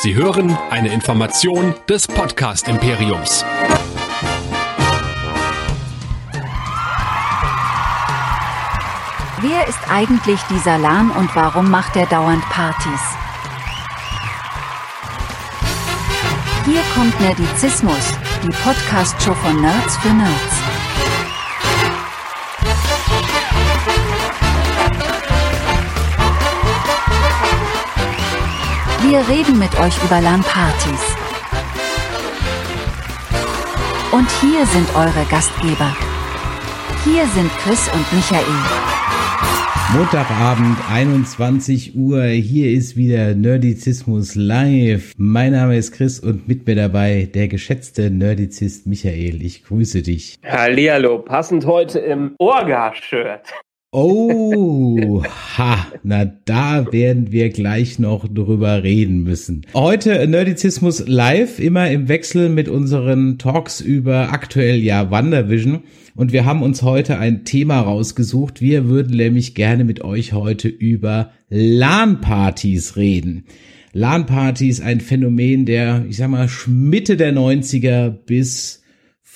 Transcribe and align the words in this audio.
Sie 0.00 0.14
hören 0.14 0.56
eine 0.70 0.92
Information 0.92 1.74
des 1.88 2.06
Podcast 2.06 2.68
Imperiums. 2.68 3.44
Wer 9.40 9.66
ist 9.66 9.90
eigentlich 9.90 10.38
dieser 10.48 10.78
Lan 10.78 11.10
und 11.10 11.34
warum 11.34 11.68
macht 11.68 11.96
er 11.96 12.06
dauernd 12.06 12.48
Partys? 12.48 13.00
Hier 16.64 16.82
kommt 16.94 17.20
Nerdizismus, 17.20 18.12
die 18.44 18.54
Podcast-Show 18.62 19.34
von 19.34 19.60
Nerds 19.60 19.96
für 19.96 20.14
Nerds. 20.14 20.77
Wir 29.08 29.20
reden 29.20 29.58
mit 29.58 29.74
euch 29.80 29.96
über 30.04 30.20
LAN-Partys. 30.20 31.16
Und 34.12 34.28
hier 34.42 34.66
sind 34.66 34.86
eure 34.94 35.24
Gastgeber. 35.30 35.96
Hier 37.04 37.24
sind 37.28 37.50
Chris 37.62 37.88
und 37.94 38.12
Michael. 38.12 38.44
Montagabend, 39.94 40.76
21 40.92 41.96
Uhr. 41.96 42.24
Hier 42.24 42.70
ist 42.70 42.98
wieder 42.98 43.34
Nerdizismus 43.34 44.34
live. 44.34 45.14
Mein 45.16 45.52
Name 45.52 45.78
ist 45.78 45.92
Chris 45.92 46.20
und 46.20 46.46
mit 46.46 46.66
mir 46.66 46.74
dabei 46.74 47.30
der 47.32 47.48
geschätzte 47.48 48.10
Nerdizist 48.10 48.86
Michael. 48.86 49.42
Ich 49.42 49.64
grüße 49.64 50.02
dich. 50.02 50.38
Hallihallo, 50.44 51.20
passend 51.20 51.64
heute 51.64 51.98
im 52.00 52.34
Orga-Shirt. 52.38 53.54
Oh, 53.90 55.22
ha, 55.24 55.86
na 56.02 56.26
da 56.26 56.92
werden 56.92 57.32
wir 57.32 57.48
gleich 57.48 57.98
noch 57.98 58.28
drüber 58.28 58.82
reden 58.82 59.22
müssen. 59.22 59.62
Heute 59.72 60.28
Nerdizismus 60.28 61.08
live, 61.08 61.58
immer 61.58 61.90
im 61.90 62.06
Wechsel 62.06 62.50
mit 62.50 62.68
unseren 62.68 63.38
Talks 63.38 63.80
über 63.80 64.30
aktuell 64.30 64.82
ja 64.82 65.10
Wandervision. 65.10 65.84
Und 66.14 66.32
wir 66.32 66.44
haben 66.44 66.62
uns 66.62 66.82
heute 66.82 67.18
ein 67.18 67.46
Thema 67.46 67.80
rausgesucht. 67.80 68.60
Wir 68.60 68.90
würden 68.90 69.16
nämlich 69.16 69.54
gerne 69.54 69.84
mit 69.84 70.04
euch 70.04 70.34
heute 70.34 70.68
über 70.68 71.32
LAN-Partys 71.48 72.96
reden. 72.96 73.46
LAN-Partys, 73.94 74.82
ein 74.82 75.00
Phänomen 75.00 75.64
der, 75.64 76.04
ich 76.06 76.18
sag 76.18 76.28
mal, 76.28 76.50
Mitte 76.66 77.16
der 77.16 77.32
90er 77.32 78.10
bis 78.10 78.82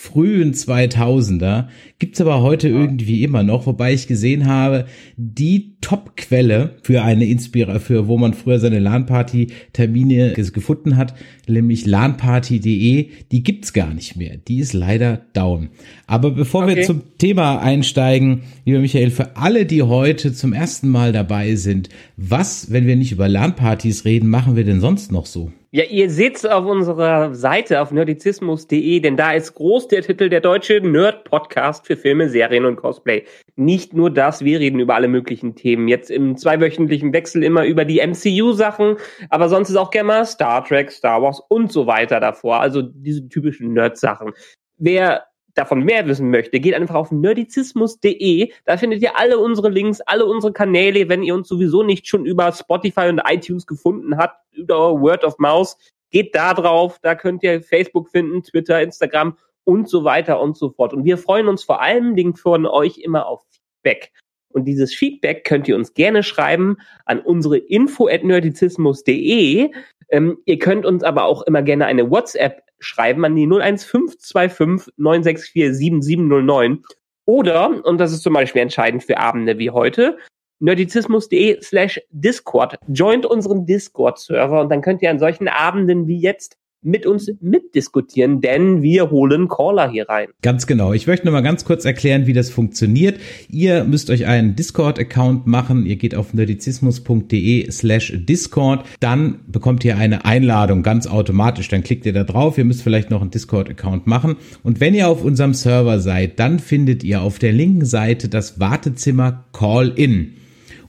frühen 0.02 0.52
2000er, 0.52 1.68
gibt's 2.02 2.20
aber 2.20 2.42
heute 2.42 2.68
irgendwie 2.68 3.22
immer 3.22 3.44
noch, 3.44 3.64
wobei 3.66 3.92
ich 3.92 4.08
gesehen 4.08 4.48
habe, 4.48 4.86
die 5.16 5.76
Top-Quelle 5.80 6.74
für 6.82 7.02
eine 7.02 7.26
Inspira 7.26 7.78
für 7.78 8.08
wo 8.08 8.18
man 8.18 8.34
früher 8.34 8.58
seine 8.58 8.80
LAN-Party-Termine 8.80 10.32
gefunden 10.32 10.96
hat, 10.96 11.14
nämlich 11.46 11.86
lanparty.de, 11.86 13.08
die 13.30 13.42
gibt's 13.44 13.72
gar 13.72 13.94
nicht 13.94 14.16
mehr. 14.16 14.36
Die 14.36 14.58
ist 14.58 14.72
leider 14.72 15.20
down. 15.32 15.68
Aber 16.08 16.32
bevor 16.32 16.64
okay. 16.64 16.74
wir 16.74 16.82
zum 16.82 17.02
Thema 17.18 17.60
einsteigen, 17.60 18.42
lieber 18.64 18.80
Michael, 18.80 19.12
für 19.12 19.36
alle, 19.36 19.64
die 19.64 19.84
heute 19.84 20.32
zum 20.32 20.52
ersten 20.52 20.88
Mal 20.88 21.12
dabei 21.12 21.54
sind, 21.54 21.88
was, 22.16 22.72
wenn 22.72 22.88
wir 22.88 22.96
nicht 22.96 23.12
über 23.12 23.28
LAN-Partys 23.28 24.04
reden, 24.04 24.28
machen 24.28 24.56
wir 24.56 24.64
denn 24.64 24.80
sonst 24.80 25.12
noch 25.12 25.26
so? 25.26 25.52
Ja, 25.74 25.84
ihr 25.84 26.10
seht's 26.10 26.44
auf 26.44 26.66
unserer 26.66 27.34
Seite 27.34 27.80
auf 27.80 27.92
nerdizismus.de, 27.92 29.00
denn 29.00 29.16
da 29.16 29.32
ist 29.32 29.54
groß 29.54 29.88
der 29.88 30.02
Titel 30.02 30.28
der 30.28 30.42
deutsche 30.42 30.82
Nerd-Podcast 30.82 31.86
für 31.92 32.02
Filme, 32.02 32.28
Serien 32.28 32.64
und 32.64 32.76
Cosplay. 32.76 33.24
Nicht 33.56 33.92
nur 33.92 34.10
das, 34.10 34.44
wir 34.44 34.60
reden 34.60 34.80
über 34.80 34.94
alle 34.94 35.08
möglichen 35.08 35.54
Themen. 35.54 35.88
Jetzt 35.88 36.10
im 36.10 36.36
zweiwöchentlichen 36.36 37.12
Wechsel 37.12 37.42
immer 37.42 37.64
über 37.64 37.84
die 37.84 38.00
MCU-Sachen, 38.00 38.96
aber 39.28 39.48
sonst 39.48 39.70
ist 39.70 39.76
auch 39.76 39.90
gerne 39.90 40.06
mal 40.08 40.24
Star 40.24 40.64
Trek, 40.64 40.90
Star 40.90 41.22
Wars 41.22 41.40
und 41.48 41.70
so 41.70 41.86
weiter 41.86 42.20
davor. 42.20 42.60
Also 42.60 42.82
diese 42.82 43.28
typischen 43.28 43.74
Nerd-Sachen. 43.74 44.32
Wer 44.78 45.24
davon 45.54 45.84
mehr 45.84 46.06
wissen 46.06 46.30
möchte, 46.30 46.60
geht 46.60 46.74
einfach 46.74 46.94
auf 46.94 47.12
nerdizismus.de. 47.12 48.52
Da 48.64 48.76
findet 48.78 49.02
ihr 49.02 49.18
alle 49.18 49.38
unsere 49.38 49.68
Links, 49.68 50.00
alle 50.00 50.24
unsere 50.24 50.52
Kanäle, 50.52 51.08
wenn 51.08 51.22
ihr 51.22 51.34
uns 51.34 51.48
sowieso 51.48 51.82
nicht 51.82 52.06
schon 52.06 52.24
über 52.24 52.50
Spotify 52.52 53.08
und 53.08 53.20
iTunes 53.26 53.66
gefunden 53.66 54.16
habt, 54.16 54.36
über 54.52 55.00
Word 55.00 55.24
of 55.24 55.38
Mouse. 55.38 55.76
Geht 56.10 56.34
da 56.34 56.54
drauf, 56.54 56.98
da 57.02 57.14
könnt 57.14 57.42
ihr 57.42 57.62
Facebook 57.62 58.08
finden, 58.10 58.42
Twitter, 58.42 58.82
Instagram 58.82 59.36
und 59.64 59.88
so 59.88 60.04
weiter 60.04 60.40
und 60.40 60.56
so 60.56 60.70
fort. 60.70 60.92
Und 60.92 61.04
wir 61.04 61.18
freuen 61.18 61.48
uns 61.48 61.62
vor 61.64 61.80
allen 61.80 62.16
Dingen 62.16 62.34
von 62.34 62.66
euch 62.66 62.98
immer 62.98 63.26
auf 63.26 63.42
Feedback. 63.50 64.12
Und 64.52 64.64
dieses 64.66 64.94
Feedback 64.94 65.44
könnt 65.44 65.66
ihr 65.68 65.76
uns 65.76 65.94
gerne 65.94 66.22
schreiben 66.22 66.76
an 67.06 67.20
unsere 67.20 67.56
info 67.56 68.08
at 68.08 68.22
nerdizismus.de. 68.24 69.70
Ähm, 70.10 70.38
ihr 70.44 70.58
könnt 70.58 70.84
uns 70.84 71.02
aber 71.02 71.24
auch 71.24 71.42
immer 71.42 71.62
gerne 71.62 71.86
eine 71.86 72.10
WhatsApp 72.10 72.62
schreiben 72.78 73.24
an 73.24 73.34
die 73.34 73.46
01525 73.46 74.92
964 74.96 75.76
7709. 75.76 76.84
Oder, 77.24 77.84
und 77.84 77.98
das 77.98 78.12
ist 78.12 78.22
zum 78.22 78.34
Beispiel 78.34 78.62
entscheidend 78.62 79.04
für 79.04 79.18
Abende 79.18 79.58
wie 79.58 79.70
heute, 79.70 80.18
nerdizismus.de 80.60 81.60
slash 81.62 82.00
Discord. 82.10 82.78
Joint 82.88 83.24
unseren 83.24 83.64
Discord-Server 83.64 84.60
und 84.60 84.70
dann 84.70 84.82
könnt 84.82 85.02
ihr 85.02 85.10
an 85.10 85.18
solchen 85.18 85.48
Abenden 85.48 86.06
wie 86.06 86.18
jetzt 86.18 86.56
mit 86.82 87.06
uns 87.06 87.30
mitdiskutieren, 87.40 88.40
denn 88.40 88.82
wir 88.82 89.10
holen 89.10 89.48
Caller 89.48 89.90
hier 89.90 90.08
rein. 90.08 90.28
Ganz 90.42 90.66
genau. 90.66 90.92
Ich 90.92 91.06
möchte 91.06 91.26
nur 91.26 91.32
mal 91.32 91.42
ganz 91.42 91.64
kurz 91.64 91.84
erklären, 91.84 92.26
wie 92.26 92.32
das 92.32 92.50
funktioniert. 92.50 93.20
Ihr 93.48 93.84
müsst 93.84 94.10
euch 94.10 94.26
einen 94.26 94.56
Discord-Account 94.56 95.46
machen. 95.46 95.86
Ihr 95.86 95.96
geht 95.96 96.14
auf 96.14 96.34
nerdizismus.de 96.34 97.70
slash 97.70 98.12
Discord. 98.16 98.84
Dann 99.00 99.40
bekommt 99.46 99.84
ihr 99.84 99.96
eine 99.96 100.24
Einladung 100.24 100.82
ganz 100.82 101.06
automatisch. 101.06 101.68
Dann 101.68 101.82
klickt 101.82 102.04
ihr 102.06 102.12
da 102.12 102.24
drauf. 102.24 102.58
Ihr 102.58 102.64
müsst 102.64 102.82
vielleicht 102.82 103.10
noch 103.10 103.20
einen 103.20 103.30
Discord-Account 103.30 104.06
machen. 104.06 104.36
Und 104.62 104.80
wenn 104.80 104.94
ihr 104.94 105.08
auf 105.08 105.24
unserem 105.24 105.54
Server 105.54 106.00
seid, 106.00 106.40
dann 106.40 106.58
findet 106.58 107.04
ihr 107.04 107.22
auf 107.22 107.38
der 107.38 107.52
linken 107.52 107.84
Seite 107.84 108.28
das 108.28 108.58
Wartezimmer 108.58 109.44
Call-In. 109.52 110.34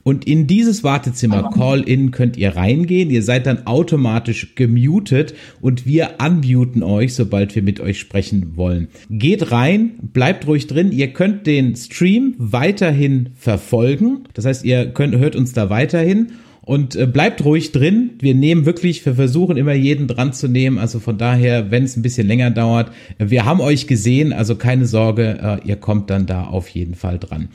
Und 0.04 0.26
in 0.26 0.46
dieses 0.46 0.84
Wartezimmer 0.84 1.50
Call-In 1.50 2.10
könnt 2.10 2.36
ihr 2.36 2.54
reingehen. 2.54 3.10
Ihr 3.10 3.22
seid 3.22 3.46
dann 3.46 3.66
automatisch 3.66 4.54
gemutet 4.54 5.34
und 5.60 5.86
wir 5.86 6.16
unmuten 6.24 6.82
euch, 6.82 7.14
sobald 7.14 7.54
wir 7.54 7.62
mit 7.62 7.80
euch 7.80 7.98
sprechen 7.98 8.56
wollen. 8.56 8.88
Geht 9.10 9.50
rein, 9.50 9.92
bleibt 10.12 10.46
ruhig 10.46 10.66
drin. 10.66 10.92
Ihr 10.92 11.08
könnt 11.08 11.46
den 11.46 11.74
Stream 11.74 12.34
weiterhin 12.36 13.30
verfolgen. 13.34 14.24
Das 14.34 14.44
heißt, 14.44 14.64
ihr 14.64 14.90
könnt, 14.90 15.16
hört 15.16 15.36
uns 15.36 15.54
da 15.54 15.70
weiterhin 15.70 16.32
und 16.60 16.96
äh, 16.96 17.06
bleibt 17.06 17.44
ruhig 17.44 17.72
drin. 17.72 18.10
Wir 18.20 18.34
nehmen 18.34 18.66
wirklich, 18.66 19.04
wir 19.06 19.14
versuchen 19.14 19.56
immer 19.56 19.72
jeden 19.72 20.06
dran 20.06 20.32
zu 20.34 20.48
nehmen. 20.48 20.78
Also 20.78 21.00
von 21.00 21.18
daher, 21.18 21.70
wenn 21.70 21.84
es 21.84 21.96
ein 21.96 22.02
bisschen 22.02 22.26
länger 22.26 22.50
dauert, 22.50 22.90
wir 23.18 23.44
haben 23.44 23.60
euch 23.60 23.86
gesehen, 23.86 24.32
also 24.32 24.56
keine 24.56 24.86
Sorge, 24.86 25.60
äh, 25.64 25.66
ihr 25.68 25.76
kommt 25.76 26.10
dann 26.10 26.26
da 26.26 26.44
auf 26.44 26.68
jeden 26.68 26.94
Fall 26.94 27.18
dran. 27.18 27.48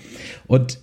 Und 0.48 0.80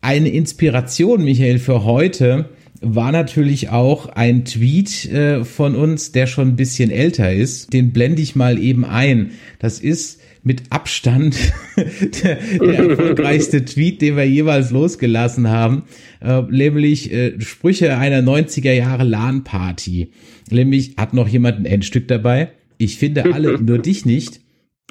eine 0.00 0.30
Inspiration, 0.30 1.24
Michael, 1.24 1.58
für 1.58 1.84
heute 1.84 2.48
war 2.80 3.12
natürlich 3.12 3.68
auch 3.68 4.06
ein 4.06 4.46
Tweet 4.46 5.04
äh, 5.12 5.44
von 5.44 5.76
uns, 5.76 6.12
der 6.12 6.26
schon 6.26 6.48
ein 6.48 6.56
bisschen 6.56 6.90
älter 6.90 7.32
ist. 7.32 7.72
Den 7.72 7.92
blende 7.92 8.22
ich 8.22 8.34
mal 8.34 8.58
eben 8.58 8.86
ein. 8.86 9.32
Das 9.58 9.80
ist 9.80 10.20
mit 10.42 10.62
Abstand 10.70 11.36
der, 12.22 12.38
der 12.58 12.78
erfolgreichste 12.78 13.66
Tweet, 13.66 14.00
den 14.00 14.16
wir 14.16 14.24
jeweils 14.24 14.70
losgelassen 14.70 15.50
haben, 15.50 15.82
äh, 16.22 16.40
nämlich 16.50 17.12
äh, 17.12 17.38
Sprüche 17.38 17.98
einer 17.98 18.22
90er 18.22 18.72
Jahre 18.72 19.04
LAN-Party. 19.04 20.12
Nämlich 20.50 20.94
hat 20.96 21.12
noch 21.12 21.28
jemand 21.28 21.58
ein 21.58 21.66
Endstück 21.66 22.08
dabei. 22.08 22.52
Ich 22.78 22.96
finde 22.96 23.34
alle, 23.34 23.62
nur 23.62 23.78
dich 23.78 24.06
nicht. 24.06 24.40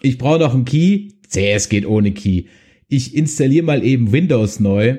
Ich 0.04 0.20
brauche 0.20 0.40
noch 0.40 0.54
einen 0.54 0.66
Key. 0.66 1.10
CS 1.28 1.70
geht 1.70 1.88
ohne 1.88 2.12
Key 2.12 2.44
ich 2.90 3.16
installiere 3.16 3.66
mal 3.66 3.84
eben 3.84 4.12
Windows 4.12 4.60
neu. 4.60 4.98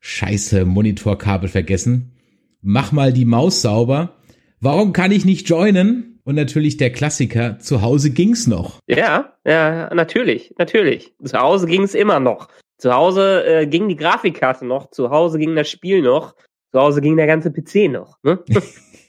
Scheiße, 0.00 0.64
Monitorkabel 0.64 1.48
vergessen. 1.48 2.12
Mach 2.60 2.92
mal 2.92 3.12
die 3.12 3.24
Maus 3.24 3.62
sauber. 3.62 4.18
Warum 4.60 4.92
kann 4.92 5.10
ich 5.10 5.24
nicht 5.24 5.48
joinen? 5.48 6.20
Und 6.24 6.36
natürlich 6.36 6.76
der 6.76 6.92
Klassiker, 6.92 7.58
zu 7.58 7.82
Hause 7.82 8.10
ging's 8.10 8.46
noch. 8.46 8.78
Ja, 8.86 9.32
ja, 9.44 9.92
natürlich, 9.92 10.54
natürlich. 10.56 11.12
Zu 11.24 11.40
Hause 11.40 11.66
ging's 11.66 11.94
immer 11.94 12.20
noch. 12.20 12.48
Zu 12.78 12.92
Hause 12.92 13.44
äh, 13.44 13.66
ging 13.66 13.88
die 13.88 13.96
Grafikkarte 13.96 14.64
noch, 14.64 14.90
zu 14.90 15.10
Hause 15.10 15.38
ging 15.38 15.56
das 15.56 15.68
Spiel 15.68 16.02
noch, 16.02 16.34
zu 16.70 16.78
Hause 16.78 17.00
ging 17.00 17.16
der 17.16 17.26
ganze 17.26 17.50
PC 17.50 17.90
noch. 17.90 18.18
Ne? 18.22 18.38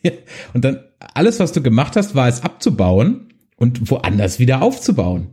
und 0.53 0.65
dann 0.65 0.83
alles, 1.13 1.39
was 1.39 1.51
du 1.51 1.61
gemacht 1.61 1.95
hast, 1.95 2.15
war 2.15 2.27
es 2.27 2.43
abzubauen 2.43 3.33
und 3.57 3.91
woanders 3.91 4.39
wieder 4.39 4.61
aufzubauen. 4.61 5.27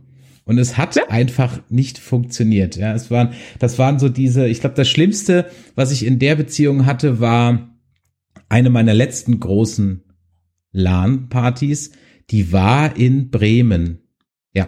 Und 0.51 0.57
es 0.57 0.75
hat 0.75 0.97
ja. 0.97 1.07
einfach 1.07 1.61
nicht 1.69 1.97
funktioniert. 1.97 2.75
Ja, 2.75 2.93
es 2.93 3.09
waren, 3.09 3.29
das 3.59 3.79
waren 3.79 3.99
so 3.99 4.09
diese, 4.09 4.49
ich 4.49 4.59
glaube, 4.59 4.75
das 4.75 4.89
Schlimmste, 4.89 5.49
was 5.75 5.93
ich 5.93 6.05
in 6.05 6.19
der 6.19 6.35
Beziehung 6.35 6.85
hatte, 6.85 7.21
war 7.21 7.79
eine 8.49 8.69
meiner 8.69 8.93
letzten 8.93 9.39
großen 9.39 10.03
LAN-Partys. 10.73 11.91
Die 12.31 12.51
war 12.51 12.97
in 12.97 13.29
Bremen. 13.29 13.99
Ja, 14.53 14.67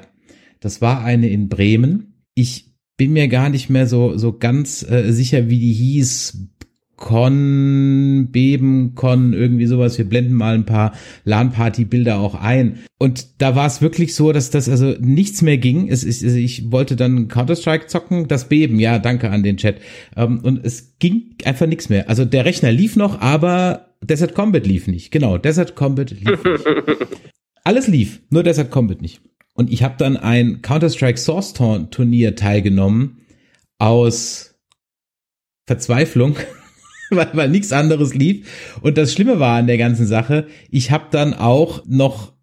das 0.61 0.79
war 0.79 1.03
eine 1.03 1.27
in 1.27 1.49
Bremen. 1.49 2.23
Ich 2.33 2.77
bin 2.95 3.11
mir 3.11 3.27
gar 3.27 3.49
nicht 3.49 3.69
mehr 3.69 3.85
so, 3.85 4.17
so 4.17 4.37
ganz 4.37 4.89
äh, 4.89 5.11
sicher, 5.11 5.49
wie 5.49 5.59
die 5.59 5.73
hieß. 5.73 6.47
Con, 6.95 8.29
Beben, 8.31 8.93
Con, 8.95 9.33
irgendwie 9.33 9.65
sowas. 9.65 9.97
Wir 9.97 10.05
blenden 10.05 10.33
mal 10.33 10.53
ein 10.53 10.65
paar 10.65 10.93
LAN-Party-Bilder 11.25 12.19
auch 12.19 12.35
ein. 12.35 12.79
Und 12.99 13.41
da 13.41 13.55
war 13.55 13.65
es 13.65 13.81
wirklich 13.81 14.15
so, 14.15 14.31
dass 14.31 14.51
das 14.51 14.69
also 14.69 14.95
nichts 14.99 15.41
mehr 15.41 15.57
ging. 15.57 15.89
Es 15.89 16.03
ist, 16.03 16.23
also 16.23 16.37
ich 16.37 16.71
wollte 16.71 16.95
dann 16.95 17.27
Counter-Strike 17.27 17.87
zocken, 17.87 18.27
das 18.27 18.47
Beben, 18.47 18.79
ja, 18.79 18.99
danke 18.99 19.29
an 19.31 19.43
den 19.43 19.57
Chat. 19.57 19.77
Ähm, 20.15 20.39
und 20.43 20.63
es 20.63 20.95
ging 20.99 21.35
einfach 21.45 21.65
nichts 21.65 21.89
mehr. 21.89 22.09
Also 22.09 22.25
der 22.25 22.45
Rechner 22.45 22.71
lief 22.71 22.95
noch, 22.95 23.19
aber 23.19 23.95
Desert 24.01 24.35
Combat 24.35 24.65
lief 24.65 24.87
nicht. 24.87 25.11
Genau, 25.11 25.37
Desert 25.37 25.75
Combat 25.75 26.11
lief 26.11 26.23
nicht. 26.23 26.39
Alles 27.63 27.87
lief, 27.87 28.21
nur 28.29 28.43
Desert 28.43 28.71
Combat 28.71 29.01
nicht. 29.01 29.21
Und 29.55 29.71
ich 29.71 29.83
habe 29.83 29.95
dann 29.97 30.17
ein 30.17 30.61
Counter-Strike 30.61 31.19
Source 31.19 31.53
Turnier 31.53 32.35
teilgenommen 32.35 33.17
aus 33.77 34.55
Verzweiflung 35.65 36.37
weil, 37.15 37.29
weil 37.33 37.49
nichts 37.49 37.71
anderes 37.71 38.13
lief. 38.13 38.77
Und 38.81 38.97
das 38.97 39.13
Schlimme 39.13 39.39
war 39.39 39.57
an 39.57 39.67
der 39.67 39.77
ganzen 39.77 40.07
Sache, 40.07 40.47
ich 40.69 40.91
habe 40.91 41.05
dann 41.11 41.33
auch 41.33 41.83
noch, 41.87 42.33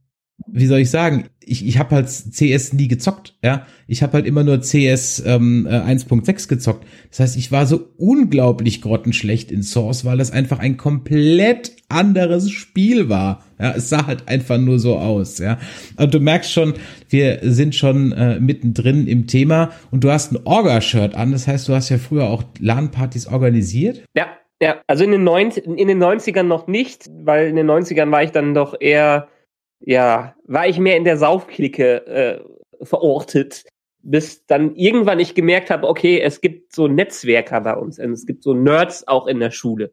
wie 0.47 0.67
soll 0.67 0.81
ich 0.81 0.91
sagen, 0.91 1.27
ich, 1.51 1.67
ich 1.67 1.79
habe 1.79 1.97
halt 1.97 2.09
CS 2.09 2.75
nie 2.75 2.87
gezockt, 2.87 3.35
ja. 3.43 3.67
Ich 3.89 4.05
habe 4.05 4.13
halt 4.13 4.27
immer 4.27 4.45
nur 4.45 4.61
CS 4.61 5.21
ähm, 5.27 5.67
1.6 5.69 6.29
äh, 6.29 6.47
gezockt. 6.47 6.87
Das 7.09 7.19
heißt, 7.21 7.37
ich 7.37 7.51
war 7.51 7.67
so 7.67 7.89
unglaublich 7.97 8.83
grottenschlecht 8.83 9.51
in 9.51 9.65
Source, 9.65 10.05
weil 10.05 10.19
das 10.19 10.31
einfach 10.31 10.61
ein 10.61 10.77
komplett 10.77 11.73
anderes 11.89 12.53
Spiel 12.53 13.09
war. 13.09 13.45
Ja, 13.59 13.73
es 13.73 13.89
sah 13.89 14.07
halt 14.07 14.29
einfach 14.29 14.59
nur 14.59 14.79
so 14.79 14.97
aus, 14.97 15.39
ja. 15.39 15.59
Und 15.97 16.15
du 16.15 16.21
merkst 16.21 16.53
schon, 16.53 16.75
wir 17.09 17.41
sind 17.43 17.75
schon 17.75 18.13
äh, 18.13 18.39
mittendrin 18.39 19.09
im 19.09 19.27
Thema 19.27 19.71
und 19.91 20.05
du 20.05 20.13
hast 20.13 20.33
ein 20.33 20.39
Orga-Shirt 20.45 21.17
an. 21.17 21.33
Das 21.33 21.49
heißt, 21.49 21.69
du 21.69 21.75
hast 21.75 21.89
ja 21.89 21.99
früher 21.99 22.29
auch 22.29 22.45
LAN-Partys 22.61 23.27
organisiert. 23.27 24.05
Ja, 24.15 24.29
ja, 24.63 24.83
also 24.87 25.05
in 25.05 25.13
den, 25.13 25.25
90, 25.25 25.65
in 25.65 25.89
den 25.89 26.03
90ern 26.03 26.43
noch 26.43 26.67
nicht, 26.67 27.09
weil 27.25 27.49
in 27.49 27.57
den 27.57 27.71
90ern 27.71 28.11
war 28.11 28.23
ich 28.23 28.31
dann 28.31 28.55
doch 28.55 28.79
eher, 28.79 29.29
ja, 29.81 30.35
war 30.45 30.69
ich 30.69 30.79
mehr 30.79 30.97
in 30.97 31.05
der 31.05 31.17
Saufklicke 31.17 32.07
äh, 32.07 32.85
verortet, 32.85 33.65
bis 34.03 34.45
dann 34.47 34.75
irgendwann 34.77 35.19
ich 35.19 35.35
gemerkt 35.35 35.71
habe, 35.71 35.89
okay, 35.89 36.21
es 36.21 36.41
gibt 36.41 36.75
so 36.75 36.89
Netzwerker 36.89 37.61
bei 37.63 37.75
uns, 37.75 37.99
und 37.99 38.13
es 38.13 38.27
gibt 38.27 38.43
so 38.43 38.53
Nerds 38.55 39.09
auch 39.09 39.27
in 39.27 39.41
der 39.41 39.51
Schule. 39.51 39.93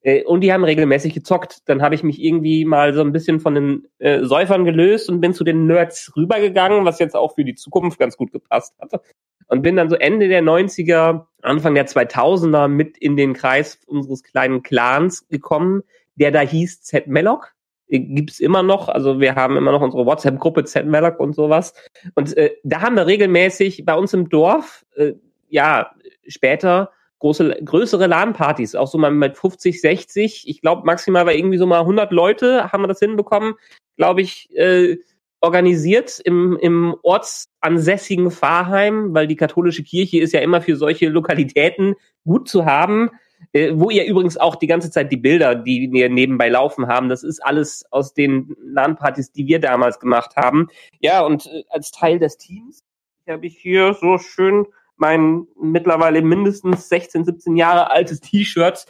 Äh, 0.00 0.24
und 0.24 0.40
die 0.40 0.52
haben 0.52 0.64
regelmäßig 0.64 1.14
gezockt. 1.14 1.60
Dann 1.66 1.80
habe 1.80 1.94
ich 1.94 2.02
mich 2.02 2.20
irgendwie 2.20 2.64
mal 2.64 2.94
so 2.94 3.02
ein 3.02 3.12
bisschen 3.12 3.38
von 3.38 3.54
den 3.54 3.88
äh, 3.98 4.24
Säufern 4.24 4.64
gelöst 4.64 5.08
und 5.08 5.20
bin 5.20 5.32
zu 5.32 5.44
den 5.44 5.66
Nerds 5.66 6.12
rübergegangen, 6.16 6.84
was 6.84 6.98
jetzt 6.98 7.14
auch 7.14 7.34
für 7.34 7.44
die 7.44 7.54
Zukunft 7.54 8.00
ganz 8.00 8.16
gut 8.16 8.32
gepasst 8.32 8.74
hatte 8.80 9.00
und 9.48 9.62
bin 9.62 9.76
dann 9.76 9.90
so 9.90 9.96
Ende 9.96 10.28
der 10.28 10.42
90er, 10.42 11.26
Anfang 11.42 11.74
der 11.74 11.86
2000er 11.86 12.68
mit 12.68 12.98
in 12.98 13.16
den 13.16 13.32
Kreis 13.34 13.80
unseres 13.86 14.22
kleinen 14.22 14.62
Clans 14.62 15.28
gekommen, 15.28 15.82
der 16.14 16.30
da 16.30 16.40
hieß 16.40 16.82
Z 16.82 17.06
Melloc. 17.06 17.54
Gibt's 17.88 18.40
immer 18.40 18.62
noch, 18.62 18.88
also 18.88 19.20
wir 19.20 19.34
haben 19.34 19.56
immer 19.56 19.72
noch 19.72 19.82
unsere 19.82 20.06
WhatsApp-Gruppe 20.06 20.64
Z 20.64 20.86
Melloc 20.86 21.20
und 21.20 21.34
sowas. 21.34 21.74
Und 22.14 22.34
äh, 22.36 22.52
da 22.64 22.80
haben 22.80 22.96
wir 22.96 23.06
regelmäßig 23.06 23.84
bei 23.84 23.94
uns 23.94 24.14
im 24.14 24.28
Dorf, 24.30 24.86
äh, 24.96 25.12
ja, 25.48 25.90
später 26.26 26.90
große, 27.22 27.60
größere 27.64 28.06
LAN-Partys, 28.06 28.74
auch 28.74 28.88
so 28.88 28.98
mal 28.98 29.10
mit 29.10 29.36
50, 29.36 29.80
60. 29.80 30.48
Ich 30.48 30.60
glaube, 30.60 30.84
maximal 30.84 31.24
war 31.24 31.34
irgendwie 31.34 31.58
so 31.58 31.66
mal 31.66 31.80
100 31.80 32.12
Leute, 32.12 32.72
haben 32.72 32.82
wir 32.82 32.88
das 32.88 32.98
hinbekommen, 32.98 33.54
glaube 33.96 34.22
ich, 34.22 34.54
äh, 34.56 34.98
organisiert 35.42 36.20
im, 36.24 36.56
im 36.60 36.94
ortsansässigen 37.02 38.30
Pfarrheim, 38.30 39.12
weil 39.12 39.26
die 39.26 39.36
katholische 39.36 39.82
Kirche 39.82 40.20
ist 40.20 40.32
ja 40.32 40.40
immer 40.40 40.62
für 40.62 40.76
solche 40.76 41.08
Lokalitäten 41.08 41.96
gut 42.24 42.48
zu 42.48 42.64
haben. 42.64 43.10
Äh, 43.52 43.72
wo 43.74 43.90
ihr 43.90 44.06
übrigens 44.06 44.36
auch 44.36 44.54
die 44.54 44.68
ganze 44.68 44.90
Zeit 44.90 45.10
die 45.10 45.16
Bilder, 45.16 45.56
die 45.56 45.90
wir 45.90 46.08
nebenbei 46.08 46.48
laufen 46.48 46.86
haben, 46.86 47.08
das 47.08 47.24
ist 47.24 47.40
alles 47.40 47.84
aus 47.90 48.14
den 48.14 48.54
LAN-Partys, 48.62 49.32
die 49.32 49.48
wir 49.48 49.58
damals 49.58 49.98
gemacht 49.98 50.36
haben. 50.36 50.68
Ja, 51.00 51.22
und 51.22 51.46
äh, 51.46 51.64
als 51.68 51.90
Teil 51.90 52.20
des 52.20 52.38
Teams 52.38 52.84
habe 53.28 53.46
ich 53.46 53.58
hier 53.58 53.94
so 53.94 54.18
schön 54.18 54.66
mein 54.96 55.46
mittlerweile 55.60 56.22
mindestens 56.22 56.88
16, 56.88 57.24
17 57.24 57.56
Jahre 57.56 57.90
altes 57.90 58.20
T-Shirt 58.20 58.86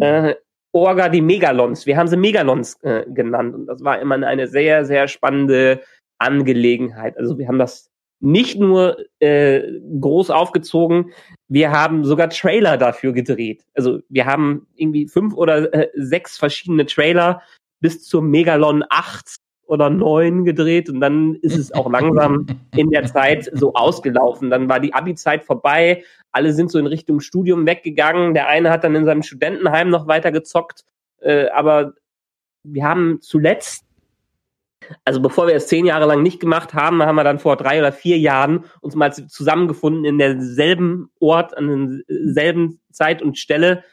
äh, 0.00 0.34
Orga 0.72 1.08
die 1.08 1.22
Megalons. 1.22 1.86
Wir 1.86 1.96
haben 1.96 2.06
sie 2.06 2.18
Megalons 2.18 2.76
äh, 2.82 3.04
genannt 3.08 3.54
und 3.54 3.66
das 3.66 3.82
war 3.82 3.98
immer 3.98 4.14
eine 4.26 4.46
sehr, 4.46 4.84
sehr 4.84 5.08
spannende 5.08 5.80
Angelegenheit. 6.18 7.16
Also 7.18 7.38
wir 7.38 7.48
haben 7.48 7.58
das 7.58 7.90
nicht 8.20 8.58
nur 8.58 8.96
äh, 9.20 9.62
groß 10.00 10.30
aufgezogen, 10.30 11.12
wir 11.48 11.70
haben 11.70 12.04
sogar 12.04 12.30
Trailer 12.30 12.76
dafür 12.76 13.12
gedreht. 13.12 13.64
Also 13.74 14.00
wir 14.08 14.26
haben 14.26 14.66
irgendwie 14.74 15.06
fünf 15.06 15.34
oder 15.34 15.72
äh, 15.72 15.88
sechs 15.94 16.38
verschiedene 16.38 16.86
Trailer 16.86 17.42
bis 17.80 18.04
zur 18.04 18.22
Megalon 18.22 18.84
8 18.88 19.36
oder 19.66 19.90
9 19.90 20.44
gedreht 20.44 20.88
und 20.88 21.00
dann 21.00 21.34
ist 21.36 21.56
es 21.56 21.72
auch 21.72 21.90
langsam 21.90 22.46
in 22.76 22.90
der 22.90 23.04
Zeit 23.04 23.50
so 23.52 23.74
ausgelaufen. 23.74 24.48
Dann 24.48 24.68
war 24.68 24.80
die 24.80 24.94
Abi-Zeit 24.94 25.44
vorbei, 25.44 26.04
alle 26.32 26.52
sind 26.52 26.70
so 26.70 26.78
in 26.78 26.86
Richtung 26.86 27.20
Studium 27.20 27.66
weggegangen. 27.66 28.34
Der 28.34 28.48
eine 28.48 28.70
hat 28.70 28.84
dann 28.84 28.94
in 28.94 29.04
seinem 29.04 29.22
Studentenheim 29.22 29.90
noch 29.90 30.06
weiter 30.06 30.32
gezockt, 30.32 30.84
äh, 31.20 31.48
aber 31.48 31.94
wir 32.62 32.84
haben 32.84 33.18
zuletzt 33.20 33.85
also 35.04 35.20
bevor 35.20 35.46
wir 35.46 35.54
es 35.54 35.66
zehn 35.66 35.86
Jahre 35.86 36.06
lang 36.06 36.22
nicht 36.22 36.40
gemacht 36.40 36.74
haben, 36.74 37.02
haben 37.02 37.16
wir 37.16 37.24
dann 37.24 37.38
vor 37.38 37.56
drei 37.56 37.78
oder 37.78 37.92
vier 37.92 38.18
Jahren 38.18 38.64
uns 38.80 38.94
mal 38.94 39.12
zusammengefunden 39.12 40.04
in 40.04 40.18
derselben 40.18 41.10
Ort, 41.20 41.56
an 41.56 42.02
derselben 42.08 42.80
Zeit 42.92 43.22
und 43.22 43.38
Stelle 43.38 43.84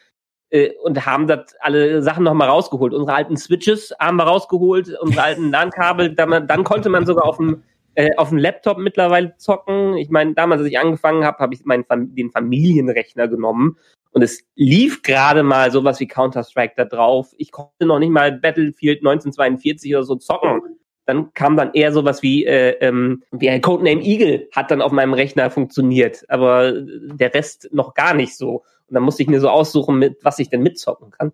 äh, 0.50 0.70
und 0.82 1.04
haben 1.06 1.26
das 1.26 1.54
alle 1.60 2.02
Sachen 2.02 2.24
nochmal 2.24 2.48
rausgeholt. 2.48 2.94
Unsere 2.94 3.16
alten 3.16 3.36
Switches 3.36 3.94
haben 3.98 4.16
wir 4.16 4.24
rausgeholt, 4.24 4.96
unsere 5.00 5.22
alten 5.24 5.50
LAN-Kabel, 5.50 6.14
dann, 6.14 6.46
dann 6.46 6.64
konnte 6.64 6.88
man 6.88 7.06
sogar 7.06 7.24
auf 7.24 7.36
dem 7.36 7.62
äh, 7.96 8.10
auf 8.16 8.30
dem 8.30 8.38
Laptop 8.38 8.78
mittlerweile 8.78 9.36
zocken. 9.36 9.96
Ich 9.96 10.10
meine, 10.10 10.34
damals, 10.34 10.60
als 10.60 10.70
ich 10.70 10.78
angefangen 10.78 11.24
habe, 11.24 11.38
habe 11.38 11.54
ich 11.54 11.64
meinen 11.64 11.84
den 12.14 12.30
Familienrechner 12.32 13.28
genommen 13.28 13.78
und 14.14 14.22
es 14.22 14.44
lief 14.54 15.02
gerade 15.02 15.42
mal 15.42 15.70
sowas 15.72 15.98
wie 16.00 16.06
Counter-Strike 16.06 16.74
da 16.76 16.84
drauf. 16.84 17.34
Ich 17.36 17.50
konnte 17.50 17.84
noch 17.84 17.98
nicht 17.98 18.10
mal 18.10 18.32
Battlefield 18.32 19.00
1942 19.00 19.94
oder 19.94 20.04
so 20.04 20.14
zocken. 20.14 20.60
Dann 21.06 21.32
kam 21.34 21.56
dann 21.56 21.72
eher 21.74 21.92
sowas 21.92 22.22
wie, 22.22 22.44
äh, 22.44 22.76
ähm, 22.80 23.22
wie 23.30 23.50
ein 23.50 23.60
Codename 23.60 24.02
Eagle 24.02 24.48
hat 24.52 24.70
dann 24.70 24.82
auf 24.82 24.92
meinem 24.92 25.12
Rechner 25.12 25.50
funktioniert, 25.50 26.24
aber 26.28 26.72
der 26.72 27.34
Rest 27.34 27.68
noch 27.72 27.94
gar 27.94 28.14
nicht 28.14 28.36
so. 28.36 28.62
Und 28.88 28.94
dann 28.94 29.02
musste 29.02 29.22
ich 29.22 29.28
mir 29.28 29.40
so 29.40 29.48
aussuchen, 29.48 29.98
mit 29.98 30.18
was 30.22 30.38
ich 30.38 30.50
denn 30.50 30.62
mitzocken 30.62 31.10
kann. 31.10 31.32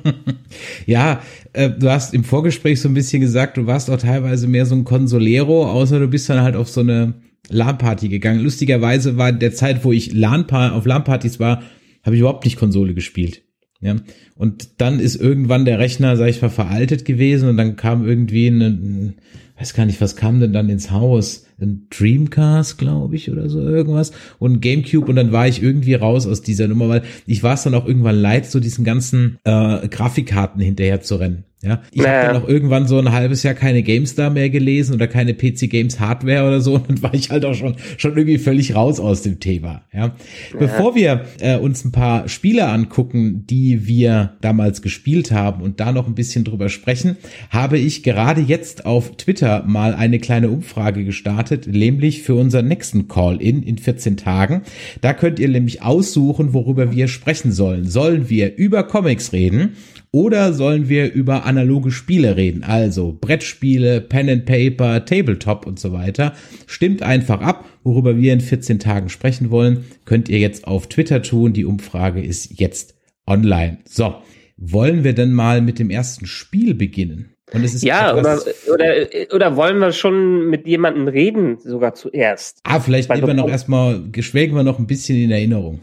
ja, 0.85 1.21
äh, 1.53 1.69
du 1.69 1.89
hast 1.89 2.13
im 2.13 2.23
Vorgespräch 2.23 2.81
so 2.81 2.89
ein 2.89 2.93
bisschen 2.93 3.21
gesagt, 3.21 3.57
du 3.57 3.65
warst 3.65 3.89
auch 3.89 3.97
teilweise 3.97 4.47
mehr 4.47 4.65
so 4.65 4.75
ein 4.75 4.83
Consolero, 4.83 5.65
außer 5.65 5.99
du 5.99 6.07
bist 6.07 6.29
dann 6.29 6.41
halt 6.41 6.55
auf 6.55 6.69
so 6.69 6.81
eine 6.81 7.15
LAN-Party 7.49 8.09
gegangen. 8.09 8.41
Lustigerweise 8.41 9.17
war 9.17 9.31
der 9.31 9.53
Zeit, 9.53 9.83
wo 9.83 9.91
ich 9.91 10.13
LAN 10.13 10.49
auf 10.49 10.85
LAN-Partys 10.85 11.39
war, 11.39 11.63
habe 12.03 12.15
ich 12.15 12.21
überhaupt 12.21 12.45
nicht 12.45 12.57
Konsole 12.57 12.93
gespielt. 12.93 13.43
Ja, 13.81 13.95
und 14.35 14.79
dann 14.79 14.99
ist 14.99 15.15
irgendwann 15.15 15.65
der 15.65 15.79
Rechner, 15.79 16.15
sag 16.15 16.29
ich 16.29 16.41
mal, 16.41 16.49
veraltet 16.49 17.03
gewesen 17.03 17.49
und 17.49 17.57
dann 17.57 17.75
kam 17.77 18.07
irgendwie 18.07 18.47
ein, 18.47 19.15
weiß 19.57 19.73
gar 19.73 19.87
nicht, 19.87 19.99
was 20.01 20.15
kam 20.15 20.39
denn 20.39 20.53
dann 20.53 20.69
ins 20.69 20.91
Haus? 20.91 21.47
Ein 21.59 21.87
Dreamcast, 21.89 22.77
glaube 22.77 23.15
ich, 23.15 23.31
oder 23.31 23.49
so 23.49 23.59
irgendwas 23.59 24.11
und 24.37 24.53
ein 24.53 24.61
Gamecube 24.61 25.09
und 25.09 25.15
dann 25.15 25.31
war 25.31 25.47
ich 25.47 25.63
irgendwie 25.63 25.95
raus 25.95 26.27
aus 26.27 26.43
dieser 26.43 26.67
Nummer, 26.67 26.89
weil 26.89 27.03
ich 27.25 27.41
war 27.41 27.55
es 27.55 27.63
dann 27.63 27.73
auch 27.73 27.87
irgendwann 27.87 28.19
leid, 28.19 28.45
so 28.45 28.59
diesen 28.59 28.85
ganzen 28.85 29.39
äh, 29.43 29.87
Grafikkarten 29.87 30.61
hinterher 30.61 31.01
zu 31.01 31.15
rennen. 31.15 31.45
Ja, 31.63 31.83
ich 31.91 32.01
naja. 32.01 32.23
habe 32.23 32.33
dann 32.33 32.43
auch 32.43 32.47
irgendwann 32.47 32.87
so 32.87 32.97
ein 32.97 33.11
halbes 33.11 33.43
Jahr 33.43 33.53
keine 33.53 33.83
GameStar 33.83 34.31
mehr 34.31 34.49
gelesen 34.49 34.95
oder 34.95 35.07
keine 35.07 35.35
PC 35.35 35.69
Games 35.69 35.99
Hardware 35.99 36.47
oder 36.47 36.59
so 36.59 36.73
und 36.73 36.83
dann 36.89 37.03
war 37.03 37.13
ich 37.13 37.29
halt 37.29 37.45
auch 37.45 37.53
schon 37.53 37.75
schon 37.97 38.17
irgendwie 38.17 38.39
völlig 38.39 38.73
raus 38.73 38.99
aus 38.99 39.21
dem 39.21 39.39
Thema. 39.39 39.83
Ja, 39.93 40.05
ja. 40.05 40.13
bevor 40.57 40.95
wir 40.95 41.25
äh, 41.39 41.57
uns 41.57 41.85
ein 41.85 41.91
paar 41.91 42.27
Spiele 42.29 42.67
angucken, 42.67 43.45
die 43.45 43.85
wir 43.85 44.37
damals 44.41 44.81
gespielt 44.81 45.31
haben 45.31 45.61
und 45.61 45.79
da 45.79 45.91
noch 45.91 46.07
ein 46.07 46.15
bisschen 46.15 46.43
drüber 46.43 46.69
sprechen, 46.69 47.17
habe 47.51 47.77
ich 47.77 48.01
gerade 48.01 48.41
jetzt 48.41 48.87
auf 48.87 49.15
Twitter 49.17 49.63
mal 49.67 49.93
eine 49.93 50.17
kleine 50.17 50.49
Umfrage 50.49 51.05
gestartet, 51.05 51.67
nämlich 51.67 52.23
für 52.23 52.33
unseren 52.33 52.67
nächsten 52.67 53.07
Call-in 53.07 53.61
in 53.61 53.77
14 53.77 54.17
Tagen. 54.17 54.63
Da 55.01 55.13
könnt 55.13 55.37
ihr 55.37 55.49
nämlich 55.49 55.83
aussuchen, 55.83 56.53
worüber 56.53 56.91
wir 56.91 57.07
sprechen 57.07 57.51
sollen. 57.51 57.87
Sollen 57.87 58.29
wir 58.29 58.55
über 58.55 58.83
Comics 58.83 59.31
reden? 59.31 59.73
Oder 60.13 60.51
sollen 60.51 60.89
wir 60.89 61.13
über 61.13 61.45
analoge 61.45 61.89
Spiele 61.89 62.35
reden? 62.35 62.65
Also 62.65 63.17
Brettspiele, 63.19 64.01
Pen 64.01 64.29
and 64.29 64.45
Paper, 64.45 65.05
Tabletop 65.05 65.65
und 65.65 65.79
so 65.79 65.93
weiter. 65.93 66.33
Stimmt 66.67 67.01
einfach 67.01 67.39
ab, 67.39 67.63
worüber 67.85 68.17
wir 68.17 68.33
in 68.33 68.41
14 68.41 68.79
Tagen 68.79 69.07
sprechen 69.07 69.51
wollen. 69.51 69.85
Könnt 70.03 70.27
ihr 70.27 70.39
jetzt 70.39 70.67
auf 70.67 70.87
Twitter 70.87 71.21
tun. 71.21 71.53
Die 71.53 71.63
Umfrage 71.63 72.21
ist 72.21 72.59
jetzt 72.59 72.95
online. 73.25 73.77
So, 73.85 74.15
wollen 74.57 75.05
wir 75.05 75.13
denn 75.13 75.31
mal 75.31 75.61
mit 75.61 75.79
dem 75.79 75.89
ersten 75.89 76.25
Spiel 76.25 76.73
beginnen? 76.73 77.33
Und 77.53 77.63
es 77.63 77.73
ist 77.73 77.83
ja, 77.83 78.13
oder, 78.13 78.41
oder, 78.73 78.93
oder 79.33 79.55
wollen 79.55 79.79
wir 79.79 79.93
schon 79.93 80.49
mit 80.49 80.67
jemandem 80.67 81.07
reden, 81.07 81.57
sogar 81.59 81.93
zuerst? 81.93 82.59
Ah, 82.63 82.81
vielleicht 82.81 83.09
nehmen 83.09 83.27
wir 83.27 83.33
noch 83.33 83.49
erstmal, 83.49 84.01
geschwelgen 84.11 84.55
wir 84.55 84.63
noch 84.63 84.79
ein 84.79 84.87
bisschen 84.87 85.17
in 85.17 85.31
Erinnerung. 85.31 85.79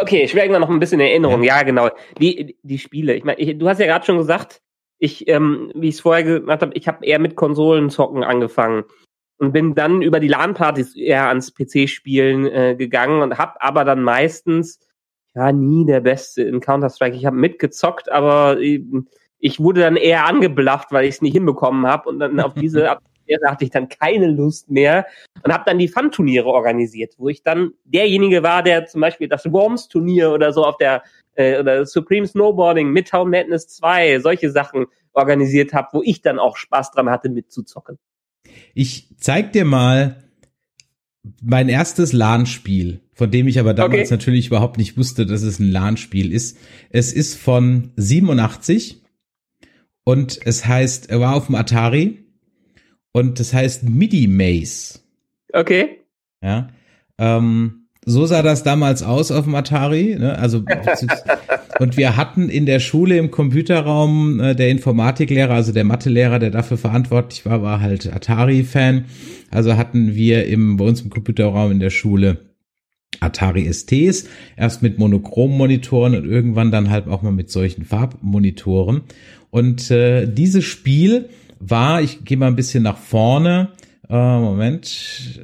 Okay, 0.00 0.22
ich 0.22 0.34
werde 0.34 0.58
noch 0.58 0.70
ein 0.70 0.80
bisschen 0.80 1.00
in 1.00 1.06
Erinnerung. 1.06 1.42
Ja, 1.42 1.58
ja 1.58 1.62
genau. 1.62 1.90
Die, 2.18 2.56
die 2.62 2.78
Spiele. 2.78 3.14
Ich 3.14 3.24
meine, 3.24 3.54
du 3.54 3.68
hast 3.68 3.80
ja 3.80 3.86
gerade 3.86 4.04
schon 4.04 4.18
gesagt, 4.18 4.60
ich, 4.98 5.28
ähm, 5.28 5.72
wie 5.74 5.88
ich 5.88 5.96
es 5.96 6.00
vorher 6.00 6.22
gemacht 6.24 6.62
habe, 6.62 6.72
ich 6.74 6.86
habe 6.86 7.04
eher 7.04 7.18
mit 7.18 7.36
Konsolenzocken 7.36 8.22
angefangen 8.22 8.84
und 9.38 9.52
bin 9.52 9.74
dann 9.74 10.02
über 10.02 10.20
die 10.20 10.28
LAN-Partys 10.28 10.96
eher 10.96 11.28
ans 11.28 11.54
PC-Spielen 11.54 12.46
äh, 12.46 12.76
gegangen 12.76 13.22
und 13.22 13.38
habe 13.38 13.60
aber 13.62 13.84
dann 13.84 14.02
meistens 14.02 14.78
ja 15.34 15.52
nie 15.52 15.86
der 15.86 16.00
Beste 16.00 16.42
in 16.42 16.60
Counter-Strike. 16.60 17.16
Ich 17.16 17.24
habe 17.24 17.36
mitgezockt, 17.36 18.10
aber 18.10 18.58
ich 18.60 19.60
wurde 19.60 19.80
dann 19.80 19.96
eher 19.96 20.26
angeblafft, 20.26 20.92
weil 20.92 21.04
ich 21.04 21.16
es 21.16 21.22
nicht 21.22 21.32
hinbekommen 21.32 21.86
habe 21.86 22.08
und 22.08 22.18
dann 22.18 22.38
auf 22.40 22.54
diese 22.54 22.90
Atmosphäre 23.30 23.50
hatte 23.50 23.64
ich 23.64 23.70
dann 23.70 23.88
keine 23.88 24.26
Lust 24.26 24.70
mehr 24.70 25.06
und 25.42 25.52
habe 25.52 25.64
dann 25.66 25.78
die 25.78 25.88
Fun-Turniere 25.88 26.46
organisiert, 26.46 27.14
wo 27.18 27.28
ich 27.28 27.42
dann 27.42 27.72
derjenige 27.84 28.42
war, 28.42 28.62
der 28.62 28.86
zum 28.86 29.00
Beispiel 29.00 29.28
das 29.28 29.50
Worms-Turnier 29.50 30.32
oder 30.32 30.52
so 30.52 30.64
auf 30.64 30.76
der 30.76 31.02
äh, 31.34 31.58
oder 31.58 31.86
Supreme 31.86 32.26
Snowboarding, 32.26 32.90
Midtown 32.90 33.30
Madness 33.30 33.68
2, 33.68 34.20
solche 34.20 34.50
Sachen 34.50 34.86
organisiert 35.12 35.72
habe, 35.72 35.88
wo 35.92 36.02
ich 36.04 36.22
dann 36.22 36.38
auch 36.38 36.56
Spaß 36.56 36.92
dran 36.92 37.10
hatte, 37.10 37.28
mitzuzocken. 37.28 37.98
Ich 38.74 39.14
zeig 39.18 39.52
dir 39.52 39.64
mal 39.64 40.24
mein 41.42 41.68
erstes 41.68 42.12
LAN-Spiel, 42.12 43.00
von 43.12 43.30
dem 43.30 43.46
ich 43.46 43.60
aber 43.60 43.74
damals 43.74 44.08
okay. 44.08 44.14
natürlich 44.14 44.46
überhaupt 44.46 44.78
nicht 44.78 44.96
wusste, 44.96 45.26
dass 45.26 45.42
es 45.42 45.58
ein 45.58 45.70
LAN-Spiel 45.70 46.32
ist. 46.32 46.56
Es 46.88 47.12
ist 47.12 47.36
von 47.38 47.92
87 47.96 49.02
und 50.04 50.40
es 50.44 50.66
heißt, 50.66 51.10
er 51.10 51.20
war 51.20 51.34
auf 51.34 51.46
dem 51.46 51.56
Atari 51.56 52.29
und 53.12 53.40
das 53.40 53.52
heißt 53.52 53.88
MIDI 53.88 54.26
Maze. 54.26 55.00
Okay. 55.52 55.98
Ja. 56.42 56.68
Ähm, 57.18 57.80
so 58.04 58.24
sah 58.26 58.42
das 58.42 58.62
damals 58.62 59.02
aus 59.02 59.30
auf 59.30 59.44
dem 59.44 59.54
Atari. 59.54 60.16
Ne? 60.18 60.38
Also 60.38 60.64
und 61.78 61.96
wir 61.96 62.16
hatten 62.16 62.48
in 62.48 62.66
der 62.66 62.80
Schule 62.80 63.18
im 63.18 63.30
Computerraum 63.30 64.40
äh, 64.40 64.54
der 64.54 64.70
Informatiklehrer, 64.70 65.54
also 65.54 65.72
der 65.72 65.84
Mathelehrer, 65.84 66.38
der 66.38 66.50
dafür 66.50 66.78
verantwortlich 66.78 67.44
war, 67.44 67.62
war 67.62 67.80
halt 67.80 68.12
Atari-Fan. 68.12 69.04
Also 69.50 69.76
hatten 69.76 70.14
wir 70.14 70.46
im 70.46 70.76
bei 70.76 70.84
uns 70.84 71.02
im 71.02 71.10
Computerraum 71.10 71.72
in 71.72 71.80
der 71.80 71.90
Schule 71.90 72.38
Atari 73.18 73.70
STs, 73.70 74.28
erst 74.56 74.82
mit 74.82 74.98
Monochrom-Monitoren 74.98 76.14
und 76.16 76.24
irgendwann 76.24 76.70
dann 76.70 76.90
halt 76.90 77.06
auch 77.06 77.22
mal 77.22 77.32
mit 77.32 77.50
solchen 77.50 77.84
Farbmonitoren. 77.84 79.02
Und 79.50 79.90
äh, 79.90 80.26
dieses 80.26 80.64
Spiel 80.64 81.28
war, 81.60 82.02
ich 82.02 82.24
gehe 82.24 82.36
mal 82.36 82.48
ein 82.48 82.56
bisschen 82.56 82.82
nach 82.82 82.96
vorne, 82.96 83.68
äh, 84.08 84.14
Moment, 84.38 85.40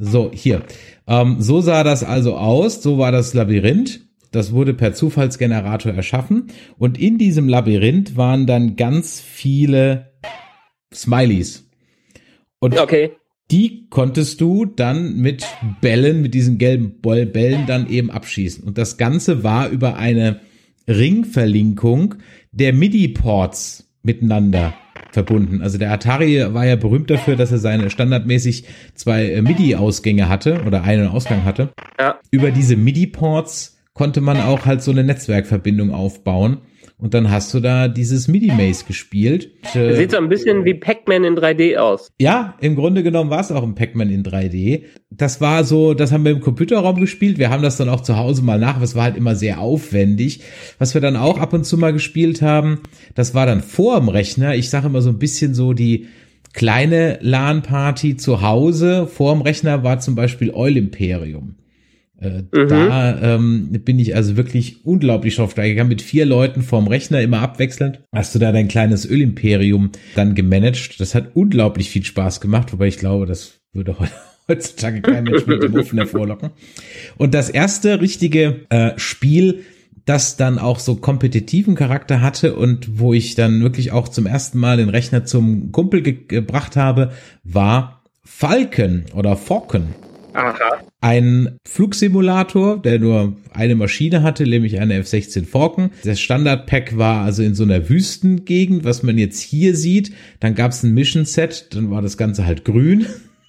so 0.00 0.30
hier, 0.32 0.62
ähm, 1.06 1.36
so 1.40 1.60
sah 1.60 1.84
das 1.84 2.02
also 2.02 2.36
aus, 2.36 2.82
so 2.82 2.96
war 2.98 3.12
das 3.12 3.34
Labyrinth. 3.34 4.00
Das 4.30 4.52
wurde 4.52 4.74
per 4.74 4.94
Zufallsgenerator 4.94 5.92
erschaffen 5.92 6.48
und 6.76 6.98
in 6.98 7.18
diesem 7.18 7.48
Labyrinth 7.48 8.16
waren 8.16 8.48
dann 8.48 8.74
ganz 8.74 9.20
viele 9.20 10.12
Smileys. 10.92 11.70
Und 12.58 12.76
okay. 12.80 13.12
die 13.52 13.86
konntest 13.90 14.40
du 14.40 14.64
dann 14.64 15.18
mit 15.18 15.46
Bällen, 15.80 16.20
mit 16.20 16.34
diesen 16.34 16.58
gelben 16.58 17.00
Bällen 17.00 17.66
dann 17.66 17.88
eben 17.88 18.10
abschießen. 18.10 18.64
Und 18.64 18.76
das 18.76 18.96
Ganze 18.96 19.44
war 19.44 19.68
über 19.68 19.96
eine 19.96 20.40
Ringverlinkung 20.88 22.16
der 22.50 22.72
MIDI-Ports 22.72 23.92
miteinander 24.02 24.74
verbunden. 25.14 25.62
Also 25.62 25.78
der 25.78 25.90
Atari 25.90 26.52
war 26.52 26.66
ja 26.66 26.76
berühmt 26.76 27.08
dafür, 27.08 27.36
dass 27.36 27.50
er 27.50 27.58
seine 27.58 27.88
standardmäßig 27.88 28.64
zwei 28.94 29.30
äh, 29.30 29.40
MIDI-Ausgänge 29.40 30.28
hatte 30.28 30.62
oder 30.66 30.82
einen 30.82 31.08
Ausgang 31.08 31.44
hatte. 31.44 31.70
Ja. 31.98 32.18
Über 32.30 32.50
diese 32.50 32.76
MIDI-Ports 32.76 33.78
konnte 33.94 34.20
man 34.20 34.40
auch 34.40 34.66
halt 34.66 34.82
so 34.82 34.90
eine 34.90 35.04
Netzwerkverbindung 35.04 35.92
aufbauen. 35.92 36.58
Und 36.96 37.12
dann 37.12 37.30
hast 37.30 37.52
du 37.52 37.60
da 37.60 37.88
dieses 37.88 38.28
MIDI-Maze 38.28 38.84
gespielt. 38.86 39.50
Äh, 39.74 39.94
Sieht 39.94 40.12
so 40.12 40.16
ein 40.16 40.28
bisschen 40.28 40.64
wie 40.64 40.74
Pac-Man 40.74 41.24
in 41.24 41.34
3D 41.34 41.76
aus. 41.76 42.12
Ja, 42.20 42.54
im 42.60 42.76
Grunde 42.76 43.02
genommen 43.02 43.30
war 43.30 43.40
es 43.40 43.50
auch 43.50 43.64
ein 43.64 43.74
Pac-Man 43.74 44.10
in 44.10 44.22
3D. 44.22 44.84
Das 45.10 45.40
war 45.40 45.64
so, 45.64 45.92
das 45.92 46.12
haben 46.12 46.24
wir 46.24 46.30
im 46.32 46.40
Computerraum 46.40 47.00
gespielt. 47.00 47.38
Wir 47.38 47.50
haben 47.50 47.62
das 47.62 47.76
dann 47.76 47.88
auch 47.88 48.00
zu 48.00 48.16
Hause 48.16 48.42
mal 48.42 48.60
nach. 48.60 48.80
Es 48.80 48.94
war 48.94 49.04
halt 49.04 49.16
immer 49.16 49.34
sehr 49.34 49.60
aufwendig. 49.60 50.40
Was 50.78 50.94
wir 50.94 51.00
dann 51.00 51.16
auch 51.16 51.38
ab 51.38 51.52
und 51.52 51.64
zu 51.64 51.76
mal 51.76 51.92
gespielt 51.92 52.42
haben, 52.42 52.80
das 53.14 53.34
war 53.34 53.44
dann 53.44 53.60
vor 53.60 53.98
dem 53.98 54.08
Rechner. 54.08 54.54
Ich 54.54 54.70
sage 54.70 54.86
immer 54.86 55.02
so 55.02 55.10
ein 55.10 55.18
bisschen 55.18 55.54
so 55.54 55.72
die 55.72 56.06
kleine 56.52 57.18
LAN-Party 57.20 58.16
zu 58.16 58.40
Hause. 58.40 59.08
Vor 59.08 59.34
dem 59.34 59.42
Rechner 59.42 59.82
war 59.82 59.98
zum 59.98 60.14
Beispiel 60.14 60.52
Oil 60.52 60.76
Imperium. 60.76 61.56
Äh, 62.20 62.42
mhm. 62.52 62.68
Da 62.68 63.34
ähm, 63.34 63.68
bin 63.84 63.98
ich 63.98 64.14
also 64.14 64.36
wirklich 64.36 64.84
unglaublich 64.84 65.36
drauf 65.36 65.54
kann 65.54 65.88
mit 65.88 66.02
vier 66.02 66.26
Leuten 66.26 66.62
vorm 66.62 66.86
Rechner 66.86 67.20
immer 67.20 67.40
abwechselnd. 67.40 68.00
Hast 68.12 68.34
du 68.34 68.38
da 68.38 68.52
dein 68.52 68.68
kleines 68.68 69.08
Ölimperium 69.08 69.90
dann 70.14 70.34
gemanagt? 70.34 71.00
Das 71.00 71.14
hat 71.14 71.30
unglaublich 71.34 71.90
viel 71.90 72.04
Spaß 72.04 72.40
gemacht, 72.40 72.72
wobei 72.72 72.86
ich 72.86 72.98
glaube, 72.98 73.26
das 73.26 73.60
würde 73.72 73.96
heutzutage 74.48 75.02
kein 75.02 75.24
Mensch 75.24 75.46
mit 75.46 75.62
dem 75.62 75.74
Ofen 75.74 75.98
hervorlocken. 75.98 76.50
Und 77.16 77.34
das 77.34 77.50
erste 77.50 78.00
richtige 78.00 78.66
äh, 78.68 78.92
Spiel, 78.96 79.64
das 80.04 80.36
dann 80.36 80.58
auch 80.58 80.78
so 80.78 80.96
kompetitiven 80.96 81.74
Charakter 81.74 82.20
hatte 82.20 82.54
und 82.56 82.98
wo 82.98 83.14
ich 83.14 83.34
dann 83.34 83.62
wirklich 83.62 83.90
auch 83.90 84.08
zum 84.08 84.26
ersten 84.26 84.58
Mal 84.58 84.76
den 84.76 84.90
Rechner 84.90 85.24
zum 85.24 85.72
Kumpel 85.72 86.02
ge 86.02 86.18
gebracht 86.28 86.76
habe, 86.76 87.12
war 87.42 88.02
Falcon 88.22 89.04
oder 89.14 89.36
Falcon. 89.36 89.94
Aha. 90.34 90.80
Ein 91.04 91.58
Flugsimulator, 91.68 92.80
der 92.80 92.98
nur 92.98 93.36
eine 93.52 93.74
Maschine 93.74 94.22
hatte, 94.22 94.44
nämlich 94.44 94.80
eine 94.80 94.94
F-16 94.94 95.44
Falcon. 95.44 95.90
Das 96.02 96.18
Standard-Pack 96.18 96.96
war 96.96 97.26
also 97.26 97.42
in 97.42 97.54
so 97.54 97.62
einer 97.62 97.90
Wüstengegend, 97.90 98.84
was 98.84 99.02
man 99.02 99.18
jetzt 99.18 99.42
hier 99.42 99.76
sieht. 99.76 100.12
Dann 100.40 100.54
gab 100.54 100.70
es 100.70 100.82
ein 100.82 100.94
Mission-Set, 100.94 101.74
dann 101.74 101.90
war 101.90 102.00
das 102.00 102.16
Ganze 102.16 102.46
halt 102.46 102.64
grün. 102.64 103.04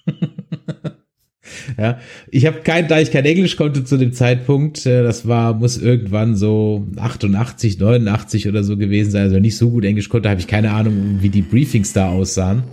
ja, 1.78 1.98
ich 2.30 2.44
habe 2.44 2.58
kein, 2.60 2.88
da 2.88 3.00
ich 3.00 3.10
kein 3.10 3.24
Englisch 3.24 3.56
konnte 3.56 3.84
zu 3.84 3.96
dem 3.96 4.12
Zeitpunkt, 4.12 4.84
äh, 4.84 5.02
das 5.02 5.26
war, 5.26 5.54
muss 5.54 5.78
irgendwann 5.78 6.36
so 6.36 6.86
88, 6.98 7.78
89 7.78 8.48
oder 8.48 8.64
so 8.64 8.76
gewesen 8.76 9.12
sein, 9.12 9.22
also 9.22 9.40
nicht 9.40 9.56
so 9.56 9.70
gut 9.70 9.86
Englisch 9.86 10.10
konnte, 10.10 10.28
habe 10.28 10.40
ich 10.40 10.46
keine 10.46 10.72
Ahnung, 10.72 11.20
wie 11.22 11.30
die 11.30 11.40
Briefings 11.40 11.94
da 11.94 12.10
aussahen 12.10 12.64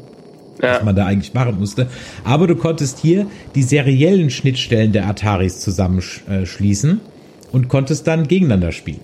ja. 0.63 0.75
was 0.75 0.83
man 0.83 0.95
da 0.95 1.05
eigentlich 1.05 1.33
machen 1.33 1.59
musste. 1.59 1.87
Aber 2.23 2.47
du 2.47 2.55
konntest 2.55 2.99
hier 2.99 3.27
die 3.55 3.63
seriellen 3.63 4.29
Schnittstellen 4.29 4.91
der 4.91 5.07
Ataris 5.07 5.59
zusammenschließen 5.59 7.01
und 7.51 7.67
konntest 7.67 8.07
dann 8.07 8.27
gegeneinander 8.27 8.71
spielen. 8.71 9.01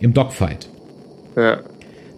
Im 0.00 0.12
Dogfight. 0.12 0.68
Ja. 1.36 1.60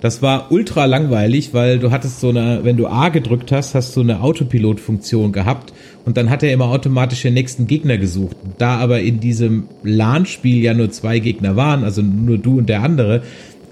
Das 0.00 0.22
war 0.22 0.52
ultra 0.52 0.84
langweilig, 0.84 1.54
weil 1.54 1.80
du 1.80 1.90
hattest 1.90 2.20
so 2.20 2.28
eine, 2.28 2.60
wenn 2.62 2.76
du 2.76 2.86
A 2.86 3.08
gedrückt 3.08 3.50
hast, 3.50 3.74
hast 3.74 3.96
du 3.96 4.00
eine 4.00 4.20
Autopilot-Funktion 4.20 5.32
gehabt 5.32 5.72
und 6.04 6.16
dann 6.16 6.30
hat 6.30 6.44
er 6.44 6.52
immer 6.52 6.66
automatisch 6.66 7.22
den 7.22 7.34
nächsten 7.34 7.66
Gegner 7.66 7.98
gesucht. 7.98 8.36
Da 8.58 8.78
aber 8.78 9.00
in 9.00 9.18
diesem 9.18 9.64
LAN-Spiel 9.82 10.62
ja 10.62 10.72
nur 10.72 10.90
zwei 10.90 11.18
Gegner 11.18 11.56
waren, 11.56 11.82
also 11.82 12.00
nur 12.00 12.38
du 12.38 12.58
und 12.58 12.68
der 12.68 12.84
andere, 12.84 13.22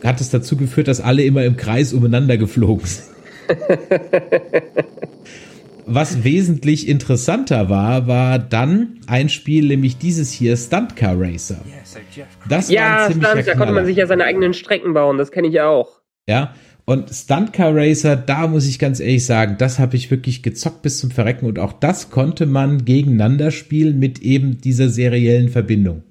hat 0.02 0.20
es 0.20 0.30
dazu 0.30 0.56
geführt, 0.56 0.88
dass 0.88 1.00
alle 1.00 1.22
immer 1.22 1.44
im 1.44 1.56
Kreis 1.56 1.92
umeinander 1.92 2.36
geflogen 2.36 2.86
sind. 2.86 3.15
Was 5.88 6.24
wesentlich 6.24 6.88
interessanter 6.88 7.68
war, 7.70 8.08
war 8.08 8.40
dann 8.40 8.98
ein 9.06 9.28
Spiel, 9.28 9.68
nämlich 9.68 9.98
dieses 9.98 10.32
hier, 10.32 10.56
Stunt 10.56 10.96
Car 10.96 11.14
Racer. 11.16 11.58
Das 12.48 12.68
ja, 12.70 13.08
Stunt, 13.08 13.22
da 13.24 13.54
konnte 13.54 13.72
man 13.72 13.86
sich 13.86 13.96
ja 13.96 14.06
seine 14.06 14.24
eigenen 14.24 14.52
Strecken 14.52 14.94
bauen, 14.94 15.16
das 15.16 15.30
kenne 15.30 15.46
ich 15.46 15.60
auch. 15.60 16.00
Ja, 16.28 16.54
und 16.86 17.10
Stunt 17.10 17.52
Car 17.52 17.74
Racer, 17.74 18.16
da 18.16 18.48
muss 18.48 18.66
ich 18.66 18.78
ganz 18.78 19.00
ehrlich 19.00 19.26
sagen, 19.26 19.56
das 19.58 19.78
habe 19.78 19.96
ich 19.96 20.10
wirklich 20.10 20.42
gezockt 20.42 20.82
bis 20.82 20.98
zum 20.98 21.10
Verrecken 21.12 21.46
und 21.46 21.58
auch 21.58 21.72
das 21.72 22.10
konnte 22.10 22.46
man 22.46 22.84
gegeneinander 22.84 23.52
spielen 23.52 23.98
mit 23.98 24.20
eben 24.20 24.60
dieser 24.60 24.88
seriellen 24.88 25.48
Verbindung. 25.48 26.02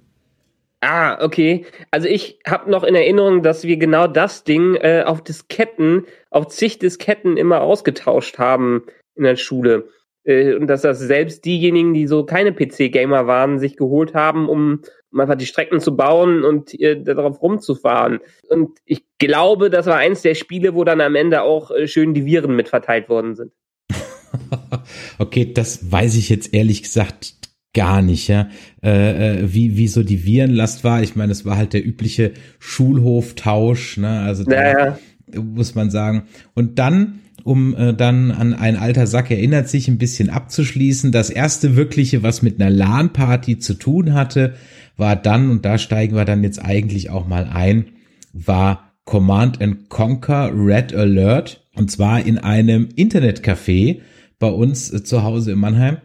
Ah, 0.81 1.23
okay. 1.23 1.65
Also 1.91 2.07
ich 2.07 2.39
habe 2.45 2.69
noch 2.69 2.83
in 2.83 2.95
Erinnerung, 2.95 3.41
dass 3.41 3.63
wir 3.63 3.77
genau 3.77 4.07
das 4.07 4.43
Ding 4.43 4.75
äh, 4.75 5.03
auf 5.05 5.23
Disketten, 5.23 6.05
auf 6.29 6.47
zig 6.47 6.79
Disketten 6.79 7.37
immer 7.37 7.61
ausgetauscht 7.61 8.37
haben 8.37 8.83
in 9.15 9.23
der 9.23 9.35
Schule. 9.35 9.89
Äh, 10.25 10.53
und 10.55 10.67
dass 10.67 10.81
das 10.81 10.99
selbst 10.99 11.45
diejenigen, 11.45 11.93
die 11.93 12.07
so 12.07 12.25
keine 12.25 12.51
PC-Gamer 12.51 13.27
waren, 13.27 13.59
sich 13.59 13.77
geholt 13.77 14.13
haben, 14.13 14.49
um, 14.49 14.81
um 15.11 15.19
einfach 15.19 15.35
die 15.35 15.45
Strecken 15.45 15.79
zu 15.79 15.95
bauen 15.95 16.43
und 16.43 16.79
äh, 16.79 17.01
darauf 17.01 17.41
rumzufahren. 17.41 18.19
Und 18.49 18.77
ich 18.85 19.03
glaube, 19.17 19.69
das 19.69 19.85
war 19.85 19.97
eins 19.97 20.21
der 20.21 20.35
Spiele, 20.35 20.75
wo 20.75 20.83
dann 20.83 21.01
am 21.01 21.15
Ende 21.15 21.41
auch 21.43 21.71
äh, 21.71 21.87
schön 21.87 22.13
die 22.13 22.25
Viren 22.25 22.55
mitverteilt 22.55 23.07
worden 23.09 23.35
sind. 23.35 23.53
okay, 25.19 25.51
das 25.53 25.91
weiß 25.91 26.15
ich 26.17 26.29
jetzt 26.29 26.53
ehrlich 26.53 26.83
gesagt 26.83 27.44
gar 27.75 28.01
nicht, 28.01 28.27
ja. 28.27 28.49
Äh, 28.81 29.41
äh, 29.41 29.53
wie, 29.53 29.77
wie 29.77 29.87
so 29.87 30.01
die 30.01 30.25
Virenlast 30.25 30.83
war. 30.83 31.03
Ich 31.03 31.15
meine, 31.15 31.31
es 31.31 31.45
war 31.45 31.57
halt 31.57 31.73
der 31.73 31.85
übliche 31.85 32.31
Schulhoftausch, 32.57 33.97
ne? 33.97 34.21
Also 34.21 34.43
da 34.43 34.55
ja, 34.55 34.85
ja. 34.87 35.41
muss 35.41 35.75
man 35.75 35.91
sagen. 35.91 36.23
Und 36.55 36.79
dann 36.79 37.19
um 37.43 37.75
äh, 37.75 37.93
dann 37.93 38.31
an 38.31 38.55
ein 38.55 38.75
alter 38.75 39.05
Sack 39.05 39.29
erinnert 39.29 39.69
sich 39.69 39.87
ein 39.87 39.99
bisschen 39.99 40.31
abzuschließen. 40.31 41.11
Das 41.11 41.29
erste 41.29 41.75
wirkliche, 41.75 42.23
was 42.23 42.41
mit 42.41 42.59
einer 42.59 42.71
LAN-Party 42.71 43.59
zu 43.59 43.75
tun 43.75 44.15
hatte, 44.15 44.55
war 44.97 45.15
dann, 45.15 45.51
und 45.51 45.63
da 45.63 45.77
steigen 45.77 46.15
wir 46.15 46.25
dann 46.25 46.43
jetzt 46.43 46.57
eigentlich 46.57 47.11
auch 47.11 47.27
mal 47.27 47.45
ein, 47.45 47.85
war 48.33 48.93
Command 49.03 49.61
and 49.61 49.89
Conquer 49.89 50.51
Red 50.55 50.95
Alert. 50.95 51.61
Und 51.75 51.91
zwar 51.91 52.25
in 52.25 52.39
einem 52.39 52.89
Internetcafé 52.95 53.99
bei 54.39 54.47
uns 54.47 54.91
äh, 54.91 55.03
zu 55.03 55.23
Hause 55.23 55.51
in 55.51 55.59
Mannheim. 55.59 55.97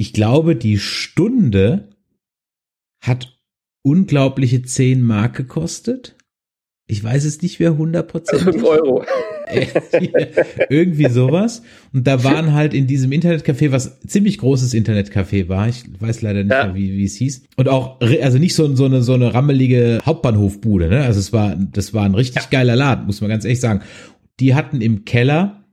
Ich 0.00 0.12
glaube, 0.12 0.54
die 0.56 0.78
Stunde 0.78 1.88
hat 3.04 3.36
unglaubliche 3.84 4.62
10 4.62 5.02
Mark 5.02 5.34
gekostet. 5.36 6.14
Ich 6.86 7.02
weiß 7.04 7.24
es 7.24 7.42
nicht 7.42 7.60
mehr 7.60 7.76
hundertprozentig. 7.76 8.44
5 8.62 8.64
Euro. 8.64 9.04
Irgendwie 10.70 11.08
sowas. 11.08 11.62
Und 11.92 12.06
da 12.06 12.22
waren 12.24 12.54
halt 12.54 12.74
in 12.74 12.86
diesem 12.86 13.10
Internetcafé, 13.12 13.72
was 13.72 14.00
ziemlich 14.00 14.38
großes 14.38 14.72
Internetcafé 14.74 15.48
war, 15.48 15.68
ich 15.68 15.84
weiß 16.00 16.22
leider 16.22 16.44
nicht 16.44 16.52
Ja. 16.52 16.66
mehr, 16.66 16.74
wie, 16.74 16.96
wie 16.96 17.04
es 17.04 17.16
hieß. 17.16 17.44
Und 17.56 17.68
auch, 17.68 18.00
also 18.00 18.38
nicht 18.38 18.54
so, 18.54 18.74
so 18.74 18.84
eine, 18.86 19.02
so 19.02 19.14
eine 19.14 19.34
rammelige 19.34 20.00
Hauptbahnhofbude, 20.04 20.88
ne? 20.88 21.02
Also 21.02 21.20
es 21.20 21.32
war, 21.32 21.56
das 21.56 21.92
war 21.92 22.04
ein 22.04 22.14
richtig 22.14 22.50
geiler 22.50 22.76
Laden, 22.76 23.06
muss 23.06 23.20
man 23.20 23.30
ganz 23.30 23.44
ehrlich 23.44 23.60
sagen. 23.60 23.80
Die 24.40 24.54
hatten 24.54 24.80
im 24.80 25.04
Keller, 25.04 25.64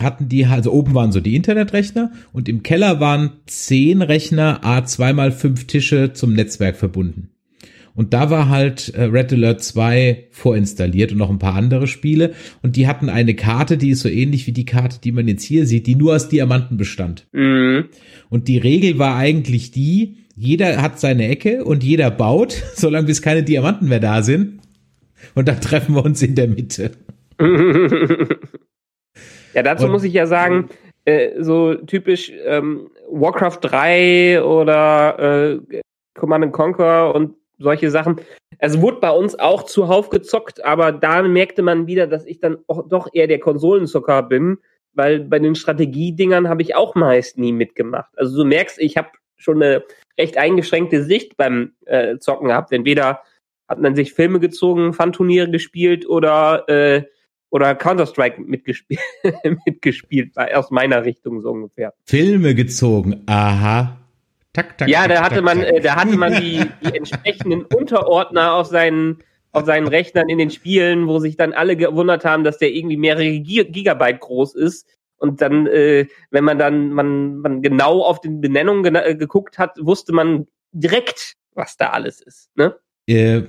hatten 0.00 0.28
die, 0.28 0.46
also 0.46 0.72
oben 0.72 0.94
waren 0.94 1.12
so 1.12 1.20
die 1.20 1.36
Internetrechner 1.36 2.10
und 2.32 2.48
im 2.48 2.62
Keller 2.62 3.00
waren 3.00 3.30
zehn 3.46 4.02
Rechner, 4.02 4.64
a 4.64 4.84
zweimal 4.84 5.30
fünf 5.30 5.66
Tische 5.66 6.12
zum 6.12 6.32
Netzwerk 6.32 6.76
verbunden. 6.76 7.30
Und 7.94 8.12
da 8.12 8.28
war 8.28 8.48
halt 8.48 8.92
äh, 8.94 9.04
Red 9.04 9.32
Alert 9.32 9.62
2 9.62 10.26
vorinstalliert 10.30 11.12
und 11.12 11.18
noch 11.18 11.30
ein 11.30 11.38
paar 11.38 11.54
andere 11.54 11.86
Spiele. 11.86 12.34
Und 12.60 12.74
die 12.74 12.88
hatten 12.88 13.08
eine 13.08 13.34
Karte, 13.34 13.78
die 13.78 13.90
ist 13.90 14.00
so 14.00 14.08
ähnlich 14.08 14.48
wie 14.48 14.52
die 14.52 14.64
Karte, 14.64 14.98
die 15.02 15.12
man 15.12 15.28
jetzt 15.28 15.44
hier 15.44 15.64
sieht, 15.64 15.86
die 15.86 15.94
nur 15.94 16.16
aus 16.16 16.28
Diamanten 16.28 16.76
bestand. 16.76 17.28
Mhm. 17.32 17.84
Und 18.30 18.48
die 18.48 18.58
Regel 18.58 18.98
war 18.98 19.16
eigentlich 19.16 19.70
die, 19.70 20.16
jeder 20.34 20.82
hat 20.82 20.98
seine 20.98 21.28
Ecke 21.28 21.64
und 21.64 21.84
jeder 21.84 22.10
baut, 22.10 22.60
solange 22.74 23.06
bis 23.06 23.22
keine 23.22 23.44
Diamanten 23.44 23.88
mehr 23.88 24.00
da 24.00 24.22
sind. 24.22 24.60
Und 25.36 25.46
dann 25.46 25.60
treffen 25.60 25.94
wir 25.94 26.04
uns 26.04 26.20
in 26.20 26.34
der 26.34 26.48
Mitte. 26.48 26.90
ja, 29.54 29.62
dazu 29.62 29.86
Und- 29.86 29.92
muss 29.92 30.04
ich 30.04 30.12
ja 30.12 30.26
sagen, 30.26 30.68
äh, 31.04 31.42
so 31.42 31.74
typisch 31.74 32.32
ähm, 32.44 32.90
Warcraft 33.10 33.58
3 33.60 34.42
oder 34.42 35.18
äh, 35.70 35.80
Command 36.14 36.44
and 36.44 36.52
Conquer 36.52 37.14
und 37.14 37.34
solche 37.58 37.90
Sachen. 37.90 38.20
Es 38.58 38.80
wurde 38.80 39.00
bei 39.00 39.10
uns 39.10 39.38
auch 39.38 39.64
zuhauf 39.64 40.10
gezockt, 40.10 40.64
aber 40.64 40.92
da 40.92 41.22
merkte 41.22 41.62
man 41.62 41.86
wieder, 41.86 42.06
dass 42.06 42.24
ich 42.26 42.40
dann 42.40 42.58
auch 42.66 42.88
doch 42.88 43.08
eher 43.12 43.26
der 43.26 43.40
Konsolenzocker 43.40 44.22
bin, 44.22 44.58
weil 44.92 45.20
bei 45.20 45.38
den 45.38 45.54
Strategiedingern 45.54 46.48
habe 46.48 46.62
ich 46.62 46.74
auch 46.74 46.94
meist 46.94 47.38
nie 47.38 47.52
mitgemacht. 47.52 48.10
Also 48.16 48.42
du 48.42 48.48
merkst, 48.48 48.78
ich 48.80 48.96
habe 48.96 49.08
schon 49.36 49.62
eine 49.62 49.84
recht 50.18 50.38
eingeschränkte 50.38 51.02
Sicht 51.02 51.36
beim 51.36 51.72
äh, 51.86 52.18
Zocken 52.18 52.48
gehabt. 52.48 52.72
Entweder 52.72 53.20
hat 53.68 53.80
man 53.80 53.96
sich 53.96 54.14
Filme 54.14 54.40
gezogen, 54.40 54.92
Fun-Turniere 54.92 55.50
gespielt 55.50 56.08
oder 56.08 56.68
äh, 56.68 57.04
oder 57.54 57.76
Counter-Strike 57.76 58.40
mitgespielt, 58.46 58.98
mitgespielt, 59.64 60.34
war 60.34 60.48
aus 60.58 60.72
meiner 60.72 61.04
Richtung 61.04 61.40
so 61.40 61.50
ungefähr. 61.52 61.94
Filme 62.04 62.56
gezogen. 62.56 63.22
Aha. 63.26 63.96
Tak, 64.52 64.76
tak, 64.76 64.88
Ja, 64.88 65.06
da 65.06 65.22
hatte 65.22 65.36
tak, 65.36 65.44
man, 65.44 65.58
tak. 65.60 65.72
äh, 65.72 65.80
da 65.80 65.94
hatte 65.94 66.16
man 66.16 66.32
die, 66.34 66.60
die 66.82 66.94
entsprechenden 66.96 67.62
Unterordner 67.64 68.54
auf 68.54 68.66
seinen, 68.66 69.18
auf 69.52 69.64
seinen 69.66 69.86
Rechnern 69.86 70.28
in 70.28 70.38
den 70.38 70.50
Spielen, 70.50 71.06
wo 71.06 71.20
sich 71.20 71.36
dann 71.36 71.52
alle 71.52 71.76
gewundert 71.76 72.24
haben, 72.24 72.42
dass 72.42 72.58
der 72.58 72.72
irgendwie 72.72 72.96
mehrere 72.96 73.38
Gi- 73.38 73.64
Gigabyte 73.70 74.18
groß 74.20 74.56
ist. 74.56 74.88
Und 75.16 75.40
dann, 75.40 75.68
äh, 75.68 76.06
wenn 76.32 76.42
man 76.44 76.58
dann 76.58 76.90
man, 76.90 77.36
man 77.38 77.62
genau 77.62 78.02
auf 78.02 78.20
den 78.20 78.40
Benennungen 78.40 78.96
äh, 78.96 79.14
geguckt 79.14 79.58
hat, 79.60 79.76
wusste 79.80 80.12
man 80.12 80.48
direkt, 80.72 81.34
was 81.54 81.76
da 81.76 81.90
alles 81.90 82.20
ist. 82.20 82.50
Ne? 82.56 82.74
Äh, 83.06 83.42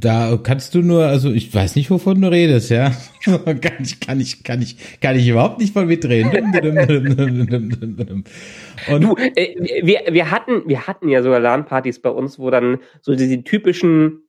da 0.00 0.38
kannst 0.42 0.74
du 0.74 0.80
nur, 0.82 1.06
also 1.06 1.30
ich 1.32 1.54
weiß 1.54 1.76
nicht, 1.76 1.90
wovon 1.90 2.20
du 2.20 2.30
redest, 2.30 2.70
ja. 2.70 2.92
kann 3.24 3.78
ich, 3.80 4.00
kann 4.00 4.20
ich, 4.20 4.44
kann 4.44 4.60
ich, 4.60 5.00
kann 5.00 5.16
ich 5.16 5.26
überhaupt 5.26 5.58
nicht 5.60 5.72
von 5.72 5.86
mitreden. 5.86 6.30
Und 8.90 9.02
Du, 9.02 9.16
äh, 9.16 9.56
wir, 9.82 10.00
wir 10.10 10.30
hatten, 10.30 10.62
wir 10.66 10.86
hatten 10.86 11.08
ja 11.08 11.22
sogar 11.22 11.40
LAN-Partys 11.40 12.00
bei 12.02 12.10
uns, 12.10 12.38
wo 12.38 12.50
dann 12.50 12.78
so 13.00 13.14
diese 13.14 13.42
typischen 13.42 14.20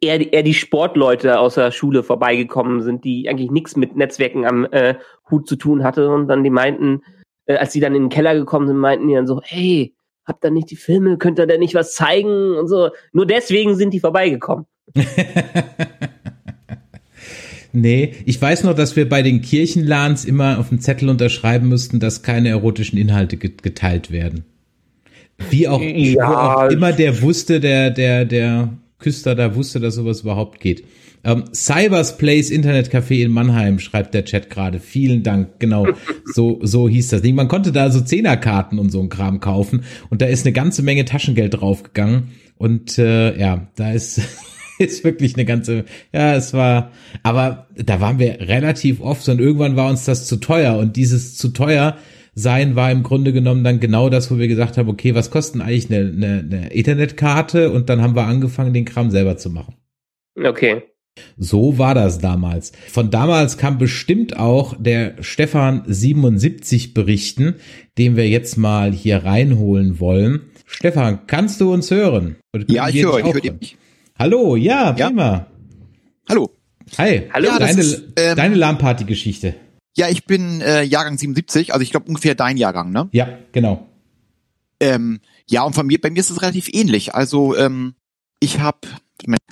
eher, 0.00 0.18
die- 0.18 0.30
eher 0.30 0.42
die 0.42 0.54
Sportleute 0.54 1.38
aus 1.38 1.54
der 1.54 1.70
Schule 1.70 2.02
vorbeigekommen 2.02 2.82
sind, 2.82 3.04
die 3.04 3.28
eigentlich 3.28 3.50
nichts 3.50 3.76
mit 3.76 3.96
Netzwerken 3.96 4.44
am 4.46 4.64
äh, 4.72 4.94
Hut 5.30 5.46
zu 5.46 5.56
tun 5.56 5.84
hatte 5.84 6.10
und 6.10 6.26
dann 6.28 6.42
die 6.42 6.50
meinten, 6.50 7.02
äh, 7.46 7.56
als 7.56 7.72
die 7.72 7.80
dann 7.80 7.94
in 7.94 8.04
den 8.04 8.08
Keller 8.08 8.34
gekommen 8.34 8.66
sind, 8.66 8.78
meinten 8.78 9.06
die 9.08 9.14
dann 9.14 9.26
so, 9.26 9.40
hey, 9.44 9.94
habt 10.28 10.44
ihr 10.44 10.50
nicht 10.50 10.70
die 10.70 10.76
Filme, 10.76 11.18
könnt 11.18 11.38
ihr 11.38 11.46
denn 11.46 11.60
nicht 11.60 11.74
was 11.74 11.94
zeigen 11.94 12.54
und 12.54 12.68
so. 12.68 12.90
Nur 13.12 13.26
deswegen 13.26 13.74
sind 13.76 13.92
die 13.94 14.00
vorbeigekommen. 14.00 14.66
nee, 17.72 18.14
ich 18.24 18.40
weiß 18.40 18.64
noch, 18.64 18.74
dass 18.74 18.96
wir 18.96 19.08
bei 19.08 19.22
den 19.22 19.40
Kirchenlans 19.42 20.24
immer 20.24 20.58
auf 20.58 20.68
dem 20.68 20.80
Zettel 20.80 21.08
unterschreiben 21.08 21.68
müssten, 21.68 22.00
dass 22.00 22.22
keine 22.22 22.48
erotischen 22.50 22.98
Inhalte 22.98 23.36
get- 23.36 23.62
geteilt 23.62 24.10
werden. 24.10 24.44
Wie 25.50 25.68
auch, 25.68 25.80
Ja. 25.80 26.66
auch 26.66 26.70
immer 26.70 26.92
der 26.92 27.22
wusste, 27.22 27.60
der, 27.60 27.90
der, 27.90 28.24
der 28.24 28.70
Küster 28.98 29.34
da 29.34 29.54
wusste, 29.54 29.78
dass 29.80 29.94
sowas 29.94 30.22
überhaupt 30.22 30.60
geht. 30.60 30.84
Ähm, 31.24 31.44
Cyberspace 31.52 32.50
Internetcafé 32.50 33.22
in 33.22 33.30
Mannheim, 33.30 33.78
schreibt 33.78 34.14
der 34.14 34.24
Chat 34.24 34.50
gerade. 34.50 34.80
Vielen 34.80 35.22
Dank. 35.22 35.58
Genau, 35.58 35.86
so, 36.34 36.58
so 36.62 36.88
hieß 36.88 37.08
das 37.08 37.22
Ding. 37.22 37.34
Man 37.34 37.48
konnte 37.48 37.72
da 37.72 37.90
so 37.90 38.00
Zehnerkarten 38.00 38.78
und 38.78 38.90
so 38.90 39.00
ein 39.00 39.08
Kram 39.08 39.40
kaufen 39.40 39.84
und 40.10 40.22
da 40.22 40.26
ist 40.26 40.46
eine 40.46 40.52
ganze 40.52 40.82
Menge 40.82 41.04
Taschengeld 41.04 41.60
draufgegangen. 41.60 42.30
Und 42.56 42.98
äh, 42.98 43.38
ja, 43.38 43.68
da 43.76 43.92
ist, 43.92 44.20
ist 44.78 45.04
wirklich 45.04 45.34
eine 45.34 45.44
ganze, 45.44 45.84
ja, 46.12 46.34
es 46.34 46.52
war, 46.54 46.92
aber 47.22 47.66
da 47.76 48.00
waren 48.00 48.18
wir 48.18 48.40
relativ 48.40 49.00
oft 49.00 49.28
und 49.28 49.40
irgendwann 49.40 49.76
war 49.76 49.90
uns 49.90 50.04
das 50.04 50.26
zu 50.26 50.36
teuer 50.36 50.76
und 50.76 50.96
dieses 50.96 51.36
zu 51.36 51.48
teuer 51.48 51.96
sein 52.38 52.76
war 52.76 52.92
im 52.92 53.02
Grunde 53.02 53.32
genommen 53.32 53.64
dann 53.64 53.80
genau 53.80 54.08
das, 54.08 54.30
wo 54.30 54.38
wir 54.38 54.46
gesagt 54.46 54.78
haben, 54.78 54.88
okay, 54.88 55.14
was 55.14 55.32
kostet 55.32 55.56
denn 55.56 55.62
eigentlich 55.62 55.90
eine, 55.90 56.12
eine, 56.12 56.38
eine 56.38 56.74
Ethernet-Karte? 56.74 57.72
Und 57.72 57.88
dann 57.88 58.00
haben 58.00 58.14
wir 58.14 58.26
angefangen, 58.26 58.72
den 58.72 58.84
Kram 58.84 59.10
selber 59.10 59.36
zu 59.36 59.50
machen. 59.50 59.74
Okay. 60.36 60.82
So 61.36 61.78
war 61.78 61.94
das 61.94 62.18
damals. 62.18 62.72
Von 62.90 63.10
damals 63.10 63.58
kann 63.58 63.78
bestimmt 63.78 64.36
auch 64.36 64.74
der 64.78 65.22
Stefan 65.22 65.82
77 65.86 66.94
berichten, 66.94 67.56
den 67.98 68.16
wir 68.16 68.28
jetzt 68.28 68.56
mal 68.56 68.92
hier 68.92 69.24
reinholen 69.24 70.00
wollen. 70.00 70.40
Stefan, 70.66 71.26
kannst 71.26 71.60
du 71.60 71.72
uns 71.72 71.90
hören? 71.90 72.36
Ja, 72.68 72.88
ich 72.88 73.02
höre, 73.02 73.16
dich 73.16 73.26
ich 73.26 73.34
höre 73.34 73.40
dich. 73.58 73.76
Hallo, 74.18 74.56
ja, 74.56 74.94
Ja. 74.96 75.06
prima. 75.08 75.46
Hallo. 76.28 76.50
Hi. 76.98 77.28
Hallo, 77.32 77.46
Ja, 77.48 77.58
deine, 77.58 77.80
ist, 77.80 78.02
ähm, 78.16 78.36
deine 78.36 78.54
LAN-Party-Geschichte. 78.54 79.54
Ja, 79.96 80.08
ich 80.08 80.24
bin 80.26 80.60
äh, 80.60 80.82
Jahrgang 80.82 81.18
77, 81.18 81.72
also 81.72 81.82
ich 81.82 81.90
glaube 81.90 82.06
ungefähr 82.08 82.34
dein 82.34 82.56
Jahrgang, 82.56 82.90
ne? 82.92 83.08
Ja, 83.12 83.28
genau. 83.52 83.86
Ähm, 84.80 85.20
ja, 85.48 85.62
und 85.62 85.74
von 85.74 85.86
mir, 85.86 86.00
bei 86.00 86.10
mir 86.10 86.20
ist 86.20 86.30
es 86.30 86.40
relativ 86.42 86.68
ähnlich. 86.72 87.14
Also 87.14 87.56
ähm, 87.56 87.94
ich 88.40 88.60
habe 88.60 88.78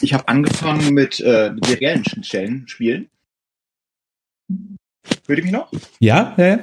ich 0.01 0.15
habe 0.15 0.29
angefangen 0.29 0.95
mit 0.95 1.21
äh, 1.21 1.53
seriellen 1.65 2.05
Schnittstellen 2.05 2.69
spielen. 2.69 3.09
Hört 5.27 5.39
ihr 5.39 5.45
mich 5.45 5.53
noch? 5.53 5.71
Ja, 6.01 6.35
ja, 6.37 6.47
ja. 6.47 6.59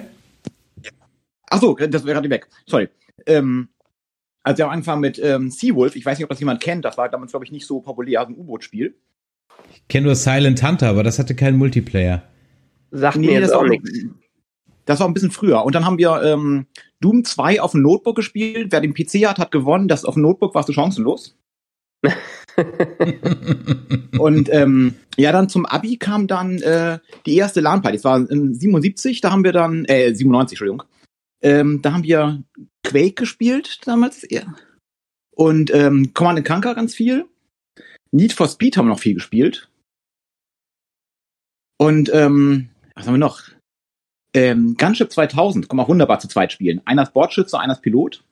Ach 1.50 1.62
so, 1.62 1.76
das 1.76 2.04
wäre 2.06 2.16
gerade 2.16 2.30
weg. 2.30 2.48
Sorry. 2.66 2.90
Ähm, 3.26 3.70
also 4.42 4.58
wir 4.58 4.66
haben 4.66 4.72
angefangen 4.74 5.02
mit 5.02 5.20
ähm, 5.20 5.52
Seawolf. 5.52 5.96
Ich 5.96 6.06
weiß 6.06 6.18
nicht, 6.18 6.24
ob 6.24 6.30
das 6.30 6.40
jemand 6.40 6.62
kennt. 6.62 6.84
Das 6.84 6.98
war 6.98 7.10
damals, 7.10 7.32
glaube 7.32 7.46
ich, 7.46 7.52
nicht 7.52 7.66
so 7.66 7.80
populär, 7.80 8.22
so 8.22 8.34
ein 8.34 8.38
U-Boot-Spiel. 8.38 8.96
Ich 9.72 9.88
kenne 9.88 10.08
nur 10.08 10.16
Silent 10.16 10.64
Hunter, 10.64 10.90
aber 10.90 11.04
das 11.04 11.20
hatte 11.20 11.36
keinen 11.36 11.58
Multiplayer. 11.58 12.24
Sagt 12.92 13.18
mir 13.18 13.32
jetzt 13.32 13.50
das 13.50 13.52
auch 13.52 13.62
war, 13.62 13.70
nichts. 13.70 13.90
das 14.86 15.00
war 15.00 15.08
ein 15.08 15.14
bisschen 15.14 15.32
früher. 15.32 15.64
Und 15.64 15.76
dann 15.76 15.86
haben 15.86 15.98
wir 15.98 16.22
ähm, 16.24 16.68
Doom 17.00 17.24
2 17.24 17.62
auf 17.62 17.72
dem 17.72 17.82
Notebook 17.82 18.16
gespielt. 18.16 18.72
Wer 18.72 18.82
den 18.82 18.94
PC 18.94 19.28
hat, 19.28 19.40
hat 19.40 19.52
gewonnen. 19.52 19.88
Das 19.88 20.06
auf 20.06 20.16
dem 20.16 20.24
Notebook 20.24 20.54
warst 20.56 20.70
du 20.70 20.74
chancenlos. 20.74 21.38
Und 24.18 24.50
ähm, 24.52 24.96
ja, 25.18 25.32
dann 25.32 25.50
zum 25.50 25.66
Abi 25.66 25.98
kam 25.98 26.28
dann 26.28 26.60
äh, 26.62 27.00
die 27.26 27.36
erste 27.36 27.62
LAN-Party. 27.62 27.98
Das 27.98 28.04
war 28.04 28.30
in 28.30 28.54
77, 28.54 29.22
da 29.22 29.32
haben 29.32 29.44
wir 29.44 29.52
dann, 29.52 29.86
äh, 29.86 30.14
97, 30.14 30.54
Entschuldigung. 30.54 30.84
Ähm, 31.42 31.82
da 31.82 31.94
haben 31.94 32.04
wir 32.04 32.44
Quake 32.84 33.16
gespielt 33.16 33.82
damals. 33.86 34.26
Ja. 34.30 34.56
Und 35.36 35.74
ähm, 35.74 36.14
Command 36.14 36.46
Conquer 36.46 36.76
ganz 36.76 36.96
viel. 36.96 37.26
Need 38.12 38.34
for 38.34 38.48
Speed 38.48 38.78
haben 38.78 38.86
wir 38.86 38.92
noch 38.92 39.00
viel 39.00 39.16
gespielt. 39.16 39.70
Und 41.78 42.14
ähm, 42.14 42.70
was 42.96 43.08
haben 43.08 43.16
wir 43.16 43.20
noch? 43.20 43.42
Ähm, 44.36 44.76
Gunship 44.78 45.12
2000 45.12 45.70
kann 45.70 45.78
man 45.78 45.88
wunderbar 45.88 46.20
zu 46.20 46.28
zweit 46.28 46.52
spielen. 46.52 46.82
Einer 46.86 47.04
ist 47.04 47.14
Bordschütze, 47.14 47.60
einer 47.60 47.74
ist 47.74 47.82
Pilot. 47.82 48.24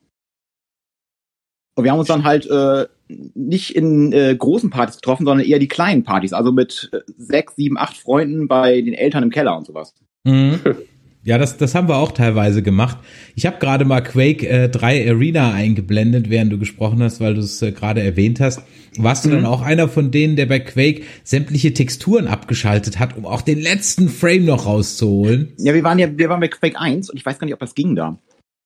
Und 1.75 1.83
wir 1.83 1.91
haben 1.91 1.99
uns 1.99 2.07
dann 2.07 2.23
halt 2.23 2.45
äh, 2.47 2.87
nicht 3.33 3.75
in 3.75 4.11
äh, 4.13 4.35
großen 4.35 4.69
Partys 4.69 4.97
getroffen, 4.97 5.25
sondern 5.25 5.45
eher 5.45 5.59
die 5.59 5.67
kleinen 5.67 6.03
Partys, 6.03 6.33
also 6.33 6.51
mit 6.51 6.89
äh, 6.93 6.99
sechs, 7.17 7.55
sieben, 7.55 7.77
acht 7.77 7.97
Freunden 7.97 8.47
bei 8.47 8.81
den 8.81 8.93
Eltern 8.93 9.23
im 9.23 9.29
Keller 9.29 9.57
und 9.57 9.65
sowas. 9.65 9.93
Mhm. 10.23 10.59
Ja, 11.23 11.37
das, 11.37 11.57
das 11.57 11.75
haben 11.75 11.87
wir 11.87 11.97
auch 11.97 12.13
teilweise 12.13 12.63
gemacht. 12.63 12.97
Ich 13.35 13.45
habe 13.45 13.59
gerade 13.59 13.85
mal 13.85 14.01
Quake 14.01 14.47
äh, 14.47 14.69
3 14.69 15.07
Arena 15.07 15.53
eingeblendet, 15.53 16.31
während 16.31 16.51
du 16.51 16.57
gesprochen 16.57 17.03
hast, 17.03 17.19
weil 17.21 17.35
du 17.35 17.41
es 17.41 17.61
äh, 17.61 17.71
gerade 17.71 18.01
erwähnt 18.01 18.39
hast. 18.39 18.63
Warst 18.97 19.25
du 19.25 19.29
mhm. 19.29 19.33
dann 19.33 19.45
auch 19.45 19.61
einer 19.61 19.87
von 19.87 20.09
denen, 20.09 20.35
der 20.35 20.47
bei 20.47 20.59
Quake 20.59 21.03
sämtliche 21.23 21.75
Texturen 21.75 22.27
abgeschaltet 22.27 22.99
hat, 22.99 23.15
um 23.17 23.27
auch 23.27 23.41
den 23.41 23.61
letzten 23.61 24.09
Frame 24.09 24.45
noch 24.45 24.65
rauszuholen? 24.65 25.53
Ja, 25.59 25.75
wir 25.75 25.83
waren 25.83 25.99
ja, 25.99 26.17
wir 26.17 26.29
waren 26.29 26.39
bei 26.39 26.47
Quake 26.47 26.79
1 26.79 27.11
und 27.11 27.17
ich 27.17 27.25
weiß 27.25 27.37
gar 27.37 27.45
nicht, 27.45 27.53
ob 27.53 27.59
das 27.59 27.75
ging 27.75 27.95
da. 27.95 28.17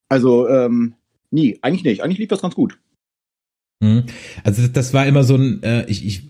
Also, 0.07 0.47
ähm, 0.47 0.93
nie, 1.31 1.59
eigentlich 1.61 1.83
nicht. 1.83 2.03
Eigentlich 2.03 2.19
lief 2.19 2.29
das 2.29 2.41
ganz 2.41 2.55
gut. 2.55 2.77
Mhm. 3.85 4.03
Also 4.43 4.67
das 4.67 4.93
war 4.93 5.05
immer 5.05 5.23
so 5.23 5.35
ein, 5.35 5.63
äh, 5.63 5.85
ich, 5.87 6.05
ich 6.05 6.23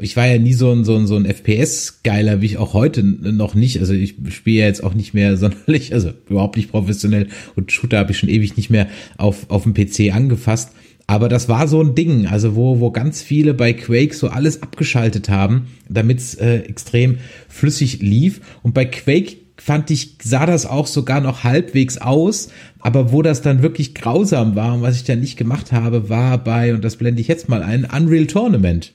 ich 0.00 0.16
war 0.16 0.26
ja 0.26 0.38
nie 0.38 0.54
so 0.54 0.70
ein, 0.72 0.84
so 0.84 0.96
ein, 0.96 1.06
so 1.06 1.16
ein 1.16 1.26
FPS-Geiler, 1.26 2.40
wie 2.40 2.46
ich 2.46 2.56
auch 2.58 2.74
heute 2.74 3.02
noch 3.02 3.54
nicht. 3.54 3.80
Also 3.80 3.92
ich 3.92 4.14
spiele 4.30 4.60
ja 4.60 4.66
jetzt 4.66 4.82
auch 4.82 4.94
nicht 4.94 5.14
mehr 5.14 5.36
sonderlich, 5.36 5.92
also 5.92 6.10
überhaupt 6.28 6.56
nicht 6.56 6.70
professionell 6.70 7.28
und 7.56 7.72
Shooter 7.72 7.98
habe 7.98 8.12
ich 8.12 8.18
schon 8.18 8.28
ewig 8.28 8.56
nicht 8.56 8.70
mehr 8.70 8.88
auf, 9.18 9.50
auf 9.50 9.64
dem 9.64 9.74
PC 9.74 10.14
angefasst. 10.14 10.72
Aber 11.06 11.28
das 11.28 11.48
war 11.48 11.66
so 11.66 11.82
ein 11.82 11.96
Ding, 11.96 12.28
also 12.28 12.54
wo, 12.54 12.78
wo 12.78 12.92
ganz 12.92 13.20
viele 13.20 13.52
bei 13.52 13.72
Quake 13.72 14.14
so 14.14 14.28
alles 14.28 14.62
abgeschaltet 14.62 15.28
haben, 15.28 15.66
damit 15.88 16.20
es 16.20 16.34
äh, 16.36 16.58
extrem 16.58 17.18
flüssig 17.48 18.00
lief. 18.00 18.40
Und 18.62 18.74
bei 18.74 18.84
Quake 18.84 19.36
fand 19.60 19.90
ich, 19.90 20.16
sah 20.22 20.46
das 20.46 20.64
auch 20.64 20.86
sogar 20.86 21.20
noch 21.20 21.44
halbwegs 21.44 21.98
aus, 21.98 22.50
aber 22.78 23.12
wo 23.12 23.20
das 23.20 23.42
dann 23.42 23.62
wirklich 23.62 23.94
grausam 23.94 24.56
war 24.56 24.74
und 24.74 24.82
was 24.82 24.96
ich 24.96 25.04
dann 25.04 25.20
nicht 25.20 25.36
gemacht 25.36 25.70
habe, 25.70 26.08
war 26.08 26.38
bei, 26.38 26.72
und 26.72 26.82
das 26.82 26.96
blende 26.96 27.20
ich 27.20 27.28
jetzt 27.28 27.48
mal 27.48 27.62
ein, 27.62 27.84
Unreal 27.84 28.26
Tournament. 28.26 28.94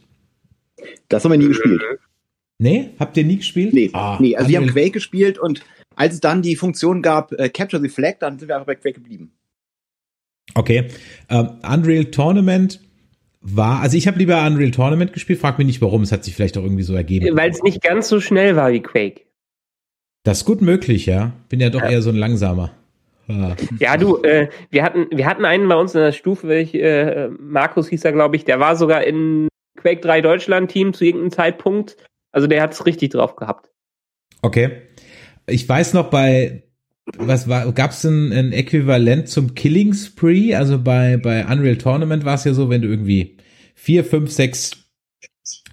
Das 1.08 1.23
haben 1.23 1.32
wir 1.32 1.38
nie 1.38 1.47
gespielt. 1.47 1.82
Nee? 2.58 2.89
Habt 2.99 3.15
ihr 3.15 3.25
nie 3.25 3.38
gespielt? 3.38 3.73
Nee, 3.73 3.91
ah, 3.93 4.17
nee. 4.19 4.36
also 4.36 4.49
wir 4.49 4.58
haben 4.58 4.67
Quake 4.67 4.91
gespielt 4.91 5.38
und 5.38 5.63
als 5.95 6.15
es 6.15 6.19
dann 6.19 6.41
die 6.41 6.56
Funktion 6.56 7.01
gab, 7.01 7.32
äh, 7.34 7.49
Capture 7.49 7.82
the 7.82 7.89
Flag, 7.89 8.15
dann 8.19 8.39
sind 8.39 8.47
wir 8.47 8.56
einfach 8.56 8.67
bei 8.67 8.75
Quake 8.75 8.95
geblieben. 8.95 9.32
Okay. 10.56 10.88
Ähm, 11.30 11.49
Unreal 11.62 12.06
Tournament 12.06 12.80
war, 13.41 13.82
also 13.82 13.97
ich 13.97 14.08
habe 14.08 14.17
lieber 14.17 14.45
Unreal 14.47 14.71
Tournament 14.71 15.13
gespielt, 15.13 15.39
frag 15.39 15.60
mich 15.60 15.67
nicht 15.67 15.82
warum, 15.82 16.01
es 16.01 16.12
hat 16.12 16.23
sich 16.23 16.34
vielleicht 16.34 16.58
auch 16.58 16.63
irgendwie 16.63 16.84
so 16.84 16.95
ergeben. 16.95 17.38
Weil 17.38 17.51
es 17.51 17.62
nicht 17.62 17.82
ganz 17.82 18.10
so 18.10 18.19
schnell 18.19 18.56
war 18.56 18.71
wie 18.71 18.82
Quake. 18.82 19.25
Das 20.26 20.40
ist 20.40 20.46
gut 20.46 20.62
möglich, 20.62 21.06
ja. 21.06 21.34
Bin 21.50 21.60
ja 21.62 21.70
doch 21.70 21.82
ja. 21.82 21.92
eher 21.92 22.02
so 22.02 22.10
ein 22.10 22.16
langsamer. 22.16 22.72
Ja, 23.28 23.56
ja 23.80 23.98
du, 23.98 24.22
äh, 24.24 24.50
wir 24.72 24.84
hatten, 24.84 25.08
wir 25.12 25.28
hatten 25.28 25.46
einen 25.46 25.68
bei 25.70 25.76
uns 25.76 25.94
in 25.94 26.02
der 26.02 26.12
Stufe, 26.12 26.48
welch, 26.48 26.74
äh, 26.74 27.30
Markus 27.40 27.88
hieß 27.90 28.04
er, 28.04 28.12
glaube 28.12 28.36
ich, 28.36 28.44
der 28.44 28.60
war 28.60 28.76
sogar 28.76 29.04
in 29.04 29.48
Quake 29.78 30.02
3 30.02 30.22
Deutschland 30.22 30.72
Team 30.72 30.94
zu 30.94 31.06
irgendeinem 31.06 31.32
Zeitpunkt. 31.32 31.96
Also 32.32 32.48
der 32.48 32.64
hat 32.64 32.74
es 32.74 32.86
richtig 32.88 33.12
drauf 33.12 33.36
gehabt. 33.36 33.70
Okay. 34.42 34.82
Ich 35.48 35.70
weiß 35.70 35.94
noch 35.94 36.10
bei 36.10 36.64
was 37.18 37.48
war, 37.48 37.72
gab 37.72 37.92
es 37.92 38.04
ein, 38.04 38.32
ein 38.32 38.52
Äquivalent 38.52 39.30
zum 39.30 39.54
Killing 39.54 39.94
Spree? 39.94 40.56
Also 40.56 40.80
bei, 40.80 41.18
bei 41.18 41.46
Unreal 41.46 41.78
Tournament 41.78 42.26
war 42.26 42.34
es 42.34 42.46
ja 42.46 42.54
so, 42.56 42.72
wenn 42.72 42.82
du 42.82 42.88
irgendwie 42.88 43.38
vier, 43.76 44.04
fünf, 44.04 44.32
sechs 44.32 44.72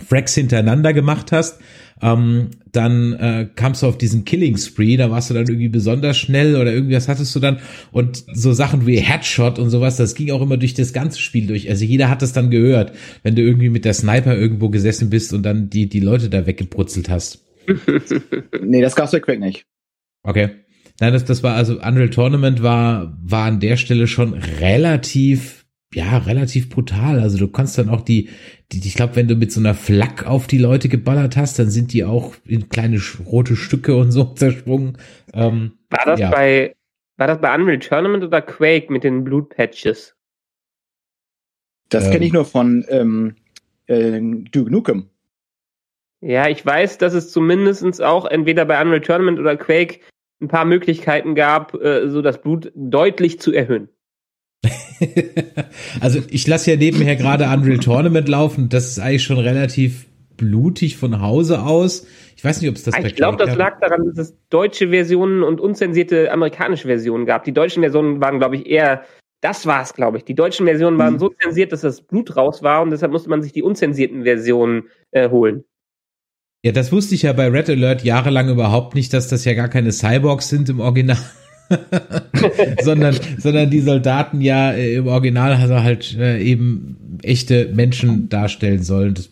Fracks 0.06 0.34
hintereinander 0.34 0.92
gemacht 0.92 1.32
hast, 1.32 1.58
ähm, 2.02 2.50
dann 2.72 3.12
äh, 3.12 3.48
kamst 3.54 3.82
du 3.82 3.86
auf 3.86 3.96
diesen 3.96 4.24
Killing 4.24 4.56
Spree, 4.56 4.96
da 4.96 5.10
warst 5.10 5.30
du 5.30 5.34
dann 5.34 5.46
irgendwie 5.46 5.68
besonders 5.68 6.18
schnell 6.18 6.56
oder 6.56 6.72
irgendwas 6.72 7.08
hattest 7.08 7.34
du 7.34 7.40
dann 7.40 7.60
und 7.92 8.24
so 8.32 8.52
Sachen 8.52 8.86
wie 8.86 8.96
Headshot 8.96 9.58
und 9.58 9.70
sowas, 9.70 9.96
das 9.96 10.14
ging 10.14 10.30
auch 10.32 10.42
immer 10.42 10.56
durch 10.56 10.74
das 10.74 10.92
ganze 10.92 11.20
Spiel 11.20 11.46
durch. 11.46 11.70
Also 11.70 11.84
jeder 11.84 12.10
hat 12.10 12.22
das 12.22 12.32
dann 12.32 12.50
gehört, 12.50 12.92
wenn 13.22 13.36
du 13.36 13.42
irgendwie 13.42 13.68
mit 13.68 13.84
der 13.84 13.94
Sniper 13.94 14.36
irgendwo 14.36 14.68
gesessen 14.68 15.10
bist 15.10 15.32
und 15.32 15.44
dann 15.44 15.70
die, 15.70 15.88
die 15.88 16.00
Leute 16.00 16.28
da 16.28 16.46
weggebrutzelt 16.46 17.08
hast. 17.08 17.44
nee, 18.60 18.80
das 18.80 18.96
gab's 18.96 19.12
bei 19.12 19.20
Quake 19.20 19.40
nicht. 19.40 19.64
Okay. 20.24 20.50
Nein, 21.00 21.12
das, 21.12 21.24
das 21.24 21.42
war 21.42 21.54
also 21.54 21.80
Unreal 21.80 22.10
Tournament 22.10 22.62
war, 22.62 23.16
war 23.22 23.46
an 23.46 23.60
der 23.60 23.76
Stelle 23.76 24.06
schon 24.06 24.34
relativ 24.34 25.61
ja, 25.94 26.18
relativ 26.18 26.70
brutal. 26.70 27.20
Also 27.20 27.38
du 27.38 27.48
kannst 27.48 27.76
dann 27.78 27.88
auch 27.88 28.00
die, 28.00 28.30
die 28.72 28.78
ich 28.78 28.94
glaube, 28.94 29.16
wenn 29.16 29.28
du 29.28 29.34
mit 29.34 29.52
so 29.52 29.60
einer 29.60 29.74
Flak 29.74 30.26
auf 30.26 30.46
die 30.46 30.58
Leute 30.58 30.88
geballert 30.88 31.36
hast, 31.36 31.58
dann 31.58 31.70
sind 31.70 31.92
die 31.92 32.04
auch 32.04 32.34
in 32.46 32.68
kleine 32.68 33.00
rote 33.26 33.56
Stücke 33.56 33.96
und 33.96 34.10
so 34.10 34.24
zersprungen. 34.34 34.98
Ähm, 35.34 35.72
war 35.90 36.06
das 36.06 36.20
ja. 36.20 36.30
bei, 36.30 36.74
war 37.18 37.26
das 37.26 37.40
bei 37.40 37.54
Unreal 37.54 37.78
Tournament 37.78 38.24
oder 38.24 38.40
Quake 38.40 38.92
mit 38.92 39.04
den 39.04 39.24
Blutpatches? 39.24 40.16
Das 41.90 42.06
ähm, 42.06 42.12
kenne 42.12 42.24
ich 42.24 42.32
nur 42.32 42.46
von 42.46 42.84
ähm, 42.88 43.36
äh, 43.86 44.20
Duke 44.50 44.70
Nukem. 44.70 45.10
Ja, 46.20 46.48
ich 46.48 46.64
weiß, 46.64 46.98
dass 46.98 47.14
es 47.14 47.32
zumindestens 47.32 48.00
auch 48.00 48.24
entweder 48.24 48.64
bei 48.64 48.80
Unreal 48.80 49.00
Tournament 49.00 49.38
oder 49.38 49.56
Quake 49.56 50.00
ein 50.40 50.48
paar 50.48 50.64
Möglichkeiten 50.64 51.34
gab, 51.34 51.74
äh, 51.74 52.08
so 52.08 52.22
das 52.22 52.40
Blut 52.40 52.72
deutlich 52.74 53.40
zu 53.40 53.52
erhöhen. 53.52 53.88
also 56.00 56.20
ich 56.30 56.46
lasse 56.46 56.70
ja 56.70 56.76
nebenher 56.76 57.16
gerade 57.16 57.44
Unreal 57.44 57.78
Tournament 57.78 58.28
laufen. 58.28 58.68
Das 58.68 58.88
ist 58.88 58.98
eigentlich 58.98 59.24
schon 59.24 59.38
relativ 59.38 60.06
blutig 60.36 60.96
von 60.96 61.20
Hause 61.20 61.62
aus. 61.62 62.06
Ich 62.36 62.44
weiß 62.44 62.60
nicht, 62.60 62.70
ob 62.70 62.76
es 62.76 62.82
das 62.82 62.96
Ich 62.98 63.14
glaube, 63.14 63.44
das 63.44 63.54
lag 63.54 63.78
daran, 63.80 64.04
dass 64.06 64.18
es 64.18 64.36
deutsche 64.50 64.88
Versionen 64.88 65.42
und 65.42 65.60
unzensierte 65.60 66.32
amerikanische 66.32 66.88
Versionen 66.88 67.26
gab. 67.26 67.44
Die 67.44 67.52
deutschen 67.52 67.82
Versionen 67.82 68.20
waren, 68.20 68.38
glaube 68.38 68.56
ich, 68.56 68.66
eher, 68.66 69.04
das 69.40 69.66
war 69.66 69.82
es, 69.82 69.94
glaube 69.94 70.18
ich. 70.18 70.24
Die 70.24 70.34
deutschen 70.34 70.66
Versionen 70.66 70.98
waren 70.98 71.14
mhm. 71.14 71.18
so 71.18 71.28
zensiert, 71.28 71.72
dass 71.72 71.82
das 71.82 72.02
Blut 72.02 72.36
raus 72.36 72.62
war 72.62 72.82
und 72.82 72.90
deshalb 72.90 73.12
musste 73.12 73.30
man 73.30 73.42
sich 73.42 73.52
die 73.52 73.62
unzensierten 73.62 74.24
Versionen 74.24 74.88
äh, 75.12 75.30
holen. 75.30 75.64
Ja, 76.64 76.70
das 76.70 76.92
wusste 76.92 77.16
ich 77.16 77.22
ja 77.22 77.32
bei 77.32 77.48
Red 77.48 77.70
Alert 77.70 78.04
jahrelang 78.04 78.48
überhaupt 78.48 78.94
nicht, 78.94 79.12
dass 79.12 79.28
das 79.28 79.44
ja 79.44 79.54
gar 79.54 79.68
keine 79.68 79.90
Cyborgs 79.90 80.48
sind 80.48 80.68
im 80.68 80.80
Original. 80.80 81.18
sondern, 82.82 83.18
sondern 83.38 83.70
die 83.70 83.80
Soldaten 83.80 84.40
ja 84.40 84.72
äh, 84.72 84.96
im 84.96 85.06
Original 85.06 85.54
also 85.54 85.80
halt 85.82 86.16
äh, 86.18 86.40
eben 86.40 87.18
echte 87.22 87.68
Menschen 87.72 88.28
darstellen 88.28 88.82
sollen. 88.82 89.14
Das 89.14 89.30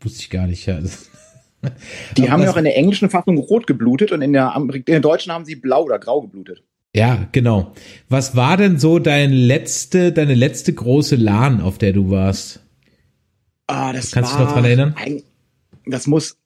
wusste 0.00 0.20
ich 0.20 0.30
gar 0.30 0.46
nicht. 0.46 0.66
Ja. 0.66 0.80
Das, 0.80 1.10
die 2.16 2.30
haben 2.30 2.42
ja 2.42 2.50
auch 2.50 2.56
in 2.56 2.64
der 2.64 2.76
englischen 2.76 3.10
Fassung 3.10 3.38
rot 3.38 3.66
geblutet 3.66 4.12
und 4.12 4.22
in 4.22 4.32
der, 4.32 4.54
in 4.56 4.84
der 4.86 5.00
deutschen 5.00 5.32
haben 5.32 5.44
sie 5.44 5.56
blau 5.56 5.84
oder 5.84 5.98
grau 5.98 6.20
geblutet. 6.20 6.62
Ja, 6.94 7.28
genau. 7.32 7.72
Was 8.08 8.34
war 8.34 8.56
denn 8.56 8.78
so 8.78 8.98
dein 8.98 9.32
letzte, 9.32 10.12
deine 10.12 10.34
letzte 10.34 10.72
große 10.72 11.16
LAN, 11.16 11.60
auf 11.60 11.78
der 11.78 11.92
du 11.92 12.10
warst? 12.10 12.60
Ah, 13.66 13.92
das 13.92 14.12
Kannst 14.12 14.32
du 14.32 14.38
dich 14.38 14.46
noch 14.46 14.52
dran 14.54 14.64
erinnern? 14.64 14.94
Ein, 14.96 15.22
das 15.86 16.06
muss 16.06 16.38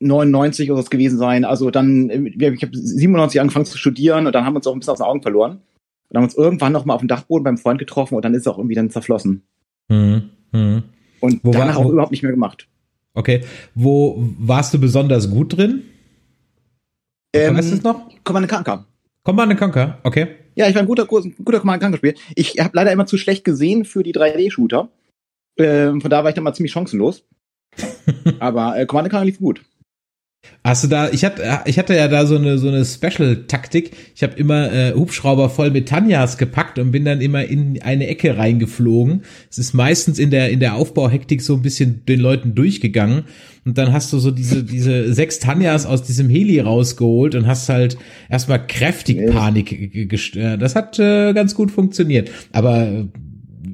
99 0.00 0.70
oder 0.70 0.80
was 0.80 0.90
gewesen 0.90 1.18
sein. 1.18 1.44
Also 1.44 1.70
dann, 1.70 2.10
ich 2.10 2.62
habe 2.62 2.76
97 2.76 3.40
angefangen 3.40 3.64
zu 3.64 3.78
studieren 3.78 4.26
und 4.26 4.34
dann 4.34 4.44
haben 4.44 4.54
wir 4.54 4.58
uns 4.58 4.66
auch 4.66 4.72
ein 4.72 4.78
bisschen 4.78 4.92
aus 4.92 4.98
den 4.98 5.06
Augen 5.06 5.22
verloren. 5.22 5.62
Und 6.08 6.16
haben 6.16 6.24
uns 6.24 6.34
irgendwann 6.34 6.72
noch 6.72 6.84
mal 6.84 6.94
auf 6.94 7.00
dem 7.00 7.08
Dachboden 7.08 7.44
beim 7.44 7.58
Freund 7.58 7.78
getroffen 7.78 8.14
und 8.14 8.24
dann 8.24 8.34
ist 8.34 8.42
es 8.42 8.46
auch 8.46 8.58
irgendwie 8.58 8.74
dann 8.74 8.90
zerflossen. 8.90 9.42
Mhm. 9.88 10.30
Mhm. 10.52 10.82
Und 11.20 11.40
wo 11.42 11.52
danach 11.52 11.76
war, 11.76 11.86
auch 11.86 11.90
überhaupt 11.90 12.12
nicht 12.12 12.22
mehr 12.22 12.32
gemacht. 12.32 12.68
Okay. 13.14 13.42
Wo 13.74 14.16
warst 14.38 14.74
du 14.74 14.78
besonders 14.78 15.30
gut 15.30 15.56
drin? 15.56 15.82
Ähm, 17.32 17.56
weißt 17.56 17.70
du 17.70 17.76
es 17.76 17.82
noch? 17.82 18.10
Command 18.24 18.48
Conquer. 18.48 18.86
Command 19.22 19.56
Conquer, 19.56 19.98
okay. 20.02 20.28
Ja, 20.54 20.68
ich 20.68 20.74
war 20.74 20.82
ein 20.82 20.88
guter, 20.88 21.06
guter 21.06 21.60
Command 21.60 21.82
Conquer 21.82 21.96
Spiel. 21.96 22.14
Ich 22.34 22.58
habe 22.58 22.70
leider 22.74 22.92
immer 22.92 23.06
zu 23.06 23.16
schlecht 23.16 23.44
gesehen 23.44 23.84
für 23.84 24.02
die 24.02 24.12
3D-Shooter. 24.12 24.90
Ähm, 25.56 26.00
von 26.00 26.10
da 26.10 26.22
war 26.22 26.30
ich 26.30 26.34
dann 26.34 26.44
mal 26.44 26.54
ziemlich 26.54 26.72
chancenlos. 26.72 27.24
Aber 28.38 28.78
äh, 28.78 28.86
Command 28.86 29.10
Conquer 29.10 29.24
lief 29.24 29.38
gut. 29.38 29.62
Hast 30.64 30.84
du 30.84 30.88
da, 30.88 31.10
ich 31.10 31.24
hatte, 31.24 31.42
ich 31.66 31.76
hatte 31.76 31.96
ja 31.96 32.06
da 32.06 32.24
so 32.24 32.36
eine, 32.36 32.56
so 32.56 32.68
eine 32.68 32.84
Special-Taktik. 32.84 33.92
Ich 34.14 34.22
habe 34.22 34.34
immer 34.34 34.72
äh, 34.72 34.92
Hubschrauber 34.94 35.50
voll 35.50 35.72
mit 35.72 35.88
Tanjas 35.88 36.38
gepackt 36.38 36.78
und 36.78 36.92
bin 36.92 37.04
dann 37.04 37.20
immer 37.20 37.44
in 37.44 37.82
eine 37.82 38.06
Ecke 38.06 38.36
reingeflogen. 38.36 39.22
Es 39.50 39.58
ist 39.58 39.72
meistens 39.72 40.20
in 40.20 40.30
der, 40.30 40.50
in 40.50 40.60
der 40.60 40.76
Aufbauhektik 40.76 41.42
so 41.42 41.54
ein 41.54 41.62
bisschen 41.62 42.04
den 42.06 42.20
Leuten 42.20 42.54
durchgegangen. 42.54 43.24
Und 43.64 43.76
dann 43.76 43.92
hast 43.92 44.12
du 44.12 44.20
so 44.20 44.30
diese, 44.30 44.62
diese 44.62 45.12
sechs 45.12 45.40
Tanjas 45.40 45.84
aus 45.84 46.04
diesem 46.04 46.28
Heli 46.28 46.60
rausgeholt 46.60 47.34
und 47.34 47.48
hast 47.48 47.68
halt 47.68 47.96
erstmal 48.28 48.64
kräftig 48.64 49.16
nee. 49.16 49.30
Panik 49.30 50.08
gestört. 50.08 50.62
Das 50.62 50.76
hat 50.76 50.96
äh, 51.00 51.32
ganz 51.32 51.56
gut 51.56 51.72
funktioniert. 51.72 52.30
Aber 52.52 52.86
äh, 52.86 53.04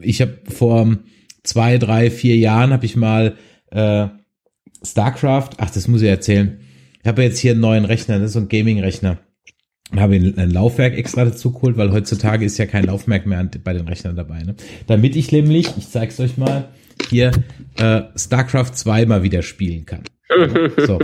ich 0.00 0.22
habe 0.22 0.38
vor 0.48 0.96
zwei, 1.42 1.76
drei, 1.76 2.10
vier 2.10 2.36
Jahren 2.36 2.72
habe 2.72 2.86
ich 2.86 2.96
mal 2.96 3.34
äh, 3.70 4.06
StarCraft, 4.82 5.50
ach, 5.58 5.70
das 5.70 5.88
muss 5.88 6.02
ich 6.02 6.08
erzählen. 6.08 6.60
Ich 7.02 7.08
habe 7.08 7.22
jetzt 7.22 7.38
hier 7.38 7.52
einen 7.52 7.60
neuen 7.60 7.84
Rechner, 7.84 8.18
das 8.18 8.28
ist 8.28 8.32
so 8.34 8.40
ein 8.40 8.48
Gaming-Rechner. 8.48 9.18
Habe 9.96 10.16
ein 10.16 10.50
Laufwerk 10.50 10.98
extra 10.98 11.24
dazu 11.24 11.52
geholt, 11.52 11.78
weil 11.78 11.92
heutzutage 11.92 12.44
ist 12.44 12.58
ja 12.58 12.66
kein 12.66 12.84
Laufwerk 12.84 13.26
mehr 13.26 13.48
bei 13.64 13.72
den 13.72 13.88
Rechnern 13.88 14.16
dabei. 14.16 14.42
Ne? 14.42 14.54
Damit 14.86 15.16
ich 15.16 15.32
nämlich, 15.32 15.68
ich 15.78 15.88
zeig's 15.88 16.20
euch 16.20 16.36
mal, 16.36 16.68
hier 17.08 17.30
äh, 17.78 18.02
StarCraft 18.14 18.72
2 18.74 19.06
mal 19.06 19.22
wieder 19.22 19.40
spielen 19.42 19.86
kann. 19.86 20.02
So. 20.86 20.98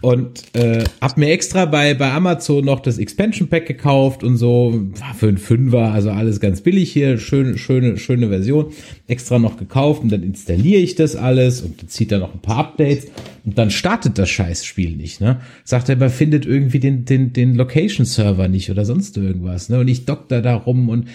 Und 0.00 0.42
äh, 0.54 0.84
hab 1.00 1.16
mir 1.16 1.30
extra 1.30 1.66
bei, 1.66 1.94
bei 1.94 2.10
Amazon 2.10 2.64
noch 2.64 2.80
das 2.80 2.98
Expansion 2.98 3.48
Pack 3.48 3.66
gekauft 3.66 4.24
und 4.24 4.36
so. 4.36 4.72
War 4.98 5.14
für 5.14 5.28
einen 5.28 5.38
Fünfer, 5.38 5.92
also 5.92 6.10
alles 6.10 6.40
ganz 6.40 6.62
billig 6.62 6.90
hier. 6.90 7.18
Schöne, 7.18 7.58
schöne, 7.58 7.98
schöne 7.98 8.28
Version. 8.28 8.72
Extra 9.06 9.38
noch 9.38 9.56
gekauft 9.58 10.02
und 10.02 10.10
dann 10.10 10.22
installiere 10.22 10.80
ich 10.80 10.94
das 10.94 11.16
alles 11.16 11.60
und 11.60 11.90
zieht 11.90 12.12
dann 12.12 12.20
noch 12.20 12.34
ein 12.34 12.40
paar 12.40 12.58
Updates. 12.58 13.08
Und 13.44 13.58
dann 13.58 13.70
startet 13.70 14.18
das 14.18 14.30
Scheißspiel 14.30 14.96
nicht, 14.96 15.20
ne? 15.20 15.40
Sagt 15.64 15.88
er, 15.88 15.96
man 15.96 16.10
findet 16.10 16.46
irgendwie 16.46 16.80
den, 16.80 17.04
den, 17.04 17.32
den 17.32 17.54
Location-Server 17.54 18.48
nicht 18.48 18.70
oder 18.70 18.84
sonst 18.84 19.16
irgendwas, 19.16 19.68
ne? 19.68 19.80
Und 19.80 19.88
ich 19.88 20.04
dokter 20.04 20.40
da 20.42 20.54
rum 20.54 20.88
und 20.88 21.08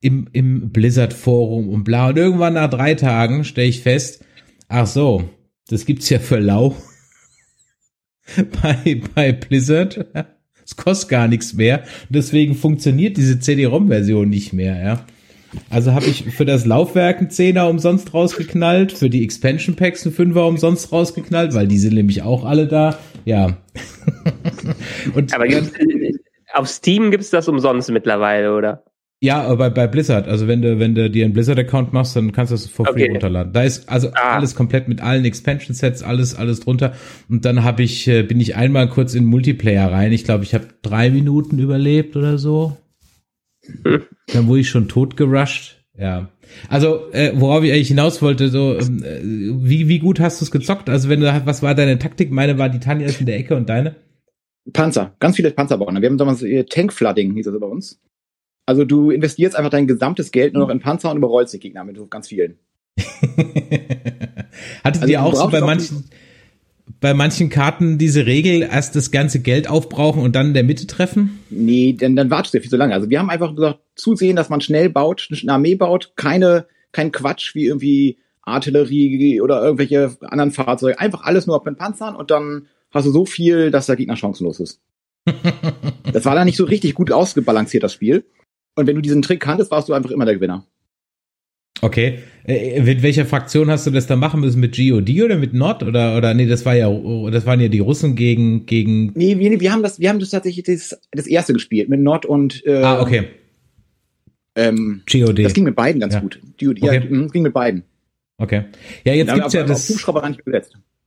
im, 0.00 0.28
im 0.32 0.70
Blizzard-Forum 0.70 1.68
und 1.68 1.84
bla. 1.84 2.08
Und 2.08 2.18
irgendwann 2.18 2.54
nach 2.54 2.70
drei 2.70 2.94
Tagen 2.94 3.44
stelle 3.44 3.68
ich 3.68 3.80
fest, 3.80 4.24
ach 4.68 4.86
so, 4.86 5.28
das 5.68 5.86
gibt's 5.86 6.08
ja 6.10 6.18
für 6.18 6.38
lau. 6.38 6.74
bei, 8.62 9.00
bei 9.14 9.32
Blizzard. 9.32 10.06
Es 10.62 10.76
kostet 10.76 11.08
gar 11.08 11.26
nichts 11.26 11.54
mehr. 11.54 11.82
Deswegen 12.10 12.54
funktioniert 12.54 13.16
diese 13.16 13.40
CD-ROM-Version 13.40 14.28
nicht 14.28 14.52
mehr, 14.52 14.80
ja. 14.80 15.04
Also 15.68 15.94
habe 15.94 16.06
ich 16.06 16.26
für 16.26 16.44
das 16.44 16.64
Laufwerk 16.64 17.18
einen 17.18 17.30
Zehner 17.30 17.68
umsonst 17.68 18.14
rausgeknallt, 18.14 18.92
für 18.92 19.10
die 19.10 19.24
Expansion 19.24 19.74
Packs 19.74 20.04
einen 20.04 20.14
Fünfer 20.14 20.46
umsonst 20.46 20.92
rausgeknallt, 20.92 21.54
weil 21.54 21.66
die 21.66 21.78
sind 21.78 21.94
nämlich 21.94 22.22
auch 22.22 22.44
alle 22.44 22.68
da. 22.68 23.00
Ja. 23.24 23.56
Und, 25.14 25.34
Aber 25.34 25.46
auf 26.52 26.68
Steam 26.68 27.10
gibt's 27.10 27.30
das 27.30 27.48
umsonst 27.48 27.90
mittlerweile, 27.90 28.54
oder? 28.54 28.84
Ja, 29.22 29.54
bei, 29.54 29.68
bei 29.68 29.86
Blizzard. 29.86 30.28
Also 30.28 30.48
wenn 30.48 30.62
du, 30.62 30.78
wenn 30.78 30.94
du 30.94 31.10
dir 31.10 31.26
einen 31.26 31.34
Blizzard-Account 31.34 31.92
machst, 31.92 32.16
dann 32.16 32.32
kannst 32.32 32.52
du 32.52 32.54
das 32.54 32.66
for 32.66 32.86
free 32.86 33.04
okay. 33.04 33.10
runterladen. 33.12 33.52
Da 33.52 33.64
ist 33.64 33.86
also 33.90 34.08
ah. 34.14 34.36
alles 34.36 34.54
komplett 34.54 34.88
mit 34.88 35.02
allen 35.02 35.26
Expansion-Sets, 35.26 36.02
alles, 36.02 36.34
alles 36.34 36.60
drunter. 36.60 36.94
Und 37.28 37.44
dann 37.44 37.62
habe 37.62 37.82
ich, 37.82 38.08
äh, 38.08 38.22
bin 38.22 38.40
ich 38.40 38.56
einmal 38.56 38.88
kurz 38.88 39.14
in 39.14 39.26
Multiplayer 39.26 39.92
rein. 39.92 40.12
Ich 40.12 40.24
glaube, 40.24 40.44
ich 40.44 40.54
habe 40.54 40.68
drei 40.80 41.10
Minuten 41.10 41.58
überlebt 41.58 42.16
oder 42.16 42.38
so. 42.38 42.78
Hm. 43.84 44.04
Dann 44.32 44.46
wurde 44.46 44.60
ich 44.60 44.70
schon 44.70 44.88
tot 44.88 45.18
gerusht. 45.18 45.76
Ja. 45.98 46.30
Also, 46.70 47.12
äh, 47.12 47.32
worauf 47.34 47.62
ich 47.62 47.72
eigentlich 47.72 47.88
hinaus 47.88 48.22
wollte, 48.22 48.48
so, 48.48 48.78
ähm, 48.78 49.04
äh, 49.04 49.20
wie, 49.22 49.86
wie 49.88 49.98
gut 49.98 50.18
hast 50.18 50.40
du 50.40 50.46
es 50.46 50.50
gezockt? 50.50 50.88
Also, 50.88 51.10
wenn 51.10 51.20
du, 51.20 51.42
was 51.44 51.62
war 51.62 51.74
deine 51.74 51.98
Taktik? 51.98 52.30
Meine 52.30 52.56
war 52.56 52.70
die 52.70 52.80
Tanja 52.80 53.06
ist 53.06 53.20
in 53.20 53.26
der 53.26 53.38
Ecke 53.38 53.54
und 53.54 53.68
deine? 53.68 53.96
Panzer, 54.72 55.14
ganz 55.20 55.36
viele 55.36 55.50
Panzer 55.50 55.76
bauen. 55.76 56.00
Wir 56.00 56.08
haben 56.08 56.16
damals 56.16 56.42
äh, 56.42 56.64
Tank-Flooding, 56.64 57.34
hieß 57.34 57.46
das 57.46 57.60
bei 57.60 57.66
uns. 57.66 58.00
Also 58.70 58.84
du 58.84 59.10
investierst 59.10 59.56
einfach 59.56 59.72
dein 59.72 59.88
gesamtes 59.88 60.30
Geld 60.30 60.54
nur 60.54 60.62
noch 60.62 60.70
in 60.70 60.78
Panzer 60.78 61.10
und 61.10 61.16
überrollst 61.16 61.52
die 61.52 61.58
Gegner 61.58 61.82
mit 61.82 61.98
ganz 62.08 62.28
vielen. 62.28 62.56
Hattet 64.84 65.02
also 65.02 65.06
ihr 65.08 65.24
auch 65.24 65.34
so 65.34 65.48
bei 65.48 65.60
manchen, 65.60 66.04
bei 67.00 67.12
manchen 67.12 67.48
Karten 67.48 67.98
diese 67.98 68.26
Regel, 68.26 68.62
erst 68.62 68.94
das 68.94 69.10
ganze 69.10 69.40
Geld 69.40 69.68
aufbrauchen 69.68 70.22
und 70.22 70.36
dann 70.36 70.46
in 70.46 70.54
der 70.54 70.62
Mitte 70.62 70.86
treffen? 70.86 71.40
Nee, 71.50 71.94
denn 71.94 72.14
dann 72.14 72.30
wartest 72.30 72.54
du 72.54 72.60
viel 72.60 72.70
zu 72.70 72.76
lange. 72.76 72.94
Also 72.94 73.10
wir 73.10 73.18
haben 73.18 73.28
einfach 73.28 73.56
gesagt, 73.56 73.80
zusehen, 73.96 74.36
dass 74.36 74.50
man 74.50 74.60
schnell 74.60 74.88
baut, 74.88 75.28
eine 75.42 75.52
Armee 75.52 75.74
baut, 75.74 76.12
keine, 76.14 76.66
kein 76.92 77.10
Quatsch 77.10 77.56
wie 77.56 77.66
irgendwie 77.66 78.18
Artillerie 78.42 79.40
oder 79.40 79.64
irgendwelche 79.64 80.16
anderen 80.20 80.52
Fahrzeuge. 80.52 81.00
Einfach 81.00 81.24
alles 81.24 81.48
nur 81.48 81.56
auf 81.56 81.64
den 81.64 81.74
Panzern 81.74 82.14
und 82.14 82.30
dann 82.30 82.68
hast 82.92 83.08
du 83.08 83.10
so 83.10 83.26
viel, 83.26 83.72
dass 83.72 83.86
der 83.86 83.96
Gegner 83.96 84.14
chancenlos 84.14 84.60
ist. 84.60 84.80
das 86.12 86.24
war 86.24 86.36
dann 86.36 86.46
nicht 86.46 86.56
so 86.56 86.66
richtig 86.66 86.94
gut 86.94 87.10
ausgebalanciert, 87.10 87.82
das 87.82 87.94
Spiel. 87.94 88.26
Und 88.76 88.86
wenn 88.86 88.96
du 88.96 89.02
diesen 89.02 89.22
Trick 89.22 89.40
kanntest, 89.40 89.70
warst 89.70 89.88
du 89.88 89.92
einfach 89.92 90.10
immer 90.10 90.24
der 90.24 90.34
Gewinner. 90.34 90.66
Okay. 91.82 92.18
Äh, 92.44 92.82
mit 92.82 93.02
welcher 93.02 93.24
Fraktion 93.24 93.70
hast 93.70 93.86
du 93.86 93.90
das 93.90 94.06
da 94.06 94.16
machen 94.16 94.40
müssen? 94.40 94.60
Mit 94.60 94.76
GOD 94.76 95.22
oder 95.22 95.36
mit 95.36 95.54
Nord? 95.54 95.82
Oder, 95.82 96.16
oder 96.16 96.34
nee, 96.34 96.46
das 96.46 96.66
war 96.66 96.74
ja, 96.74 96.90
das 97.30 97.46
waren 97.46 97.60
ja 97.60 97.68
die 97.68 97.78
Russen 97.78 98.14
gegen, 98.14 98.66
gegen. 98.66 99.12
Nee, 99.14 99.38
wir, 99.38 99.60
wir 99.60 99.72
haben 99.72 99.82
das, 99.82 99.98
wir 99.98 100.08
haben 100.08 100.18
das 100.18 100.30
tatsächlich 100.30 100.64
das, 100.64 101.00
das 101.12 101.26
erste 101.26 101.52
gespielt, 101.52 101.88
mit 101.88 102.00
Nord 102.00 102.26
und, 102.26 102.64
äh, 102.66 102.82
Ah, 102.82 103.00
okay. 103.00 103.28
Ähm, 104.56 105.02
GOD. 105.10 105.44
Das 105.44 105.54
ging 105.54 105.64
mit 105.64 105.76
beiden 105.76 106.00
ganz 106.00 106.14
ja. 106.14 106.20
gut. 106.20 106.40
GOD, 106.58 106.82
okay. 106.82 106.94
ja, 106.94 107.00
das 107.00 107.10
mhm, 107.10 107.28
ging 107.28 107.42
mit 107.42 107.54
beiden. 107.54 107.84
Okay. 108.36 108.64
Ja, 109.04 109.14
jetzt 109.14 109.32
gibt's 109.32 109.52
ja 109.52 109.64
das. 109.64 109.88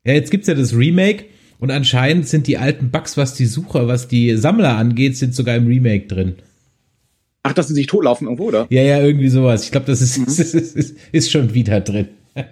Ja, 0.05 0.13
jetzt 0.13 0.31
gibt's 0.31 0.47
ja 0.47 0.53
das 0.53 0.75
Remake. 0.75 1.25
Und 1.59 1.71
anscheinend 1.71 2.27
sind 2.27 2.47
die 2.47 2.57
alten 2.57 2.91
Bugs, 2.91 3.15
was 3.15 3.35
die 3.35 3.45
Sucher, 3.45 3.87
was 3.87 4.07
die 4.07 4.35
Sammler 4.35 4.75
angeht, 4.77 5.17
sind 5.17 5.33
sogar 5.33 5.55
im 5.55 5.67
Remake 5.67 6.07
drin. 6.07 6.35
Ach, 7.43 7.51
dass 7.53 7.67
sie 7.67 7.73
sich 7.73 7.87
totlaufen 7.87 8.27
irgendwo, 8.27 8.45
oder? 8.45 8.67
Ja, 8.69 8.81
ja, 8.81 9.01
irgendwie 9.01 9.27
sowas. 9.27 9.65
Ich 9.65 9.71
glaube, 9.71 9.85
das 9.87 10.01
ist, 10.01 10.17
mhm. 10.17 10.23
ist, 10.27 10.39
ist, 10.55 10.97
ist, 11.11 11.31
schon 11.31 11.53
wieder 11.53 11.81
drin. 11.81 12.07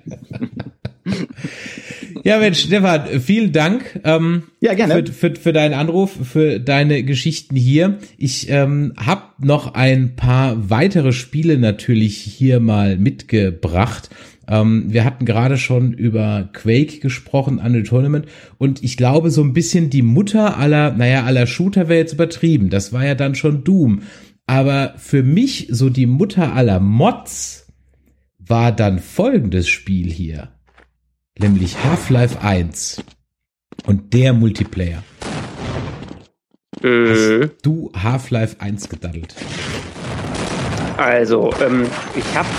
ja, 2.24 2.38
Mensch, 2.38 2.60
Stefan, 2.60 3.22
vielen 3.22 3.54
Dank 3.54 4.00
ähm, 4.04 4.44
ja, 4.60 4.74
gerne. 4.74 5.06
Für, 5.06 5.14
für, 5.14 5.36
für 5.36 5.54
deinen 5.54 5.74
Anruf, 5.74 6.12
für 6.24 6.60
deine 6.60 7.04
Geschichten 7.04 7.56
hier. 7.56 8.00
Ich 8.18 8.50
ähm, 8.50 8.94
habe 8.98 9.24
noch 9.40 9.74
ein 9.74 10.18
paar 10.18 10.70
weitere 10.70 11.14
Spiele 11.14 11.58
natürlich 11.58 12.18
hier 12.18 12.60
mal 12.60 12.98
mitgebracht. 12.98 14.10
Ähm, 14.48 14.86
wir 14.88 15.06
hatten 15.06 15.26
gerade 15.26 15.58
schon 15.58 15.94
über 15.94 16.50
Quake 16.52 17.00
gesprochen, 17.00 17.60
Unreal 17.60 17.84
Tournament, 17.84 18.26
und 18.58 18.84
ich 18.84 18.98
glaube, 18.98 19.32
so 19.32 19.42
ein 19.42 19.54
bisschen 19.54 19.90
die 19.90 20.02
Mutter 20.02 20.58
aller, 20.58 20.92
naja, 20.92 21.24
aller 21.24 21.48
Shooter 21.48 21.88
wäre 21.88 22.00
jetzt 22.00 22.14
übertrieben. 22.14 22.70
Das 22.70 22.92
war 22.92 23.06
ja 23.06 23.16
dann 23.16 23.36
schon 23.36 23.64
Doom. 23.64 24.02
Aber 24.48 24.96
für 24.98 25.24
mich 25.24 25.68
so 25.70 25.90
die 25.90 26.06
Mutter 26.06 26.54
aller 26.54 26.80
Mods 26.80 27.68
war 28.40 28.72
dann 28.72 29.00
folgendes 29.00 29.70
Spiel 29.70 30.12
hier. 30.12 30.50
Nämlich 31.40 31.82
Half-Life 31.84 32.42
1 32.42 33.04
und 33.86 34.14
der 34.14 34.34
Multiplayer. 34.34 35.04
Mhm. 36.82 37.10
Hast 37.10 37.66
du 37.66 37.92
Half-Life 37.96 38.58
1 38.60 38.90
gedaddelt? 38.90 39.36
Also, 40.98 41.52
ähm, 41.66 41.88
ich 42.16 42.36
habe 42.36 42.50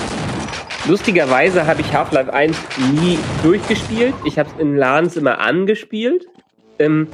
lustigerweise 0.89 1.67
habe 1.67 1.81
ich 1.81 1.93
Half-Life 1.93 2.33
1 2.33 2.57
nie 3.01 3.19
durchgespielt. 3.43 4.15
Ich 4.25 4.39
habe 4.39 4.51
es 4.51 4.61
in 4.61 4.77
LANs 4.77 5.17
immer 5.17 5.39
angespielt. 5.39 6.27
Ähm, 6.79 7.09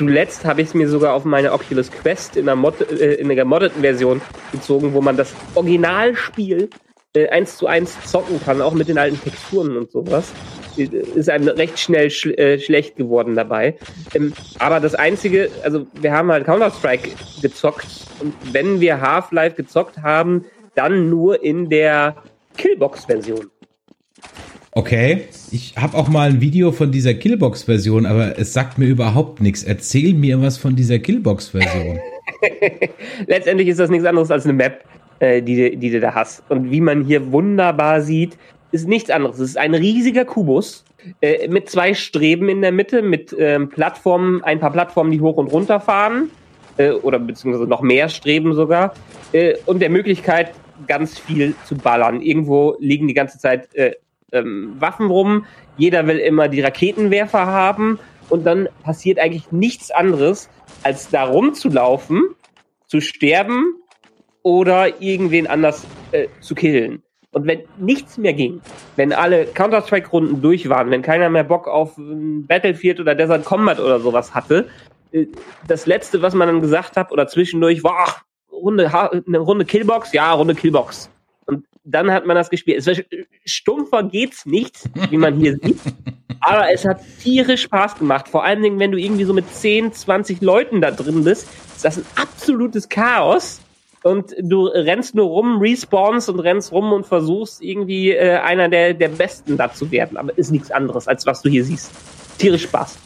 Zuletzt 0.00 0.46
habe 0.46 0.62
ich 0.62 0.68
es 0.68 0.74
mir 0.74 0.88
sogar 0.88 1.12
auf 1.12 1.26
meine 1.26 1.52
Oculus 1.52 1.90
Quest 1.90 2.38
in 2.38 2.46
der, 2.46 2.56
Mod 2.56 2.80
äh, 2.90 3.16
in 3.16 3.28
der 3.28 3.36
gemoddeten 3.36 3.82
Version 3.82 4.22
gezogen, 4.50 4.94
wo 4.94 5.02
man 5.02 5.18
das 5.18 5.34
Originalspiel 5.54 6.70
äh, 7.14 7.28
eins 7.28 7.58
zu 7.58 7.66
eins 7.66 7.98
zocken 8.10 8.40
kann, 8.42 8.62
auch 8.62 8.72
mit 8.72 8.88
den 8.88 8.96
alten 8.96 9.20
Texturen 9.20 9.76
und 9.76 9.90
sowas. 9.90 10.32
Äh, 10.78 10.84
ist 11.14 11.28
einem 11.28 11.48
recht 11.48 11.78
schnell 11.78 12.08
sch 12.08 12.24
äh, 12.28 12.58
schlecht 12.58 12.96
geworden 12.96 13.36
dabei. 13.36 13.76
Ähm, 14.14 14.32
aber 14.58 14.80
das 14.80 14.94
Einzige, 14.94 15.50
also 15.64 15.86
wir 16.00 16.12
haben 16.12 16.32
halt 16.32 16.46
Counter-Strike 16.46 17.10
gezockt 17.42 18.06
und 18.20 18.32
wenn 18.54 18.80
wir 18.80 19.02
Half-Life 19.02 19.54
gezockt 19.54 19.98
haben, 19.98 20.46
dann 20.76 21.10
nur 21.10 21.44
in 21.44 21.68
der 21.68 22.16
Killbox-Version. 22.56 23.50
Okay, 24.72 25.24
ich 25.50 25.74
habe 25.76 25.96
auch 25.96 26.08
mal 26.08 26.28
ein 26.28 26.40
Video 26.40 26.70
von 26.70 26.92
dieser 26.92 27.14
Killbox-Version, 27.14 28.06
aber 28.06 28.38
es 28.38 28.52
sagt 28.52 28.78
mir 28.78 28.86
überhaupt 28.86 29.40
nichts. 29.40 29.64
Erzähl 29.64 30.14
mir 30.14 30.40
was 30.40 30.58
von 30.58 30.76
dieser 30.76 31.00
Killbox-Version. 31.00 31.98
Letztendlich 33.26 33.66
ist 33.66 33.80
das 33.80 33.90
nichts 33.90 34.06
anderes 34.06 34.30
als 34.30 34.44
eine 34.44 34.52
Map, 34.52 34.84
äh, 35.18 35.42
die, 35.42 35.76
die 35.76 35.90
du 35.90 35.98
da 35.98 36.14
hast. 36.14 36.48
Und 36.50 36.70
wie 36.70 36.80
man 36.80 37.04
hier 37.04 37.32
wunderbar 37.32 38.00
sieht, 38.00 38.38
ist 38.70 38.86
nichts 38.86 39.10
anderes. 39.10 39.40
Es 39.40 39.50
ist 39.50 39.58
ein 39.58 39.74
riesiger 39.74 40.24
Kubus 40.24 40.84
äh, 41.20 41.48
mit 41.48 41.68
zwei 41.68 41.92
Streben 41.92 42.48
in 42.48 42.62
der 42.62 42.70
Mitte, 42.70 43.02
mit 43.02 43.34
ähm, 43.36 43.70
Plattformen, 43.70 44.44
ein 44.44 44.60
paar 44.60 44.70
Plattformen, 44.70 45.10
die 45.10 45.20
hoch 45.20 45.36
und 45.36 45.48
runter 45.48 45.80
fahren. 45.80 46.30
Äh, 46.76 46.92
oder 46.92 47.18
beziehungsweise 47.18 47.68
noch 47.68 47.82
mehr 47.82 48.08
Streben 48.08 48.54
sogar. 48.54 48.94
Äh, 49.32 49.54
und 49.66 49.80
der 49.82 49.90
Möglichkeit, 49.90 50.52
ganz 50.86 51.18
viel 51.18 51.54
zu 51.66 51.76
ballern. 51.76 52.22
Irgendwo 52.22 52.76
liegen 52.78 53.08
die 53.08 53.14
ganze 53.14 53.38
Zeit 53.38 53.74
äh, 53.74 53.96
ähm, 54.32 54.76
Waffen 54.78 55.06
rum, 55.06 55.46
jeder 55.76 56.06
will 56.06 56.18
immer 56.18 56.48
die 56.48 56.60
Raketenwerfer 56.60 57.46
haben. 57.46 57.98
Und 58.28 58.44
dann 58.44 58.68
passiert 58.84 59.18
eigentlich 59.18 59.50
nichts 59.50 59.90
anderes, 59.90 60.48
als 60.82 61.10
da 61.10 61.24
rumzulaufen, 61.24 62.22
zu 62.86 63.00
sterben 63.00 63.74
oder 64.42 65.00
irgendwen 65.00 65.46
anders 65.46 65.86
äh, 66.12 66.28
zu 66.40 66.54
killen. 66.54 67.02
Und 67.32 67.46
wenn 67.46 67.62
nichts 67.78 68.18
mehr 68.18 68.32
ging, 68.32 68.60
wenn 68.96 69.12
alle 69.12 69.46
Counter-Strike-Runden 69.46 70.42
durch 70.42 70.68
waren, 70.68 70.90
wenn 70.90 71.02
keiner 71.02 71.28
mehr 71.28 71.44
Bock 71.44 71.68
auf 71.68 71.94
Battlefield 71.96 72.98
oder 72.98 73.14
Desert 73.14 73.44
Combat 73.44 73.78
oder 73.78 74.00
sowas 74.00 74.34
hatte, 74.34 74.68
äh, 75.12 75.26
das 75.66 75.86
letzte, 75.86 76.22
was 76.22 76.34
man 76.34 76.48
dann 76.48 76.60
gesagt 76.60 76.96
hat 76.96 77.12
oder 77.12 77.26
zwischendurch 77.26 77.84
war, 77.84 78.06
ach, 78.06 78.24
Runde, 78.52 78.92
eine 78.92 79.38
Runde 79.38 79.64
Killbox, 79.64 80.12
ja, 80.12 80.32
Runde 80.32 80.54
Killbox 80.54 81.09
dann 81.90 82.10
hat 82.10 82.26
man 82.26 82.36
das 82.36 82.50
gespielt. 82.50 82.86
Es 82.86 83.02
stumpfer 83.44 84.02
geht's 84.04 84.46
nicht, 84.46 84.78
wie 85.10 85.16
man 85.16 85.36
hier 85.36 85.56
sieht. 85.62 85.78
Aber 86.40 86.72
es 86.72 86.84
hat 86.84 87.00
tierisch 87.22 87.62
Spaß 87.62 87.96
gemacht. 87.96 88.28
Vor 88.28 88.44
allen 88.44 88.62
Dingen, 88.62 88.78
wenn 88.78 88.92
du 88.92 88.98
irgendwie 88.98 89.24
so 89.24 89.34
mit 89.34 89.52
10, 89.52 89.92
20 89.92 90.40
Leuten 90.40 90.80
da 90.80 90.90
drin 90.90 91.24
bist, 91.24 91.48
ist 91.76 91.84
das 91.84 91.98
ein 91.98 92.06
absolutes 92.16 92.88
Chaos. 92.88 93.60
Und 94.02 94.34
du 94.38 94.66
rennst 94.66 95.14
nur 95.14 95.26
rum, 95.26 95.58
respawnst 95.58 96.30
und 96.30 96.40
rennst 96.40 96.72
rum 96.72 96.92
und 96.92 97.06
versuchst 97.06 97.62
irgendwie 97.62 98.12
äh, 98.12 98.38
einer 98.38 98.70
der, 98.70 98.94
der 98.94 99.08
Besten 99.08 99.58
da 99.58 99.70
zu 99.70 99.90
werden. 99.90 100.16
Aber 100.16 100.36
ist 100.38 100.50
nichts 100.50 100.70
anderes, 100.70 101.06
als 101.06 101.26
was 101.26 101.42
du 101.42 101.50
hier 101.50 101.64
siehst. 101.64 101.90
Tierisch 102.38 102.62
Spaß. 102.62 102.98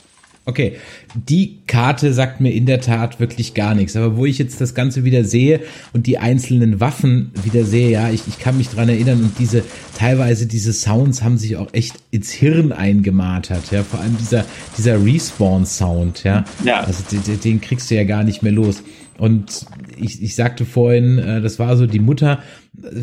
Okay, 0.47 0.77
die 1.15 1.61
Karte 1.67 2.13
sagt 2.13 2.43
mir 2.43 2.51
in 2.51 2.67
der 2.67 2.83
Tat 2.83 3.19
wirklich 3.19 3.55
gar 3.55 3.75
nichts. 3.75 3.97
Aber 3.97 4.19
wo 4.19 4.27
ich 4.27 4.37
jetzt 4.37 4.61
das 4.61 4.75
Ganze 4.75 5.05
wieder 5.05 5.25
sehe 5.25 5.61
und 5.95 6.07
die 6.07 6.19
einzelnen 6.19 6.81
Waffen 6.81 7.31
wieder 7.45 7.65
sehe, 7.65 7.91
ja, 7.91 8.11
ich, 8.11 8.29
ich 8.29 8.39
kann 8.39 8.59
mich 8.59 8.69
dran 8.69 8.91
erinnern 8.91 9.23
und 9.23 9.39
diese, 9.39 9.63
teilweise 9.97 10.47
diese 10.47 10.75
Sounds 10.75 11.23
haben 11.23 11.39
sich 11.39 11.57
auch 11.57 11.73
echt 11.73 11.95
ins 12.11 12.31
Hirn 12.31 12.73
eingemartert, 12.73 13.71
ja. 13.71 13.83
Vor 13.83 14.01
allem 14.01 14.19
dieser, 14.19 14.45
dieser 14.77 15.03
Respawn-Sound, 15.03 16.25
ja. 16.25 16.45
Ja. 16.63 16.81
Also 16.81 17.03
den, 17.11 17.41
den 17.41 17.61
kriegst 17.63 17.91
du 17.91 17.95
ja 17.95 18.05
gar 18.05 18.23
nicht 18.23 18.43
mehr 18.43 18.53
los. 18.53 18.83
Und 19.17 19.65
ich, 19.97 20.23
ich 20.23 20.35
sagte 20.35 20.67
vorhin, 20.67 21.19
äh, 21.19 21.41
das 21.41 21.59
war 21.59 21.77
so 21.77 21.87
die 21.87 22.01
Mutter, 22.01 22.41
äh, 22.83 23.03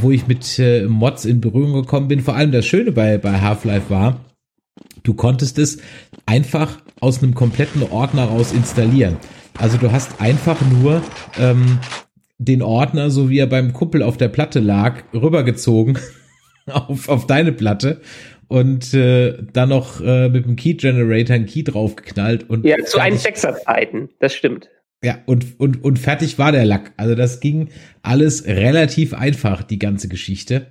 wo 0.00 0.10
ich 0.10 0.28
mit 0.28 0.58
äh, 0.58 0.84
Mods 0.84 1.24
in 1.24 1.40
Berührung 1.40 1.72
gekommen 1.72 2.06
bin. 2.06 2.20
Vor 2.20 2.36
allem 2.36 2.52
das 2.52 2.66
Schöne 2.66 2.92
bei, 2.92 3.18
bei 3.18 3.40
Half-Life 3.40 3.90
war, 3.90 4.20
du 5.02 5.14
konntest 5.14 5.58
es 5.58 5.78
einfach 6.26 6.80
aus 7.00 7.22
einem 7.22 7.34
kompletten 7.34 7.82
Ordner 7.82 8.24
raus 8.24 8.52
installieren. 8.52 9.16
Also 9.58 9.76
du 9.78 9.90
hast 9.92 10.20
einfach 10.20 10.60
nur 10.62 11.02
ähm, 11.38 11.78
den 12.38 12.62
Ordner, 12.62 13.10
so 13.10 13.28
wie 13.30 13.38
er 13.38 13.46
beim 13.46 13.72
Kuppel 13.72 14.02
auf 14.02 14.16
der 14.16 14.28
Platte 14.28 14.60
lag, 14.60 15.02
rübergezogen 15.12 15.98
auf, 16.66 17.08
auf 17.08 17.26
deine 17.26 17.52
Platte 17.52 18.00
und 18.46 18.94
äh, 18.94 19.36
dann 19.52 19.70
noch 19.70 20.00
äh, 20.00 20.28
mit 20.28 20.44
dem 20.46 20.56
Key 20.56 20.74
Generator 20.74 21.34
einen 21.36 21.46
Key 21.46 21.64
draufgeknallt 21.64 22.48
und 22.48 22.64
Ja, 22.64 22.76
zu 22.84 22.98
fertig- 22.98 23.26
1.6er 23.26 23.62
Zeiten, 23.64 24.08
das 24.20 24.34
stimmt. 24.34 24.68
ja, 25.02 25.18
und, 25.26 25.58
und, 25.60 25.82
und 25.84 25.98
fertig 25.98 26.38
war 26.38 26.52
der 26.52 26.64
Lack. 26.64 26.92
Also 26.96 27.14
das 27.14 27.40
ging 27.40 27.68
alles 28.02 28.46
relativ 28.46 29.12
einfach, 29.14 29.62
die 29.62 29.78
ganze 29.78 30.08
Geschichte. 30.08 30.66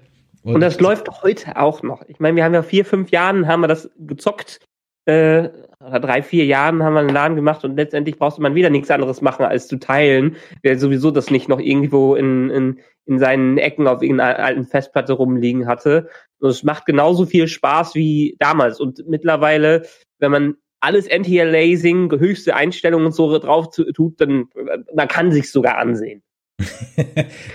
Und 0.53 0.61
das 0.61 0.79
läuft 0.79 1.23
heute 1.23 1.57
auch 1.57 1.83
noch. 1.83 2.03
Ich 2.07 2.19
meine, 2.19 2.35
wir 2.35 2.43
haben 2.43 2.53
ja 2.53 2.63
vier, 2.63 2.85
fünf 2.85 3.11
Jahren 3.11 3.47
haben 3.47 3.61
wir 3.61 3.67
das 3.67 3.89
gezockt. 3.97 4.59
Äh, 5.05 5.49
oder 5.79 5.99
drei, 5.99 6.21
vier 6.21 6.45
Jahren 6.45 6.83
haben 6.83 6.93
wir 6.93 6.99
einen 6.99 7.09
Laden 7.09 7.35
gemacht 7.35 7.63
und 7.63 7.77
letztendlich 7.77 8.17
brauchte 8.17 8.41
man 8.41 8.55
wieder 8.55 8.69
nichts 8.69 8.91
anderes 8.91 9.21
machen, 9.21 9.45
als 9.45 9.67
zu 9.67 9.77
teilen. 9.77 10.35
Wer 10.63 10.77
sowieso 10.79 11.11
das 11.11 11.31
nicht 11.31 11.47
noch 11.47 11.59
irgendwo 11.59 12.15
in, 12.15 12.49
in, 12.49 12.79
in 13.05 13.19
seinen 13.19 13.57
Ecken 13.57 13.87
auf 13.87 14.01
irgendeiner 14.01 14.39
alten 14.39 14.65
Festplatte 14.65 15.13
rumliegen 15.13 15.67
hatte. 15.67 16.09
Und 16.39 16.49
es 16.49 16.63
macht 16.63 16.85
genauso 16.85 17.25
viel 17.25 17.47
Spaß 17.47 17.95
wie 17.95 18.35
damals. 18.39 18.79
Und 18.79 19.07
mittlerweile, 19.07 19.85
wenn 20.19 20.31
man 20.31 20.55
alles 20.79 21.09
Anti-Aliasing, 21.09 22.11
höchste 22.11 22.55
Einstellungen 22.55 23.07
und 23.07 23.13
so 23.13 23.37
drauf 23.39 23.69
tut, 23.71 24.19
dann 24.21 24.49
man 24.93 25.07
kann 25.07 25.31
sich 25.31 25.51
sogar 25.51 25.77
ansehen. 25.77 26.21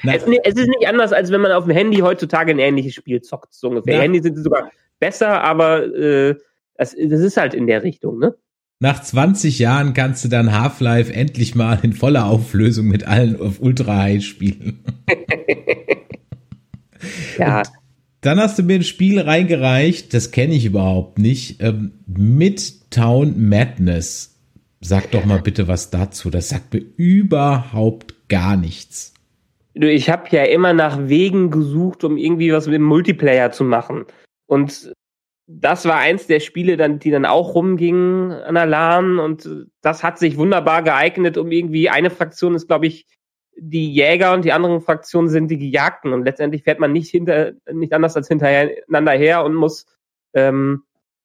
Es, 0.05 0.25
es 0.45 0.55
ist 0.55 0.69
nicht 0.69 0.87
anders, 0.87 1.13
als 1.13 1.31
wenn 1.33 1.41
man 1.41 1.53
auf 1.53 1.65
dem 1.65 1.73
Handy 1.73 1.99
heutzutage 1.99 2.53
ein 2.53 2.61
ähnliches 2.61 2.95
Spiel 2.95 3.21
zockt, 3.21 3.53
so 3.53 3.69
ungefähr. 3.69 3.97
Ja. 3.97 4.01
Handy 4.03 4.21
sind 4.23 4.37
sogar 4.37 4.71
besser, 5.01 5.43
aber 5.43 5.85
äh, 5.85 6.37
das, 6.77 6.95
das 6.95 7.21
ist 7.21 7.37
halt 7.37 7.55
in 7.55 7.67
der 7.67 7.83
Richtung, 7.83 8.19
ne? 8.19 8.37
nach 8.83 9.01
20 9.01 9.61
Jahren 9.61 9.95
kannst 9.95 10.25
du 10.25 10.29
dann 10.29 10.53
Half-Life 10.53 11.13
endlich 11.13 11.55
mal 11.55 11.79
in 11.83 11.93
voller 11.93 12.27
Auflösung 12.27 12.89
mit 12.89 13.07
allen 13.07 13.41
auf 13.41 13.61
Ultra 13.61 13.97
High 13.97 14.25
spielen. 14.25 14.85
Ja, 17.37 17.63
Dann 18.21 18.39
hast 18.39 18.59
du 18.59 18.63
mir 18.63 18.77
ein 18.77 18.85
Spiel 18.85 19.19
reingereicht, 19.21 20.15
das 20.15 20.31
kenne 20.31 20.55
ich 20.55 20.65
überhaupt 20.65 21.19
nicht, 21.19 21.61
ähm, 21.61 21.93
Midtown 22.07 23.49
Madness. 23.49 24.32
Sag 24.85 25.13
doch 25.13 25.25
mal 25.25 25.41
bitte 25.41 25.69
was 25.69 25.91
dazu. 25.91 26.29
Das 26.29 26.49
sagt 26.49 26.75
mir 26.75 26.83
überhaupt 26.97 28.29
gar 28.29 28.57
nichts. 28.57 29.15
ich 29.75 30.11
habe 30.11 30.25
ja 30.31 30.45
immer 30.45 30.73
nach 30.73 31.09
Wegen 31.09 31.51
gesucht, 31.51 32.03
um 32.05 32.17
irgendwie 32.17 32.53
was 32.53 32.67
mit 32.67 32.75
dem 32.75 32.83
Multiplayer 32.83 33.53
zu 33.53 33.65
machen. 33.65 34.07
Und 34.47 34.93
das 35.47 35.85
war 35.85 35.97
eins 35.97 36.27
der 36.27 36.41
Spiele, 36.41 36.77
dann, 36.77 36.99
die 36.99 37.11
dann 37.11 37.25
auch 37.25 37.55
rumgingen 37.55 38.33
an 38.33 38.55
der 38.55 38.67
LAN 38.67 39.19
und 39.19 39.67
das 39.83 40.03
hat 40.03 40.19
sich 40.19 40.37
wunderbar 40.37 40.83
geeignet, 40.83 41.37
um 41.37 41.51
irgendwie 41.51 41.89
eine 41.89 42.11
Fraktion 42.11 42.55
ist, 42.55 42.69
glaube 42.69 42.87
ich, 42.87 43.07
die 43.57 43.93
Jäger 43.93 44.33
und 44.33 44.45
die 44.45 44.53
anderen 44.53 44.81
Fraktionen 44.81 45.29
sind 45.29 45.49
die 45.49 45.59
Gejagten 45.59 46.13
und 46.13 46.25
letztendlich 46.25 46.63
fährt 46.63 46.81
man 46.81 46.93
nicht 46.93 47.11
hinter 47.11 47.53
nicht 47.71 47.93
anders 47.93 48.17
als 48.17 48.29
hintereinander 48.29 49.13
her 49.13 49.45
und 49.45 49.55
muss 49.55 49.87
ähm, 50.33 50.85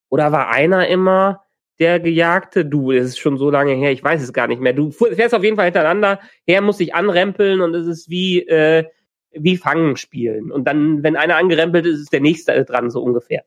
oder 0.10 0.32
war 0.32 0.50
einer 0.50 0.88
immer 0.88 1.47
der 1.80 2.00
Gejagte? 2.00 2.66
Du, 2.66 2.92
das 2.92 3.08
ist 3.08 3.20
schon 3.20 3.38
so 3.38 3.50
lange 3.50 3.74
her, 3.74 3.92
ich 3.92 4.04
weiß 4.04 4.22
es 4.22 4.34
gar 4.34 4.48
nicht 4.48 4.62
mehr. 4.62 4.74
Du 4.74 4.92
fährst 4.92 5.36
auf 5.36 5.44
jeden 5.44 5.56
Fall 5.56 5.66
hintereinander 5.66 6.20
her, 6.46 6.62
musst 6.62 6.80
dich 6.80 6.94
anrempeln 6.94 7.62
und 7.62 7.74
es 7.76 7.88
ist 7.88 8.10
wie 8.10 8.48
äh, 8.48 8.86
wie 9.32 9.58
Fangen 9.58 9.98
spielen 9.98 10.52
und 10.52 10.66
dann, 10.66 11.04
wenn 11.04 11.16
einer 11.16 11.36
angerempelt 11.36 11.86
ist, 11.86 12.00
ist 12.00 12.14
der 12.14 12.22
nächste 12.22 12.64
dran 12.66 12.90
so 12.90 13.02
ungefähr. 13.02 13.44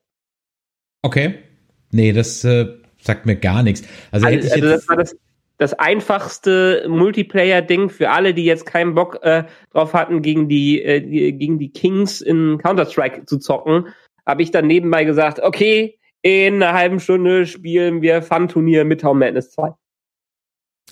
Okay. 1.03 1.39
Nee, 1.91 2.13
das 2.13 2.45
äh, 2.45 2.67
sagt 3.01 3.27
mir 3.27 3.37
gar 3.37 3.63
nichts. 3.63 3.83
Also, 4.13 4.27
Also, 4.27 4.53
also 4.53 4.67
das 4.67 4.89
war 4.89 4.97
das, 4.97 5.17
das 5.59 5.75
einfachste 5.75 6.87
Multiplayer-Ding 6.89 7.91
für 7.91 8.11
alle, 8.11 8.35
die 8.35 8.45
jetzt 8.45 8.67
keinen 8.67 8.95
Bock 8.95 9.19
äh, 9.23 9.45
drauf 9.73 9.95
hatten, 9.95 10.23
gegen 10.23 10.49
die, 10.49 10.83
äh, 10.83 11.01
die, 11.01 11.33
gegen 11.33 11.59
die 11.59 11.71
Kings 11.71 12.21
in 12.21 12.59
Counter-Strike 12.59 13.25
zu 13.27 13.39
zocken, 13.39 13.89
habe 14.27 14.43
ich 14.43 14.51
dann 14.51 14.67
nebenbei 14.67 15.05
gesagt, 15.05 15.41
okay, 15.41 15.99
in 16.23 16.63
einer 16.63 16.75
halben 16.75 17.01
Stunde 17.01 17.47
spielen 17.47 18.03
wir 18.03 18.23
Fun-Turnier 18.23 18.85
mit 18.85 19.01
Town 19.01 19.19
Madness 19.19 19.51
2. 19.53 19.73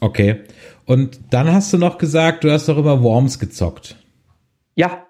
okay. 0.01 0.45
Und 0.87 1.21
dann 1.35 1.53
hast 1.53 1.73
du 1.73 1.79
noch 1.79 1.99
gesagt, 1.99 2.45
du 2.45 2.51
hast 2.51 2.69
doch 2.69 2.79
immer 2.79 3.03
Worms 3.03 3.39
gezockt. 3.39 3.97
Ja, 4.75 5.07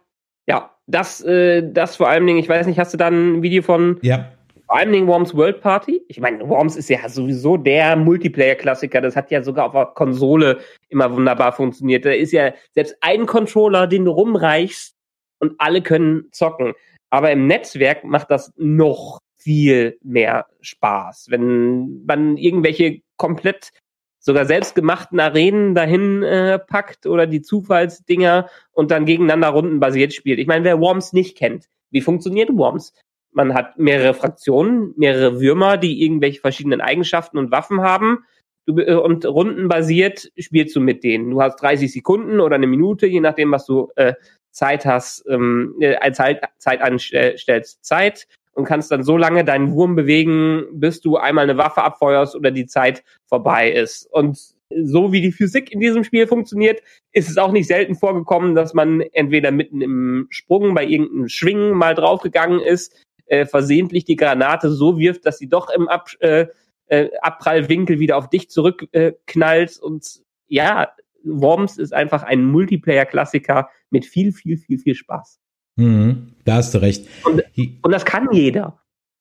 ja, 0.49 0.75
das, 0.87 1.23
äh, 1.23 1.63
das 1.73 1.97
vor 1.97 2.09
allen 2.09 2.27
Dingen, 2.27 2.39
ich 2.39 2.49
weiß 2.49 2.67
nicht, 2.67 2.79
hast 2.79 2.95
du 2.95 2.99
da 2.99 3.09
ein 3.09 3.43
Video 3.43 3.63
von 3.63 3.99
Ja. 4.03 4.33
vor 4.67 4.77
allen 4.77 4.91
Dingen 4.91 5.07
Worms 5.07 5.37
World 5.37 5.61
Party? 5.61 6.03
Ich 6.09 6.19
meine, 6.21 6.49
Worms 6.49 6.75
ist 6.75 6.89
ja 6.89 7.09
sowieso 7.09 7.57
der 7.57 7.95
Multiplayer-Klassiker, 7.97 9.01
das 9.01 9.15
hat 9.15 9.31
ja 9.31 9.43
sogar 9.43 9.67
auf 9.67 9.73
der 9.73 9.87
Konsole 9.87 10.59
immer 10.89 11.13
wunderbar 11.13 11.53
funktioniert. 11.53 12.05
Da 12.05 12.11
ist 12.11 12.33
ja 12.33 12.53
selbst 12.73 12.97
ein 13.03 13.27
Controller, 13.27 13.87
den 13.87 14.05
du 14.05 14.11
rumreichst 14.11 14.97
und 15.39 15.55
alle 15.59 15.81
können 15.83 16.25
zocken. 16.33 16.73
Aber 17.11 17.31
im 17.31 17.47
Netzwerk 17.47 18.03
macht 18.05 18.31
das 18.31 18.53
noch 18.57 19.21
viel 19.39 19.99
mehr 20.03 20.47
Spaß, 20.61 21.27
wenn 21.31 22.05
man 22.05 22.37
irgendwelche 22.37 23.01
komplett 23.17 23.71
sogar 24.19 24.47
selbstgemachten 24.47 25.21
Arenen 25.21 25.75
dahin 25.75 26.23
äh, 26.23 26.59
packt 26.59 27.07
oder 27.07 27.27
die 27.27 27.41
Zufallsdinger 27.41 28.49
und 28.73 28.91
dann 28.91 29.07
gegeneinander 29.07 29.49
rundenbasiert 29.49 30.13
spielt. 30.13 30.39
Ich 30.39 30.47
meine, 30.47 30.65
wer 30.65 30.81
Worms 30.81 31.13
nicht 31.13 31.37
kennt, 31.37 31.67
wie 31.91 32.01
funktioniert 32.01 32.51
Worms? 32.53 32.93
Man 33.33 33.55
hat 33.55 33.79
mehrere 33.79 34.15
Fraktionen, 34.15 34.93
mehrere 34.97 35.41
Würmer, 35.41 35.77
die 35.77 36.03
irgendwelche 36.03 36.41
verschiedenen 36.41 36.81
Eigenschaften 36.81 37.39
und 37.39 37.51
Waffen 37.53 37.81
haben. 37.81 38.25
Du, 38.67 38.79
äh, 38.79 38.95
und 38.95 39.25
rundenbasiert 39.25 40.31
spielst 40.37 40.75
du 40.75 40.81
mit 40.81 41.05
denen. 41.05 41.31
Du 41.31 41.41
hast 41.41 41.57
30 41.63 41.93
Sekunden 41.93 42.41
oder 42.41 42.57
eine 42.57 42.67
Minute, 42.67 43.07
je 43.07 43.21
nachdem, 43.21 43.53
was 43.53 43.67
du 43.67 43.89
äh, 43.97 44.15
Zeit 44.51 44.85
hast, 44.85 45.25
ähm, 45.29 45.77
äh, 45.81 45.97
als 45.97 46.17
Zeit, 46.17 46.43
Zeit 46.59 46.81
anstellst, 46.81 47.85
Zeit 47.85 48.27
und 48.59 48.65
kannst 48.65 48.91
dann 48.91 49.05
so 49.05 49.17
lange 49.17 49.45
deinen 49.45 49.73
Wurm 49.73 49.95
bewegen, 49.95 50.65
bis 50.73 51.01
du 51.01 51.17
einmal 51.17 51.45
eine 51.45 51.57
Waffe 51.57 51.81
abfeuerst 51.85 52.35
oder 52.35 52.51
die 52.51 52.67
Zeit 52.67 53.05
vorbei 53.27 53.71
ist. 53.71 54.09
Und 54.11 54.37
so 54.75 55.13
wie 55.13 55.21
die 55.21 55.31
Physik 55.31 55.71
in 55.71 55.79
diesem 55.79 56.03
Spiel 56.03 56.27
funktioniert, 56.27 56.83
ist 57.13 57.31
es 57.31 57.39
auch 57.39 57.53
nicht 57.53 57.69
selten 57.69 57.95
vorgekommen, 57.95 58.57
dass 58.57 58.75
man 58.75 59.01
entweder 59.13 59.53
mitten 59.53 59.81
im 59.81 60.27
Sprung 60.31 60.75
bei 60.75 60.85
irgendeinem 60.85 61.29
Schwingen 61.29 61.71
mal 61.71 61.95
draufgegangen 61.95 62.61
ist, 62.61 62.93
äh, 63.27 63.47
versehentlich 63.47 64.05
die 64.05 64.17
Granate 64.17 64.73
so 64.73 64.99
wirft, 64.99 65.25
dass 65.25 65.39
sie 65.39 65.49
doch 65.49 65.71
im 65.71 65.87
Ab, 65.87 66.11
äh, 66.19 66.47
äh, 66.89 67.11
Abprallwinkel 67.23 68.01
wieder 68.01 68.17
auf 68.17 68.29
dich 68.29 68.51
zurückknallt. 68.51 69.77
Äh, 69.77 69.85
und 69.85 70.21
ja, 70.49 70.93
Worms 71.23 71.79
ist 71.79 71.95
einfach 71.95 72.25
ein 72.25 72.45
Multiplayer-Klassiker 72.45 73.71
mit 73.91 74.05
viel, 74.05 74.33
viel, 74.33 74.57
viel, 74.57 74.79
viel 74.79 74.97
Spaß. 74.97 75.39
Mhm, 75.79 76.35
da 76.45 76.57
hast 76.57 76.75
du 76.75 76.79
recht. 76.83 77.07
Und- 77.25 77.43
Und 77.83 77.91
das 77.93 78.05
kann 78.05 78.29
jeder. 78.33 78.79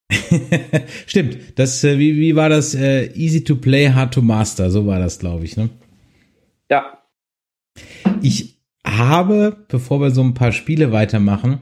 Stimmt. 1.05 1.37
Das, 1.55 1.83
äh, 1.83 1.99
wie, 1.99 2.15
wie 2.17 2.35
war 2.35 2.49
das? 2.49 2.73
Äh, 2.75 3.11
easy 3.13 3.43
to 3.43 3.55
play, 3.55 3.89
hard 3.91 4.13
to 4.13 4.21
master. 4.21 4.69
So 4.71 4.85
war 4.87 4.99
das, 4.99 5.19
glaube 5.19 5.45
ich. 5.45 5.57
Ne? 5.57 5.69
Ja. 6.69 6.97
Ich 8.21 8.57
habe, 8.85 9.65
bevor 9.67 9.99
wir 10.01 10.11
so 10.11 10.21
ein 10.23 10.33
paar 10.33 10.51
Spiele 10.51 10.91
weitermachen, 10.91 11.59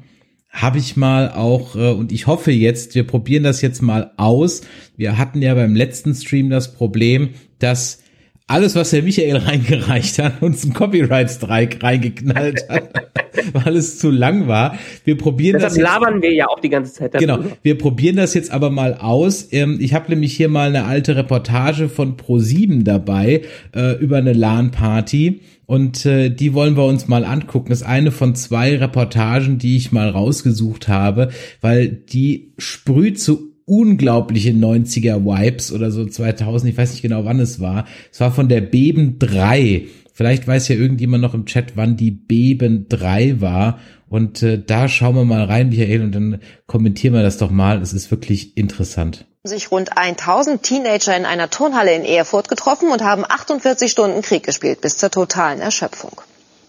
habe 0.50 0.78
ich 0.78 0.96
mal 0.96 1.32
auch, 1.32 1.76
äh, 1.76 1.92
und 1.92 2.12
ich 2.12 2.28
hoffe 2.28 2.52
jetzt, 2.52 2.96
wir 2.96 3.06
probieren 3.06 3.44
das 3.44 3.62
jetzt 3.62 3.82
mal 3.82 4.12
aus. 4.18 4.62
Wir 4.96 5.18
hatten 5.18 5.42
ja 5.42 5.54
beim 5.56 5.76
letzten 5.76 6.14
Stream 6.14 6.50
das 6.50 6.74
Problem, 6.76 7.32
dass 7.60 8.02
alles, 8.48 8.76
was 8.76 8.92
der 8.92 9.02
Michael 9.02 9.38
reingereicht 9.46 10.20
hat, 10.20 10.42
uns 10.42 10.64
einen 10.64 10.74
Copyright-Strike 10.74 11.82
reingeknallt 11.82 12.70
hat, 12.70 12.90
weil 13.54 13.76
es 13.76 13.98
zu 14.00 14.12
lang 14.12 14.48
war. 14.48 14.78
Wir 15.04 15.18
probieren 15.18 15.54
Deshalb 15.54 15.72
das 15.72 15.78
jetzt 15.78 15.84
labern 15.84 16.22
wir 16.22 16.34
ja 16.34 16.48
auch 16.48 16.60
die 16.60 16.70
ganze 16.70 16.94
Zeit 16.94 17.16
darüber. 17.16 17.38
Genau, 17.38 17.52
wir 17.64 17.78
probieren 17.78 18.18
das 18.18 18.34
jetzt 18.34 18.52
aber 18.52 18.70
mal 18.70 18.94
aus. 18.96 19.52
Ähm, 19.52 19.78
Ich 19.80 19.94
habe 19.94 20.10
nämlich 20.10 20.36
hier 20.36 20.50
mal 20.50 20.70
eine 20.70 20.86
alte 20.86 21.16
Reportage 21.16 21.90
von 21.90 22.18
Pro7 22.18 22.84
dabei 22.84 23.42
äh, 23.76 23.98
über 23.98 24.18
eine 24.18 24.34
LAN-Party 24.34 25.42
und 25.66 26.06
äh, 26.06 26.30
die 26.30 26.54
wollen 26.54 26.78
wir 26.78 26.86
uns 26.86 27.08
mal 27.08 27.26
angucken. 27.26 27.70
Das 27.70 27.82
ist 27.82 27.88
eine 27.88 28.12
von 28.12 28.36
zwei 28.36 28.78
Reportagen, 28.78 29.58
die 29.58 29.78
ich 29.78 29.92
mal 29.92 30.10
rausgesucht 30.10 30.88
habe, 30.88 31.30
weil 31.62 31.88
die 31.90 32.54
sprüht 32.60 33.20
so 33.20 33.55
unglaubliche 33.66 34.52
90er 34.52 35.26
Vibes 35.26 35.72
oder 35.72 35.92
so 35.92 36.06
2000, 36.06 36.72
ich 36.72 36.78
weiß 36.78 36.92
nicht 36.92 37.02
genau 37.02 37.26
wann 37.26 37.40
es 37.40 37.60
war. 37.60 37.86
Es 38.12 38.20
war 38.20 38.32
von 38.32 38.50
der 38.50 38.62
Beben 38.62 39.20
3. 39.20 39.88
Vielleicht 40.14 40.48
weiß 40.48 40.68
ja 40.70 40.76
irgendjemand 40.76 41.22
noch 41.22 41.34
im 41.34 41.46
Chat, 41.46 41.74
wann 41.76 41.98
die 41.98 42.12
Beben 42.12 42.88
3 42.88 43.42
war. 43.42 43.80
Und 44.08 44.44
äh, 44.44 44.62
da 44.64 44.88
schauen 44.88 45.16
wir 45.16 45.26
mal 45.26 45.44
rein, 45.44 45.70
Michael, 45.70 46.04
und 46.04 46.14
dann 46.14 46.40
kommentieren 46.68 47.14
wir 47.14 47.24
das 47.24 47.38
doch 47.38 47.52
mal. 47.52 47.82
Es 47.82 47.94
ist 47.94 48.12
wirklich 48.12 48.56
interessant 48.56 49.26
sich 49.48 49.72
rund 49.72 49.98
1000 49.98 50.64
Teenager 50.64 51.16
in 51.16 51.26
einer 51.26 51.50
Turnhalle 51.50 51.94
in 51.94 52.04
Erfurt 52.04 52.50
getroffen 52.50 52.92
und 52.92 53.04
haben 53.04 53.24
48 53.28 53.92
Stunden 53.92 54.22
Krieg 54.22 54.44
gespielt 54.44 54.82
bis 54.82 54.98
zur 54.98 55.12
totalen 55.12 55.62
Erschöpfung. 55.62 56.22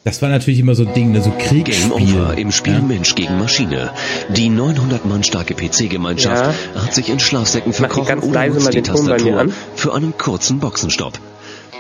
Das 0.07 0.23
war 0.23 0.29
natürlich 0.29 0.61
immer 0.61 0.77
so 0.77 0.87
ein 0.87 0.95
Ding, 0.95 1.11
ne, 1.11 1.21
so 1.21 1.33
Kriegsspiel. 1.37 1.91
Game 1.91 2.15
Over 2.15 2.39
im 2.39 2.53
Spiel 2.53 2.75
ja? 2.75 2.81
Mensch 2.81 3.17
gegen 3.17 3.41
Maschine. 3.41 3.91
Die 4.29 4.49
900 4.49 5.05
Mann 5.05 5.25
starke 5.25 5.55
PC-Gemeinschaft 5.55 6.55
ja. 6.77 6.83
hat 6.85 6.95
sich 6.95 7.09
in 7.09 7.19
Schlafsäcken 7.19 7.73
verkrochen 7.73 8.21
und 8.21 8.33
nutzt 8.33 8.73
die 8.73 8.83
Tastatur 8.83 9.49
für 9.75 9.95
einen 9.95 10.17
kurzen 10.17 10.61
Boxenstopp. 10.61 11.19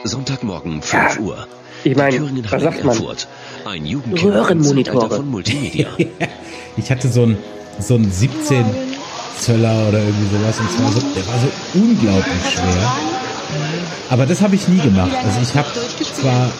Sonntagmorgen 0.03 0.83
5 0.83 0.93
ja. 0.93 1.23
Uhr. 1.23 1.47
Ich 1.85 1.97
meine, 1.97 2.21
was 2.51 2.63
sagt 2.65 2.83
man? 2.83 2.97
Erfurt. 2.97 3.29
Ein 3.65 3.87
Jugendkiller 3.87 4.45
von 4.45 5.31
Multimedia. 5.31 5.87
ich 6.77 6.91
hatte 6.91 7.07
so 7.07 7.27
ein, 7.27 7.39
so 7.79 7.95
ein 7.95 8.11
17 8.11 8.65
Zöller 9.39 9.89
oder 9.89 10.01
irgendwie 10.01 10.37
sowas 10.37 10.59
und 10.59 10.71
zwar 10.73 10.91
so, 10.91 11.01
der 11.15 11.27
war 11.29 11.39
so 11.39 11.79
unglaublich 11.79 12.53
schwer. 12.53 12.93
Aber 14.11 14.27
das 14.27 14.43
habe 14.43 14.57
ich 14.57 14.67
nie 14.67 14.81
gemacht. 14.81 15.15
Also 15.25 15.39
ich 15.41 15.55
habe 15.55 15.69
zwar 16.21 16.51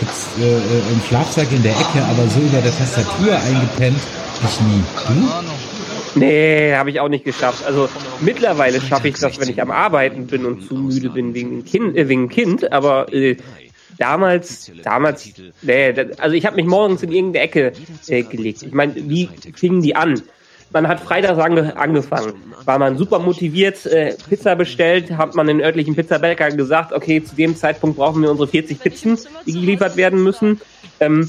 jetzt, 0.00 0.28
äh, 0.38 0.92
im 0.92 1.00
Schlafsack 1.08 1.50
in 1.52 1.62
der 1.62 1.72
Ecke, 1.72 2.02
aber 2.08 2.28
so 2.28 2.40
über 2.40 2.60
der 2.60 2.76
Tastatur 2.76 3.36
eingepennt, 3.36 4.00
ich 4.44 4.60
nie. 4.60 4.82
Du? 5.08 6.20
Nee, 6.20 6.74
habe 6.74 6.90
ich 6.90 7.00
auch 7.00 7.08
nicht 7.08 7.24
geschafft. 7.24 7.64
Also 7.64 7.88
mittlerweile 8.20 8.80
schaffe 8.80 9.08
ich 9.08 9.18
das, 9.18 9.40
wenn 9.40 9.48
ich 9.48 9.62
am 9.62 9.70
Arbeiten 9.70 10.26
bin 10.26 10.44
und 10.44 10.66
zu 10.66 10.74
müde 10.74 11.10
bin 11.10 11.34
wegen 11.34 11.64
Kind, 11.64 11.96
äh, 11.96 12.08
wegen 12.08 12.28
Kind. 12.28 12.70
Aber 12.72 13.12
äh, 13.12 13.36
damals, 13.98 14.70
damals, 14.82 15.32
nee, 15.62 15.94
also 16.18 16.34
ich 16.34 16.44
habe 16.44 16.56
mich 16.56 16.66
morgens 16.66 17.02
in 17.02 17.12
irgendeine 17.12 17.44
Ecke 17.44 17.72
äh, 18.08 18.22
gelegt. 18.22 18.62
Ich 18.62 18.72
meine, 18.72 18.94
wie 18.96 19.28
fingen 19.54 19.82
die 19.82 19.96
an? 19.96 20.20
Man 20.72 20.88
hat 20.88 21.00
freitags 21.00 21.38
ange 21.38 21.76
angefangen, 21.76 22.34
war 22.64 22.78
man 22.78 22.96
super 22.96 23.18
motiviert, 23.18 23.84
äh, 23.86 24.16
Pizza 24.28 24.54
bestellt, 24.54 25.10
hat 25.12 25.34
man 25.34 25.46
den 25.46 25.60
örtlichen 25.60 25.94
Pizzabäcker 25.94 26.50
gesagt, 26.50 26.92
okay, 26.92 27.22
zu 27.22 27.36
dem 27.36 27.56
Zeitpunkt 27.56 27.96
brauchen 27.96 28.22
wir 28.22 28.30
unsere 28.30 28.48
40 28.48 28.80
Pizzen, 28.80 29.18
die 29.46 29.52
geliefert 29.52 29.96
werden 29.96 30.22
müssen. 30.22 30.60
Ähm, 31.00 31.28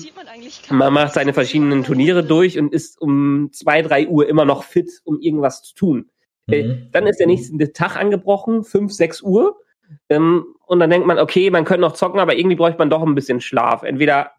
man 0.70 0.94
macht 0.94 1.14
seine 1.14 1.34
verschiedenen 1.34 1.84
Turniere 1.84 2.24
durch 2.24 2.58
und 2.60 2.74
ist 2.74 3.00
um 3.02 3.50
zwei, 3.52 3.82
drei 3.82 4.08
Uhr 4.08 4.28
immer 4.28 4.46
noch 4.46 4.64
fit, 4.64 4.90
um 5.04 5.20
irgendwas 5.20 5.64
zu 5.64 5.76
tun. 5.76 6.10
Äh, 6.48 6.64
mhm. 6.64 6.88
dann 6.92 7.08
ist 7.08 7.20
der 7.20 7.28
nächste 7.28 7.74
Tag 7.74 7.96
angebrochen, 7.96 8.64
fünf, 8.64 8.92
sechs 8.92 9.22
Uhr. 9.22 9.58
Ähm, 10.10 10.46
und 10.66 10.80
dann 10.80 10.90
denkt 10.90 11.08
man, 11.08 11.20
okay, 11.20 11.50
man 11.50 11.66
könnte 11.66 11.82
noch 11.82 11.94
zocken, 11.94 12.20
aber 12.20 12.36
irgendwie 12.36 12.56
bräuchte 12.56 12.80
man 12.80 12.90
doch 12.90 13.02
ein 13.02 13.16
bisschen 13.16 13.42
Schlaf. 13.42 13.84
Entweder 13.84 14.32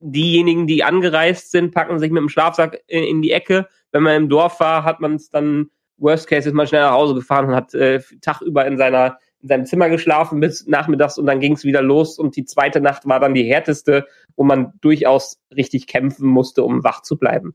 diejenigen, 0.00 0.66
die 0.66 0.82
angereist 0.82 1.50
sind, 1.52 1.72
packen 1.72 1.98
sich 1.98 2.10
mit 2.10 2.20
dem 2.20 2.28
Schlafsack 2.28 2.82
in, 2.88 3.04
in 3.04 3.22
die 3.22 3.30
Ecke 3.30 3.68
wenn 3.92 4.02
man 4.02 4.16
im 4.16 4.28
Dorf 4.28 4.58
war, 4.60 4.84
hat 4.84 5.00
man 5.00 5.14
es 5.14 5.30
dann, 5.30 5.70
worst 5.98 6.26
case, 6.26 6.48
ist 6.48 6.54
man 6.54 6.66
schnell 6.66 6.82
nach 6.82 6.92
Hause 6.92 7.14
gefahren 7.14 7.46
und 7.46 7.54
hat 7.54 7.74
äh, 7.74 8.00
Tag 8.20 8.42
in 8.42 8.76
seiner 8.76 9.18
in 9.42 9.48
seinem 9.48 9.66
Zimmer 9.66 9.88
geschlafen 9.88 10.40
bis 10.40 10.66
nachmittags 10.68 11.18
und 11.18 11.26
dann 11.26 11.40
ging 11.40 11.54
es 11.54 11.64
wieder 11.64 11.82
los 11.82 12.18
und 12.18 12.36
die 12.36 12.44
zweite 12.44 12.80
Nacht 12.80 13.06
war 13.06 13.18
dann 13.18 13.34
die 13.34 13.42
härteste, 13.42 14.06
wo 14.36 14.44
man 14.44 14.72
durchaus 14.80 15.40
richtig 15.54 15.88
kämpfen 15.88 16.28
musste, 16.28 16.62
um 16.62 16.84
wach 16.84 17.02
zu 17.02 17.18
bleiben. 17.18 17.54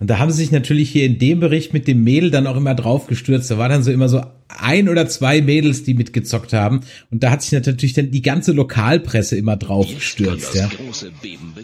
Und 0.00 0.10
da 0.10 0.18
haben 0.18 0.30
sie 0.30 0.38
sich 0.38 0.52
natürlich 0.52 0.90
hier 0.90 1.04
in 1.04 1.18
dem 1.18 1.40
Bericht 1.40 1.72
mit 1.72 1.86
dem 1.86 2.04
Mädel 2.04 2.30
dann 2.30 2.46
auch 2.46 2.56
immer 2.56 2.74
drauf 2.74 3.06
gestürzt. 3.06 3.50
Da 3.50 3.58
war 3.58 3.68
dann 3.68 3.82
so 3.82 3.90
immer 3.90 4.08
so 4.08 4.22
ein 4.48 4.88
oder 4.88 5.08
zwei 5.08 5.40
Mädels, 5.42 5.82
die 5.82 5.94
mitgezockt 5.94 6.52
haben. 6.52 6.80
Und 7.10 7.22
da 7.22 7.30
hat 7.30 7.42
sich 7.42 7.52
natürlich 7.52 7.92
dann 7.94 8.10
die 8.10 8.22
ganze 8.22 8.52
Lokalpresse 8.52 9.36
immer 9.36 9.56
drauf 9.56 9.86
gestürzt. 9.92 10.54
Ja. 10.54 10.68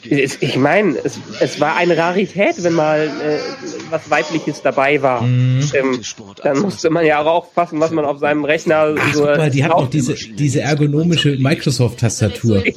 Ich 0.08 0.56
meine, 0.56 0.96
es, 1.04 1.18
es 1.40 1.60
war 1.60 1.76
eine 1.76 1.96
Rarität, 1.96 2.62
wenn 2.62 2.72
mal 2.72 3.06
äh, 3.06 3.38
was 3.90 4.10
Weibliches 4.10 4.62
dabei 4.62 5.02
war. 5.02 5.22
Mhm. 5.22 5.70
Ähm, 5.74 6.00
dann 6.42 6.58
musste 6.60 6.90
man 6.90 7.06
ja 7.06 7.20
auch 7.20 7.26
aufpassen, 7.26 7.80
was 7.80 7.90
man 7.90 8.04
auf 8.04 8.18
seinem 8.18 8.44
Rechner 8.44 8.94
Ach, 8.98 9.14
so. 9.14 9.24
Guck 9.24 9.36
mal, 9.36 9.50
die 9.50 9.64
hat 9.64 9.72
auch 9.72 9.88
diese, 9.88 10.14
diese 10.14 10.60
ergonomische 10.60 11.36
Microsoft-Tastatur. 11.38 12.64
Ja 12.66 12.74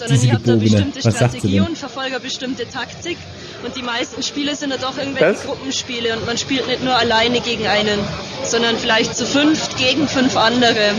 sondern 0.00 0.16
Diese 0.16 0.26
ihr 0.28 0.32
habt 0.32 0.48
da 0.48 0.56
bestimmte 0.56 1.00
Strategie 1.00 1.60
und 1.60 1.76
verfolge 1.76 2.18
bestimmte 2.20 2.68
Taktik. 2.68 3.18
Und 3.62 3.76
die 3.76 3.82
meisten 3.82 4.22
Spiele 4.22 4.56
sind 4.56 4.70
ja 4.70 4.78
doch 4.78 4.96
irgendwelche 4.96 5.34
Was? 5.34 5.44
Gruppenspiele 5.44 6.16
und 6.16 6.24
man 6.24 6.38
spielt 6.38 6.66
nicht 6.66 6.82
nur 6.82 6.96
alleine 6.96 7.40
gegen 7.40 7.66
einen, 7.66 7.98
sondern 8.42 8.78
vielleicht 8.78 9.14
zu 9.14 9.26
fünft 9.26 9.76
gegen 9.76 10.08
fünf 10.08 10.36
andere. 10.36 10.94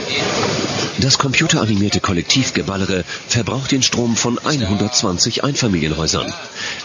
Das 1.00 1.18
computeranimierte 1.18 2.00
Kollektivgeballere 2.00 3.04
verbraucht 3.28 3.72
den 3.72 3.82
Strom 3.82 4.16
von 4.16 4.38
120 4.38 5.44
Einfamilienhäusern. 5.44 6.32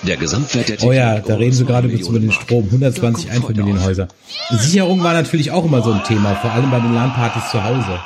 Der 0.03 0.17
Gesamtwert 0.17 0.71
der 0.71 0.83
Oh 0.85 0.93
ja, 0.93 1.19
da 1.21 1.35
reden 1.35 1.53
sie 1.53 1.67
gerade 1.67 1.89
über 1.89 2.19
den 2.19 2.33
Strom. 2.33 2.65
120 2.65 3.31
Einfamilienhäuser. 3.31 4.09
Sicherung 4.53 5.03
war 5.05 5.13
natürlich 5.13 5.51
auch 5.51 5.67
immer 5.67 5.83
so 5.83 5.93
ein 5.93 6.03
Thema, 6.05 6.35
vor 6.37 6.51
allem 6.51 6.71
bei 6.71 6.81
den 6.81 6.95
LAN-Partys 6.95 7.51
zu 7.51 7.63
Hause. 7.63 8.01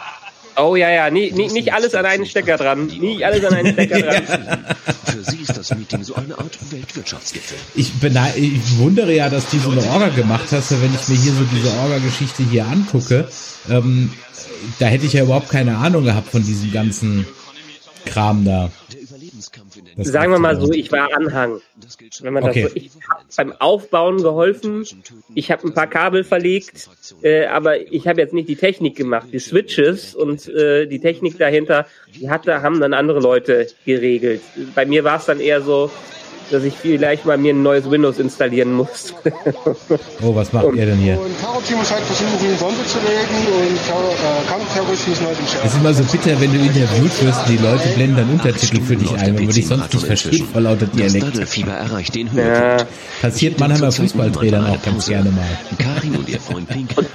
Oh 0.57 0.77
ja, 0.77 0.91
ja, 0.91 1.11
nie, 1.11 1.31
nie, 1.33 1.49
nicht 1.49 1.73
alles 1.73 1.95
an 1.95 2.07
einen 2.07 2.27
Stecker 2.27 2.57
dran. 2.57 2.87
Nie 2.87 3.25
alles 3.25 3.45
an 3.45 3.55
einen 3.55 3.73
Stecker 3.73 4.01
dran. 4.01 4.65
Für 5.05 5.31
sie 5.31 5.43
ist 5.43 5.57
das 5.57 5.75
Meeting 5.75 6.03
so 6.03 6.15
eine 6.15 6.39
Art 6.39 6.59
Weltwirtschaftsgipfel. 6.71 7.57
Ich, 7.75 7.93
ich 8.37 8.79
wundere 8.79 9.13
ja, 9.15 9.29
dass 9.29 9.49
du 9.51 9.59
so 9.59 9.71
eine 9.71 9.83
Orga 9.85 10.09
gemacht 10.09 10.47
hast, 10.53 10.71
wenn 10.73 10.95
ich 10.95 11.09
mir 11.09 11.17
hier 11.17 11.33
so 11.33 11.45
diese 11.45 11.73
Orga-Geschichte 11.79 12.43
hier 12.43 12.67
angucke. 12.67 13.29
Ähm, 13.69 14.13
da 14.79 14.87
hätte 14.87 15.07
ich 15.07 15.13
ja 15.15 15.23
überhaupt 15.25 15.51
keine 15.51 15.77
Ahnung 15.79 16.05
gehabt 16.05 16.31
von 16.31 16.45
diesem 16.45 16.73
ganzen 16.73 17.27
Kram 18.05 18.45
da. 18.45 18.71
Sagen 19.97 20.33
wir 20.33 20.39
mal 20.39 20.61
so, 20.61 20.73
ich 20.73 20.91
war 20.93 21.09
Anhang. 21.15 21.61
Wenn 22.21 22.35
man 22.35 22.45
okay. 22.45 22.63
das 22.63 22.73
so, 22.73 22.77
ich 22.77 22.91
habe 23.09 23.25
beim 23.37 23.53
Aufbauen 23.61 24.23
geholfen, 24.23 24.85
ich 25.35 25.51
habe 25.51 25.67
ein 25.67 25.75
paar 25.75 25.87
Kabel 25.87 26.25
verlegt, 26.25 26.89
äh, 27.23 27.47
aber 27.47 27.81
ich 27.93 28.07
habe 28.07 28.21
jetzt 28.21 28.35
nicht 28.35 28.49
die 28.49 28.57
Technik 28.57 28.97
gemacht. 28.97 29.29
Die 29.33 29.39
Switches 29.39 30.15
und 30.15 30.49
äh, 30.49 30.87
die 30.87 31.01
Technik 31.01 31.39
dahinter, 31.39 31.87
die 32.15 32.31
hatte, 32.31 32.63
haben 32.63 32.81
dann 32.81 32.95
andere 32.95 33.21
Leute 33.21 33.69
geregelt. 33.85 34.43
Bei 34.75 34.85
mir 34.87 35.05
war 35.05 35.19
es 35.19 35.27
dann 35.27 35.41
eher 35.41 35.61
so, 35.61 35.91
dass 36.51 36.65
ich 36.65 36.75
vielleicht 36.75 37.25
mal 37.25 37.39
mir 37.39 37.55
ein 37.55 37.63
neues 37.63 37.91
Windows 37.91 38.19
installieren 38.19 38.73
muss. 38.73 39.15
oh, 40.23 40.35
was 40.35 40.53
macht 40.53 40.67
und, 40.67 40.77
ihr 40.77 40.87
denn 40.87 40.99
hier? 40.99 41.21
Und 41.21 41.41
Karotti 41.41 41.75
muss 41.75 41.91
halt 41.91 42.03
versuchen, 42.03 42.59
Sonde 42.59 42.85
zu 42.87 42.99
legen 42.99 43.47
und 43.47 43.77
äh, 43.77 44.51
Counterterroristen 44.51 45.11
müssen 45.11 45.27
halt 45.27 45.39
im 45.39 45.45
Es 45.65 45.73
ist 45.73 45.81
immer 45.81 45.95
so 45.95 46.05
bitter, 46.05 46.41
wenn 46.41 46.53
du 46.53 46.59
interviewt 46.59 47.25
wirst, 47.25 47.49
die 47.49 47.57
Leute 47.57 47.89
blenden 47.95 48.17
dann 48.17 48.31
Untertitel 48.31 48.81
für 48.83 48.97
dich 48.97 49.13
ein, 49.13 49.37
wenn 49.37 49.45
man 49.45 49.55
dich 49.55 49.67
sonst 49.67 49.93
nicht 49.95 50.07
versteht 50.07 50.45
vor 50.53 50.61
lauter 50.61 50.87
Dialekt. 50.87 51.39
erreicht 51.67 52.15
den 52.15 52.31
Ja. 52.35 52.77
Passiert 53.21 53.59
Mannheimer 53.59 53.93
Fußballtrainern 53.93 54.67
auch 54.67 54.83
ganz 54.83 55.07
gerne 55.07 55.31
mal. 55.31 55.59
Und 56.55 56.69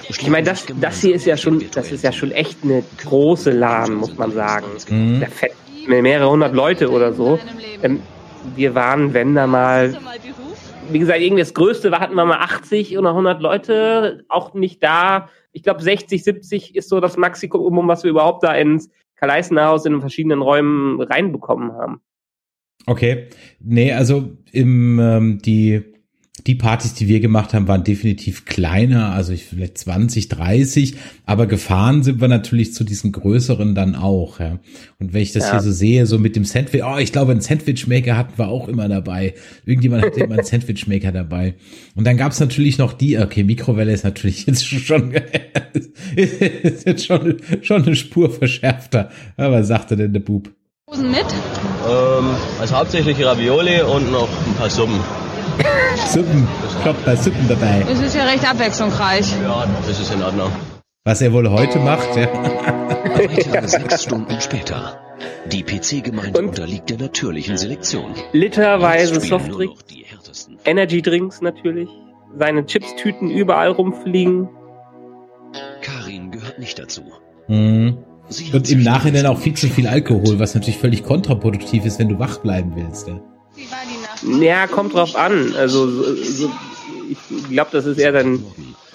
ich 0.09 0.29
meine, 0.29 0.45
das, 0.45 0.65
das 0.79 1.01
hier 1.01 1.15
ist 1.15 1.25
ja 1.25 1.37
schon, 1.37 1.63
das 1.73 1.91
ist 1.91 2.03
ja 2.03 2.11
schon 2.11 2.31
echt 2.31 2.57
eine 2.63 2.83
große 3.03 3.51
LAN, 3.51 3.95
muss 3.95 4.17
man 4.17 4.31
sagen. 4.31 4.67
Mhm. 4.89 5.19
Da 5.21 5.27
fett 5.27 5.51
mehrere 5.87 6.29
hundert 6.29 6.53
Leute 6.53 6.89
oder 6.89 7.13
so. 7.13 7.39
Ähm, 7.83 8.01
wir 8.55 8.75
waren, 8.75 9.13
wenn 9.13 9.35
da 9.35 9.47
mal, 9.47 9.97
wie 10.91 10.99
gesagt, 10.99 11.21
irgendwie 11.21 11.41
das 11.41 11.53
Größte 11.53 11.91
war, 11.91 11.99
hatten 11.99 12.15
wir 12.15 12.25
mal 12.25 12.39
80 12.39 12.97
oder 12.97 13.09
100 13.09 13.41
Leute, 13.41 14.25
auch 14.29 14.53
nicht 14.53 14.83
da. 14.83 15.29
Ich 15.51 15.63
glaube, 15.63 15.81
60, 15.81 16.23
70 16.23 16.75
ist 16.75 16.89
so 16.89 16.99
das 16.99 17.17
Maximum, 17.17 17.87
was 17.87 18.03
wir 18.03 18.11
überhaupt 18.11 18.43
da 18.43 18.53
ins 18.53 18.89
Kaleisenhaus 19.15 19.85
in 19.85 19.93
den 19.93 20.01
verschiedenen 20.01 20.41
Räumen 20.41 21.01
reinbekommen 21.01 21.71
haben. 21.73 22.01
Okay. 22.85 23.29
Nee, 23.59 23.93
also 23.93 24.29
im 24.51 24.99
ähm, 24.99 25.39
die 25.43 25.94
die 26.47 26.55
Partys, 26.55 26.93
die 26.93 27.07
wir 27.07 27.19
gemacht 27.19 27.53
haben, 27.53 27.67
waren 27.67 27.83
definitiv 27.83 28.45
kleiner, 28.45 29.13
also 29.13 29.33
ich, 29.33 29.45
vielleicht 29.45 29.79
20, 29.79 30.29
30, 30.29 30.95
aber 31.25 31.47
gefahren 31.47 32.03
sind 32.03 32.21
wir 32.21 32.27
natürlich 32.27 32.73
zu 32.73 32.83
diesen 32.83 33.11
größeren 33.11 33.73
dann 33.73 33.95
auch, 33.95 34.39
ja. 34.39 34.59
Und 34.99 35.13
wenn 35.13 35.21
ich 35.21 35.31
das 35.31 35.45
ja. 35.45 35.51
hier 35.53 35.61
so 35.61 35.71
sehe, 35.71 36.05
so 36.05 36.19
mit 36.19 36.35
dem 36.35 36.45
Sandwich, 36.45 36.83
oh, 36.83 36.97
ich 36.97 37.11
glaube, 37.11 37.31
ein 37.31 37.41
Sandwichmaker 37.41 38.15
hatten 38.15 38.37
wir 38.37 38.47
auch 38.47 38.67
immer 38.67 38.87
dabei. 38.87 39.33
Irgendjemand 39.65 40.05
hatte 40.05 40.19
immer 40.19 40.35
einen 40.35 40.45
Sandwichmaker 40.45 41.11
dabei. 41.11 41.55
Und 41.95 42.05
dann 42.05 42.15
gab's 42.15 42.39
natürlich 42.39 42.77
noch 42.77 42.93
die, 42.93 43.17
okay, 43.17 43.43
Mikrowelle 43.43 43.91
ist 43.91 44.03
natürlich 44.03 44.45
jetzt 44.45 44.65
schon, 44.67 45.13
ist 46.15 46.85
jetzt 46.85 47.05
schon, 47.05 47.37
schon 47.61 47.83
eine 47.83 47.95
Spur 47.95 48.29
verschärfter. 48.29 49.09
Aber 49.35 49.59
was 49.59 49.67
sagte 49.67 49.95
denn 49.95 50.13
der 50.13 50.19
Bub? 50.19 50.51
mit? 50.97 51.25
Ähm, 51.89 52.29
also 52.59 52.75
hauptsächlich 52.75 53.23
Ravioli 53.23 53.81
und 53.81 54.11
noch 54.11 54.29
ein 54.47 54.53
paar 54.55 54.69
Suppen. 54.69 54.99
Suppen, 56.07 56.47
kommt 56.83 57.05
bei 57.05 57.15
Suppen 57.15 57.47
dabei. 57.47 57.85
Es 57.91 57.99
ist 58.01 58.15
ja 58.15 58.25
recht 58.25 58.47
abwechslungsreich. 58.49 59.25
Ja, 59.43 59.65
das 59.87 59.99
ist 59.99 60.13
in 60.13 60.21
Ordnung. 60.21 60.51
Was 61.03 61.21
er 61.21 61.31
wohl 61.33 61.49
heute 61.49 61.79
macht, 61.79 62.15
ja. 62.15 62.27
Weitere 62.33 63.67
sechs 63.67 64.03
Stunden 64.03 64.39
später. 64.41 64.99
Die 65.51 65.63
PC-Gemeinde 65.63 66.39
unterliegt 66.39 66.89
der 66.89 66.97
natürlichen 66.97 67.57
Selektion. 67.57 68.13
Literweise 68.33 69.19
Softdrinks, 69.21 69.83
Energy 70.65 71.01
Drinks 71.01 71.41
natürlich. 71.41 71.89
seine 72.37 72.65
Chips-Tüten 72.65 73.29
überall 73.29 73.71
rumfliegen. 73.71 74.49
Karin 75.81 76.31
gehört 76.31 76.59
nicht 76.59 76.79
dazu. 76.79 77.03
Mhm. 77.47 77.99
Und 78.51 78.71
im 78.71 78.81
Nachhinein 78.83 79.27
auch 79.27 79.37
viel 79.37 79.53
zu 79.53 79.67
viel 79.67 79.87
Alkohol, 79.87 80.39
was 80.39 80.55
natürlich 80.55 80.79
völlig 80.79 81.03
kontraproduktiv 81.03 81.85
ist, 81.85 81.99
wenn 81.99 82.09
du 82.09 82.17
wach 82.17 82.39
bleiben 82.39 82.73
willst. 82.75 83.07
Ja, 83.07 83.21
ja 84.23 84.67
kommt 84.67 84.93
drauf 84.93 85.15
an. 85.15 85.53
Also 85.55 85.89
so, 85.89 86.15
so, 86.15 86.51
ich 87.09 87.49
glaube, 87.49 87.69
das 87.71 87.85
ist 87.85 87.97
eher 87.97 88.11
dann 88.11 88.43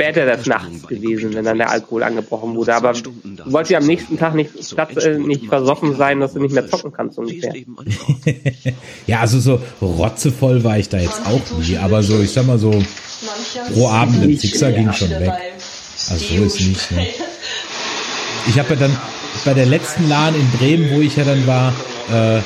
später 0.00 0.24
des 0.24 0.46
Nachts 0.46 0.86
gewesen, 0.86 1.34
wenn 1.34 1.44
dann 1.44 1.58
der 1.58 1.70
Alkohol 1.70 2.02
angebrochen 2.02 2.54
wurde. 2.54 2.74
Aber 2.74 2.92
du 2.94 3.12
wolltest 3.44 3.72
ja 3.72 3.78
am 3.78 3.86
nächsten 3.86 4.18
Tag 4.18 4.34
nicht, 4.34 4.50
Platz, 4.74 4.96
äh, 5.04 5.18
nicht 5.18 5.46
versoffen 5.46 5.96
sein, 5.96 6.20
dass 6.20 6.32
du 6.32 6.40
nicht 6.40 6.54
mehr 6.54 6.66
zocken 6.66 6.92
kannst 6.92 7.18
ungefähr. 7.18 7.52
ja, 9.06 9.20
also 9.20 9.40
so 9.40 9.60
rotzevoll 9.82 10.64
war 10.64 10.78
ich 10.78 10.88
da 10.88 10.98
jetzt 10.98 11.20
auch 11.26 11.58
nie, 11.58 11.76
aber 11.76 12.02
so, 12.02 12.18
ich 12.20 12.30
sag 12.30 12.46
mal 12.46 12.58
so, 12.58 12.82
pro 13.74 13.88
Abend 13.88 14.24
im 14.24 14.36
Sixer 14.38 14.72
ging 14.72 14.90
schon 14.92 15.10
weg. 15.10 15.32
Also 16.08 16.24
so 16.36 16.44
ist 16.44 16.60
nicht. 16.60 16.90
Ne? 16.92 17.06
Ich 18.48 18.58
habe 18.58 18.70
ja 18.70 18.76
dann 18.76 18.96
bei 19.44 19.52
der 19.52 19.66
letzten 19.66 20.08
LAN 20.08 20.34
in 20.34 20.50
Bremen, 20.52 20.90
wo 20.92 21.00
ich 21.00 21.14
ja 21.14 21.24
dann 21.24 21.46
war, 21.46 21.74
äh, 22.10 22.40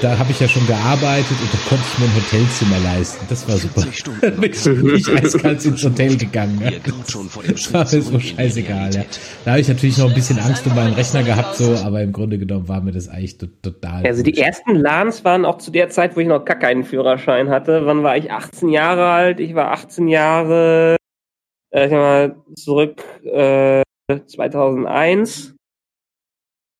da 0.00 0.18
habe 0.18 0.30
ich 0.30 0.40
ja 0.40 0.48
schon 0.48 0.66
gearbeitet 0.66 1.30
und 1.30 1.52
da 1.52 1.58
konnte 1.68 1.84
ich 1.92 1.98
mir 1.98 2.06
ein 2.06 2.14
Hotelzimmer 2.14 2.78
leisten. 2.78 3.26
Das 3.28 3.48
war 3.48 3.56
super. 3.56 3.82
bin 4.40 4.94
ich 4.96 5.08
eiskalt 5.08 5.64
ins 5.64 5.84
Hotel 5.84 6.16
gegangen. 6.16 6.60
Ja. 6.62 6.70
Das 6.82 7.72
war 7.72 7.80
mir 7.80 8.02
so 8.02 8.18
scheißegal. 8.18 8.94
Ja. 8.94 9.04
Da 9.44 9.52
habe 9.52 9.60
ich 9.60 9.68
natürlich 9.68 9.98
noch 9.98 10.08
ein 10.08 10.14
bisschen 10.14 10.38
Angst 10.38 10.66
um 10.66 10.74
meinen 10.74 10.94
Rechner 10.94 11.22
gehabt, 11.22 11.56
so, 11.56 11.74
aber 11.84 12.02
im 12.02 12.12
Grunde 12.12 12.38
genommen 12.38 12.68
war 12.68 12.80
mir 12.80 12.92
das 12.92 13.08
eigentlich 13.08 13.38
total. 13.38 14.04
Also 14.04 14.22
die 14.22 14.38
ersten 14.38 14.74
LANs 14.74 15.24
waren 15.24 15.44
auch 15.44 15.58
zu 15.58 15.70
der 15.70 15.90
Zeit, 15.90 16.16
wo 16.16 16.20
ich 16.20 16.28
noch 16.28 16.44
gar 16.44 16.58
keinen 16.58 16.84
Führerschein 16.84 17.50
hatte. 17.50 17.86
Wann 17.86 18.02
war 18.02 18.16
ich? 18.16 18.30
18 18.30 18.68
Jahre 18.68 19.10
alt. 19.10 19.40
Ich 19.40 19.54
war 19.54 19.72
18 19.72 20.08
Jahre. 20.08 20.96
Äh, 21.70 21.86
ich 21.86 21.92
mal 21.92 22.36
zurück 22.54 23.02
äh, 23.24 23.82
2001 24.26 25.54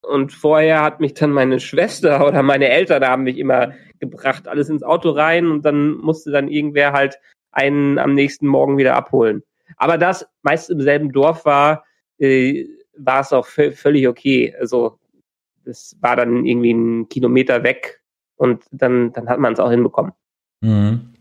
und 0.03 0.33
vorher 0.33 0.83
hat 0.83 1.01
mich 1.01 1.15
dann 1.15 1.31
meine 1.31 1.61
Schwester 1.61 2.27
oder 2.27 2.43
meine 2.43 2.69
Eltern 2.69 3.05
haben 3.05 3.23
mich 3.23 3.39
immer 3.39 3.73
gebracht, 4.01 4.49
alles 4.49 4.69
ins 4.69 4.83
Auto 4.83 5.11
rein 5.11 5.47
und 5.47 5.65
dann 5.65 5.93
musste 5.93 6.31
dann 6.31 6.49
irgendwer 6.49 6.93
halt 6.93 7.19
einen 7.53 7.99
am 7.99 8.15
nächsten 8.15 8.47
Morgen 8.47 8.79
wieder 8.79 8.97
abholen. 8.97 9.43
Aber 9.77 9.99
das 9.99 10.27
meist 10.43 10.71
im 10.71 10.81
selben 10.81 11.13
Dorf 11.13 11.45
war, 11.45 11.85
äh, 12.19 12.67
war 12.97 13.21
es 13.21 13.33
auch 13.33 13.47
völlig 13.47 14.09
okay. 14.09 14.55
Also 14.59 14.99
das 15.65 15.97
war 16.01 16.17
dann 16.17 16.45
irgendwie 16.45 16.73
ein 16.73 17.09
Kilometer 17.09 17.63
weg 17.63 18.01
und 18.37 18.65
dann, 18.73 19.13
dann 19.13 19.29
hat 19.29 19.39
man 19.39 19.53
es 19.53 19.61
auch 19.61 19.71
hinbekommen. 19.71 20.13
Mhm. 20.61 21.13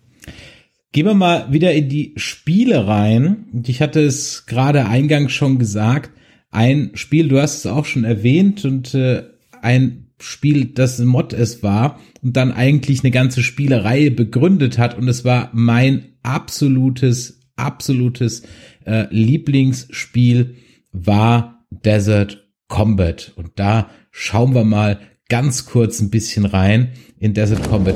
Gehen 0.92 1.06
wir 1.06 1.14
mal 1.14 1.52
wieder 1.52 1.72
in 1.72 1.88
die 1.88 2.14
Spiele 2.18 2.88
rein. 2.88 3.48
Und 3.54 3.70
ich 3.70 3.82
hatte 3.82 4.02
es 4.02 4.46
gerade 4.46 4.88
eingangs 4.88 5.32
schon 5.32 5.58
gesagt 5.58 6.12
ein 6.52 6.92
Spiel, 6.96 7.30
du 7.30 7.42
hast 7.42 7.58
es 7.58 7.66
auch 7.66 7.86
schon 7.86 8.04
erwähnt 8.04 8.66
und 8.66 8.94
äh, 8.94 9.24
ein 9.62 10.08
Spiel, 10.20 10.66
das 10.66 11.00
Mod 11.00 11.34
es 11.34 11.64
war 11.64 12.00
und 12.22 12.38
dann 12.38 12.52
eigentlich 12.52 13.04
eine 13.04 13.12
ganze 13.12 13.42
Spielereihe 13.42 14.12
begründet 14.12 14.78
hat 14.78 14.98
und 14.98 15.08
es 15.08 15.26
war 15.26 15.50
mein 15.54 16.10
absolutes, 16.22 17.40
absolutes 17.56 18.44
äh, 18.86 19.08
Lieblingsspiel 19.10 20.56
war 20.92 21.66
Desert 21.72 22.48
Combat 22.68 23.32
und 23.36 23.52
da 23.56 23.90
schauen 24.12 24.54
wir 24.54 24.66
mal 24.66 25.00
ganz 25.30 25.66
kurz 25.66 26.02
ein 26.02 26.12
bisschen 26.12 26.46
rein 26.46 26.90
in 27.18 27.34
Desert 27.34 27.68
Combat. 27.70 27.96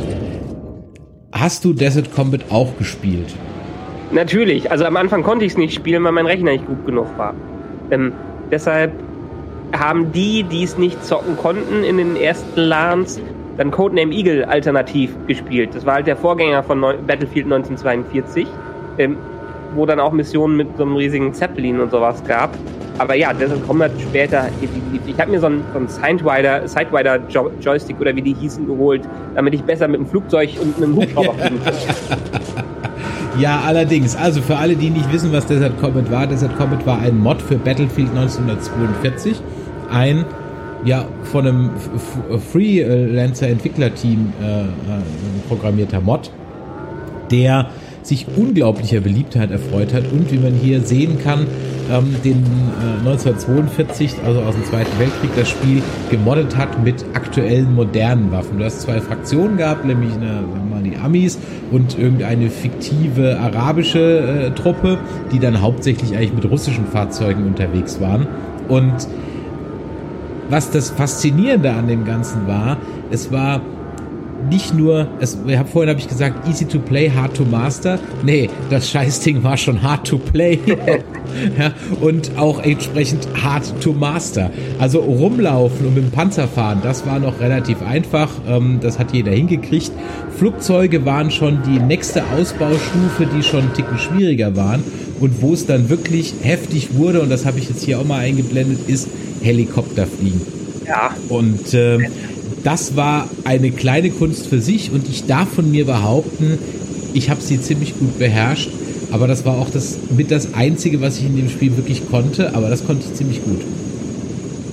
Hast 1.33 1.65
du 1.65 1.73
Desert 1.73 2.13
Combat 2.13 2.45
auch 2.49 2.77
gespielt? 2.77 3.35
Natürlich, 4.11 4.71
also 4.71 4.85
am 4.85 4.95
Anfang 4.95 5.23
konnte 5.23 5.43
ich 5.43 5.51
es 5.51 5.57
nicht 5.57 5.73
spielen, 5.73 6.03
weil 6.05 6.13
mein 6.13 6.25
Rechner 6.25 6.51
nicht 6.53 6.65
gut 6.65 6.85
genug 6.85 7.17
war. 7.17 7.35
Ähm, 7.91 8.13
Deshalb 8.51 8.91
haben 9.73 10.11
die, 10.11 10.43
die 10.43 10.63
es 10.63 10.77
nicht 10.77 11.03
zocken 11.05 11.37
konnten 11.37 11.83
in 11.83 11.97
den 11.97 12.15
ersten 12.15 12.59
LANs, 12.59 13.19
dann 13.57 13.71
Codename 13.71 14.13
Eagle 14.13 14.45
alternativ 14.45 15.15
gespielt. 15.27 15.69
Das 15.73 15.85
war 15.85 15.95
halt 15.95 16.07
der 16.07 16.17
Vorgänger 16.17 16.63
von 16.63 16.81
Battlefield 16.81 17.45
1942, 17.45 18.47
ähm, 18.97 19.17
wo 19.73 19.85
dann 19.85 19.99
auch 19.99 20.11
Missionen 20.11 20.57
mit 20.57 20.77
so 20.77 20.83
einem 20.83 20.95
riesigen 20.95 21.33
Zeppelin 21.33 21.79
und 21.79 21.91
sowas 21.91 22.23
gab. 22.25 22.51
Aber 22.97 23.15
ja, 23.15 23.33
das 23.33 23.51
kommt 23.67 23.81
halt 23.81 23.91
später. 23.99 24.47
Ich 25.05 25.19
habe 25.19 25.31
mir 25.31 25.39
so 25.39 25.47
einen, 25.47 25.63
so 25.73 25.79
einen 25.79 25.87
Sidewider, 25.89 26.65
Sidewider 26.67 27.19
Joystick 27.59 27.99
oder 27.99 28.15
wie 28.15 28.21
die 28.21 28.33
hießen 28.33 28.65
geholt, 28.65 29.01
damit 29.35 29.53
ich 29.53 29.63
besser 29.63 29.87
mit 29.87 29.99
dem 29.99 30.07
Flugzeug 30.07 30.51
und 30.61 30.77
einem 30.77 30.95
Hubschrauber 30.95 31.33
fliegen 31.37 31.61
kann. 31.63 32.74
Ja, 33.39 33.61
allerdings. 33.65 34.15
Also 34.15 34.41
für 34.41 34.55
alle, 34.57 34.75
die 34.75 34.89
nicht 34.89 35.11
wissen, 35.11 35.31
was 35.33 35.45
Desert 35.45 35.79
Combat 35.79 36.09
war, 36.11 36.27
Desert 36.27 36.57
Combat 36.57 36.85
war 36.85 36.99
ein 36.99 37.19
Mod 37.19 37.41
für 37.41 37.57
Battlefield 37.57 38.09
1942. 38.09 39.41
Ein 39.91 40.25
ja 40.85 41.05
von 41.23 41.47
einem 41.47 41.71
Freelancer-Entwicklerteam 42.51 44.33
äh, 44.41 44.61
äh, 44.61 44.67
programmierter 45.47 45.99
Mod, 45.99 46.31
der 47.31 47.69
sich 48.03 48.27
unglaublicher 48.35 49.01
Beliebtheit 49.01 49.51
erfreut 49.51 49.93
hat 49.93 50.03
und 50.11 50.31
wie 50.31 50.37
man 50.37 50.53
hier 50.53 50.81
sehen 50.81 51.17
kann, 51.21 51.47
ähm, 51.91 52.15
den 52.23 52.37
äh, 52.37 52.99
1942, 53.07 54.15
also 54.25 54.41
aus 54.41 54.55
dem 54.55 54.65
Zweiten 54.65 54.99
Weltkrieg, 54.99 55.31
das 55.35 55.49
Spiel 55.49 55.81
gemoddet 56.09 56.55
hat 56.57 56.83
mit 56.83 57.05
aktuellen 57.13 57.73
modernen 57.73 58.31
Waffen. 58.31 58.57
Du 58.57 58.65
hast 58.65 58.81
zwei 58.81 58.99
Fraktionen 58.99 59.57
gehabt, 59.57 59.85
nämlich 59.85 60.13
eine, 60.13 60.43
mal, 60.69 60.81
die 60.83 60.97
Amis 60.97 61.37
und 61.71 61.97
irgendeine 61.97 62.49
fiktive 62.49 63.39
arabische 63.39 63.99
äh, 63.99 64.51
Truppe, 64.51 64.97
die 65.31 65.39
dann 65.39 65.61
hauptsächlich 65.61 66.15
eigentlich 66.15 66.33
mit 66.33 66.49
russischen 66.49 66.87
Fahrzeugen 66.87 67.45
unterwegs 67.45 67.99
waren. 67.99 68.27
Und 68.67 69.07
was 70.49 70.71
das 70.71 70.91
Faszinierende 70.91 71.71
an 71.71 71.87
dem 71.87 72.05
Ganzen 72.05 72.47
war, 72.47 72.77
es 73.09 73.31
war 73.31 73.61
nicht 74.49 74.73
nur, 74.73 75.07
es, 75.19 75.37
hab, 75.57 75.69
vorhin 75.69 75.89
habe 75.89 75.99
ich 75.99 76.07
gesagt, 76.07 76.47
easy 76.47 76.65
to 76.65 76.79
play, 76.79 77.09
hard 77.09 77.35
to 77.35 77.43
master. 77.43 77.99
Nee, 78.23 78.49
das 78.69 78.89
Scheißding 78.89 79.43
war 79.43 79.57
schon 79.57 79.81
hard 79.81 80.07
to 80.07 80.17
play. 80.17 80.59
ja, 81.57 81.73
und 82.01 82.31
auch 82.37 82.59
entsprechend 82.63 83.27
hard 83.41 83.79
to 83.81 83.93
master. 83.93 84.51
Also 84.79 84.99
rumlaufen 84.99 85.87
und 85.87 85.95
mit 85.95 86.03
dem 86.03 86.11
Panzer 86.11 86.47
fahren, 86.47 86.79
das 86.83 87.05
war 87.05 87.19
noch 87.19 87.39
relativ 87.39 87.81
einfach. 87.81 88.29
Ähm, 88.47 88.79
das 88.81 88.99
hat 88.99 89.13
jeder 89.13 89.31
hingekriegt. 89.31 89.91
Flugzeuge 90.37 91.05
waren 91.05 91.31
schon 91.31 91.59
die 91.63 91.79
nächste 91.79 92.23
Ausbaustufe, 92.25 93.27
die 93.35 93.43
schon 93.43 93.61
einen 93.61 93.73
Ticken 93.73 93.97
schwieriger 93.97 94.55
waren. 94.55 94.83
Und 95.19 95.41
wo 95.41 95.53
es 95.53 95.65
dann 95.65 95.89
wirklich 95.89 96.33
heftig 96.41 96.95
wurde, 96.95 97.21
und 97.21 97.29
das 97.29 97.45
habe 97.45 97.57
ich 97.57 97.69
jetzt 97.69 97.83
hier 97.83 97.99
auch 97.99 98.05
mal 98.05 98.19
eingeblendet, 98.19 98.89
ist 98.89 99.07
Helikopterfliegen. 99.41 100.41
Ja. 100.85 101.15
Und 101.29 101.73
äh, 101.73 101.99
das 102.65 102.95
war 102.95 103.29
eine 103.43 103.69
kleine 103.69 104.09
Kunst 104.09 104.47
für 104.47 104.59
sich 104.59 104.91
und 104.91 105.07
ich 105.07 105.27
darf 105.27 105.53
von 105.53 105.69
mir 105.69 105.85
behaupten, 105.85 106.57
ich 107.13 107.29
habe 107.29 107.39
sie 107.39 107.61
ziemlich 107.61 107.97
gut 107.97 108.17
beherrscht. 108.17 108.69
Aber 109.11 109.27
das 109.27 109.45
war 109.45 109.59
auch 109.59 109.69
das 109.69 109.97
mit 110.17 110.31
das 110.31 110.55
Einzige, 110.55 110.99
was 110.99 111.19
ich 111.19 111.25
in 111.25 111.37
dem 111.37 111.49
Spiel 111.49 111.77
wirklich 111.77 112.09
konnte. 112.09 112.55
Aber 112.55 112.69
das 112.69 112.85
konnte 112.85 113.05
ich 113.07 113.13
ziemlich 113.13 113.43
gut. 113.43 113.61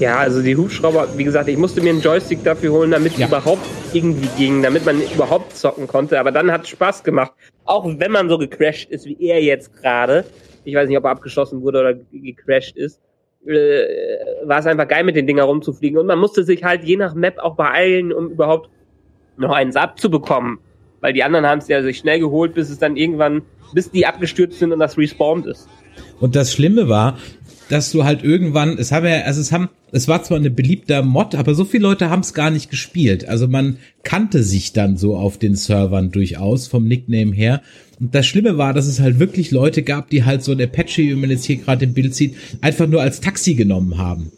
Ja, 0.01 0.17
also 0.17 0.41
die 0.41 0.57
Hubschrauber, 0.57 1.07
wie 1.17 1.23
gesagt, 1.23 1.49
ich 1.49 1.59
musste 1.59 1.83
mir 1.83 1.91
einen 1.91 2.01
Joystick 2.01 2.43
dafür 2.43 2.73
holen, 2.73 2.91
damit 2.91 3.17
ja. 3.19 3.29
überhaupt 3.29 3.65
irgendwie 3.93 4.29
ging, 4.39 4.63
damit 4.63 4.87
man 4.87 5.01
überhaupt 5.15 5.55
zocken 5.55 5.87
konnte. 5.87 6.19
Aber 6.19 6.33
dann 6.33 6.51
hat 6.51 6.63
es 6.63 6.71
Spaß 6.71 7.05
gemacht. 7.05 7.33
Auch 7.67 7.87
wenn 7.99 8.11
man 8.11 8.29
so 8.31 8.39
gecrashed 8.39 8.91
ist 8.91 9.05
wie 9.05 9.19
er 9.21 9.41
jetzt 9.43 9.71
gerade. 9.77 10.25
Ich 10.65 10.75
weiß 10.75 10.89
nicht, 10.89 10.97
ob 10.97 11.05
er 11.05 11.11
abgeschossen 11.11 11.61
wurde 11.61 11.81
oder 11.81 11.95
gecrashed 12.11 12.77
ist 12.77 12.99
äh, 13.47 13.89
war 14.45 14.59
es 14.61 14.67
einfach 14.67 14.89
geil, 14.89 15.05
mit 15.05 15.17
den 15.17 15.27
Dinger 15.27 15.45
rumzufliegen. 15.45 15.99
Und 15.99 16.07
man 16.07 16.19
musste 16.19 16.45
sich 16.45 16.65
halt 16.65 16.85
je 16.85 16.97
nach 16.97 17.15
Map 17.15 17.39
auch 17.39 17.57
beeilen, 17.57 18.13
um 18.13 18.31
überhaupt 18.31 18.71
noch 19.37 19.53
eins 19.53 19.77
abzubekommen. 19.77 20.59
Weil 21.01 21.13
die 21.13 21.25
anderen 21.25 21.47
haben 21.47 21.59
es 21.59 21.69
ja 21.69 21.83
sich 21.83 21.99
schnell 21.99 22.21
geholt, 22.21 22.55
bis 22.55 22.71
es 22.71 22.79
dann 22.79 22.97
irgendwann, 22.97 23.43
bis 23.75 23.91
die 23.91 24.07
abgestürzt 24.07 24.59
sind 24.59 24.73
und 24.73 24.79
das 24.79 24.97
respawned 24.97 25.47
ist. 25.47 25.69
Und 26.21 26.37
das 26.37 26.53
Schlimme 26.53 26.89
war, 26.89 27.19
dass 27.73 27.91
du 27.91 28.05
halt 28.05 28.23
irgendwann, 28.23 28.77
es 28.77 28.93
haben 28.93 29.07
ja, 29.07 29.23
also 29.23 29.41
es 29.41 29.51
haben, 29.51 29.71
es 29.93 30.07
war 30.07 30.23
zwar 30.23 30.37
eine 30.37 30.51
beliebter 30.51 31.03
Mod, 31.03 31.35
aber 31.35 31.55
so 31.55 31.65
viele 31.65 31.85
Leute 31.85 32.11
haben 32.11 32.21
es 32.21 32.35
gar 32.35 32.51
nicht 32.51 32.69
gespielt. 32.69 33.27
Also 33.27 33.49
man 33.49 33.79
kannte 34.03 34.43
sich 34.43 34.75
dann 34.75 34.99
so 34.99 35.17
auf 35.17 35.39
den 35.39 35.57
Servern 35.57 36.11
durchaus 36.11 36.67
vom 36.67 36.87
Nickname 36.87 37.33
her. 37.33 37.63
Und 37.99 38.15
das 38.15 38.27
Schlimme 38.27 38.59
war, 38.59 38.75
dass 38.75 38.87
es 38.87 39.01
halt 39.01 39.19
wirklich 39.19 39.53
Leute 39.53 39.83
gab, 39.83 40.11
die 40.11 40.23
halt 40.25 40.45
so 40.45 40.53
ein 40.53 40.61
Apache, 40.61 41.01
wie 41.01 41.15
man 41.15 41.31
jetzt 41.31 41.47
hier 41.47 41.57
gerade 41.57 41.87
im 41.87 41.95
Bild 41.95 42.15
sieht, 42.15 42.35
einfach 42.61 42.87
nur 42.87 43.01
als 43.01 43.23
Taxi 43.23 43.55
genommen 43.55 43.97
haben. 43.97 44.33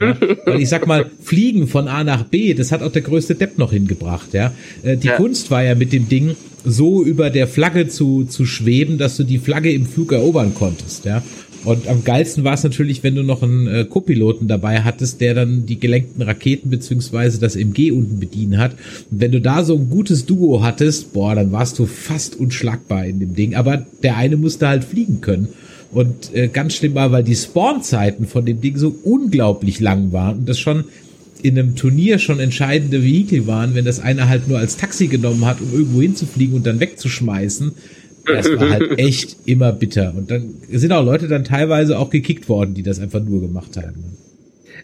Ja? 0.00 0.16
Weil 0.46 0.60
ich 0.60 0.68
sag 0.68 0.86
mal, 0.86 1.10
Fliegen 1.22 1.68
von 1.68 1.88
A 1.88 2.04
nach 2.04 2.24
B, 2.24 2.54
das 2.54 2.72
hat 2.72 2.82
auch 2.82 2.92
der 2.92 3.02
größte 3.02 3.34
Depp 3.34 3.58
noch 3.58 3.72
hingebracht, 3.72 4.34
ja. 4.34 4.52
Äh, 4.82 4.96
die 4.96 5.08
ja. 5.08 5.16
Kunst 5.16 5.50
war 5.50 5.62
ja 5.62 5.74
mit 5.74 5.92
dem 5.92 6.08
Ding 6.08 6.36
so 6.64 7.04
über 7.04 7.30
der 7.30 7.46
Flagge 7.46 7.88
zu, 7.88 8.24
zu 8.24 8.44
schweben, 8.44 8.98
dass 8.98 9.16
du 9.16 9.24
die 9.24 9.38
Flagge 9.38 9.72
im 9.72 9.86
Flug 9.86 10.12
erobern 10.12 10.54
konntest, 10.54 11.04
ja. 11.04 11.22
Und 11.66 11.88
am 11.88 12.04
geilsten 12.04 12.44
war 12.44 12.54
es 12.54 12.62
natürlich, 12.62 13.02
wenn 13.02 13.16
du 13.16 13.24
noch 13.24 13.42
einen 13.42 13.66
äh, 13.66 13.84
Co-Piloten 13.84 14.46
dabei 14.46 14.82
hattest, 14.82 15.20
der 15.20 15.34
dann 15.34 15.66
die 15.66 15.80
gelenkten 15.80 16.22
Raketen 16.22 16.70
beziehungsweise 16.70 17.40
das 17.40 17.56
MG 17.56 17.90
unten 17.90 18.20
bedienen 18.20 18.58
hat. 18.58 18.76
Und 19.10 19.20
wenn 19.20 19.32
du 19.32 19.40
da 19.40 19.64
so 19.64 19.74
ein 19.74 19.90
gutes 19.90 20.26
Duo 20.26 20.62
hattest, 20.62 21.12
boah, 21.12 21.34
dann 21.34 21.50
warst 21.50 21.80
du 21.80 21.86
fast 21.86 22.36
unschlagbar 22.36 23.06
in 23.06 23.18
dem 23.18 23.34
Ding. 23.34 23.56
Aber 23.56 23.84
der 24.04 24.16
eine 24.16 24.36
musste 24.36 24.68
halt 24.68 24.84
fliegen 24.84 25.20
können. 25.20 25.48
Und 25.96 26.34
äh, 26.34 26.48
ganz 26.48 26.74
schlimm 26.74 26.94
war, 26.94 27.10
weil 27.10 27.24
die 27.24 27.34
Spawnzeiten 27.34 28.26
von 28.26 28.44
dem 28.44 28.60
Ding 28.60 28.76
so 28.76 28.94
unglaublich 29.02 29.80
lang 29.80 30.12
waren 30.12 30.40
und 30.40 30.46
das 30.46 30.58
schon 30.58 30.84
in 31.42 31.58
einem 31.58 31.74
Turnier 31.74 32.18
schon 32.18 32.38
entscheidende 32.38 33.02
Vehikel 33.02 33.46
waren, 33.46 33.74
wenn 33.74 33.86
das 33.86 33.98
eine 34.00 34.28
halt 34.28 34.46
nur 34.46 34.58
als 34.58 34.76
Taxi 34.76 35.06
genommen 35.06 35.46
hat, 35.46 35.58
um 35.62 35.72
irgendwo 35.72 36.02
hinzufliegen 36.02 36.54
und 36.54 36.66
dann 36.66 36.80
wegzuschmeißen, 36.80 37.72
das 38.26 38.46
war 38.58 38.68
halt 38.68 38.98
echt 38.98 39.38
immer 39.46 39.72
bitter. 39.72 40.12
Und 40.14 40.30
dann 40.30 40.56
sind 40.70 40.92
auch 40.92 41.02
Leute 41.02 41.28
dann 41.28 41.44
teilweise 41.44 41.98
auch 41.98 42.10
gekickt 42.10 42.46
worden, 42.50 42.74
die 42.74 42.82
das 42.82 43.00
einfach 43.00 43.24
nur 43.24 43.40
gemacht 43.40 43.78
haben. 43.78 44.18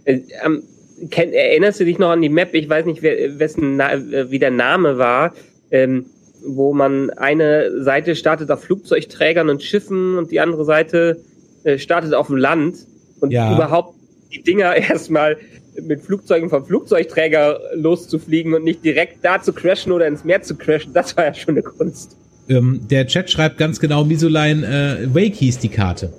Äh, 0.06 0.20
ähm, 0.46 0.62
erinnerst 1.10 1.78
du 1.78 1.84
dich 1.84 1.98
noch 1.98 2.08
an 2.08 2.22
die 2.22 2.30
Map? 2.30 2.54
Ich 2.54 2.70
weiß 2.70 2.86
nicht, 2.86 3.02
wer, 3.02 3.38
wessen, 3.38 3.78
äh, 3.80 4.30
wie 4.30 4.38
der 4.38 4.50
Name 4.50 4.96
war, 4.96 5.34
ähm, 5.70 6.06
wo 6.44 6.72
man 6.72 7.10
eine 7.10 7.82
Seite 7.82 8.16
startet 8.16 8.50
auf 8.50 8.62
Flugzeugträgern 8.62 9.48
und 9.48 9.62
Schiffen 9.62 10.18
und 10.18 10.30
die 10.30 10.40
andere 10.40 10.64
Seite 10.64 11.20
äh, 11.64 11.78
startet 11.78 12.14
auf 12.14 12.26
dem 12.26 12.36
Land 12.36 12.78
und 13.20 13.30
ja. 13.30 13.54
überhaupt 13.54 13.94
die 14.32 14.42
Dinger 14.42 14.74
erstmal 14.76 15.36
mit 15.80 16.02
Flugzeugen 16.02 16.50
vom 16.50 16.66
Flugzeugträger 16.66 17.58
loszufliegen 17.74 18.52
und 18.54 18.64
nicht 18.64 18.84
direkt 18.84 19.24
da 19.24 19.40
zu 19.40 19.52
crashen 19.52 19.92
oder 19.92 20.06
ins 20.06 20.24
Meer 20.24 20.42
zu 20.42 20.56
crashen, 20.56 20.92
das 20.92 21.16
war 21.16 21.24
ja 21.24 21.34
schon 21.34 21.54
eine 21.54 21.62
Kunst. 21.62 22.16
Ähm, 22.48 22.80
der 22.90 23.06
Chat 23.06 23.30
schreibt 23.30 23.56
ganz 23.56 23.80
genau, 23.80 24.04
Misoline 24.04 24.66
äh, 24.66 25.14
Wake 25.14 25.34
hieß 25.34 25.58
die 25.58 25.68
Karte. 25.68 26.12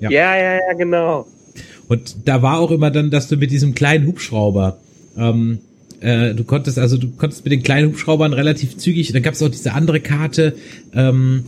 Ja. 0.00 0.10
ja, 0.10 0.36
ja, 0.36 0.54
ja, 0.54 0.72
genau. 0.76 1.26
Und 1.88 2.28
da 2.28 2.42
war 2.42 2.58
auch 2.58 2.70
immer 2.70 2.90
dann, 2.90 3.10
dass 3.10 3.28
du 3.28 3.36
mit 3.36 3.50
diesem 3.50 3.74
kleinen 3.74 4.06
Hubschrauber, 4.06 4.78
ähm, 5.16 5.60
äh, 6.00 6.34
du 6.34 6.44
konntest 6.44 6.78
also, 6.78 6.96
du 6.96 7.10
konntest 7.10 7.44
mit 7.44 7.52
den 7.52 7.62
kleinen 7.62 7.88
Hubschraubern 7.88 8.32
relativ 8.32 8.76
zügig, 8.76 9.12
dann 9.12 9.22
gab 9.22 9.34
es 9.34 9.42
auch 9.42 9.48
diese 9.48 9.72
andere 9.72 10.00
Karte, 10.00 10.54
ähm, 10.94 11.44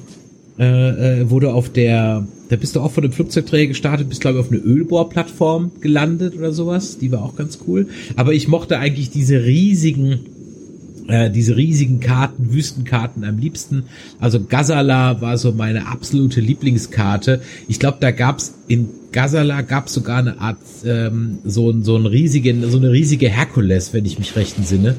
äh, 0.58 1.20
äh, 1.20 1.30
wo 1.30 1.40
du 1.40 1.50
auf 1.50 1.70
der, 1.70 2.26
da 2.50 2.56
bist 2.56 2.76
du 2.76 2.80
auch 2.80 2.92
von 2.92 3.02
dem 3.02 3.12
Flugzeugträger 3.12 3.68
gestartet, 3.68 4.08
bist 4.08 4.20
glaube 4.20 4.38
ich 4.38 4.44
auf 4.44 4.52
eine 4.52 4.60
Ölbohrplattform 4.60 5.72
gelandet 5.80 6.36
oder 6.36 6.52
sowas, 6.52 6.98
die 6.98 7.10
war 7.10 7.22
auch 7.22 7.36
ganz 7.36 7.60
cool. 7.66 7.88
Aber 8.16 8.34
ich 8.34 8.48
mochte 8.48 8.78
eigentlich 8.78 9.10
diese 9.10 9.44
riesigen 9.44 10.20
äh, 11.08 11.30
diese 11.30 11.56
riesigen 11.56 12.00
Karten, 12.00 12.52
Wüstenkarten 12.52 13.24
am 13.24 13.38
liebsten. 13.38 13.84
Also 14.18 14.42
Gazala 14.44 15.20
war 15.20 15.38
so 15.38 15.52
meine 15.52 15.86
absolute 15.88 16.40
Lieblingskarte. 16.40 17.42
Ich 17.68 17.78
glaube, 17.78 17.98
da 18.00 18.10
gab's 18.10 18.54
in 18.68 18.88
Gazala 19.12 19.60
gab's 19.62 19.92
sogar 19.92 20.18
eine 20.18 20.40
Art 20.40 20.58
ähm, 20.84 21.38
so, 21.44 21.72
so 21.82 21.96
ein 21.96 22.06
riesigen, 22.06 22.68
so 22.70 22.78
eine 22.78 22.90
riesige 22.90 23.28
Herkules, 23.28 23.92
wenn 23.92 24.06
ich 24.06 24.18
mich 24.18 24.36
recht 24.36 24.56
entsinne. 24.56 24.96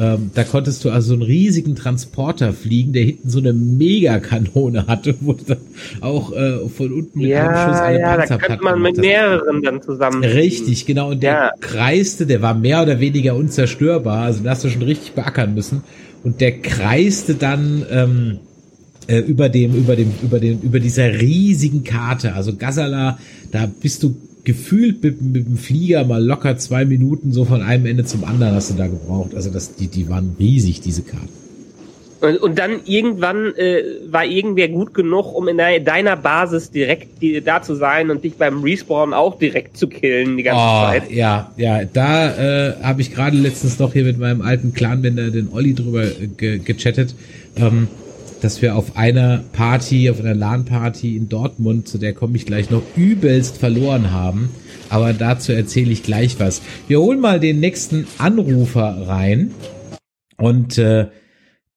Ähm, 0.00 0.30
da 0.34 0.44
konntest 0.44 0.84
du 0.84 0.90
also 0.90 1.12
einen 1.12 1.22
riesigen 1.22 1.74
Transporter 1.74 2.52
fliegen, 2.54 2.92
der 2.92 3.02
hinten 3.04 3.28
so 3.28 3.38
eine 3.40 3.52
Megakanone 3.52 4.86
hatte, 4.86 5.14
wo 5.20 5.34
du 5.34 5.44
dann 5.44 5.58
auch 6.00 6.32
äh, 6.32 6.68
von 6.68 6.92
unten 6.92 7.20
mit 7.20 7.28
ja, 7.28 7.48
einem 7.48 7.68
Schuss 7.68 7.80
eine 7.80 8.00
ja, 8.00 8.26
da 8.26 8.38
könnte 8.38 8.64
man 8.64 8.80
mit 8.80 8.96
mehreren 8.96 9.62
dann 9.62 9.82
zusammen. 9.82 10.24
Richtig, 10.24 10.86
genau. 10.86 11.10
Und 11.10 11.22
der 11.22 11.32
ja. 11.32 11.50
kreiste, 11.60 12.26
der 12.26 12.40
war 12.40 12.54
mehr 12.54 12.82
oder 12.82 13.00
weniger 13.00 13.36
unzerstörbar. 13.36 14.24
Also 14.24 14.42
da 14.42 14.50
hast 14.50 14.64
du 14.64 14.70
schon 14.70 14.82
richtig 14.82 15.12
beackern 15.12 15.54
müssen. 15.54 15.82
Und 16.24 16.40
der 16.40 16.60
kreiste 16.60 17.34
dann 17.34 17.84
ähm, 17.90 18.38
äh, 19.08 19.18
über 19.18 19.48
dem, 19.48 19.74
über 19.74 19.96
dem, 19.96 20.12
über 20.22 20.38
dem, 20.38 20.60
über 20.60 20.80
dieser 20.80 21.20
riesigen 21.20 21.84
Karte. 21.84 22.34
Also 22.34 22.56
Gazala, 22.56 23.18
da 23.50 23.66
bist 23.66 24.02
du 24.02 24.16
gefühlt 24.44 25.02
mit, 25.02 25.22
mit 25.22 25.46
dem 25.46 25.56
Flieger 25.56 26.04
mal 26.04 26.22
locker 26.22 26.56
zwei 26.56 26.84
Minuten 26.84 27.32
so 27.32 27.44
von 27.44 27.62
einem 27.62 27.86
Ende 27.86 28.04
zum 28.04 28.24
anderen 28.24 28.54
hast 28.54 28.70
du 28.70 28.74
da 28.74 28.88
gebraucht. 28.88 29.34
Also 29.34 29.50
das, 29.50 29.76
die, 29.76 29.86
die 29.86 30.08
waren 30.08 30.36
riesig, 30.38 30.80
diese 30.80 31.02
Karten. 31.02 31.28
Und, 32.22 32.36
und 32.36 32.58
dann 32.58 32.80
irgendwann 32.84 33.52
äh, 33.56 33.82
war 34.06 34.24
irgendwer 34.24 34.68
gut 34.68 34.94
genug, 34.94 35.34
um 35.34 35.48
in 35.48 35.56
deiner 35.56 36.14
Basis 36.14 36.70
direkt 36.70 37.20
die, 37.20 37.40
da 37.40 37.62
zu 37.62 37.74
sein 37.74 38.10
und 38.10 38.22
dich 38.22 38.34
beim 38.34 38.62
Respawn 38.62 39.12
auch 39.12 39.38
direkt 39.38 39.76
zu 39.76 39.88
killen 39.88 40.36
die 40.36 40.44
ganze 40.44 40.62
oh, 40.62 40.86
Zeit. 40.86 41.10
Ja, 41.10 41.50
ja, 41.56 41.84
da 41.84 42.68
äh, 42.68 42.74
habe 42.82 43.00
ich 43.00 43.12
gerade 43.12 43.36
letztens 43.36 43.80
noch 43.80 43.92
hier 43.92 44.04
mit 44.04 44.18
meinem 44.18 44.40
alten 44.40 44.72
Clanbänder, 44.72 45.30
den 45.30 45.48
Olli, 45.52 45.74
drüber 45.74 46.06
ge 46.36 46.58
gechattet. 46.58 47.16
Ähm, 47.56 47.88
dass 48.42 48.60
wir 48.60 48.74
auf 48.74 48.96
einer 48.96 49.44
Party, 49.52 50.10
auf 50.10 50.18
einer 50.20 50.34
LAN-Party 50.34 51.16
in 51.16 51.28
Dortmund, 51.28 51.86
zu 51.86 51.98
der 51.98 52.12
komme 52.12 52.36
ich 52.36 52.44
gleich 52.44 52.70
noch, 52.70 52.82
übelst 52.96 53.58
verloren 53.58 54.10
haben. 54.10 54.50
Aber 54.88 55.12
dazu 55.12 55.52
erzähle 55.52 55.92
ich 55.92 56.02
gleich 56.02 56.40
was. 56.40 56.60
Wir 56.88 57.00
holen 57.00 57.20
mal 57.20 57.38
den 57.38 57.60
nächsten 57.60 58.06
Anrufer 58.18 59.06
rein. 59.06 59.52
Und 60.36 60.76
äh, 60.76 61.06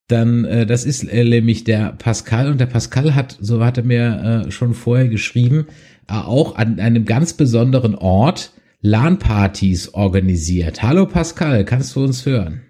dann, 0.07 0.45
äh, 0.45 0.65
das 0.65 0.85
ist 0.85 1.03
äh, 1.03 1.23
nämlich 1.23 1.65
der 1.65 1.93
Pascal. 1.93 2.49
Und 2.49 2.59
der 2.59 2.65
Pascal 2.65 3.13
hat, 3.13 3.37
so 3.39 3.63
hat 3.63 3.77
er 3.77 3.83
mir 3.83 4.45
äh, 4.47 4.51
schon 4.51 4.73
vorher 4.73 5.07
geschrieben, 5.07 5.67
äh, 6.09 6.13
auch 6.13 6.55
an 6.55 6.79
einem 6.79 7.05
ganz 7.05 7.33
besonderen 7.33 7.93
Ort 7.93 8.53
LAN-Partys 8.81 9.93
organisiert. 9.93 10.81
Hallo 10.81 11.05
Pascal, 11.05 11.63
kannst 11.63 11.95
du 11.95 12.03
uns 12.03 12.25
hören? 12.25 12.64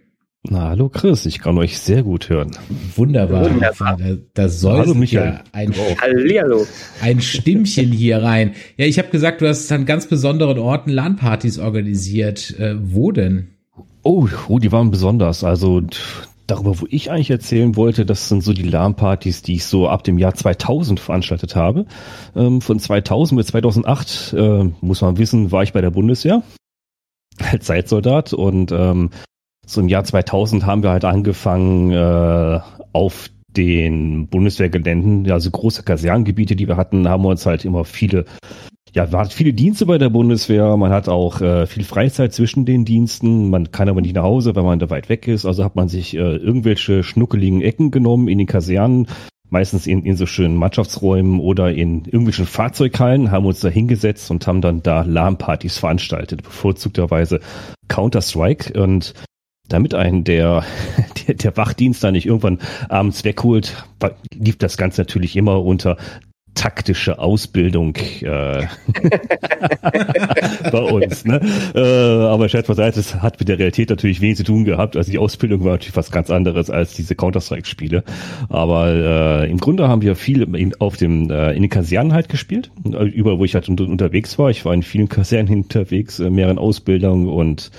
Na, 0.50 0.70
hallo 0.70 0.90
Chris, 0.90 1.26
ich 1.26 1.40
kann 1.40 1.58
euch 1.58 1.80
sehr 1.80 2.04
gut 2.04 2.30
hören. 2.30 2.52
Wunderbar. 2.96 3.50
Wunderbar. 3.50 3.98
Da, 3.98 4.18
da 4.34 4.50
soll 4.50 4.80
hallo 4.80 4.94
ja 5.04 5.42
ein, 5.52 5.74
hallo. 6.02 6.68
ein 7.02 7.22
Stimmchen 7.22 7.92
hier 7.92 8.22
rein. 8.22 8.54
Ja, 8.78 8.86
ich 8.86 9.00
habe 9.00 9.10
gesagt, 9.10 9.42
du 9.42 9.48
hast 9.48 9.72
an 9.72 9.86
ganz 9.86 10.08
besonderen 10.08 10.60
Orten 10.60 10.92
LAN-Partys 10.92 11.58
organisiert. 11.58 12.58
Äh, 12.60 12.76
wo 12.80 13.12
denn? 13.12 13.56
Oh, 14.04 14.28
oh, 14.48 14.60
die 14.60 14.72
waren 14.72 14.92
besonders. 14.92 15.44
Also 15.44 15.82
darüber, 16.46 16.80
wo 16.80 16.86
ich 16.90 17.10
eigentlich 17.10 17.32
erzählen 17.32 17.76
wollte, 17.76 18.06
das 18.06 18.30
sind 18.30 18.44
so 18.44 18.54
die 18.54 18.70
LAN-Partys, 18.70 19.42
die 19.42 19.56
ich 19.56 19.66
so 19.66 19.90
ab 19.90 20.04
dem 20.04 20.20
Jahr 20.20 20.36
2000 20.36 21.00
veranstaltet 21.00 21.56
habe. 21.56 21.88
Ähm, 22.36 22.62
von 22.62 22.80
2000 22.80 23.40
bis 23.40 23.48
2008, 23.48 24.36
äh, 24.38 24.64
muss 24.82 25.02
man 25.02 25.18
wissen, 25.18 25.52
war 25.52 25.64
ich 25.64 25.74
bei 25.74 25.82
der 25.82 25.92
Bundeswehr 25.92 26.44
als 27.52 27.66
Zeitsoldat 27.66 28.34
und 28.34 28.72
ähm, 28.72 29.10
so 29.66 29.82
im 29.82 29.90
Jahr 29.90 30.04
2000 30.04 30.66
haben 30.66 30.84
wir 30.84 30.92
halt 30.92 31.06
angefangen, 31.06 31.92
äh, 31.92 32.60
auf 32.94 33.30
den 33.56 34.28
Bundeswehrgeländen, 34.28 35.32
also 35.32 35.50
große 35.50 35.84
Kaserngebiete, 35.84 36.56
die 36.56 36.68
wir 36.68 36.78
hatten, 36.78 37.08
haben 37.08 37.24
wir 37.24 37.30
uns 37.30 37.46
halt 37.46 37.66
immer 37.66 37.86
viele, 37.86 38.26
ja, 38.94 39.12
wir 39.12 39.20
hatten 39.20 39.32
viele 39.32 39.54
Dienste 39.54 39.86
bei 39.86 39.98
der 39.98 40.10
Bundeswehr, 40.10 40.76
man 40.78 40.92
hat 40.92 41.10
auch 41.10 41.42
äh, 41.42 41.66
viel 41.66 41.84
Freizeit 41.84 42.34
zwischen 42.34 42.66
den 42.66 42.86
Diensten, 42.86 43.50
man 43.50 43.72
kann 43.72 43.90
aber 43.90 44.02
nicht 44.02 44.16
nach 44.16 44.24
Hause, 44.24 44.56
weil 44.56 44.64
man 44.64 44.80
da 44.80 44.90
weit 44.90 45.10
weg 45.10 45.28
ist, 45.28 45.46
also 45.46 45.64
hat 45.64 45.76
man 45.76 45.88
sich 45.88 46.16
äh, 46.16 46.36
irgendwelche 46.36 47.04
schnuckeligen 47.04 47.62
Ecken 47.62 47.92
genommen 47.92 48.28
in 48.28 48.38
den 48.38 48.48
Kasernen, 48.48 49.08
meistens 49.50 49.88
in, 49.88 50.04
in 50.04 50.18
so 50.18 50.26
schönen 50.26 50.58
Mannschaftsräumen 50.58 51.40
oder 51.40 51.72
in 51.72 52.04
irgendwelchen 52.06 52.46
Fahrzeughallen, 52.46 53.32
haben 53.32 53.46
uns 53.46 53.62
da 53.62 53.70
hingesetzt 53.70 54.32
und 54.32 54.46
haben 54.48 54.62
dann 54.62 54.84
da 54.84 55.04
LAN-Partys 55.04 55.78
veranstaltet, 55.78 56.44
bevorzugterweise 56.44 57.40
Counter-Strike. 57.88 58.82
Und 58.82 59.14
damit 59.68 59.94
einen 59.94 60.24
der, 60.24 60.64
der, 61.28 61.36
der 61.36 61.58
Wachdienst 61.58 62.04
da 62.04 62.12
nicht 62.12 62.26
irgendwann 62.26 62.60
abends 62.90 63.24
wegholt, 63.24 63.86
lief 64.34 64.58
das 64.58 64.78
Ganze 64.78 65.02
natürlich 65.02 65.36
immer 65.36 65.64
unter 65.64 65.98
taktische 66.56 67.20
Ausbildung 67.20 67.96
äh, 68.22 68.22
bei 70.72 70.80
uns. 70.80 71.26
Ne? 71.26 71.42
Äh, 71.76 71.80
aber 71.80 72.50
Scherz 72.50 72.68
beiseite, 72.68 73.00
es 73.02 73.16
hat 73.16 73.40
mit 73.40 73.50
der 73.50 73.60
Realität 73.60 73.90
natürlich 73.90 74.22
wenig 74.22 74.38
zu 74.38 74.44
tun 74.44 74.64
gehabt. 74.64 74.96
Also 74.96 75.12
die 75.12 75.20
Ausbildung 75.20 75.64
war 75.64 75.74
natürlich 75.74 75.96
was 75.96 76.12
ganz 76.12 76.32
anderes 76.32 76.70
als 76.70 76.94
diese 76.94 77.16
Counter-Strike-Spiele. 77.16 78.04
Aber 78.50 78.88
äh, 78.88 79.52
im 79.52 79.58
Grunde 79.58 79.88
haben 79.88 80.02
wir 80.02 80.16
viel 80.16 80.48
auf 80.80 80.98
dem 80.98 81.30
äh, 81.30 81.52
in 81.52 81.62
den 81.62 81.70
Kasernen 81.70 82.14
halt 82.14 82.30
gespielt. 82.30 82.72
Überall, 82.84 83.38
wo 83.38 83.46
ich 83.46 83.54
halt 83.54 83.70
unter, 83.70 83.84
unterwegs 83.84 84.40
war. 84.40 84.50
Ich 84.50 84.64
war 84.66 84.74
in 84.74 84.84
vielen 84.84 85.10
Kasernen 85.10 85.54
unterwegs, 85.64 86.20
äh, 86.20 86.30
mehreren 86.30 86.58
Ausbildungen 86.58 87.28
und 87.28 87.70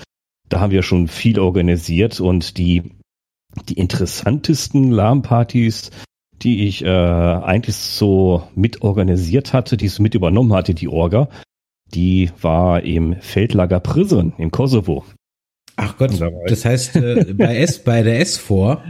da 0.49 0.59
haben 0.59 0.71
wir 0.71 0.83
schon 0.83 1.07
viel 1.07 1.39
organisiert 1.39 2.19
und 2.19 2.57
die, 2.57 2.83
die 3.67 3.73
interessantesten 3.73 4.91
LAN-Partys, 4.91 5.91
die 6.41 6.67
ich 6.67 6.83
äh, 6.83 6.87
eigentlich 6.87 7.75
so 7.75 8.43
mit 8.55 8.81
organisiert 8.81 9.53
hatte, 9.53 9.77
die 9.77 9.87
ich 9.87 9.93
so 9.93 10.03
mit 10.03 10.15
übernommen 10.15 10.53
hatte, 10.53 10.73
die 10.73 10.87
Orga, 10.87 11.29
die 11.93 12.31
war 12.41 12.83
im 12.83 13.15
Feldlager 13.19 13.79
Prison 13.79 14.33
im 14.37 14.51
Kosovo. 14.51 15.03
Ach 15.75 15.97
Gott, 15.97 16.11
das 16.47 16.65
heißt 16.65 16.95
äh, 16.97 17.33
bei 17.33 17.57
S, 17.57 17.83
bei 17.83 18.03
der 18.03 18.19
S 18.19 18.37
vor? 18.37 18.83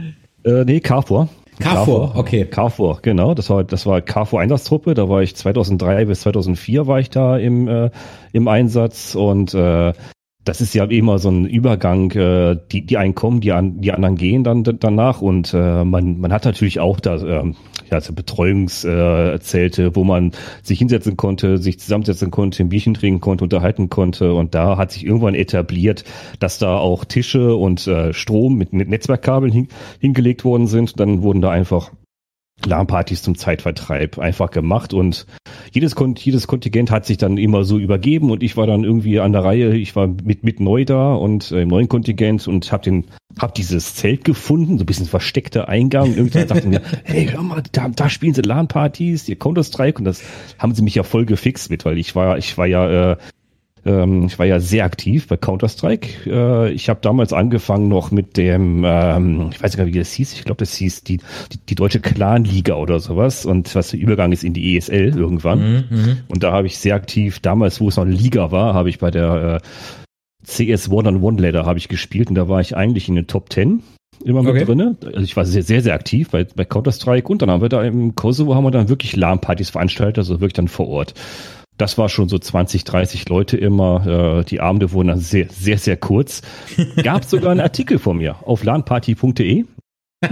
Äh, 0.44 0.64
nee, 0.64 0.80
KFOR. 0.80 1.28
KFOR, 1.58 2.14
okay. 2.14 2.44
KFOR, 2.44 3.00
genau. 3.02 3.34
Das 3.34 3.50
war, 3.50 3.64
das 3.64 3.84
war 3.84 4.00
KFOR 4.00 4.40
Einsatztruppe. 4.40 4.94
Da 4.94 5.08
war 5.08 5.22
ich 5.22 5.34
2003 5.34 6.04
bis 6.04 6.20
2004 6.20 6.86
war 6.86 7.00
ich 7.00 7.10
da 7.10 7.36
im, 7.36 7.66
äh, 7.66 7.90
im 8.32 8.46
Einsatz 8.46 9.16
und 9.16 9.54
äh, 9.54 9.92
das 10.48 10.62
ist 10.62 10.74
ja 10.74 10.84
immer 10.84 11.18
so 11.18 11.30
ein 11.30 11.44
Übergang, 11.44 12.10
äh, 12.12 12.56
die, 12.72 12.86
die 12.86 12.96
einen 12.96 13.14
kommen, 13.14 13.40
die, 13.40 13.52
an, 13.52 13.82
die 13.82 13.92
anderen 13.92 14.16
gehen 14.16 14.44
dann 14.44 14.64
danach 14.64 15.20
und 15.20 15.52
äh, 15.52 15.84
man, 15.84 16.18
man 16.20 16.32
hat 16.32 16.46
natürlich 16.46 16.80
auch 16.80 17.00
da 17.00 17.16
äh, 17.16 17.52
ja, 17.90 18.00
so 18.00 18.14
Betreuungszelte, 18.14 19.82
äh, 19.82 19.94
wo 19.94 20.04
man 20.04 20.32
sich 20.62 20.78
hinsetzen 20.78 21.18
konnte, 21.18 21.58
sich 21.58 21.78
zusammensetzen 21.78 22.30
konnte, 22.30 22.62
ein 22.62 22.70
Bierchen 22.70 22.94
trinken 22.94 23.20
konnte, 23.20 23.44
unterhalten 23.44 23.90
konnte 23.90 24.32
und 24.32 24.54
da 24.54 24.78
hat 24.78 24.92
sich 24.92 25.04
irgendwann 25.04 25.34
etabliert, 25.34 26.04
dass 26.38 26.58
da 26.58 26.78
auch 26.78 27.04
Tische 27.04 27.54
und 27.54 27.86
äh, 27.86 28.14
Strom 28.14 28.56
mit, 28.56 28.72
mit 28.72 28.88
Netzwerkkabeln 28.88 29.52
hin, 29.52 29.68
hingelegt 30.00 30.46
worden 30.46 30.66
sind. 30.66 30.98
Dann 30.98 31.20
wurden 31.22 31.42
da 31.42 31.50
einfach 31.50 31.90
LAN-Partys 32.66 33.22
zum 33.22 33.36
Zeitvertreib 33.36 34.18
einfach 34.18 34.50
gemacht 34.50 34.92
und 34.92 35.26
jedes, 35.72 35.94
jedes 36.16 36.46
Kontingent 36.46 36.90
hat 36.90 37.06
sich 37.06 37.16
dann 37.16 37.38
immer 37.38 37.64
so 37.64 37.78
übergeben 37.78 38.30
und 38.30 38.42
ich 38.42 38.56
war 38.56 38.66
dann 38.66 38.84
irgendwie 38.84 39.20
an 39.20 39.32
der 39.32 39.44
Reihe, 39.44 39.76
ich 39.76 39.94
war 39.96 40.06
mit, 40.06 40.44
mit 40.44 40.60
neu 40.60 40.84
da 40.84 41.14
und 41.14 41.52
äh, 41.52 41.62
im 41.62 41.68
neuen 41.68 41.88
Kontingent 41.88 42.48
und 42.48 42.70
hab 42.72 42.82
den, 42.82 43.04
hab 43.38 43.54
dieses 43.54 43.94
Zelt 43.94 44.24
gefunden, 44.24 44.78
so 44.78 44.82
ein 44.82 44.86
bisschen 44.86 45.06
versteckter 45.06 45.68
Eingang. 45.68 46.10
Und 46.10 46.16
irgendwann 46.16 46.48
dachte 46.48 46.68
mir, 46.68 46.82
hey, 47.04 47.26
hör 47.26 47.42
mal, 47.42 47.62
da, 47.72 47.88
da 47.88 48.08
spielen 48.08 48.34
sie 48.34 48.42
LAN-Partys, 48.42 49.28
ihr 49.28 49.38
Counter-Strike. 49.38 49.98
Und 49.98 50.04
das 50.04 50.22
haben 50.58 50.74
sie 50.74 50.82
mich 50.82 50.94
ja 50.94 51.02
voll 51.02 51.26
gefixt 51.26 51.70
mit, 51.70 51.84
weil 51.84 51.98
ich 51.98 52.14
war, 52.14 52.38
ich 52.38 52.56
war 52.58 52.66
ja, 52.66 53.12
äh, 53.12 53.16
ähm, 53.88 54.26
ich 54.26 54.38
war 54.38 54.44
ja 54.44 54.60
sehr 54.60 54.84
aktiv 54.84 55.26
bei 55.26 55.38
Counter-Strike. 55.38 56.30
Äh, 56.30 56.72
ich 56.72 56.90
habe 56.90 57.00
damals 57.00 57.32
angefangen 57.32 57.88
noch 57.88 58.10
mit 58.10 58.36
dem, 58.36 58.84
ähm, 58.86 59.48
ich 59.50 59.62
weiß 59.62 59.76
gar 59.76 59.84
nicht, 59.84 59.94
wie 59.94 59.98
das 59.98 60.12
hieß, 60.12 60.34
ich 60.34 60.44
glaube, 60.44 60.58
das 60.58 60.74
hieß 60.74 61.04
die, 61.04 61.18
die, 61.52 61.58
die 61.68 61.74
deutsche 61.74 62.00
Clan-Liga 62.00 62.74
oder 62.74 63.00
sowas 63.00 63.46
und 63.46 63.74
was 63.74 63.90
der 63.90 64.00
Übergang 64.00 64.32
ist 64.32 64.44
in 64.44 64.52
die 64.52 64.76
ESL 64.76 65.16
irgendwann. 65.16 65.58
Mhm, 65.58 65.84
mhm, 65.96 66.16
und 66.28 66.42
da 66.42 66.52
habe 66.52 66.66
ich 66.66 66.78
sehr 66.78 66.94
aktiv, 66.94 67.40
damals, 67.40 67.80
wo 67.80 67.88
es 67.88 67.96
noch 67.96 68.04
eine 68.04 68.14
Liga 68.14 68.52
war, 68.52 68.74
habe 68.74 68.90
ich 68.90 68.98
bei 68.98 69.10
der 69.10 69.62
äh, 69.62 69.66
CS 70.46 70.90
One-on-One-Ladder 70.90 71.64
habe 71.64 71.78
ich 71.78 71.88
gespielt 71.88 72.28
und 72.28 72.34
da 72.34 72.48
war 72.48 72.60
ich 72.60 72.76
eigentlich 72.76 73.08
in 73.08 73.14
den 73.14 73.26
Top 73.26 73.50
10 73.52 73.82
immer 74.24 74.42
mit 74.42 74.54
okay. 74.54 74.64
drinne. 74.64 74.96
Also 75.04 75.20
ich 75.20 75.36
war 75.36 75.44
sehr, 75.44 75.62
sehr, 75.62 75.80
sehr 75.80 75.94
aktiv 75.94 76.30
bei, 76.30 76.44
bei 76.44 76.64
Counter-Strike 76.64 77.28
und 77.28 77.40
dann 77.40 77.50
haben 77.50 77.62
wir 77.62 77.68
da 77.68 77.82
im 77.82 78.14
Kosovo 78.14 78.54
haben 78.54 78.64
wir 78.64 78.70
dann 78.70 78.88
wirklich 78.88 79.16
LAN-Partys 79.16 79.70
veranstaltet, 79.70 80.18
also 80.18 80.40
wirklich 80.40 80.54
dann 80.54 80.68
vor 80.68 80.88
Ort 80.88 81.14
das 81.78 81.96
war 81.96 82.08
schon 82.08 82.28
so 82.28 82.38
20, 82.38 82.84
30 82.84 83.28
Leute 83.28 83.56
immer. 83.56 84.40
Äh, 84.40 84.44
die 84.44 84.60
Abende 84.60 84.92
wurden 84.92 85.08
dann 85.08 85.20
sehr, 85.20 85.48
sehr, 85.48 85.78
sehr 85.78 85.96
kurz. 85.96 86.42
Gab 87.02 87.24
sogar 87.24 87.52
einen 87.52 87.60
Artikel 87.60 87.98
von 87.98 88.18
mir 88.18 88.36
auf 88.46 88.64
lanparty.de. 88.64 89.64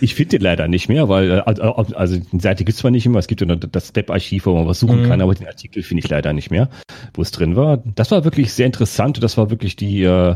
ich 0.00 0.16
finde 0.16 0.30
den 0.30 0.42
leider 0.42 0.66
nicht 0.66 0.88
mehr, 0.88 1.08
weil, 1.08 1.30
äh, 1.30 1.42
also 1.46 2.16
die 2.16 2.40
Seite 2.40 2.64
gibt 2.64 2.74
es 2.74 2.78
zwar 2.78 2.90
nicht 2.90 3.06
immer, 3.06 3.20
es 3.20 3.28
gibt 3.28 3.40
ja 3.40 3.46
das 3.54 3.88
Step-Archiv, 3.88 4.46
wo 4.46 4.54
man 4.54 4.66
was 4.66 4.80
suchen 4.80 5.04
mhm. 5.04 5.08
kann, 5.08 5.20
aber 5.20 5.34
den 5.36 5.46
Artikel 5.46 5.84
finde 5.84 6.02
ich 6.02 6.10
leider 6.10 6.32
nicht 6.32 6.50
mehr, 6.50 6.68
wo 7.14 7.22
es 7.22 7.30
drin 7.30 7.54
war. 7.54 7.76
Das 7.94 8.10
war 8.10 8.24
wirklich 8.24 8.52
sehr 8.52 8.66
interessant. 8.66 9.22
Das 9.22 9.38
war 9.38 9.50
wirklich 9.50 9.76
die, 9.76 10.02
äh, 10.02 10.34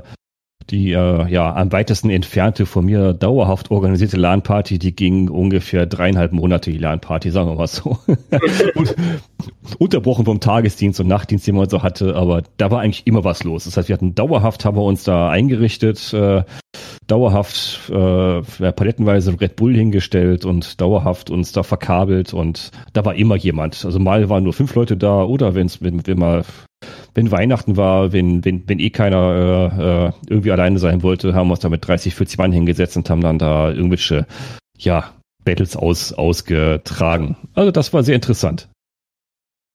die 0.70 0.92
äh, 0.92 1.28
ja 1.28 1.54
am 1.54 1.70
weitesten 1.72 2.10
entfernte 2.10 2.66
von 2.66 2.84
mir 2.84 3.12
dauerhaft 3.12 3.70
organisierte 3.70 4.16
LAN-Party, 4.16 4.78
die 4.78 4.94
ging 4.94 5.28
ungefähr 5.28 5.86
dreieinhalb 5.86 6.32
Monate, 6.32 6.70
die 6.70 6.78
LAN-Party, 6.78 7.30
sagen 7.30 7.48
wir 7.50 7.54
mal 7.54 7.66
so. 7.66 7.98
und, 8.74 8.96
unterbrochen 9.78 10.24
vom 10.24 10.40
Tagesdienst 10.40 11.00
und 11.00 11.08
Nachtdienst, 11.08 11.46
den 11.46 11.56
man 11.56 11.68
so 11.68 11.82
hatte, 11.82 12.16
aber 12.16 12.42
da 12.56 12.70
war 12.70 12.80
eigentlich 12.80 13.06
immer 13.06 13.24
was 13.24 13.44
los. 13.44 13.64
Das 13.64 13.76
heißt, 13.76 13.88
wir 13.88 13.94
hatten 13.94 14.14
dauerhaft, 14.14 14.64
haben 14.64 14.76
wir 14.76 14.82
uns 14.82 15.04
da 15.04 15.30
eingerichtet, 15.30 16.12
äh, 16.12 16.42
dauerhaft 17.06 17.90
äh, 17.90 18.42
palettenweise 18.72 19.40
Red 19.40 19.56
Bull 19.56 19.74
hingestellt 19.74 20.44
und 20.44 20.80
dauerhaft 20.80 21.30
uns 21.30 21.52
da 21.52 21.62
verkabelt 21.62 22.34
und 22.34 22.70
da 22.92 23.04
war 23.04 23.14
immer 23.14 23.36
jemand. 23.36 23.84
Also 23.84 23.98
mal 23.98 24.28
waren 24.28 24.44
nur 24.44 24.52
fünf 24.52 24.74
Leute 24.74 24.96
da 24.96 25.22
oder 25.22 25.54
wenn's, 25.54 25.82
wenn, 25.82 26.06
wenn 26.06 26.18
mal 26.18 26.44
wenn 27.14 27.30
Weihnachten 27.30 27.76
war, 27.76 28.12
wenn, 28.12 28.44
wenn, 28.44 28.68
wenn 28.68 28.78
eh 28.78 28.90
keiner 28.90 29.72
äh, 29.72 30.06
äh, 30.08 30.12
irgendwie 30.28 30.52
alleine 30.52 30.78
sein 30.78 31.02
wollte, 31.02 31.34
haben 31.34 31.48
wir 31.48 31.52
uns 31.52 31.60
da 31.60 31.68
mit 31.68 31.86
30, 31.86 32.14
40 32.14 32.38
Mann 32.38 32.52
hingesetzt 32.52 32.96
und 32.96 33.08
haben 33.08 33.22
dann 33.22 33.38
da 33.38 33.70
irgendwelche, 33.70 34.26
ja, 34.76 35.12
Battles 35.44 35.76
aus, 35.76 36.12
ausgetragen. 36.12 37.36
Also 37.54 37.70
das 37.70 37.92
war 37.92 38.02
sehr 38.02 38.16
interessant. 38.16 38.68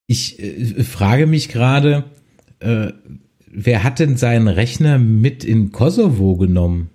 Ich 0.06 0.38
äh, 0.38 0.84
frage 0.84 1.26
mich 1.26 1.48
gerade, 1.48 2.04
äh, 2.60 2.92
wer 3.46 3.82
hat 3.82 3.98
denn 3.98 4.16
seinen 4.16 4.48
Rechner 4.48 4.98
mit 4.98 5.44
in 5.44 5.72
Kosovo 5.72 6.36
genommen? 6.36 6.90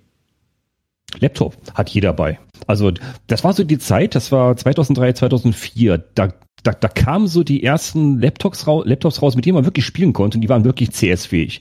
Laptop 1.20 1.56
hat 1.74 1.88
jeder 1.90 2.12
bei. 2.12 2.38
Also 2.66 2.92
das 3.26 3.44
war 3.44 3.52
so 3.52 3.64
die 3.64 3.78
Zeit, 3.78 4.14
das 4.14 4.30
war 4.30 4.56
2003, 4.56 5.14
2004. 5.14 5.98
Da 6.14 6.32
da, 6.62 6.72
da 6.72 6.88
kamen 6.88 7.28
so 7.28 7.44
die 7.44 7.62
ersten 7.62 8.20
Laptops, 8.20 8.66
raus, 8.66 8.84
Laptops 8.86 9.22
raus, 9.22 9.36
mit 9.36 9.46
denen 9.46 9.54
man 9.54 9.64
wirklich 9.64 9.84
spielen 9.84 10.12
konnte 10.12 10.38
und 10.38 10.42
die 10.42 10.48
waren 10.48 10.64
wirklich 10.64 10.90
CS-fähig. 10.90 11.60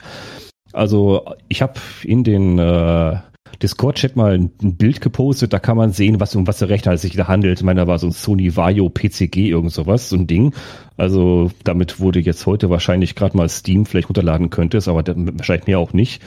Also 0.74 1.26
ich 1.48 1.62
habe 1.62 1.80
in 2.04 2.24
den 2.24 2.60
äh, 2.60 3.18
Discord-Chat 3.62 4.16
mal 4.16 4.34
ein, 4.34 4.52
ein, 4.62 4.76
Bild 4.76 5.02
gepostet, 5.02 5.54
da 5.54 5.60
kann 5.60 5.78
man 5.78 5.92
sehen, 5.92 6.20
was 6.20 6.36
um 6.36 6.46
was 6.46 6.60
der 6.60 6.70
Rechner 6.70 6.98
sich 6.98 7.16
da 7.16 7.28
handelt. 7.28 7.60
Ich 7.60 7.66
meine, 7.66 7.82
da 7.82 7.88
war 7.88 8.00
so 8.00 8.08
ein 8.08 8.12
Sony 8.12 8.56
Vaio 8.56 8.90
PCG, 8.90 9.50
irgend 9.50 9.72
sowas, 9.72 10.10
so 10.10 10.16
ein 10.16 10.28
Ding. 10.28 10.54
Also 10.98 11.52
damit 11.64 12.00
wurde 12.00 12.20
jetzt 12.20 12.46
heute 12.46 12.70
wahrscheinlich 12.70 13.16
gerade 13.16 13.38
mal 13.38 13.50
Steam 13.50 13.86
vielleicht 13.86 14.10
runterladen 14.10 14.50
könntest, 14.50 14.88
aber 14.88 15.04
wahrscheinlich 15.06 15.68
mehr 15.68 15.80
auch 15.80 15.94
nicht. 15.94 16.22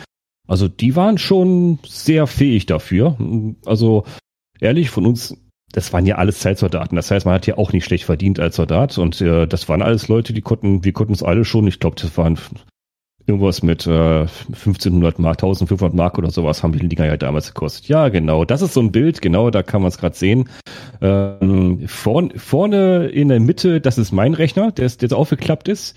Also 0.51 0.67
die 0.67 0.97
waren 0.97 1.17
schon 1.17 1.79
sehr 1.87 2.27
fähig 2.27 2.67
dafür. 2.67 3.17
Also 3.65 4.05
ehrlich, 4.61 4.91
von 4.91 5.07
uns 5.07 5.37
das 5.73 5.93
waren 5.93 6.05
ja 6.05 6.17
alles 6.17 6.41
Zeitsoldaten. 6.41 6.97
Das 6.97 7.13
heißt, 7.13 7.25
man 7.27 7.37
hat 7.37 7.47
ja 7.47 7.57
auch 7.57 7.73
nicht 7.73 7.85
schlecht 7.85 8.03
verdient 8.03 8.41
als 8.41 8.57
Soldat. 8.57 8.99
Und 8.99 9.21
äh, 9.21 9.47
das 9.47 9.69
waren 9.69 9.83
alles 9.83 10.09
Leute, 10.09 10.33
die 10.33 10.41
konnten, 10.41 10.83
wir 10.83 10.93
konnten 10.93 11.13
es 11.13 11.23
alle 11.23 11.45
schon. 11.45 11.69
Ich 11.69 11.79
glaube, 11.79 11.95
das 12.01 12.19
waren 12.19 12.41
irgendwas 13.27 13.63
mit 13.63 13.87
äh, 13.87 14.23
1500 14.23 15.21
Mark, 15.21 15.37
1500 15.37 15.95
Mark 15.95 16.19
oder 16.19 16.33
sowas 16.33 16.65
haben 16.65 16.73
die 16.73 16.89
Dinger 16.89 17.07
ja 17.07 17.17
damals 17.17 17.55
gekostet. 17.55 17.87
Ja, 17.87 18.09
genau. 18.09 18.45
Das 18.45 18.63
ist 18.63 18.75
so 18.75 18.81
ein 18.81 18.91
Bild. 18.91 19.23
Genau, 19.23 19.51
da 19.51 19.63
kann 19.63 19.83
man 19.83 19.91
es 19.91 19.99
gerade 19.99 20.17
sehen. 20.17 20.49
Ähm, 21.01 21.87
vorn, 21.87 22.33
vorne 22.37 23.07
in 23.07 23.29
der 23.29 23.39
Mitte, 23.39 23.81
das 23.81 23.99
ist 23.99 24.11
mein 24.11 24.35
Rechner, 24.35 24.73
der, 24.73 24.89
der 24.89 25.17
aufgeklappt 25.17 25.69
ist. 25.69 25.97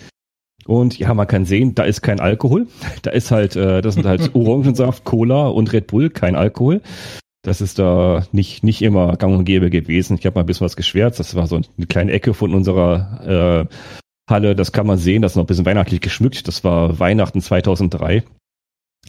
Und 0.65 0.97
ja, 0.97 1.13
man 1.13 1.27
kann 1.27 1.45
sehen, 1.45 1.75
da 1.75 1.83
ist 1.83 2.01
kein 2.01 2.19
Alkohol. 2.19 2.67
Da 3.01 3.11
ist 3.11 3.31
halt, 3.31 3.55
äh, 3.55 3.81
das 3.81 3.95
sind 3.95 4.05
halt 4.05 4.31
Orangensaft, 4.35 5.03
Cola 5.03 5.47
und 5.47 5.73
Red 5.73 5.87
Bull, 5.87 6.09
kein 6.09 6.35
Alkohol. 6.35 6.81
Das 7.43 7.59
ist 7.59 7.77
da 7.77 8.25
nicht, 8.31 8.63
nicht 8.63 8.81
immer 8.81 9.17
gang 9.17 9.37
und 9.37 9.45
gäbe 9.45 9.69
gewesen. 9.69 10.17
Ich 10.17 10.25
habe 10.25 10.35
mal 10.35 10.43
ein 10.43 10.45
bisschen 10.45 10.65
was 10.65 10.77
geschwärzt. 10.77 11.19
Das 11.19 11.35
war 11.35 11.47
so 11.47 11.57
eine 11.57 11.87
kleine 11.87 12.13
Ecke 12.13 12.33
von 12.33 12.53
unserer 12.53 13.67
äh, 13.69 13.75
Halle. 14.29 14.55
Das 14.55 14.71
kann 14.71 14.87
man 14.87 14.97
sehen. 14.97 15.21
Das 15.21 15.33
ist 15.33 15.35
noch 15.35 15.43
ein 15.43 15.47
bisschen 15.47 15.65
weihnachtlich 15.65 15.99
geschmückt. 15.99 16.47
Das 16.47 16.63
war 16.63 16.99
Weihnachten 16.99 17.41
2003. 17.41 18.23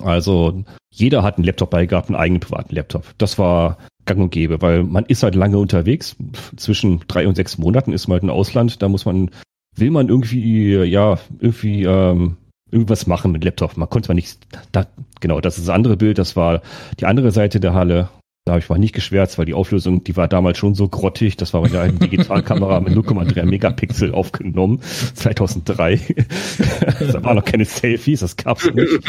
Also 0.01 0.65
jeder 0.91 1.23
hat 1.23 1.37
einen 1.37 1.45
Laptop 1.45 1.71
bei 1.71 1.87
gehabt, 1.87 2.09
einen 2.09 2.17
eigenen 2.17 2.41
privaten 2.41 2.75
Laptop. 2.75 3.15
Das 3.19 3.39
war 3.39 3.79
gang 4.05 4.21
und 4.21 4.31
gäbe, 4.31 4.61
weil 4.61 4.83
man 4.83 5.07
ist 5.07 5.23
halt 5.23 5.35
lange 5.35 5.59
unterwegs. 5.59 6.17
Zwischen 6.57 7.03
drei 7.07 7.29
und 7.29 7.37
sechs 7.37 7.59
Monaten 7.59 7.93
ist 7.93 8.09
man 8.09 8.17
halt 8.17 8.25
im 8.25 8.31
Ausland. 8.31 8.83
Da 8.83 8.89
muss 8.89 9.05
man, 9.05 9.31
will 9.77 9.91
man 9.91 10.09
irgendwie, 10.09 10.77
ja, 10.85 11.19
irgendwie 11.41 11.85
ähm, 11.85 12.37
irgendwas 12.71 13.07
machen 13.07 13.33
mit 13.33 13.45
Laptop. 13.45 13.77
Man 13.77 13.89
konnte 13.89 14.07
zwar 14.07 14.15
nicht, 14.15 14.39
da, 14.73 14.87
genau, 15.21 15.41
das 15.41 15.59
ist 15.59 15.69
das 15.69 15.75
andere 15.75 15.97
Bild, 15.97 16.19
das 16.19 16.37
war 16.37 16.63
die 17.01 17.07
andere 17.07 17.31
Seite 17.31 17.61
der 17.61 17.75
Halle. 17.75 18.09
Da 18.47 18.53
habe 18.53 18.61
ich 18.61 18.69
mal 18.69 18.79
nicht 18.79 18.95
geschwärzt, 18.95 19.39
weil 19.39 19.47
die 19.47 19.55
Auflösung, 19.55 20.05
die 20.05 20.19
war 20.19 20.29
damals 20.29 20.59
schon 20.59 20.75
so 20.75 20.87
grottig. 20.87 21.39
Das 21.39 21.55
war 21.55 21.63
mit 21.63 21.75
einer 21.75 21.91
Digitalkamera 21.91 22.81
mit 22.81 22.93
0,3 22.93 23.43
Megapixel 23.47 24.13
aufgenommen, 24.13 24.81
2003. 25.15 25.97
da 27.13 27.25
waren 27.25 27.37
noch 27.37 27.45
keine 27.45 27.65
Selfies, 27.65 28.21
das 28.21 28.37
gab's 28.37 28.71
nicht. 28.75 29.01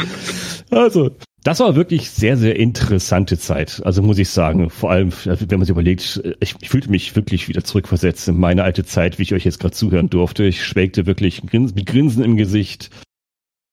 Also, 0.70 1.10
das 1.46 1.60
war 1.60 1.76
wirklich 1.76 2.10
sehr, 2.10 2.36
sehr 2.36 2.56
interessante 2.56 3.38
Zeit. 3.38 3.80
Also 3.84 4.02
muss 4.02 4.18
ich 4.18 4.28
sagen, 4.30 4.68
vor 4.68 4.90
allem, 4.90 5.12
wenn 5.24 5.58
man 5.58 5.60
sich 5.60 5.70
überlegt, 5.70 6.20
ich, 6.40 6.56
ich 6.60 6.68
fühlte 6.68 6.90
mich 6.90 7.14
wirklich 7.14 7.48
wieder 7.48 7.62
zurückversetzt 7.62 8.26
in 8.26 8.36
meine 8.36 8.64
alte 8.64 8.84
Zeit, 8.84 9.18
wie 9.18 9.22
ich 9.22 9.32
euch 9.32 9.44
jetzt 9.44 9.60
gerade 9.60 9.74
zuhören 9.74 10.10
durfte. 10.10 10.44
Ich 10.44 10.64
schwelgte 10.64 11.06
wirklich 11.06 11.44
mit 11.44 11.86
Grinsen 11.86 12.24
im 12.24 12.36
Gesicht 12.36 12.90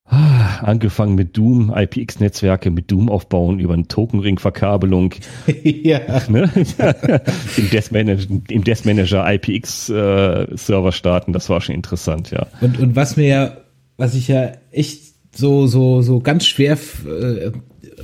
Ah, 0.06 0.58
angefangen 0.60 1.14
mit 1.14 1.34
Doom, 1.34 1.72
IPX-Netzwerke 1.74 2.70
mit 2.70 2.90
Doom 2.90 3.08
aufbauen 3.08 3.58
über 3.58 3.72
eine 3.72 3.88
Tokenring-Verkabelung. 3.88 5.14
ja. 5.64 6.00
Ne? 6.28 6.50
Im, 7.56 7.70
Death 7.70 7.90
Manager, 7.90 8.28
Im 8.50 8.64
Death 8.64 8.84
Manager 8.84 9.24
IPX-Server 9.26 10.88
äh, 10.88 10.92
starten, 10.92 11.32
das 11.32 11.48
war 11.48 11.62
schon 11.62 11.74
interessant, 11.74 12.30
ja. 12.30 12.46
Und, 12.60 12.78
und 12.78 12.96
was 12.96 13.16
mir 13.16 13.26
ja, 13.26 13.56
was 13.96 14.14
ich 14.14 14.28
ja 14.28 14.52
echt 14.72 15.13
so, 15.34 15.66
so, 15.66 16.02
so 16.02 16.20
ganz 16.20 16.46
schwer 16.46 16.78
äh, 17.06 17.50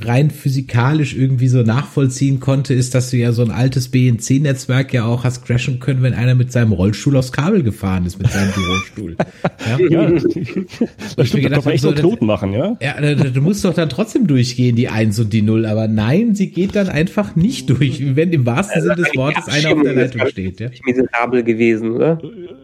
rein 0.03 0.31
physikalisch 0.31 1.15
irgendwie 1.15 1.49
so 1.49 1.63
nachvollziehen 1.63 2.41
konnte, 2.41 2.75
ist, 2.75 2.95
dass 2.95 3.11
du 3.11 3.17
ja 3.17 3.33
so 3.33 3.43
ein 3.43 3.51
altes 3.51 3.89
BNC-Netzwerk 3.89 4.93
ja 4.93 5.05
auch 5.05 5.25
hast 5.25 5.45
crashen 5.45 5.81
können, 5.81 6.03
wenn 6.03 6.15
einer 6.15 6.35
mit 6.35 6.53
seinem 6.53 6.73
Rollstuhl 6.73 7.17
aufs 7.17 7.33
Kabel 7.33 7.63
gefahren 7.63 8.07
ist, 8.07 8.19
mit 8.19 8.31
seinem 8.31 8.53
Bürostuhl. 8.53 9.17
ja, 9.67 9.79
ja 9.89 10.11
das 10.11 10.23
stimmt, 11.29 11.45
gedacht, 11.45 11.63
da 11.63 11.65
man 11.65 11.75
echt 11.75 11.83
so 11.83 11.93
Knoten 11.93 12.27
machen, 12.27 12.53
ja? 12.53 12.77
Ja, 12.81 13.15
du 13.15 13.41
musst 13.41 13.65
doch 13.65 13.75
dann 13.75 13.89
trotzdem 13.89 14.27
durchgehen, 14.27 14.77
die 14.77 14.89
Eins 14.89 15.19
und 15.19 15.33
die 15.33 15.43
Null, 15.43 15.67
aber 15.67 15.89
nein, 15.89 16.35
sie 16.35 16.51
geht 16.51 16.77
dann 16.77 16.89
einfach 16.89 17.37
nicht 17.37 17.69
durch, 17.71 18.17
wenn 18.17 18.33
im 18.33 18.47
wahrsten 18.47 18.77
also 18.77 18.89
Sinne 18.89 19.03
des 19.03 19.17
Wortes 19.17 19.49
einer 19.49 19.77
auf 19.77 19.83
der 19.83 19.95
Leitung 19.95 20.27
steht. 20.29 20.61
Ja? 20.61 20.71
Miserabel 20.85 21.43
gewesen, 21.43 21.91
oder? 21.91 22.19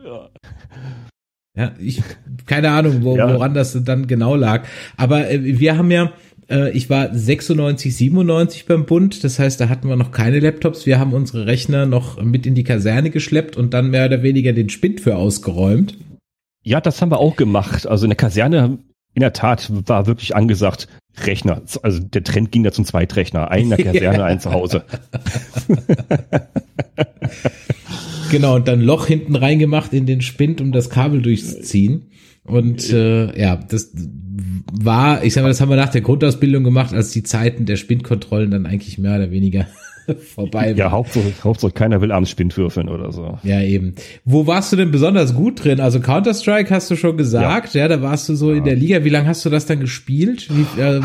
Ja, 0.05 0.29
ich, 1.79 2.03
keine 2.47 2.71
Ahnung, 2.71 3.03
wo, 3.03 3.17
ja. 3.17 3.33
woran 3.33 3.55
das 3.55 3.79
dann 3.85 4.07
genau 4.07 4.37
lag. 4.37 4.67
Aber 4.97 5.31
äh, 5.31 5.59
wir 5.59 5.79
haben 5.79 5.91
ja, 5.91 6.13
äh, 6.51 6.71
ich 6.73 6.91
war 6.91 7.15
96, 7.15 7.97
97 7.97 8.67
beim 8.67 8.85
Bund, 8.85 9.25
das 9.25 9.39
heißt, 9.39 9.61
da 9.61 9.69
hatten 9.69 9.89
wir 9.89 9.97
noch 9.97 10.11
keine 10.11 10.41
Laptops. 10.41 10.87
Wir 10.87 10.99
haben 10.99 11.13
unsere 11.13 11.47
Rechner 11.47 11.87
noch 11.87 12.23
mit 12.23 12.47
in 12.47 12.55
die 12.55 12.65
Kaserne 12.65 13.11
geschleppt 13.11 13.57
und 13.57 13.73
dann 13.75 13.91
mehr 13.91 14.07
oder 14.07 14.23
weniger 14.23 14.53
den 14.53 14.69
Spind 14.69 15.01
für 15.01 15.17
ausgeräumt. 15.17 15.97
Ja, 16.63 16.81
das 16.81 17.01
haben 17.01 17.11
wir 17.11 17.19
auch 17.19 17.37
gemacht. 17.37 17.87
Also 17.87 18.05
in 18.05 18.11
der 18.11 18.17
Kaserne, 18.17 18.79
in 19.15 19.21
der 19.21 19.33
Tat, 19.33 19.71
war 19.89 20.07
wirklich 20.07 20.37
angesagt, 20.37 20.89
Rechner. 21.25 21.63
Also 21.83 22.01
der 22.01 22.25
Trend 22.25 22.53
ging 22.53 22.65
da 22.65 22.73
zum 22.73 22.85
Zweitrechner. 22.85 23.51
Ein 23.51 23.63
in 23.63 23.71
der 23.71 23.79
Kaserne, 23.85 24.25
ein 24.25 24.41
zu 24.41 24.53
Hause. 24.53 24.85
genau, 28.37 28.57
und 28.57 28.68
dann 28.68 28.80
Loch 28.80 29.07
hinten 29.07 29.37
reingemacht 29.37 29.93
in 29.93 30.07
den 30.07 30.20
Spind, 30.20 30.61
um 30.61 30.72
das 30.72 30.91
Kabel 30.91 31.22
durchzuziehen. 31.22 32.07
Und 32.45 32.93
äh, 32.93 33.39
ja, 33.39 33.57
das 33.57 33.93
war, 34.72 35.24
ich 35.24 35.32
sag 35.34 35.43
mal, 35.43 35.49
das 35.49 35.61
haben 35.61 35.68
wir 35.68 35.76
nach 35.76 35.91
der 35.91 36.01
Grundausbildung 36.01 36.62
gemacht, 36.62 36.95
als 36.95 37.11
die 37.11 37.22
Zeiten 37.22 37.66
der 37.66 37.76
Spindkontrollen 37.76 38.51
dann 38.51 38.66
eigentlich 38.66 38.99
mehr 38.99 39.16
oder 39.16 39.30
weniger 39.30 39.66
vorbei 40.34 40.66
waren. 40.66 40.76
Ja, 40.76 40.91
Hauptsache, 40.93 41.32
Hauptsache 41.43 41.72
keiner 41.72 42.01
will 42.01 42.12
abends 42.12 42.30
Spind 42.30 42.57
würfeln 42.57 42.89
oder 42.89 43.11
so. 43.11 43.39
Ja, 43.43 43.61
eben. 43.61 43.95
Wo 44.24 44.47
warst 44.47 44.72
du 44.72 44.76
denn 44.76 44.93
besonders 44.93 45.34
gut 45.34 45.64
drin? 45.64 45.80
Also 45.80 46.01
Counter-Strike 46.01 46.72
hast 46.72 46.91
du 46.91 46.97
schon 46.97 47.16
gesagt, 47.16 47.74
ja, 47.74 47.82
ja 47.82 47.89
da 47.89 48.03
warst 48.03 48.28
du 48.28 48.37
so 48.37 48.53
ja. 48.53 48.59
in 48.59 48.64
der 48.64 48.76
Liga. 48.76 49.03
Wie 49.03 49.11
lange 49.11 49.26
hast 49.26 49.45
du 49.45 49.51
das 49.51 49.66
dann 49.66 49.80
gespielt? 49.80 50.49
Wie, 50.51 50.80
ähm, 50.80 51.05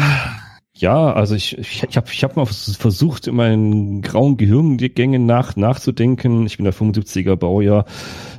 ja, 0.74 1.14
also 1.14 1.36
ich, 1.36 1.58
ich, 1.58 1.84
ich 1.84 1.98
habe 1.98 2.08
ich 2.12 2.24
hab 2.24 2.36
mal 2.36 2.46
versucht, 2.46 3.28
in 3.28 3.36
meinen 3.36 4.02
grauen 4.02 4.38
Gehirngängen 4.38 5.26
nach, 5.26 5.56
nachzudenken. 5.56 6.46
Ich 6.46 6.58
bin 6.58 6.64
der 6.64 6.74
75er 6.74 7.36
Baujahr. 7.36 7.86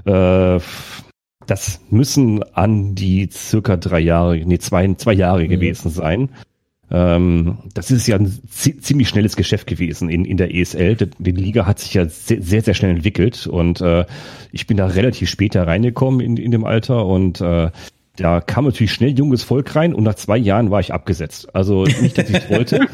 Äh, 0.05 0.61
das 1.47 1.81
müssen 1.91 2.43
an 2.55 2.95
die 2.95 3.29
circa 3.31 3.77
drei 3.77 4.01
Jahre, 4.01 4.39
nee, 4.39 4.59
zwei, 4.59 4.93
zwei 4.95 5.13
Jahre 5.13 5.45
mhm. 5.45 5.49
gewesen 5.49 5.91
sein. 5.91 6.31
Ähm, 6.91 7.59
das 7.75 7.91
ist 7.91 8.07
ja 8.07 8.17
ein 8.17 8.31
ziemlich 8.49 9.09
schnelles 9.09 9.37
Geschäft 9.37 9.67
gewesen 9.67 10.09
in, 10.09 10.25
in 10.25 10.37
der 10.37 10.55
ESL. 10.55 10.97
Die, 10.97 11.11
die 11.19 11.31
Liga 11.33 11.67
hat 11.67 11.79
sich 11.79 11.95
ja 11.95 12.07
sehr, 12.07 12.43
sehr, 12.43 12.63
sehr 12.63 12.75
schnell 12.75 12.91
entwickelt 12.91 13.47
und 13.47 13.81
äh, 13.81 14.05
ich 14.53 14.67
bin 14.67 14.77
da 14.77 14.87
relativ 14.87 15.31
später 15.31 15.67
reingekommen 15.67 16.21
in, 16.21 16.37
in 16.37 16.51
dem 16.51 16.65
Alter 16.65 17.07
und 17.07 17.41
äh, 17.41 17.71
da 18.17 18.41
kam 18.41 18.65
natürlich 18.67 18.93
schnell 18.93 19.19
junges 19.19 19.43
Volk 19.43 19.75
rein 19.75 19.95
und 19.95 20.05
nach 20.05 20.15
zwei 20.15 20.37
Jahren 20.37 20.71
war 20.71 20.81
ich 20.81 20.93
abgesetzt. 20.93 21.55
Also 21.55 21.85
nicht, 21.85 22.19
dass 22.19 22.29
ich 22.29 22.51
wollte. 22.51 22.77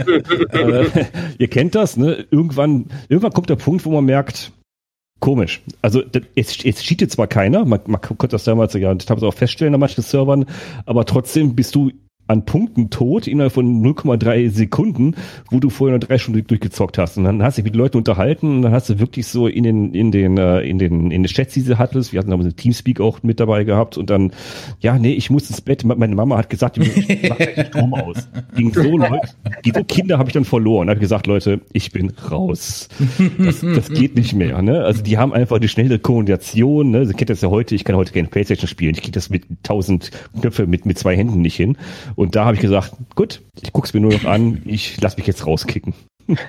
äh, 0.52 1.04
ihr 1.38 1.48
kennt 1.48 1.74
das, 1.74 1.96
ne? 1.96 2.26
Irgendwann, 2.30 2.86
irgendwann 3.08 3.32
kommt 3.32 3.50
der 3.50 3.56
Punkt, 3.56 3.84
wo 3.84 3.90
man 3.90 4.04
merkt, 4.04 4.52
komisch. 5.20 5.62
Also 5.82 6.02
es, 6.34 6.64
es 6.64 6.82
cheatet 6.82 7.10
zwar 7.10 7.26
keiner, 7.26 7.64
man, 7.64 7.80
man 7.86 8.00
konnte 8.00 8.28
das 8.28 8.44
damals 8.44 8.74
ja, 8.74 8.92
ich 8.92 9.10
habe 9.10 9.18
es 9.18 9.24
auch 9.24 9.34
feststellen 9.34 9.74
an 9.74 9.80
manchen 9.80 10.02
Servern, 10.02 10.46
aber 10.86 11.04
trotzdem 11.04 11.56
bist 11.56 11.74
du 11.74 11.90
an 12.28 12.44
Punkten 12.44 12.90
tot 12.90 13.26
innerhalb 13.26 13.52
von 13.52 13.82
0,3 13.82 14.50
Sekunden, 14.50 15.14
wo 15.50 15.60
du 15.60 15.70
vorher 15.70 15.98
noch 15.98 16.06
drei 16.06 16.18
Stunden 16.18 16.46
durchgezockt 16.46 16.98
hast. 16.98 17.16
Und 17.16 17.24
dann 17.24 17.42
hast 17.42 17.58
du 17.58 17.62
dich 17.62 17.72
mit 17.72 17.76
Leuten 17.76 17.96
unterhalten 17.96 18.56
und 18.56 18.62
dann 18.62 18.72
hast 18.72 18.90
du 18.90 18.98
wirklich 18.98 19.26
so 19.26 19.46
in 19.46 19.64
den, 19.64 19.94
in 19.94 20.12
den, 20.12 20.36
äh, 20.36 20.60
in 20.60 20.78
den, 20.78 21.10
in 21.10 21.22
den 21.22 21.26
Chats, 21.26 21.54
die 21.54 21.62
sie 21.62 21.78
hattest, 21.78 22.12
wir 22.12 22.20
hatten 22.20 22.30
damals 22.30 22.46
eine 22.46 22.54
Teamspeak 22.54 23.00
auch 23.00 23.22
mit 23.22 23.40
dabei 23.40 23.64
gehabt 23.64 23.96
und 23.96 24.10
dann, 24.10 24.32
ja, 24.80 24.98
nee, 24.98 25.12
ich 25.12 25.30
muss 25.30 25.48
ins 25.48 25.62
Bett. 25.62 25.84
Meine 25.84 26.14
Mama 26.14 26.36
hat 26.36 26.50
gesagt, 26.50 26.78
ich 26.78 27.28
mach 27.28 27.36
gleich 27.36 27.66
Strom 27.68 27.94
aus. 27.94 28.28
Gegen 28.54 28.72
so 28.72 28.98
Leute, 28.98 29.20
gegen 29.62 29.78
so 29.78 29.84
Kinder 29.84 30.18
habe 30.18 30.28
ich 30.28 30.34
dann 30.34 30.44
verloren. 30.44 30.90
Habe 30.90 31.00
gesagt, 31.00 31.26
Leute, 31.26 31.60
ich 31.72 31.92
bin 31.92 32.12
raus. 32.30 32.88
Das, 33.38 33.60
das 33.60 33.88
geht 33.88 34.16
nicht 34.16 34.34
mehr. 34.34 34.60
Ne? 34.60 34.84
Also 34.84 35.02
die 35.02 35.16
haben 35.16 35.32
einfach 35.32 35.56
eine 35.56 35.68
schnelle 35.68 35.98
Koordination. 35.98 36.90
Ne? 36.90 37.06
Sie 37.06 37.14
kennt 37.14 37.30
das 37.30 37.40
ja 37.40 37.48
heute, 37.48 37.74
ich 37.74 37.84
kann 37.84 37.96
heute 37.96 38.12
keine 38.12 38.28
Playstation 38.28 38.68
spielen. 38.68 38.94
Ich 38.94 39.00
kriege 39.00 39.12
das 39.12 39.30
mit 39.30 39.44
tausend 39.62 40.10
Knöpfe 40.40 40.66
mit, 40.66 40.84
mit 40.84 40.98
zwei 40.98 41.16
Händen 41.16 41.40
nicht 41.40 41.56
hin. 41.56 41.76
Und 42.18 42.34
da 42.34 42.46
habe 42.46 42.56
ich 42.56 42.60
gesagt, 42.60 42.94
gut, 43.14 43.42
ich 43.62 43.72
guck's 43.72 43.94
mir 43.94 44.00
nur 44.00 44.12
noch 44.12 44.24
an, 44.24 44.60
ich 44.64 45.00
lass 45.00 45.16
mich 45.16 45.28
jetzt 45.28 45.46
rauskicken. 45.46 45.94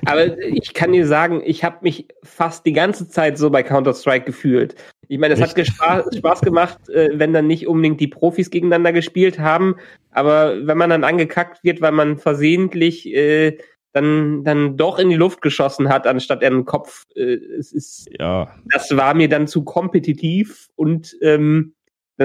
Aber 0.08 0.36
ich 0.40 0.74
kann 0.74 0.94
dir 0.94 1.06
sagen, 1.06 1.44
ich 1.46 1.64
habe 1.64 1.78
mich 1.82 2.08
fast 2.24 2.66
die 2.66 2.74
ganze 2.74 3.08
Zeit 3.08 3.38
so 3.38 3.52
bei 3.52 3.62
Counter-Strike 3.62 4.26
gefühlt. 4.26 4.74
Ich 5.10 5.20
meine, 5.20 5.36
es 5.36 5.42
hat 5.42 5.52
Spaß, 5.52 6.18
Spaß 6.18 6.42
gemacht, 6.42 6.90
äh, 6.90 7.12
wenn 7.14 7.34
dann 7.34 7.46
nicht 7.46 7.68
unbedingt 7.68 8.02
die 8.02 8.08
Profis 8.08 8.50
gegeneinander 8.50 8.94
gespielt 8.94 9.38
haben, 9.38 9.76
aber 10.10 10.66
wenn 10.66 10.78
man 10.80 10.90
dann 10.90 11.04
angekackt 11.04 11.64
wird, 11.64 11.82
weil 11.82 11.92
man 11.92 12.18
versehentlich 12.18 13.08
äh, 13.14 13.60
dann, 13.94 14.44
dann 14.44 14.76
doch 14.76 14.98
in 14.98 15.10
die 15.10 15.16
Luft 15.18 15.44
geschossen 15.44 15.90
hat, 15.90 16.08
anstatt 16.08 16.42
in 16.42 16.54
den 16.54 16.66
Kopf, 16.66 17.06
äh, 17.16 17.36
es 17.60 17.72
ist, 17.72 18.10
ja. 18.18 18.56
das 18.72 18.98
war 18.98 19.14
mir 19.14 19.30
dann 19.30 19.46
zu 19.46 19.64
kompetitiv 19.64 20.70
und 20.76 21.16
ähm, 21.22 21.76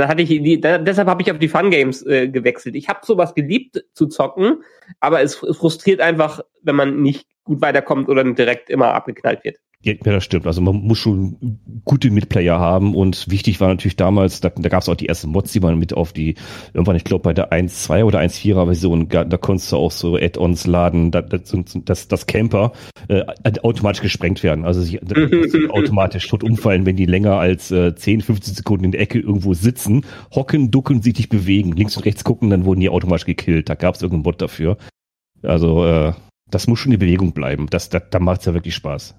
dann 0.00 0.08
hatte 0.08 0.22
ich 0.22 0.28
die, 0.28 0.60
da, 0.60 0.78
deshalb 0.78 1.08
habe 1.08 1.22
ich 1.22 1.30
auf 1.30 1.38
die 1.38 1.48
Fun 1.48 1.70
Games 1.70 2.04
äh, 2.06 2.28
gewechselt. 2.28 2.74
Ich 2.74 2.88
habe 2.88 3.00
sowas 3.04 3.34
geliebt 3.34 3.84
zu 3.92 4.06
zocken, 4.06 4.62
aber 5.00 5.22
es 5.22 5.36
frustriert 5.36 6.00
einfach, 6.00 6.40
wenn 6.62 6.76
man 6.76 7.00
nicht 7.00 7.28
gut 7.44 7.60
weiterkommt 7.60 8.08
oder 8.08 8.24
direkt 8.24 8.70
immer 8.70 8.92
abgeknallt 8.94 9.44
wird. 9.44 9.58
Ja, 9.84 9.92
das 10.02 10.24
stimmt. 10.24 10.46
Also 10.46 10.62
man 10.62 10.76
muss 10.76 10.96
schon 10.96 11.58
gute 11.84 12.10
Mitplayer 12.10 12.58
haben 12.58 12.94
und 12.94 13.30
wichtig 13.30 13.60
war 13.60 13.68
natürlich 13.68 13.96
damals, 13.96 14.40
da, 14.40 14.48
da 14.48 14.70
gab 14.70 14.80
es 14.80 14.88
auch 14.88 14.94
die 14.94 15.10
ersten 15.10 15.28
Mods, 15.28 15.52
die 15.52 15.60
man 15.60 15.78
mit 15.78 15.92
auf 15.92 16.14
die, 16.14 16.36
irgendwann, 16.72 16.96
ich 16.96 17.04
glaube 17.04 17.22
bei 17.22 17.34
der 17.34 17.52
1.2 17.52 18.04
oder 18.04 18.18
1.4er 18.20 18.64
Version, 18.64 19.08
da, 19.10 19.24
da 19.24 19.36
konntest 19.36 19.70
du 19.72 19.76
auch 19.76 19.90
so 19.90 20.16
Add-ons 20.16 20.66
laden, 20.66 21.10
da, 21.10 21.20
das, 21.20 22.08
das, 22.08 22.26
Camper 22.26 22.72
äh, 23.08 23.24
automatisch 23.62 24.00
gesprengt 24.00 24.42
werden. 24.42 24.64
Also 24.64 24.80
sie, 24.82 25.00
automatisch 25.68 26.26
tot 26.28 26.44
umfallen, 26.44 26.86
wenn 26.86 26.96
die 26.96 27.04
länger 27.04 27.34
als 27.34 27.70
äh, 27.70 27.94
10, 27.94 28.22
15 28.22 28.54
Sekunden 28.54 28.86
in 28.86 28.92
der 28.92 29.02
Ecke 29.02 29.18
irgendwo 29.18 29.52
sitzen, 29.52 30.06
hocken, 30.34 30.70
ducken, 30.70 31.02
sich 31.02 31.18
nicht 31.18 31.28
bewegen, 31.28 31.72
links 31.72 31.94
und 31.98 32.06
rechts 32.06 32.24
gucken, 32.24 32.48
dann 32.48 32.64
wurden 32.64 32.80
die 32.80 32.88
automatisch 32.88 33.26
gekillt. 33.26 33.68
Da 33.68 33.74
gab 33.74 33.96
es 33.96 34.00
irgendeinen 34.00 34.22
Bot 34.22 34.40
dafür. 34.40 34.78
Also 35.42 35.84
äh, 35.84 36.14
das 36.50 36.68
muss 36.68 36.78
schon 36.78 36.92
in 36.92 36.98
Bewegung 36.98 37.32
bleiben. 37.32 37.66
Das, 37.68 37.90
das, 37.90 38.04
da 38.10 38.18
macht's 38.18 38.46
ja 38.46 38.54
wirklich 38.54 38.74
Spaß. 38.74 39.14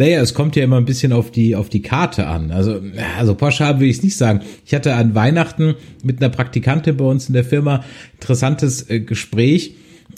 Naja, 0.00 0.22
es 0.22 0.32
kommt 0.32 0.56
ja 0.56 0.64
immer 0.64 0.78
ein 0.78 0.86
bisschen 0.86 1.12
auf 1.12 1.30
die, 1.30 1.54
auf 1.54 1.68
die 1.68 1.82
Karte 1.82 2.26
an. 2.26 2.52
Also, 2.52 2.80
also 3.18 3.34
pauschal 3.34 3.80
will 3.80 3.88
ich 3.90 3.98
es 3.98 4.02
nicht 4.02 4.16
sagen. 4.16 4.40
Ich 4.64 4.74
hatte 4.74 4.94
an 4.94 5.14
Weihnachten 5.14 5.74
mit 6.02 6.22
einer 6.22 6.30
Praktikantin 6.30 6.96
bei 6.96 7.04
uns 7.04 7.28
in 7.28 7.34
der 7.34 7.44
Firma 7.44 7.84
interessantes 8.14 8.88
äh, 8.88 9.00
Gespräch, 9.00 9.74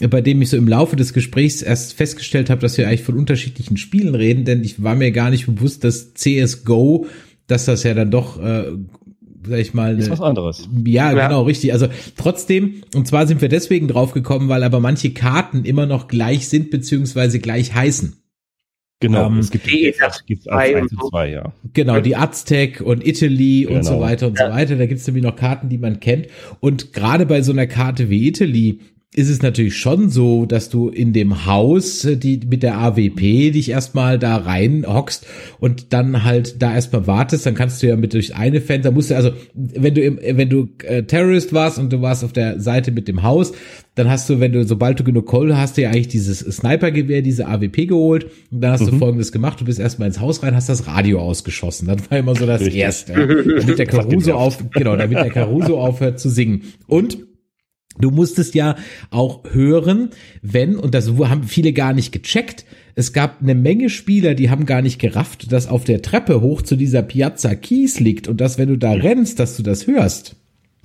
bei 0.09 0.21
dem 0.21 0.41
ich 0.41 0.51
so 0.51 0.55
im 0.55 0.69
Laufe 0.69 0.95
des 0.95 1.11
Gesprächs 1.11 1.61
erst 1.61 1.95
festgestellt 1.95 2.49
habe, 2.49 2.61
dass 2.61 2.77
wir 2.77 2.87
eigentlich 2.87 3.03
von 3.03 3.17
unterschiedlichen 3.17 3.75
Spielen 3.75 4.15
reden, 4.15 4.45
denn 4.45 4.63
ich 4.63 4.81
war 4.81 4.95
mir 4.95 5.11
gar 5.11 5.29
nicht 5.29 5.47
bewusst, 5.47 5.83
dass 5.83 6.13
CSGO, 6.13 7.07
dass 7.47 7.65
das 7.65 7.83
ja 7.83 7.93
dann 7.93 8.09
doch 8.09 8.41
äh, 8.41 8.71
sag 9.45 9.59
ich 9.59 9.73
mal. 9.73 9.99
Ist 9.99 10.09
was 10.09 10.21
anderes. 10.21 10.69
Ja, 10.85 11.11
ja, 11.11 11.27
genau, 11.27 11.41
richtig. 11.41 11.73
Also 11.73 11.87
trotzdem, 12.15 12.83
und 12.95 13.05
zwar 13.05 13.27
sind 13.27 13.41
wir 13.41 13.49
deswegen 13.49 13.89
drauf 13.89 14.13
gekommen, 14.13 14.47
weil 14.47 14.63
aber 14.63 14.79
manche 14.79 15.11
Karten 15.11 15.65
immer 15.65 15.87
noch 15.87 16.07
gleich 16.07 16.47
sind, 16.47 16.71
beziehungsweise 16.71 17.39
gleich 17.39 17.75
heißen. 17.75 18.22
Genau, 19.03 19.27
ähm, 19.27 19.39
es 19.39 19.51
gibt 19.51 19.69
die 19.69 19.93
gibt's 20.27 20.47
als 20.47 20.73
1 20.73 20.93
und 20.93 21.09
2, 21.09 21.29
ja. 21.29 21.53
Genau, 21.73 21.99
die 21.99 22.15
Aztec 22.15 22.79
und 22.79 23.05
Italy 23.05 23.63
genau. 23.63 23.75
und 23.75 23.83
so 23.83 23.91
genau. 23.95 24.01
weiter 24.01 24.27
und 24.27 24.39
ja. 24.39 24.47
so 24.47 24.53
weiter. 24.53 24.75
Da 24.77 24.85
gibt 24.85 25.01
es 25.01 25.07
nämlich 25.07 25.25
noch 25.25 25.35
Karten, 25.35 25.67
die 25.67 25.77
man 25.77 25.99
kennt. 25.99 26.27
Und 26.61 26.93
gerade 26.93 27.25
bei 27.25 27.41
so 27.41 27.51
einer 27.51 27.67
Karte 27.67 28.09
wie 28.09 28.29
Italy 28.29 28.79
ist 29.15 29.29
es 29.29 29.41
natürlich 29.41 29.77
schon 29.77 30.09
so, 30.09 30.45
dass 30.45 30.69
du 30.69 30.89
in 30.89 31.13
dem 31.13 31.45
Haus 31.45 32.03
äh, 32.03 32.17
die 32.17 32.39
mit 32.47 32.63
der 32.63 32.77
AWP 32.79 33.51
dich 33.51 33.69
erstmal 33.69 34.17
da 34.17 34.37
rein 34.37 34.85
hockst 34.87 35.25
und 35.59 35.93
dann 35.93 36.23
halt 36.23 36.61
da 36.61 36.73
erstmal 36.73 37.05
wartest, 37.05 37.45
dann 37.45 37.53
kannst 37.53 37.81
du 37.81 37.87
ja 37.87 37.95
mit 37.95 38.13
durch 38.13 38.35
eine 38.35 38.59
Fenster 38.59 38.91
musst 38.91 39.11
du 39.11 39.15
also 39.15 39.31
wenn 39.53 39.93
du 39.93 40.01
im, 40.01 40.19
wenn 40.19 40.49
du 40.49 40.69
äh, 40.83 41.03
Terrorist 41.03 41.53
warst 41.53 41.77
und 41.77 41.93
du 41.93 42.01
warst 42.01 42.23
auf 42.23 42.33
der 42.33 42.59
Seite 42.59 42.91
mit 42.91 43.07
dem 43.07 43.21
Haus, 43.21 43.53
dann 43.95 44.09
hast 44.09 44.29
du, 44.29 44.39
wenn 44.39 44.51
du 44.51 44.65
sobald 44.65 44.99
du 44.99 45.03
genug 45.03 45.27
Kohle 45.27 45.57
hast, 45.57 45.77
dir 45.77 45.89
eigentlich 45.89 46.07
dieses 46.07 46.39
Snipergewehr, 46.39 47.21
diese 47.21 47.47
AWP 47.47 47.87
geholt 47.87 48.25
und 48.51 48.61
dann 48.61 48.71
hast 48.71 48.81
mhm. 48.81 48.91
du 48.91 48.97
folgendes 48.97 49.31
gemacht, 49.31 49.61
du 49.61 49.65
bist 49.65 49.79
erstmal 49.79 50.07
ins 50.07 50.19
Haus 50.19 50.41
rein, 50.41 50.55
hast 50.55 50.69
das 50.69 50.87
Radio 50.87 51.19
ausgeschossen. 51.19 51.87
Das 51.87 52.09
war 52.09 52.17
immer 52.17 52.35
so 52.35 52.47
das 52.47 52.61
Richtig. 52.61 52.81
erste, 52.81 53.13
damit 53.13 53.77
der 53.77 53.85
Caruso 53.85 54.33
auf 54.33 54.57
genau, 54.71 54.95
damit 54.95 55.19
der 55.19 55.29
Caruso 55.29 55.79
aufhört 55.79 56.19
zu 56.19 56.29
singen. 56.29 56.63
Und 56.87 57.17
Du 57.99 58.09
musstest 58.11 58.55
ja 58.55 58.75
auch 59.11 59.43
hören, 59.51 60.09
wenn, 60.41 60.75
und 60.77 60.93
das 60.95 61.09
haben 61.09 61.43
viele 61.43 61.73
gar 61.73 61.93
nicht 61.93 62.11
gecheckt, 62.11 62.65
es 62.95 63.13
gab 63.13 63.41
eine 63.41 63.55
Menge 63.55 63.89
Spieler, 63.89 64.35
die 64.35 64.49
haben 64.49 64.65
gar 64.65 64.81
nicht 64.81 64.99
gerafft, 64.99 65.51
dass 65.51 65.67
auf 65.67 65.83
der 65.83 66.01
Treppe 66.01 66.41
hoch 66.41 66.61
zu 66.61 66.75
dieser 66.75 67.01
Piazza 67.01 67.55
Kies 67.55 67.99
liegt 67.99 68.27
und 68.27 68.39
dass, 68.39 68.57
wenn 68.57 68.69
du 68.69 68.77
da 68.77 68.91
rennst, 68.91 69.39
dass 69.39 69.57
du 69.57 69.63
das 69.63 69.87
hörst. 69.87 70.35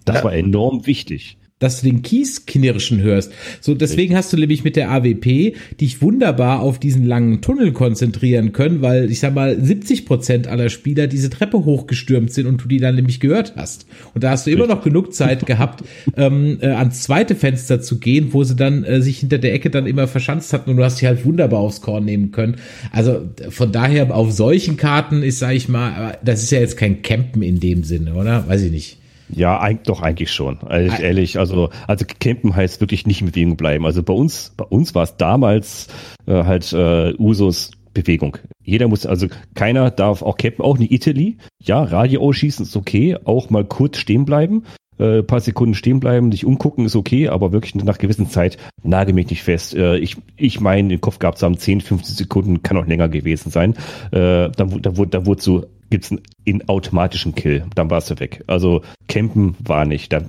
Das 0.04 0.24
war 0.24 0.32
enorm 0.32 0.86
wichtig 0.86 1.38
dass 1.58 1.80
du 1.80 1.86
den 1.86 2.02
Kies 2.02 2.46
knirschen 2.46 3.00
hörst. 3.00 3.32
So, 3.60 3.74
deswegen 3.74 4.16
hast 4.16 4.32
du 4.32 4.36
nämlich 4.36 4.64
mit 4.64 4.76
der 4.76 4.90
AWP 4.90 5.56
dich 5.80 6.00
wunderbar 6.00 6.60
auf 6.60 6.78
diesen 6.78 7.04
langen 7.04 7.40
Tunnel 7.40 7.72
konzentrieren 7.72 8.52
können, 8.52 8.80
weil 8.80 9.10
ich 9.10 9.20
sag 9.20 9.34
mal 9.34 9.60
70 9.60 10.06
Prozent 10.06 10.46
aller 10.46 10.68
Spieler 10.68 11.06
diese 11.06 11.30
Treppe 11.30 11.64
hochgestürmt 11.64 12.32
sind 12.32 12.46
und 12.46 12.62
du 12.62 12.68
die 12.68 12.78
dann 12.78 12.94
nämlich 12.94 13.20
gehört 13.20 13.54
hast. 13.56 13.86
Und 14.14 14.24
da 14.24 14.30
hast 14.30 14.46
du 14.46 14.50
immer 14.50 14.66
noch 14.66 14.82
genug 14.82 15.14
Zeit 15.14 15.46
gehabt, 15.46 15.84
ähm, 16.16 16.58
äh, 16.60 16.68
ans 16.68 17.02
zweite 17.02 17.34
Fenster 17.34 17.80
zu 17.80 17.98
gehen, 17.98 18.32
wo 18.32 18.44
sie 18.44 18.56
dann 18.56 18.84
äh, 18.84 19.02
sich 19.02 19.18
hinter 19.18 19.38
der 19.38 19.54
Ecke 19.54 19.70
dann 19.70 19.86
immer 19.86 20.06
verschanzt 20.06 20.52
hatten 20.52 20.70
und 20.70 20.76
du 20.76 20.84
hast 20.84 20.98
sie 20.98 21.06
halt 21.06 21.24
wunderbar 21.24 21.60
aufs 21.60 21.80
Korn 21.80 22.04
nehmen 22.04 22.30
können. 22.30 22.56
Also 22.92 23.28
von 23.48 23.72
daher 23.72 24.14
auf 24.14 24.32
solchen 24.32 24.76
Karten 24.76 25.22
ist, 25.22 25.40
sag 25.40 25.54
ich 25.54 25.68
mal, 25.68 26.18
das 26.24 26.42
ist 26.42 26.52
ja 26.52 26.60
jetzt 26.60 26.76
kein 26.76 27.02
Campen 27.02 27.42
in 27.42 27.60
dem 27.60 27.82
Sinne, 27.84 28.14
oder? 28.14 28.46
Weiß 28.48 28.62
ich 28.62 28.70
nicht. 28.70 28.98
Ja, 29.30 29.60
eigentlich, 29.60 29.86
doch 29.86 30.02
eigentlich 30.02 30.32
schon. 30.32 30.58
Also, 30.66 31.02
ehrlich, 31.02 31.38
also 31.38 31.70
also 31.86 32.04
campen 32.20 32.54
heißt 32.54 32.80
wirklich 32.80 33.06
nicht 33.06 33.20
in 33.20 33.28
Bewegung 33.28 33.56
bleiben. 33.56 33.84
Also 33.84 34.02
bei 34.02 34.14
uns 34.14 34.52
bei 34.56 34.64
uns 34.64 34.94
war 34.94 35.04
es 35.04 35.16
damals 35.16 35.88
äh, 36.26 36.44
halt 36.44 36.72
äh, 36.72 37.14
Usus 37.18 37.72
Bewegung. 37.94 38.38
Jeder 38.62 38.88
muss 38.88 39.06
also 39.06 39.26
keiner 39.54 39.90
darf 39.90 40.22
auch 40.22 40.36
campen, 40.36 40.62
auch 40.62 40.78
in 40.78 40.90
Italy. 40.90 41.38
Ja, 41.62 41.82
Radio 41.82 42.22
ausschießen 42.22 42.64
ist 42.64 42.76
okay, 42.76 43.16
auch 43.24 43.50
mal 43.50 43.64
kurz 43.64 43.98
stehen 43.98 44.24
bleiben. 44.24 44.64
Äh, 44.98 45.22
paar 45.22 45.40
Sekunden 45.40 45.74
stehen 45.74 46.00
bleiben, 46.00 46.32
sich 46.32 46.44
umgucken 46.44 46.84
ist 46.84 46.96
okay, 46.96 47.28
aber 47.28 47.52
wirklich 47.52 47.74
nach 47.76 47.98
gewissen 47.98 48.28
Zeit 48.28 48.58
nage 48.82 49.12
mich 49.12 49.30
nicht 49.30 49.44
fest. 49.44 49.74
Äh, 49.74 49.98
ich 49.98 50.16
ich 50.36 50.60
meine, 50.60 50.88
den 50.88 51.00
Kopf 51.00 51.20
gehabt 51.20 51.38
zu 51.38 51.46
haben, 51.46 51.56
10, 51.56 51.80
15 51.80 52.16
Sekunden 52.16 52.62
kann 52.62 52.76
auch 52.76 52.86
länger 52.86 53.08
gewesen 53.08 53.50
sein. 53.50 53.74
Äh, 54.10 54.50
da, 54.50 54.50
da, 54.56 54.96
wurde, 54.96 55.10
da 55.10 55.26
wurde 55.26 55.40
so 55.40 55.66
gibt's 55.90 56.10
einen 56.10 56.22
in 56.44 56.68
automatischen 56.68 57.34
Kill, 57.34 57.64
dann 57.74 57.90
warst 57.90 58.10
du 58.10 58.20
weg. 58.20 58.42
Also 58.46 58.82
campen 59.08 59.56
war 59.60 59.84
nicht. 59.84 60.12
Da, 60.12 60.22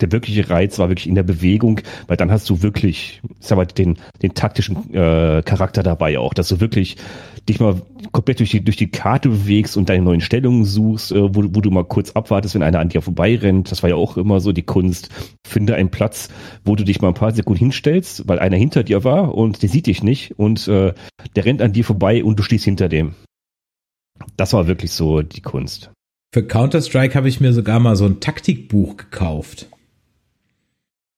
der 0.00 0.12
wirkliche 0.12 0.50
Reiz 0.50 0.78
war 0.78 0.88
wirklich 0.88 1.08
in 1.08 1.14
der 1.14 1.22
Bewegung, 1.22 1.80
weil 2.06 2.16
dann 2.16 2.30
hast 2.30 2.50
du 2.50 2.62
wirklich, 2.62 3.22
sag 3.40 3.56
mal, 3.56 3.66
den, 3.66 3.96
den 4.22 4.34
taktischen 4.34 4.92
äh, 4.92 5.42
Charakter 5.44 5.82
dabei 5.82 6.18
auch, 6.18 6.34
dass 6.34 6.48
du 6.48 6.60
wirklich 6.60 6.96
dich 7.48 7.60
mal 7.60 7.80
komplett 8.12 8.40
durch 8.40 8.50
die, 8.50 8.64
durch 8.64 8.76
die 8.76 8.90
Karte 8.90 9.28
bewegst 9.28 9.76
und 9.76 9.88
deine 9.88 10.02
neuen 10.02 10.20
Stellungen 10.20 10.64
suchst, 10.64 11.12
äh, 11.12 11.34
wo, 11.34 11.44
wo 11.54 11.60
du 11.60 11.70
mal 11.70 11.84
kurz 11.84 12.12
abwartest, 12.12 12.54
wenn 12.54 12.62
einer 12.62 12.80
an 12.80 12.88
dir 12.88 13.02
vorbeirennt. 13.02 13.70
Das 13.70 13.82
war 13.82 13.90
ja 13.90 13.96
auch 13.96 14.16
immer 14.16 14.40
so 14.40 14.52
die 14.52 14.62
Kunst. 14.62 15.10
Finde 15.46 15.74
einen 15.74 15.90
Platz, 15.90 16.28
wo 16.64 16.74
du 16.74 16.84
dich 16.84 17.00
mal 17.00 17.08
ein 17.08 17.14
paar 17.14 17.32
Sekunden 17.32 17.58
hinstellst, 17.58 18.26
weil 18.28 18.38
einer 18.38 18.56
hinter 18.56 18.82
dir 18.82 19.04
war 19.04 19.34
und 19.34 19.62
der 19.62 19.68
sieht 19.68 19.86
dich 19.86 20.02
nicht 20.02 20.38
und 20.38 20.66
äh, 20.68 20.94
der 21.36 21.44
rennt 21.44 21.62
an 21.62 21.72
dir 21.72 21.84
vorbei 21.84 22.24
und 22.24 22.38
du 22.38 22.42
stehst 22.42 22.64
hinter 22.64 22.88
dem. 22.88 23.14
Das 24.36 24.52
war 24.52 24.66
wirklich 24.66 24.92
so 24.92 25.22
die 25.22 25.40
Kunst. 25.40 25.90
Für 26.32 26.44
Counter-Strike 26.44 27.14
habe 27.14 27.28
ich 27.28 27.40
mir 27.40 27.52
sogar 27.52 27.78
mal 27.78 27.96
so 27.96 28.06
ein 28.06 28.20
Taktikbuch 28.20 28.96
gekauft, 28.96 29.68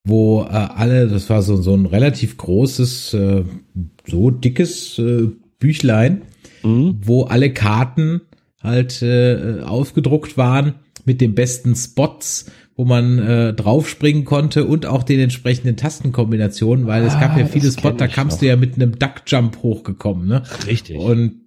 wo 0.05 0.43
äh, 0.43 0.49
alle, 0.49 1.09
das 1.09 1.31
war 1.31 1.43
so, 1.43 1.57
so 1.57 1.75
ein 1.75 1.87
relativ 1.87 2.37
großes, 2.37 3.15
äh, 3.15 3.45
so 4.07 4.31
dickes 4.31 4.99
äh, 4.99 5.29
Büchlein, 5.59 6.23
mhm. 6.63 6.99
wo 7.03 7.25
alle 7.25 7.53
Karten 7.53 8.21
halt 8.63 9.01
äh, 9.03 9.61
ausgedruckt 9.65 10.37
waren 10.37 10.75
mit 11.07 11.21
den 11.21 11.35
besten 11.35 11.75
Spots, 11.75 12.51
wo 12.77 12.85
man 12.85 13.19
äh, 13.19 13.55
draufspringen 13.55 14.27
konnte 14.27 14.67
und 14.67 14.85
auch 14.85 15.03
den 15.03 15.21
entsprechenden 15.21 15.77
Tastenkombinationen, 15.77 16.87
weil 16.87 17.05
ah, 17.05 17.07
es 17.07 17.15
gab 17.15 17.39
ja 17.39 17.45
ah, 17.45 17.49
viele 17.49 17.71
Spots, 17.73 17.97
da 17.97 18.07
kamst 18.07 18.37
noch. 18.37 18.41
du 18.41 18.47
ja 18.49 18.57
mit 18.57 18.75
einem 18.75 18.99
Duckjump 18.99 19.63
hochgekommen, 19.63 20.29
ne? 20.29 20.43
Richtig. 20.67 20.99
Und 20.99 21.46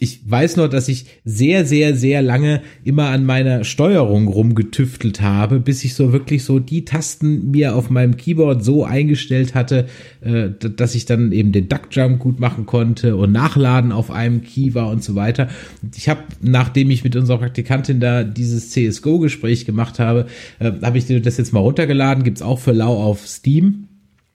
ich 0.00 0.28
weiß 0.28 0.56
nur, 0.56 0.68
dass 0.68 0.88
ich 0.88 1.06
sehr, 1.24 1.64
sehr, 1.64 1.94
sehr 1.94 2.20
lange 2.20 2.62
immer 2.82 3.10
an 3.10 3.24
meiner 3.24 3.62
Steuerung 3.62 4.26
rumgetüftelt 4.26 5.20
habe, 5.20 5.60
bis 5.60 5.84
ich 5.84 5.94
so 5.94 6.12
wirklich 6.12 6.42
so 6.42 6.58
die 6.58 6.84
Tasten 6.84 7.52
mir 7.52 7.76
auf 7.76 7.90
meinem 7.90 8.16
Keyboard 8.16 8.64
so 8.64 8.84
eingestellt 8.84 9.54
hatte, 9.54 9.86
äh, 10.20 10.50
dass 10.58 10.96
ich 10.96 11.06
dann 11.06 11.30
eben 11.30 11.52
den 11.52 11.68
Duckjump 11.68 12.18
gut 12.18 12.40
machen 12.40 12.66
konnte 12.66 13.14
und 13.14 13.30
nachladen 13.30 13.92
auf 13.92 14.10
einem 14.10 14.42
Key 14.42 14.74
war 14.74 14.90
und 14.90 15.04
so 15.04 15.14
weiter. 15.14 15.48
Ich 15.96 16.08
habe, 16.08 16.22
nachdem 16.42 16.90
ich 16.90 17.04
mit 17.04 17.14
unserer 17.14 17.38
Praktikantin 17.38 18.00
da 18.00 18.24
dieses 18.24 18.70
CSGO-Gespräch 18.70 19.64
gemacht 19.64 20.00
habe, 20.00 20.26
äh, 20.58 20.72
habe 20.82 20.98
ich 20.98 21.06
das 21.06 21.36
jetzt 21.36 21.52
mal 21.52 21.60
runtergeladen, 21.60 22.24
gibt's 22.24 22.42
auch 22.42 22.58
für 22.58 22.72
lau 22.72 23.00
auf 23.00 23.28
Steam, 23.28 23.86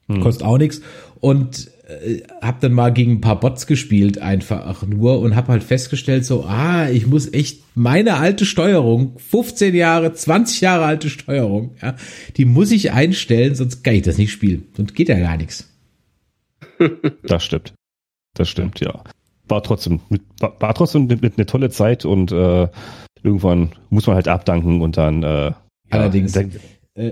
hm. 0.09 0.21
kostet 0.21 0.45
auch 0.45 0.57
nichts 0.57 0.81
und 1.19 1.69
äh, 1.87 2.21
hab 2.41 2.59
dann 2.59 2.73
mal 2.73 2.91
gegen 2.91 3.13
ein 3.13 3.21
paar 3.21 3.39
Bots 3.39 3.67
gespielt 3.67 4.19
einfach 4.19 4.85
nur 4.85 5.19
und 5.19 5.35
hab 5.35 5.47
halt 5.47 5.63
festgestellt 5.63 6.25
so, 6.25 6.43
ah, 6.45 6.89
ich 6.89 7.07
muss 7.07 7.31
echt 7.33 7.63
meine 7.75 8.15
alte 8.15 8.45
Steuerung, 8.45 9.17
15 9.17 9.73
Jahre, 9.75 10.13
20 10.13 10.61
Jahre 10.61 10.85
alte 10.85 11.09
Steuerung, 11.09 11.75
ja, 11.81 11.95
die 12.37 12.45
muss 12.45 12.71
ich 12.71 12.91
einstellen, 12.91 13.55
sonst 13.55 13.83
kann 13.83 13.95
ich 13.95 14.03
das 14.03 14.17
nicht 14.17 14.31
spielen. 14.31 14.65
Sonst 14.75 14.95
geht 14.95 15.09
ja 15.09 15.19
gar 15.19 15.37
nichts. 15.37 15.67
Das 17.23 17.43
stimmt. 17.43 17.73
Das 18.33 18.47
stimmt, 18.47 18.79
ja. 18.79 19.03
War 19.49 19.61
trotzdem, 19.63 19.99
war, 20.39 20.55
war 20.61 20.73
trotzdem 20.73 21.09
eine, 21.09 21.31
eine 21.35 21.45
tolle 21.45 21.69
Zeit 21.69 22.05
und 22.05 22.31
äh, 22.31 22.67
irgendwann 23.21 23.73
muss 23.89 24.07
man 24.07 24.15
halt 24.15 24.29
abdanken 24.29 24.81
und 24.81 24.95
dann 24.95 25.23
äh, 25.23 25.51
Allerdings. 25.89 26.35
Ja, 26.35 26.43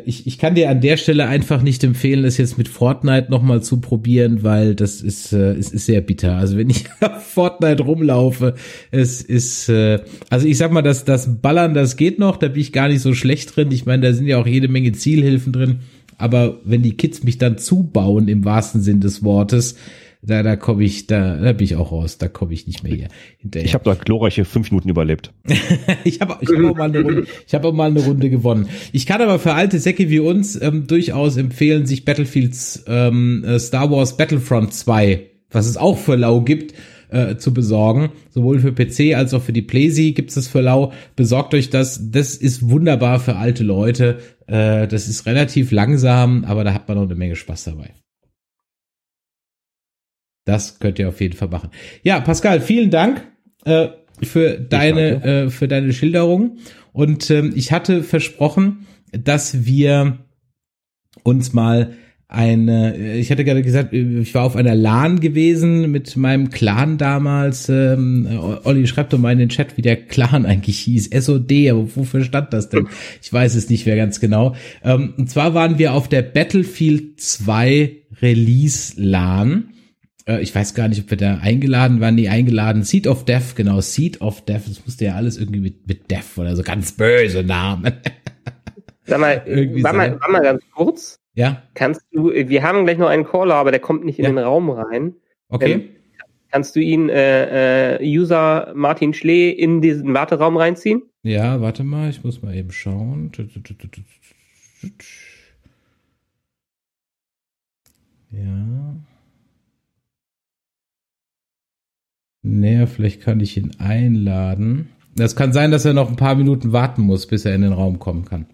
ich, 0.06 0.28
ich 0.28 0.38
kann 0.38 0.56
dir 0.56 0.70
an 0.70 0.82
der 0.82 0.98
Stelle 0.98 1.28
einfach 1.28 1.62
nicht 1.62 1.84
empfehlen, 1.84 2.24
das 2.24 2.38
jetzt 2.38 2.58
mit 2.58 2.68
Fortnite 2.68 3.32
nochmal 3.32 3.62
zu 3.64 3.80
probieren, 3.80 4.44
weil 4.44 4.76
das 4.76 5.02
ist, 5.02 5.32
äh, 5.34 5.56
ist, 5.56 5.74
ist 5.74 5.86
sehr 5.86 6.02
bitter. 6.02 6.36
Also 6.36 6.58
wenn 6.58 6.70
ich 6.70 6.86
auf 7.02 7.24
Fortnite 7.24 7.84
rumlaufe, 7.84 8.56
es 8.92 9.22
ist, 9.22 9.70
äh, 9.70 10.00
also 10.30 10.48
ich 10.48 10.58
sag 10.58 10.72
mal, 10.72 10.82
das, 10.82 11.06
das 11.06 11.42
Ballern, 11.42 11.74
das 11.74 11.96
geht 11.96 12.20
noch, 12.20 12.38
da 12.38 12.50
bin 12.50 12.62
ich 12.62 12.74
gar 12.74 12.90
nicht 12.90 13.02
so 13.02 13.14
schlecht 13.14 13.56
drin. 13.56 13.72
Ich 13.72 13.86
meine, 13.86 14.08
da 14.08 14.14
sind 14.14 14.28
ja 14.28 14.38
auch 14.38 14.48
jede 14.48 14.68
Menge 14.68 14.92
Zielhilfen 14.92 15.54
drin. 15.54 15.80
Aber 16.18 16.60
wenn 16.64 16.82
die 16.82 16.98
Kids 16.98 17.24
mich 17.24 17.38
dann 17.38 17.58
zubauen, 17.58 18.28
im 18.28 18.44
wahrsten 18.44 18.82
Sinn 18.82 19.02
des 19.02 19.24
Wortes, 19.24 19.76
da, 20.22 20.44
da 20.44 20.56
komme 20.56 20.84
ich, 20.84 21.08
da, 21.08 21.38
da 21.38 21.54
bin 21.54 21.66
ich 21.66 21.76
auch 21.76 21.92
raus, 21.92 22.18
da 22.18 22.28
komme 22.28 22.54
ich 22.54 22.68
nicht 22.68 22.84
mehr 22.84 22.94
hier 22.94 23.08
hinterher. 23.38 23.66
Ich 23.66 23.74
habe 23.74 23.84
da 23.84 23.94
glorreiche 23.94 24.46
fünf 24.46 24.72
Minuten 24.72 24.90
überlebt. 24.90 25.34
ich 26.04 26.22
habe 26.22 26.38
ich 26.42 26.50
hab 26.50 26.66
auch, 26.66 26.76
mal 26.76 26.90
eine 26.90 27.02
Runde, 27.02 27.28
ich 27.46 27.54
hab 27.54 27.66
auch 27.66 27.74
mal 27.74 27.90
eine 27.90 28.04
Runde 28.04 28.30
gewonnen. 28.30 28.68
Ich 28.92 29.06
kann 29.06 29.22
aber 29.22 29.40
für 29.40 29.54
alte 29.54 29.80
Säcke 29.80 30.10
wie 30.10 30.20
uns 30.20 30.60
ähm, 30.62 30.88
durchaus 30.88 31.38
empfehlen, 31.38 31.86
sich 31.86 32.06
Battlefields 32.06 32.84
ähm, 32.88 33.44
äh, 33.46 33.60
Star 33.60 33.92
Wars 33.92 34.18
Battlefront 34.18 34.74
2, 34.74 35.22
was 35.52 35.68
es 35.68 35.78
auch 35.78 35.98
für 35.98 36.16
lau 36.16 36.42
gibt, 36.42 36.74
äh, 37.10 37.38
zu 37.38 37.54
besorgen. 37.54 38.10
Sowohl 38.30 38.60
für 38.60 38.74
PC 38.74 39.16
als 39.16 39.34
auch 39.34 39.42
für 39.42 39.54
die 39.54 39.62
PlayStation 39.62 40.14
gibt 40.14 40.30
es 40.30 40.36
das 40.36 40.48
für 40.48 40.62
lau. 40.62 40.92
Besorgt 41.16 41.54
euch 41.54 41.70
das. 41.70 42.12
Das 42.12 42.36
ist 42.36 42.70
wunderbar 42.70 43.20
für 43.20 43.36
alte 43.36 43.64
Leute. 43.64 44.20
Äh, 44.48 44.88
das 44.88 45.08
ist 45.08 45.26
relativ 45.26 45.72
langsam, 45.72 46.44
aber 46.46 46.64
da 46.64 46.74
hat 46.74 46.88
man 46.88 46.98
noch 46.98 47.06
eine 47.06 47.16
Menge 47.16 47.36
Spaß 47.36 47.66
dabei. 47.66 47.94
Das 50.48 50.80
könnt 50.80 50.98
ihr 50.98 51.10
auf 51.10 51.20
jeden 51.20 51.36
Fall 51.36 51.50
machen. 51.50 51.72
Ja, 52.04 52.22
Pascal, 52.22 52.62
vielen 52.62 52.90
Dank 52.90 53.22
äh, 53.66 53.90
für 54.24 54.58
deine 54.58 55.24
äh, 55.24 55.50
für 55.50 55.68
deine 55.68 55.92
Schilderung. 55.92 56.60
Und 56.94 57.30
ähm, 57.30 57.52
ich 57.54 57.74
hatte 57.74 58.02
versprochen, 58.02 58.88
dass 59.12 59.66
wir 59.66 60.20
uns 61.24 61.52
mal 61.52 61.96
eine, 62.30 63.16
ich 63.18 63.30
hatte 63.30 63.44
gerade 63.44 63.62
gesagt, 63.62 63.92
ich 63.94 64.34
war 64.36 64.44
auf 64.44 64.56
einer 64.56 64.74
LAN 64.74 65.20
gewesen 65.20 65.92
mit 65.92 66.16
meinem 66.16 66.50
Clan 66.50 66.98
damals. 66.98 67.68
Ähm, 67.68 68.28
Olli 68.64 68.88
schreibt 68.88 69.12
doch 69.12 69.18
mal 69.18 69.34
in 69.34 69.40
den 69.40 69.50
Chat, 69.50 69.76
wie 69.76 69.82
der 69.82 69.98
Clan 69.98 70.46
eigentlich 70.46 70.80
hieß. 70.80 71.10
SOD, 71.10 71.70
aber 71.72 71.94
wofür 71.94 72.24
stand 72.24 72.54
das 72.54 72.70
denn? 72.70 72.88
Ich 73.22 73.34
weiß 73.34 73.56
es 73.56 73.70
nicht 73.70 73.86
mehr 73.86 73.98
ganz 73.98 74.22
genau. 74.22 74.56
Ähm, 74.82 75.14
und 75.18 75.30
zwar 75.30 75.54
waren 75.54 75.78
wir 75.78 75.92
auf 75.92 76.08
der 76.08 76.22
Battlefield 76.22 77.20
2 77.20 77.98
Release 78.22 78.94
LAN 78.96 79.74
äh, 80.28 80.42
ich 80.42 80.54
weiß 80.54 80.76
gar 80.76 80.88
nicht, 80.88 81.02
ob 81.04 81.10
wir 81.10 81.18
da 81.18 81.40
eingeladen 81.40 82.02
waren. 82.02 82.16
Nee, 82.16 82.30
eingeladen. 82.30 82.84
Seed 82.84 83.08
of 83.08 83.26
Death, 83.26 83.56
genau. 83.56 83.82
Seed 83.82 84.22
of 84.22 84.46
Death. 84.46 84.68
Das 84.68 84.86
musste 84.86 85.06
ja 85.06 85.16
alles 85.16 85.38
irgendwie 85.38 85.62
mit, 85.62 85.88
mit 85.88 86.12
Death 86.12 86.38
oder 86.38 86.56
so 86.56 86.64
ganz 86.64 86.92
böse 86.92 87.44
Namen. 87.44 87.94
Sag 89.06 89.20
mal, 89.20 89.44
war 89.84 89.94
mal, 89.94 90.20
war 90.20 90.32
mal 90.32 90.42
ganz 90.42 90.64
kurz. 90.74 91.20
Ja. 91.34 91.64
Kannst 91.76 92.02
du, 92.12 92.32
wir 92.32 92.64
haben 92.64 92.86
gleich 92.86 92.98
noch 92.98 93.10
einen 93.10 93.24
Caller, 93.24 93.56
aber 93.56 93.72
der 93.72 93.80
kommt 93.80 94.04
nicht 94.04 94.20
in 94.20 94.26
ja. 94.26 94.32
den 94.32 94.40
Raum 94.40 94.70
rein. 94.70 95.16
Okay. 95.50 95.72
Ähm, 95.72 95.90
kannst 96.52 96.76
du 96.76 96.80
ihn, 96.80 97.10
äh, 97.10 97.96
äh, 97.96 98.18
User 98.18 98.74
Martin 98.76 99.14
Schlee, 99.14 99.52
in 99.52 99.82
diesen 99.82 100.14
Warteraum 100.14 100.58
reinziehen? 100.58 101.04
Ja, 101.24 101.62
warte 101.62 101.84
mal, 101.84 102.10
ich 102.10 102.24
muss 102.24 102.42
mal 102.42 102.56
eben 102.56 102.72
schauen. 102.72 103.32
Ja. 108.32 108.96
Naja, 112.48 112.86
vielleicht 112.86 113.22
kann 113.22 113.40
ich 113.40 113.58
ihn 113.58 113.72
einladen. 113.80 114.90
Das 115.16 115.36
kann 115.36 115.52
sein, 115.52 115.72
dass 115.72 115.86
er 115.86 115.94
noch 115.94 116.10
ein 116.10 116.16
paar 116.16 116.36
Minuten 116.36 116.72
warten 116.72 117.02
muss, 117.02 117.28
bis 117.28 117.46
er 117.46 117.56
in 117.56 117.62
den 117.62 117.74
Raum 117.74 118.00
kommen 118.00 118.26
kann. 118.26 118.46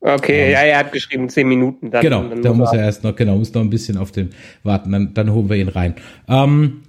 Okay, 0.00 0.50
ja, 0.50 0.60
er 0.60 0.78
hat 0.78 0.92
geschrieben 0.92 1.28
zehn 1.28 1.46
Minuten. 1.46 1.92
Dann, 1.92 2.02
genau, 2.02 2.24
dann 2.24 2.42
da 2.42 2.52
muss 2.52 2.72
er 2.72 2.80
erst 2.80 3.04
noch, 3.04 3.14
genau, 3.14 3.38
muss 3.38 3.54
noch 3.54 3.60
ein 3.60 3.70
bisschen 3.70 3.96
auf 3.96 4.10
den 4.10 4.30
warten, 4.64 4.90
dann, 4.90 5.14
dann 5.14 5.32
holen 5.32 5.48
wir 5.48 5.56
ihn 5.56 5.68
rein. 5.68 5.94
Ähm, 6.28 6.80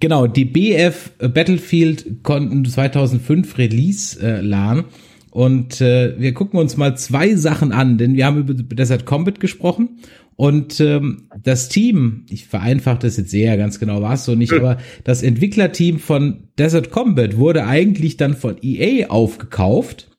genau, 0.00 0.26
die 0.26 0.44
BF 0.44 1.12
Battlefield 1.18 2.24
konnten 2.24 2.64
2005 2.64 3.56
Release 3.56 4.20
äh, 4.20 4.40
LAN 4.40 4.84
und 5.30 5.80
äh, 5.80 6.18
wir 6.18 6.34
gucken 6.34 6.58
uns 6.58 6.76
mal 6.76 6.96
zwei 6.96 7.36
Sachen 7.36 7.70
an, 7.70 7.98
denn 7.98 8.16
wir 8.16 8.26
haben 8.26 8.38
über 8.38 8.54
Desert 8.54 9.06
Combat 9.06 9.38
gesprochen 9.38 10.00
und 10.36 10.80
ähm, 10.80 11.28
das 11.42 11.70
Team, 11.70 12.26
ich 12.28 12.46
vereinfache 12.46 12.98
das 13.00 13.16
jetzt 13.16 13.30
sehr, 13.30 13.56
ganz 13.56 13.78
genau 13.78 14.02
war 14.02 14.14
es 14.14 14.26
so 14.26 14.34
nicht, 14.34 14.52
aber 14.52 14.76
das 15.02 15.22
Entwicklerteam 15.22 15.98
von 15.98 16.48
Desert 16.58 16.90
Combat 16.90 17.38
wurde 17.38 17.66
eigentlich 17.66 18.18
dann 18.18 18.36
von 18.36 18.56
EA 18.62 19.08
aufgekauft. 19.08 20.10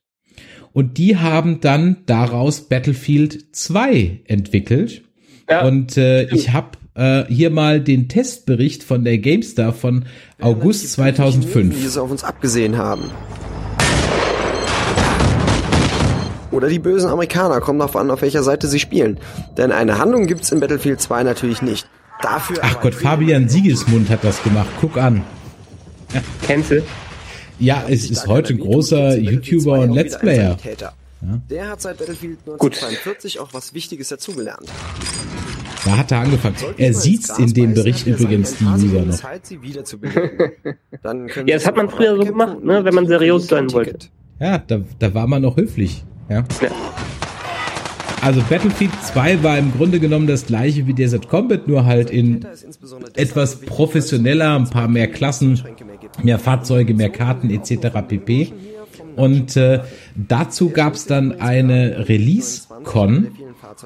Und 0.74 0.98
die 0.98 1.18
haben 1.18 1.60
dann 1.62 1.98
daraus 2.06 2.68
Battlefield 2.68 3.56
2 3.56 4.22
entwickelt. 4.26 5.04
Ja. 5.50 5.66
Und 5.66 5.98
äh, 5.98 6.26
ich 6.34 6.52
habe 6.52 6.78
äh, 6.96 7.26
hier 7.32 7.50
mal 7.52 7.80
den 7.80 8.10
Testbericht 8.10 8.84
von 8.84 9.04
der 9.04 9.20
GameStar 9.20 9.72
von 9.72 10.06
August 10.40 10.92
2005. 10.94 11.80
Die 11.80 11.86
es 11.86 11.98
auf 11.98 12.12
uns 12.12 12.24
abgesehen 12.24 12.78
haben. 12.78 13.04
Oder 16.58 16.70
die 16.70 16.80
bösen 16.80 17.10
Amerikaner, 17.10 17.62
kommt 17.62 17.80
darauf 17.80 17.96
an, 17.96 18.10
auf 18.10 18.24
welcher 18.24 18.42
Seite 18.42 18.68
sie 18.68 18.80
spielen. 18.80 19.20
Denn 19.58 19.72
eine 19.72 20.00
Handlung 20.00 20.26
gibt's 20.26 20.52
in 20.52 20.60
Battlefield 20.60 21.00
2 21.00 21.22
natürlich 21.22 21.62
nicht. 21.62 21.88
Dafür 22.22 22.58
Ach 22.62 22.82
Gott, 22.82 22.96
Fabian 22.96 23.48
Siegesmund 23.48 24.10
hat 24.10 24.24
das 24.24 24.42
gemacht. 24.42 24.68
Guck 24.82 24.98
an. 24.98 25.24
Du? 26.48 26.84
Ja, 27.60 27.84
es 27.88 28.10
ist 28.10 28.26
heute 28.28 28.54
ein 28.54 28.60
großer 28.60 29.18
YouTuber 29.18 29.82
und 29.82 29.92
Let's 29.92 30.18
Player. 30.18 30.58
Ja. 30.80 30.94
Der 31.50 31.70
hat 31.70 31.82
seit 31.82 31.98
Battlefield 31.98 32.40
1942 32.46 33.38
Gut. 33.38 33.42
auch 33.44 33.54
was 33.54 33.74
Wichtiges 33.74 34.08
dazugelernt. 34.10 34.68
Da 35.86 35.98
hat 35.98 36.12
er 36.12 36.20
angefangen. 36.22 36.56
Er 36.78 36.94
sieht 36.94 37.30
in 37.38 37.54
dem 37.54 37.74
Bericht 37.74 38.08
übrigens 38.08 38.56
die 38.58 38.66
User 38.66 39.06
noch. 39.06 39.20
ja, 41.46 41.56
das 41.56 41.66
hat 41.68 41.76
man 41.76 41.90
früher 41.90 42.16
so 42.18 42.26
gemacht, 42.26 42.64
ne, 42.64 42.84
wenn 42.84 42.94
man 42.96 43.06
seriös 43.08 43.48
sein 43.48 43.72
wollte. 43.72 44.08
Ja, 44.40 44.58
da, 44.60 44.82
da 45.00 45.14
war 45.14 45.28
man 45.28 45.42
noch 45.44 45.58
höflich. 45.58 46.04
Ja. 46.30 46.44
ja. 46.62 46.70
Also 48.22 48.42
Battlefield 48.50 48.92
2 49.04 49.44
war 49.44 49.58
im 49.58 49.72
Grunde 49.72 50.00
genommen 50.00 50.28
das 50.28 50.48
gleiche 50.48 50.88
wie 50.88 50.94
Desert 50.94 51.30
Combat, 51.30 51.68
nur 51.68 51.86
halt 51.86 52.10
in 52.10 52.46
etwas 53.14 53.62
professioneller, 53.62 54.56
ein 54.56 54.70
paar 54.70 54.88
mehr 54.88 55.08
Klassen, 55.08 55.62
mehr 56.24 56.40
Fahrzeuge, 56.40 56.94
mehr 56.94 57.10
Karten 57.10 57.50
etc. 57.50 57.88
pp. 58.08 58.52
Und 59.16 59.56
äh, 59.56 59.82
dazu 60.16 60.70
gab 60.70 60.94
es 60.94 61.06
dann 61.06 61.40
eine 61.40 62.08
Release-Con 62.10 63.28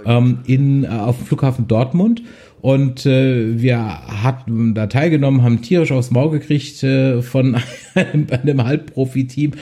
ähm, 0.05 0.39
in, 0.45 0.83
äh, 0.85 0.87
auf 0.87 1.17
dem 1.17 1.25
Flughafen 1.25 1.67
Dortmund. 1.67 2.23
Und 2.61 3.07
äh, 3.07 3.59
wir 3.59 3.79
hatten 4.23 4.75
da 4.75 4.85
teilgenommen, 4.85 5.41
haben 5.41 5.63
tierisch 5.63 5.91
aufs 5.91 6.11
Maul 6.11 6.29
gekriegt 6.29 6.83
äh, 6.83 7.21
von 7.23 7.57
einem, 7.95 8.27
einem 8.29 8.63
Halbprofi-Team. 8.63 9.53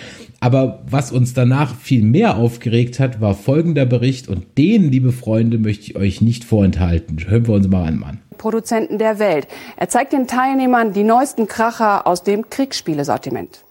Aber 0.42 0.84
was 0.90 1.12
uns 1.12 1.34
danach 1.34 1.76
viel 1.76 2.04
mehr 2.04 2.38
aufgeregt 2.38 3.00
hat, 3.00 3.22
war 3.22 3.36
folgender 3.36 3.86
Bericht. 3.86 4.28
Und 4.28 4.58
den, 4.58 4.92
liebe 4.92 5.14
Freunde, 5.14 5.58
möchte 5.58 5.86
ich 5.86 5.96
euch 5.96 6.22
nicht 6.22 6.44
vorenthalten. 6.44 7.18
Hören 7.28 7.48
wir 7.48 7.56
uns 7.56 7.68
mal 7.68 7.86
an, 7.86 8.00
Mann. 8.00 8.20
Produzenten 8.38 8.98
der 8.98 9.20
Welt. 9.20 9.48
Er 9.78 9.90
zeigt 9.90 10.14
den 10.14 10.28
Teilnehmern 10.28 10.94
die 10.94 11.04
neuesten 11.04 11.48
Kracher 11.48 12.06
aus 12.08 12.24
dem 12.24 12.50
Kriegsspielesortiment. 12.50 13.64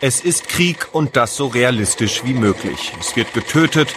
Es 0.00 0.20
ist 0.20 0.48
Krieg 0.48 0.88
und 0.92 1.16
das 1.16 1.36
so 1.36 1.46
realistisch 1.46 2.22
wie 2.24 2.32
möglich. 2.32 2.92
Es 3.00 3.16
wird 3.16 3.34
getötet, 3.34 3.88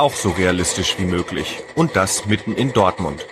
auch 0.00 0.14
so 0.14 0.30
realistisch 0.30 0.96
wie 0.98 1.04
möglich. 1.04 1.58
Und 1.74 1.94
das 1.94 2.26
mitten 2.26 2.52
in 2.52 2.72
Dortmund. 2.72 3.24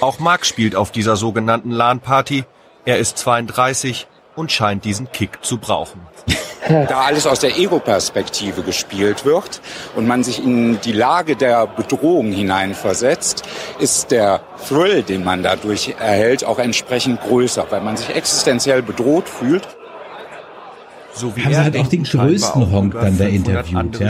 Auch 0.00 0.18
Marc 0.18 0.46
spielt 0.46 0.74
auf 0.76 0.90
dieser 0.90 1.16
sogenannten 1.16 1.70
LAN-Party. 1.70 2.44
Er 2.84 2.98
ist 2.98 3.18
32 3.18 4.06
und 4.34 4.50
scheint 4.50 4.84
diesen 4.84 5.10
Kick 5.12 5.44
zu 5.44 5.58
brauchen. 5.58 6.00
Da 6.68 7.00
alles 7.00 7.26
aus 7.26 7.40
der 7.40 7.58
Ego-Perspektive 7.58 8.62
gespielt 8.62 9.24
wird 9.24 9.60
und 9.96 10.06
man 10.06 10.22
sich 10.22 10.42
in 10.42 10.80
die 10.80 10.92
Lage 10.92 11.34
der 11.34 11.66
Bedrohung 11.66 12.30
hineinversetzt, 12.30 13.42
ist 13.80 14.12
der 14.12 14.40
Thrill, 14.68 15.02
den 15.02 15.24
man 15.24 15.42
dadurch 15.42 15.96
erhält, 15.98 16.44
auch 16.44 16.60
entsprechend 16.60 17.20
größer, 17.20 17.66
weil 17.70 17.80
man 17.80 17.96
sich 17.96 18.14
existenziell 18.14 18.80
bedroht 18.80 19.28
fühlt 19.28 19.66
so 21.14 21.36
wie 21.36 21.44
haben 21.44 21.52
sie 21.52 21.60
halt 21.60 21.76
auch 21.76 21.88
den 21.88 22.04
größten 22.04 22.70
Honk 22.72 22.94
dann 22.94 23.18
da 23.18 23.24
interviewt, 23.26 24.00
ja? 24.00 24.08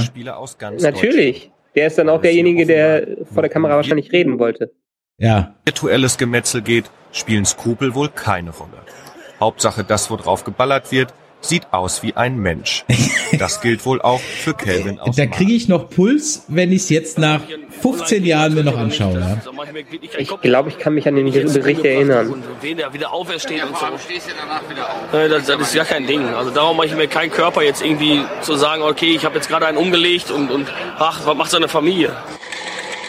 Natürlich. 0.83 1.51
Der 1.75 1.87
ist 1.87 1.99
dann 1.99 2.09
auch 2.09 2.20
derjenige, 2.20 2.66
der 2.66 3.07
vor 3.33 3.43
der 3.43 3.51
Kamera 3.51 3.77
wahrscheinlich 3.77 4.12
reden 4.12 4.39
wollte. 4.39 4.73
Ja. 5.18 5.55
Virtuelles 5.64 6.18
Gemetzel 6.18 6.62
geht, 6.62 6.91
spielen 7.12 7.45
Skrupel 7.45 7.95
wohl 7.95 8.09
keine 8.09 8.51
Rolle. 8.51 8.83
Hauptsache 9.41 9.85
das, 9.85 10.11
wo 10.11 10.16
drauf 10.16 10.45
geballert 10.45 10.93
wird, 10.93 11.14
sieht 11.43 11.72
aus 11.72 12.03
wie 12.03 12.14
ein 12.14 12.38
Mensch. 12.38 12.84
Das 13.38 13.61
gilt 13.61 13.84
wohl 13.86 14.01
auch 14.03 14.20
für 14.20 14.55
Kelvin 14.55 15.01
aus 15.01 15.16
Da 15.16 15.26
kriege 15.26 15.53
ich 15.53 15.66
noch 15.66 15.88
Puls, 15.88 16.45
wenn 16.49 16.70
ich 16.70 16.82
es 16.82 16.88
jetzt 16.90 17.18
nach 17.18 17.40
15 17.80 18.24
Jahren 18.24 18.55
mir 18.55 18.62
noch 18.62 18.76
anschaue. 18.76 19.20
Ja? 19.20 19.38
Ich 20.18 20.28
glaube, 20.43 20.68
ich 20.68 20.78
kann 20.78 20.95
mich 20.95 21.09
an 21.09 21.16
den 21.16 21.32
Bericht 21.32 21.84
erinnern. 21.84 22.43
Das, 25.12 25.47
das 25.47 25.61
ist 25.61 25.74
ja 25.74 25.84
kein 25.84 26.07
Ding. 26.07 26.26
Also 26.28 26.51
darum 26.51 26.76
mache 26.76 26.88
ich 26.88 26.95
mir 26.95 27.09
keinen 27.09 27.30
Körper 27.30 27.62
jetzt 27.62 27.82
irgendwie 27.82 28.22
zu 28.43 28.55
sagen, 28.57 28.82
okay, 28.82 29.14
ich 29.14 29.24
habe 29.24 29.36
jetzt 29.36 29.49
gerade 29.49 29.66
einen 29.66 29.78
umgelegt 29.78 30.30
und, 30.30 30.51
und 30.51 30.68
ach, 30.99 31.24
was 31.24 31.36
macht 31.36 31.51
seine 31.51 31.68
Familie? 31.68 32.14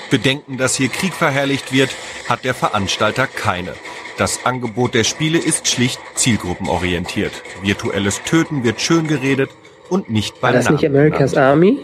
Bedenken, 0.10 0.58
dass 0.58 0.76
hier 0.76 0.90
Krieg 0.90 1.14
verherrlicht 1.14 1.74
wird, 1.74 1.90
hat 2.30 2.44
der 2.46 2.54
Veranstalter 2.54 3.28
keine. 3.28 3.74
Das 4.18 4.46
Angebot 4.46 4.94
der 4.94 5.04
Spiele 5.04 5.40
ist 5.40 5.68
schlicht 5.68 6.00
zielgruppenorientiert. 6.16 7.32
Virtuelles 7.64 8.22
Töten 8.24 8.64
wird 8.64 8.80
schön 8.80 9.08
geredet 9.08 9.50
und 9.90 10.10
nicht 10.10 10.40
bei 10.40 10.50
War 10.50 10.54
das 10.54 10.70
nicht 10.70 10.86
America's 10.86 11.36
Army? 11.36 11.80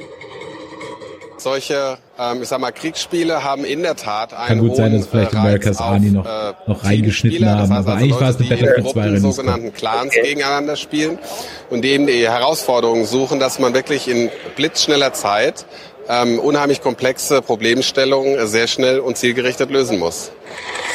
Solche, 1.37 1.97
ähm, 2.19 2.41
ich 2.41 2.49
sag 2.49 2.59
mal, 2.59 2.71
Kriegsspiele 2.71 3.43
haben 3.43 3.63
in 3.63 3.81
der 3.81 3.95
Tat 3.95 4.33
einen 4.33 4.47
Kann 4.47 4.59
gut 4.59 4.75
sein, 4.75 4.93
dass 4.93 5.07
vielleicht 5.07 5.33
America's 5.33 5.79
Army 5.79 6.11
noch, 6.11 6.25
äh, 6.25 6.53
noch 6.67 6.83
reingeschnitten 6.83 7.47
haben, 7.49 7.61
das 7.61 7.69
heißt, 7.69 7.79
aber 7.79 7.91
also 7.91 8.03
eigentlich 8.03 8.21
war 8.21 8.29
es 8.29 8.39
eine 8.39 8.49
Battlefield 8.49 8.89
2 8.89 9.01
Gruppen, 9.01 9.19
sogenannten 9.19 9.73
Clans 9.73 10.07
okay. 10.07 10.21
gegeneinander 10.21 10.75
spielen 10.75 11.17
und 11.69 11.81
denen 11.81 12.07
die 12.07 12.29
Herausforderungen 12.29 13.05
suchen, 13.05 13.39
dass 13.39 13.57
man 13.57 13.73
wirklich 13.73 14.09
in 14.09 14.29
blitzschneller 14.57 15.13
Zeit 15.13 15.65
ähm, 16.09 16.39
unheimlich 16.39 16.81
komplexe 16.81 17.41
Problemstellungen 17.41 18.45
sehr 18.47 18.67
schnell 18.67 18.99
und 18.99 19.17
zielgerichtet 19.17 19.69
lösen 19.69 19.99
muss. 19.99 20.31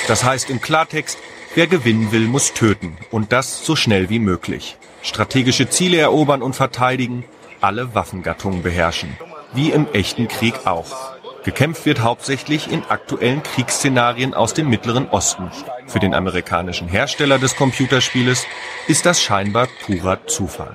Das 0.08 0.24
heißt 0.24 0.50
im 0.50 0.60
Klartext, 0.60 1.16
wer 1.54 1.66
gewinnen 1.66 2.12
will, 2.12 2.26
muss 2.26 2.52
töten 2.52 2.98
und 3.10 3.32
das 3.32 3.64
so 3.64 3.76
schnell 3.76 4.10
wie 4.10 4.18
möglich. 4.18 4.76
Strategische 5.02 5.70
Ziele 5.70 5.98
erobern 5.98 6.42
und 6.42 6.56
verteidigen, 6.56 7.24
alle 7.60 7.94
Waffengattungen 7.94 8.62
beherrschen. 8.62 9.16
Wie 9.54 9.70
im 9.70 9.86
echten 9.92 10.28
Krieg 10.28 10.66
auch. 10.66 11.14
Gekämpft 11.44 11.84
wird 11.84 12.00
hauptsächlich 12.00 12.72
in 12.72 12.82
aktuellen 12.88 13.42
Kriegsszenarien 13.42 14.32
aus 14.34 14.54
dem 14.54 14.68
Mittleren 14.68 15.08
Osten. 15.10 15.50
Für 15.86 15.98
den 15.98 16.14
amerikanischen 16.14 16.88
Hersteller 16.88 17.38
des 17.38 17.54
Computerspieles 17.54 18.46
ist 18.88 19.04
das 19.04 19.22
scheinbar 19.22 19.68
purer 19.84 20.26
Zufall. 20.26 20.74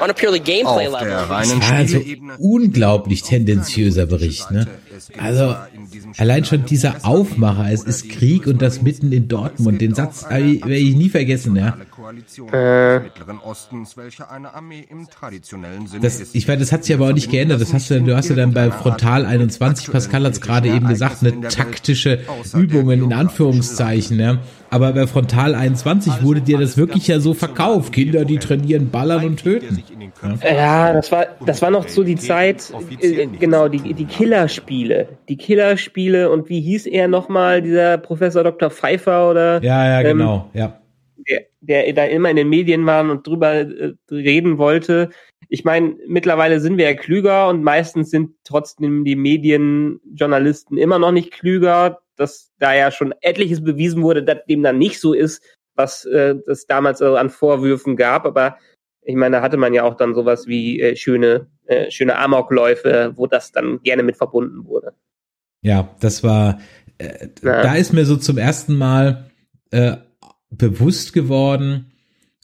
On 0.00 0.10
a 0.10 0.12
purely 0.12 0.40
gameplay 0.40 0.86
level. 0.86 1.12
Also 1.30 2.00
unglaublich 2.38 3.22
tendenziöser 3.22 4.06
Bericht, 4.06 4.50
ne? 4.50 4.66
Also 5.18 5.54
allein 6.18 6.44
schon 6.44 6.64
dieser 6.64 7.04
Aufmacher, 7.04 7.70
es 7.70 7.84
ist 7.84 8.08
Krieg 8.08 8.46
und 8.46 8.62
das 8.62 8.82
mitten 8.82 9.12
in 9.12 9.28
Dortmund, 9.28 9.80
den 9.80 9.94
Satz 9.94 10.28
werde 10.28 10.74
ich 10.76 10.94
nie 10.96 11.08
vergessen, 11.08 11.56
ja. 11.56 11.76
Äh, 12.52 13.00
das, 16.00 16.34
ich 16.34 16.48
weiß, 16.48 16.58
das 16.58 16.72
hat 16.72 16.84
sich 16.84 16.94
aber 16.94 17.08
auch 17.08 17.12
nicht 17.12 17.30
geändert. 17.30 17.60
Das 17.60 17.72
hast 17.72 17.90
du, 17.90 18.00
du 18.02 18.16
hast 18.16 18.28
ja 18.28 18.36
dann 18.36 18.52
bei 18.52 18.70
Frontal 18.70 19.26
21, 19.26 19.90
Pascal 19.90 20.24
hat 20.24 20.32
es 20.32 20.40
gerade 20.40 20.68
eben 20.68 20.86
gesagt, 20.88 21.22
eine 21.22 21.48
taktische 21.48 22.20
Übungen 22.54 23.04
in 23.04 23.12
Anführungszeichen, 23.12 24.18
ja. 24.18 24.38
Aber 24.74 24.92
bei 24.92 25.06
Frontal 25.06 25.54
21 25.54 26.22
wurde 26.22 26.40
dir 26.40 26.58
das 26.58 26.76
wirklich 26.76 27.06
ja 27.06 27.20
so 27.20 27.32
verkauft. 27.32 27.92
Kinder, 27.92 28.24
die 28.24 28.38
trainieren, 28.38 28.90
ballern 28.90 29.24
und 29.24 29.36
töten. 29.40 29.84
Ja, 30.42 30.52
ja 30.52 30.92
das 30.92 31.12
war, 31.12 31.26
das 31.46 31.62
war 31.62 31.70
noch 31.70 31.86
so 31.88 32.02
die 32.02 32.16
Zeit, 32.16 32.72
äh, 33.00 33.26
genau, 33.26 33.68
die, 33.68 33.94
die 33.94 34.04
Killerspiele. 34.04 34.83
Die 35.28 35.36
Killerspiele 35.36 36.30
und 36.30 36.48
wie 36.48 36.60
hieß 36.60 36.86
er 36.86 37.08
nochmal, 37.08 37.62
dieser 37.62 37.98
Professor 37.98 38.44
Dr. 38.44 38.70
Pfeiffer 38.70 39.30
oder? 39.30 39.62
Ja, 39.62 39.84
ja, 39.86 40.00
ähm, 40.00 40.18
genau, 40.18 40.50
ja 40.54 40.78
der, 41.28 41.46
der 41.60 41.92
da 41.92 42.04
immer 42.04 42.30
in 42.30 42.36
den 42.36 42.48
Medien 42.48 42.86
war 42.86 43.08
und 43.08 43.26
drüber 43.26 43.52
äh, 43.52 43.94
reden 44.10 44.58
wollte. 44.58 45.10
Ich 45.48 45.64
meine, 45.64 45.96
mittlerweile 46.06 46.60
sind 46.60 46.78
wir 46.78 46.86
ja 46.86 46.94
klüger 46.94 47.48
und 47.48 47.62
meistens 47.62 48.10
sind 48.10 48.32
trotzdem 48.44 49.04
die 49.04 49.16
Medienjournalisten 49.16 50.78
immer 50.78 50.98
noch 50.98 51.12
nicht 51.12 51.32
klüger, 51.32 52.00
dass 52.16 52.52
da 52.58 52.74
ja 52.74 52.90
schon 52.90 53.14
etliches 53.20 53.62
bewiesen 53.62 54.02
wurde, 54.02 54.22
dass 54.22 54.44
dem 54.46 54.62
dann 54.62 54.78
nicht 54.78 55.00
so 55.00 55.12
ist, 55.12 55.42
was 55.74 56.04
äh, 56.06 56.36
das 56.46 56.66
damals 56.66 57.02
also 57.02 57.16
an 57.16 57.30
Vorwürfen 57.30 57.96
gab. 57.96 58.26
Aber 58.26 58.56
ich 59.04 59.14
meine, 59.14 59.36
da 59.36 59.42
hatte 59.42 59.56
man 59.56 59.74
ja 59.74 59.84
auch 59.84 59.96
dann 59.96 60.14
sowas 60.14 60.46
wie 60.46 60.80
äh, 60.80 60.96
schöne, 60.96 61.46
äh, 61.66 61.90
schöne 61.90 62.18
Amokläufe, 62.18 63.12
wo 63.16 63.26
das 63.26 63.52
dann 63.52 63.80
gerne 63.82 64.02
mit 64.02 64.16
verbunden 64.16 64.66
wurde. 64.66 64.92
Ja, 65.62 65.94
das 66.00 66.22
war, 66.22 66.58
äh, 66.98 67.28
da 67.42 67.74
ist 67.74 67.92
mir 67.92 68.04
so 68.04 68.16
zum 68.16 68.38
ersten 68.38 68.76
Mal 68.76 69.30
äh, 69.70 69.96
bewusst 70.50 71.12
geworden. 71.12 71.92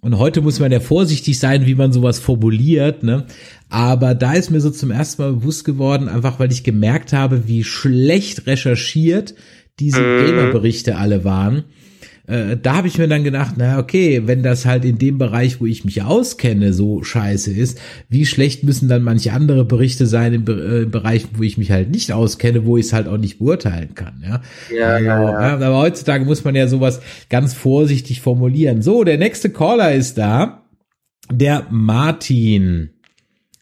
Und 0.03 0.19
heute 0.19 0.41
muss 0.41 0.61
man 0.61 0.73
ja 0.73 0.81
vorsichtig 0.81 1.39
sein, 1.39 1.67
wie 1.67 1.75
man 1.75 1.93
sowas 1.93 2.19
formuliert, 2.19 3.03
ne? 3.03 3.27
Aber 3.69 4.15
da 4.15 4.33
ist 4.33 4.51
mir 4.51 4.61
so 4.61 4.71
zum 4.71 4.91
ersten 4.91 5.23
Mal 5.23 5.33
bewusst 5.33 5.67
geworden, 5.67 6.09
einfach 6.09 6.41
weil 6.41 6.51
ich 6.51 6.65
gemerkt 6.65 7.13
habe, 7.13 7.47
wie 7.47 7.65
schlecht 7.65 8.47
recherchiert 8.47 9.35
diese 9.79 10.01
mhm. 10.01 10.27
Gamerberichte 10.27 10.97
alle 10.97 11.25
waren 11.25 11.65
äh, 12.31 12.57
da 12.57 12.77
habe 12.77 12.87
ich 12.87 12.97
mir 12.97 13.09
dann 13.09 13.25
gedacht, 13.25 13.57
na 13.59 13.79
okay, 13.79 14.23
wenn 14.27 14.43
das 14.43 14.65
halt 14.65 14.85
in 14.85 14.99
dem 14.99 15.19
Bereich, 15.19 15.61
wo 15.61 15.67
ich 15.67 15.85
mich 15.85 16.03
auskenne, 16.03 16.73
so 16.73 17.03
scheiße 17.03 17.53
ist, 17.53 17.81
wie 18.09 18.25
schlecht 18.25 18.63
müssen 18.63 18.89
dann 18.89 19.03
manche 19.03 19.33
andere 19.33 19.65
Berichte 19.65 20.07
sein 20.07 20.33
in, 20.33 20.47
äh, 20.47 20.83
in 20.83 20.91
Bereichen, 20.91 21.31
wo 21.35 21.43
ich 21.43 21.59
mich 21.59 21.73
halt 21.73 21.91
nicht 21.91 22.13
auskenne, 22.13 22.65
wo 22.65 22.77
ich 22.77 22.87
es 22.87 22.93
halt 22.93 23.09
auch 23.09 23.19
nicht 23.19 23.39
beurteilen 23.39 23.95
kann, 23.95 24.23
ja. 24.23 24.41
Ja, 24.73 24.87
also, 24.89 25.05
ja, 25.05 25.31
ja. 25.31 25.67
Aber 25.67 25.79
heutzutage 25.79 26.25
muss 26.25 26.45
man 26.45 26.55
ja 26.55 26.69
sowas 26.69 27.01
ganz 27.29 27.53
vorsichtig 27.53 28.21
formulieren. 28.21 28.81
So, 28.81 29.03
der 29.03 29.19
nächste 29.19 29.51
Caller 29.51 29.93
ist 29.93 30.17
da. 30.17 30.63
Der 31.33 31.67
Martin. 31.71 32.91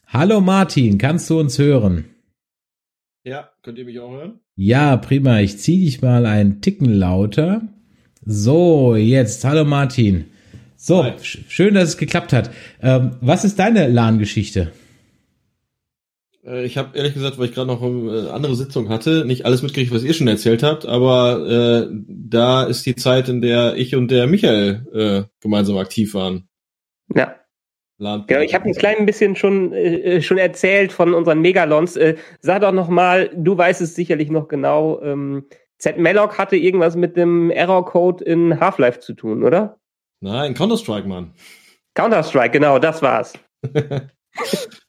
Hallo 0.07 0.41
Martin, 0.41 0.97
kannst 0.97 1.29
du 1.29 1.39
uns 1.39 1.57
hören? 1.59 2.05
Ja, 3.23 3.49
könnt 3.61 3.77
ihr 3.77 3.85
mich 3.85 3.99
auch 3.99 4.11
hören? 4.11 4.39
Ja, 4.55 4.97
prima. 4.97 5.39
Ich 5.39 5.57
zieh 5.57 5.83
dich 5.83 6.01
mal 6.01 6.25
einen 6.25 6.61
Ticken 6.61 6.91
lauter. 6.91 7.61
So, 8.25 8.95
jetzt. 8.95 9.45
Hallo 9.45 9.63
Martin. 9.63 10.25
So, 10.75 11.05
sch 11.21 11.39
schön, 11.47 11.73
dass 11.73 11.89
es 11.89 11.97
geklappt 11.97 12.33
hat. 12.33 12.51
Ähm, 12.81 13.11
was 13.21 13.45
ist 13.45 13.59
deine 13.59 13.87
LAN-Geschichte? 13.87 14.71
Äh, 16.45 16.65
ich 16.65 16.77
habe 16.77 16.97
ehrlich 16.97 17.13
gesagt, 17.13 17.37
weil 17.37 17.45
ich 17.45 17.53
gerade 17.53 17.67
noch 17.67 17.81
eine 17.81 18.31
andere 18.31 18.55
Sitzung 18.55 18.89
hatte, 18.89 19.25
nicht 19.25 19.45
alles 19.45 19.61
mitgekriegt, 19.61 19.93
was 19.93 20.03
ihr 20.03 20.13
schon 20.13 20.27
erzählt 20.27 20.63
habt, 20.63 20.85
aber 20.85 21.87
äh, 21.89 21.95
da 22.07 22.63
ist 22.63 22.85
die 22.85 22.95
Zeit, 22.95 23.29
in 23.29 23.41
der 23.41 23.75
ich 23.77 23.95
und 23.95 24.11
der 24.11 24.27
Michael 24.27 24.85
äh, 24.93 25.23
gemeinsam 25.41 25.77
aktiv 25.77 26.13
waren. 26.13 26.47
Ja. 27.15 27.35
Genau, 27.97 28.41
ich 28.41 28.53
habe 28.53 28.65
ein 28.65 28.73
klein 28.73 29.05
bisschen 29.05 29.35
schon 29.35 29.73
äh, 29.73 30.21
schon 30.21 30.37
erzählt 30.37 30.93
von 30.93 31.13
unseren 31.13 31.41
Megalons. 31.41 31.97
Äh, 31.97 32.15
sag 32.39 32.61
doch 32.61 32.71
noch 32.71 32.87
mal, 32.87 33.29
du 33.35 33.57
weißt 33.57 33.81
es 33.81 33.93
sicherlich 33.93 34.29
noch 34.29 34.47
genau. 34.47 35.01
Ähm, 35.01 35.47
Z 35.79 35.97
Malloc 35.97 36.37
hatte 36.37 36.57
irgendwas 36.57 36.95
mit 36.95 37.15
dem 37.15 37.49
Error 37.49 37.85
Code 37.85 38.23
in 38.23 38.59
Half-Life 38.59 38.99
zu 38.99 39.13
tun, 39.13 39.43
oder? 39.43 39.79
Nein, 40.19 40.53
Counter-Strike, 40.53 41.07
Mann. 41.07 41.33
Counter-Strike, 41.95 42.51
genau, 42.51 42.79
das 42.79 43.01
war's. 43.01 43.33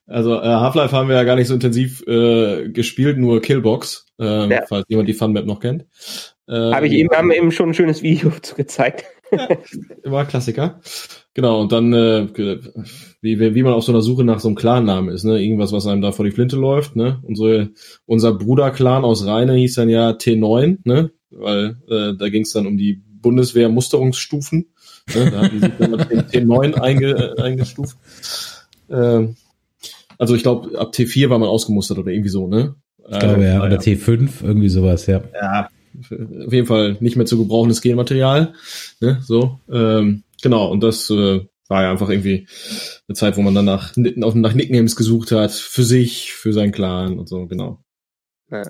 also 0.07 0.35
äh, 0.35 0.45
Half-Life 0.45 0.95
haben 0.95 1.09
wir 1.09 1.15
ja 1.15 1.23
gar 1.23 1.37
nicht 1.37 1.47
so 1.47 1.55
intensiv 1.55 2.03
äh, 2.09 2.69
gespielt, 2.71 3.19
nur 3.19 3.41
Killbox, 3.41 4.07
äh, 4.21 4.49
ja. 4.49 4.62
falls 4.69 4.85
jemand 4.89 5.09
die 5.09 5.15
Fun-Map 5.15 5.47
noch 5.47 5.61
kennt. 5.61 5.87
Äh, 6.49 6.73
Habe 6.73 6.89
ich 6.89 6.93
eben, 6.95 7.09
haben 7.15 7.31
eben 7.31 7.53
schon 7.53 7.71
ein 7.71 7.75
schönes 7.75 8.03
Video 8.03 8.33
gezeigt. 8.57 9.05
ja, 9.31 9.49
immer 10.03 10.25
Klassiker. 10.25 10.81
Genau, 11.35 11.61
und 11.61 11.70
dann, 11.70 11.93
äh, 11.93 12.27
wie, 13.20 13.39
wie 13.55 13.62
man 13.62 13.73
auf 13.73 13.85
so 13.85 13.93
einer 13.93 14.02
Suche 14.02 14.24
nach 14.24 14.40
so 14.40 14.48
einem 14.48 14.57
Clan-Namen 14.57 15.15
ist, 15.15 15.24
ne? 15.24 15.40
Irgendwas, 15.40 15.73
was 15.73 15.86
einem 15.86 16.02
da 16.02 16.11
vor 16.11 16.24
die 16.24 16.32
Flinte 16.32 16.57
läuft, 16.57 16.97
ne? 16.97 17.20
Unsere, 17.23 17.70
unser 18.05 18.32
Bruder-Clan 18.35 19.05
aus 19.05 19.24
Rheine 19.27 19.55
hieß 19.55 19.74
dann 19.74 19.89
ja 19.89 20.11
T9, 20.11 20.78
ne? 20.85 21.12
Weil 21.31 21.77
äh, 21.89 22.15
da 22.16 22.28
ging 22.28 22.43
es 22.43 22.52
dann 22.52 22.66
um 22.66 22.77
die 22.77 23.01
Bundeswehr-Musterungsstufen. 23.23 24.66
Ne? 25.15 25.31
Da 25.31 25.40
hatten 25.43 25.61
sie 25.61 25.73
dann 25.78 25.94
T9 25.94 26.74
einge, 26.74 27.35
äh, 27.36 27.43
eingestuft. 27.43 27.97
Ähm, 28.90 29.36
also 30.19 30.35
ich 30.35 30.43
glaube, 30.43 30.78
ab 30.78 30.93
T4 30.93 31.31
war 31.31 31.39
man 31.39 31.48
ausgemustert 31.48 31.98
oder 31.98 32.11
irgendwie 32.11 32.28
so, 32.28 32.48
ne? 32.48 32.74
Ich 33.09 33.19
glaube 33.19 33.44
ja, 33.44 33.57
äh, 33.57 33.66
oder 33.66 33.78
T5, 33.78 34.43
irgendwie 34.43 34.69
sowas, 34.69 35.07
ja. 35.07 35.23
Ja, 35.35 35.69
auf 36.47 36.52
jeden 36.52 36.66
Fall 36.66 36.97
nicht 37.01 37.16
mehr 37.16 37.27
zu 37.27 37.39
gebrauchendes 37.39 37.81
Genmaterial. 37.81 38.52
Ne? 39.01 39.20
So, 39.23 39.59
ähm, 39.73 40.23
genau, 40.43 40.71
und 40.71 40.83
das 40.83 41.11
äh, 41.11 41.41
war 41.69 41.83
ja 41.83 41.91
einfach 41.91 42.09
irgendwie 42.09 42.47
eine 43.09 43.15
Zeit, 43.15 43.37
wo 43.37 43.43
man 43.43 43.55
dann 43.55 43.65
nach, 43.65 43.93
nach 43.97 44.55
Nicknames 44.55 44.97
gesucht 44.97 45.33
hat, 45.33 45.53
für 45.53 45.85
sich, 45.85 46.33
für 46.33 46.53
seinen 46.53 46.73
Clan 46.73 47.19
und 47.19 47.29
so, 47.29 47.47
genau. 47.47 47.83
Ja. 48.51 48.62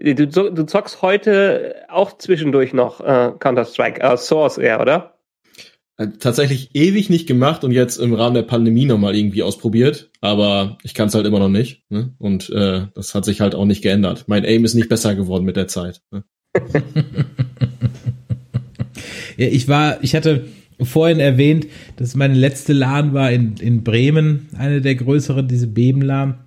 Du, 0.00 0.26
du 0.26 0.64
zockst 0.64 1.02
heute 1.02 1.84
auch 1.88 2.16
zwischendurch 2.16 2.72
noch 2.72 3.00
äh, 3.00 3.32
Counter-Strike, 3.38 4.00
äh, 4.00 4.16
Source 4.16 4.56
eher, 4.56 4.80
oder? 4.80 5.18
Äh, 5.98 6.08
tatsächlich 6.18 6.74
ewig 6.74 7.10
nicht 7.10 7.26
gemacht 7.26 7.62
und 7.62 7.72
jetzt 7.72 7.98
im 7.98 8.14
Rahmen 8.14 8.34
der 8.34 8.42
Pandemie 8.42 8.86
nochmal 8.86 9.14
irgendwie 9.14 9.42
ausprobiert, 9.42 10.10
aber 10.22 10.78
ich 10.82 10.94
kann 10.94 11.08
es 11.08 11.14
halt 11.14 11.26
immer 11.26 11.40
noch 11.40 11.50
nicht. 11.50 11.84
Ne? 11.90 12.14
Und 12.18 12.48
äh, 12.48 12.86
das 12.94 13.14
hat 13.14 13.26
sich 13.26 13.42
halt 13.42 13.54
auch 13.54 13.66
nicht 13.66 13.82
geändert. 13.82 14.24
Mein 14.26 14.46
Aim 14.46 14.64
ist 14.64 14.74
nicht 14.74 14.88
besser 14.88 15.14
geworden 15.14 15.44
mit 15.44 15.56
der 15.56 15.68
Zeit. 15.68 16.00
Ne? 16.10 16.24
ja, 19.36 19.46
ich 19.46 19.68
war, 19.68 20.02
ich 20.02 20.14
hatte 20.14 20.46
vorhin 20.82 21.20
erwähnt, 21.20 21.66
dass 21.96 22.14
meine 22.14 22.34
letzte 22.34 22.72
LAN 22.72 23.14
war 23.14 23.30
in, 23.30 23.56
in 23.56 23.84
Bremen, 23.84 24.48
eine 24.56 24.80
der 24.80 24.94
größeren, 24.94 25.48
diese 25.48 25.66
Beben-LAN. 25.66 26.38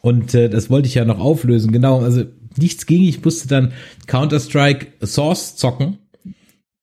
Und 0.00 0.34
äh, 0.34 0.48
das 0.48 0.70
wollte 0.70 0.88
ich 0.88 0.94
ja 0.94 1.04
noch 1.04 1.20
auflösen. 1.20 1.72
Genau, 1.72 2.00
also 2.00 2.24
nichts 2.58 2.86
ging. 2.86 3.02
Ich 3.02 3.24
musste 3.24 3.48
dann 3.48 3.72
Counter-Strike 4.06 5.06
Source 5.06 5.56
zocken. 5.56 5.98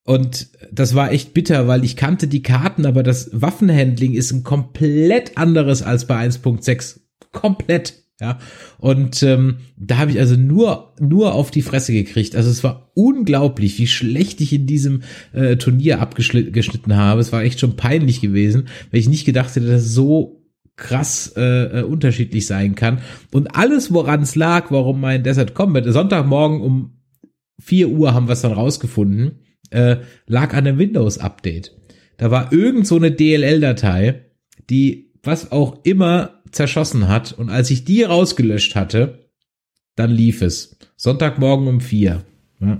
Und 0.04 0.48
das 0.72 0.94
war 0.94 1.12
echt 1.12 1.34
bitter, 1.34 1.68
weil 1.68 1.84
ich 1.84 1.96
kannte 1.96 2.26
die 2.26 2.42
Karten, 2.42 2.86
aber 2.86 3.02
das 3.02 3.30
Waffenhandling 3.32 4.14
ist 4.14 4.32
ein 4.32 4.42
komplett 4.42 5.36
anderes 5.36 5.82
als 5.82 6.06
bei 6.06 6.16
1.6. 6.26 7.00
Komplett. 7.32 7.94
Ja, 8.20 8.38
und 8.76 9.22
ähm, 9.22 9.56
da 9.78 9.96
habe 9.96 10.10
ich 10.10 10.20
also 10.20 10.36
nur 10.36 10.92
nur 11.00 11.32
auf 11.32 11.50
die 11.50 11.62
Fresse 11.62 11.94
gekriegt. 11.94 12.36
Also 12.36 12.50
es 12.50 12.62
war 12.62 12.90
unglaublich, 12.94 13.78
wie 13.78 13.86
schlecht 13.86 14.42
ich 14.42 14.52
in 14.52 14.66
diesem 14.66 15.02
äh, 15.32 15.56
Turnier 15.56 16.00
abgeschnitten 16.02 16.96
habe. 16.96 17.22
Es 17.22 17.32
war 17.32 17.42
echt 17.42 17.60
schon 17.60 17.76
peinlich 17.76 18.20
gewesen, 18.20 18.68
weil 18.90 19.00
ich 19.00 19.08
nicht 19.08 19.24
gedacht 19.24 19.56
hätte, 19.56 19.66
dass 19.66 19.82
es 19.82 19.94
so 19.94 20.44
krass 20.76 21.32
äh, 21.36 21.80
äh, 21.80 21.82
unterschiedlich 21.82 22.46
sein 22.46 22.74
kann. 22.74 23.00
Und 23.32 23.56
alles, 23.56 23.92
woran 23.92 24.22
es 24.22 24.34
lag, 24.34 24.70
warum 24.70 25.00
mein 25.00 25.22
Desert 25.22 25.54
Combat 25.54 25.84
Sonntagmorgen 25.86 26.60
um 26.60 26.98
4 27.60 27.88
Uhr 27.88 28.12
haben 28.12 28.28
wir 28.28 28.32
es 28.32 28.42
dann 28.42 28.52
rausgefunden, 28.52 29.40
äh, 29.70 29.96
lag 30.26 30.52
an 30.52 30.66
einem 30.66 30.78
Windows-Update. 30.78 31.74
Da 32.18 32.30
war 32.30 32.52
irgend 32.52 32.86
so 32.86 32.96
eine 32.96 33.12
DLL-Datei, 33.12 34.26
die 34.68 35.12
was 35.22 35.52
auch 35.52 35.84
immer 35.84 36.39
zerschossen 36.52 37.08
hat. 37.08 37.32
Und 37.32 37.50
als 37.50 37.70
ich 37.70 37.84
die 37.84 38.02
rausgelöscht 38.02 38.74
hatte, 38.74 39.18
dann 39.96 40.10
lief 40.10 40.42
es. 40.42 40.76
Sonntagmorgen 40.96 41.68
um 41.68 41.80
vier. 41.80 42.24
Ja. 42.60 42.78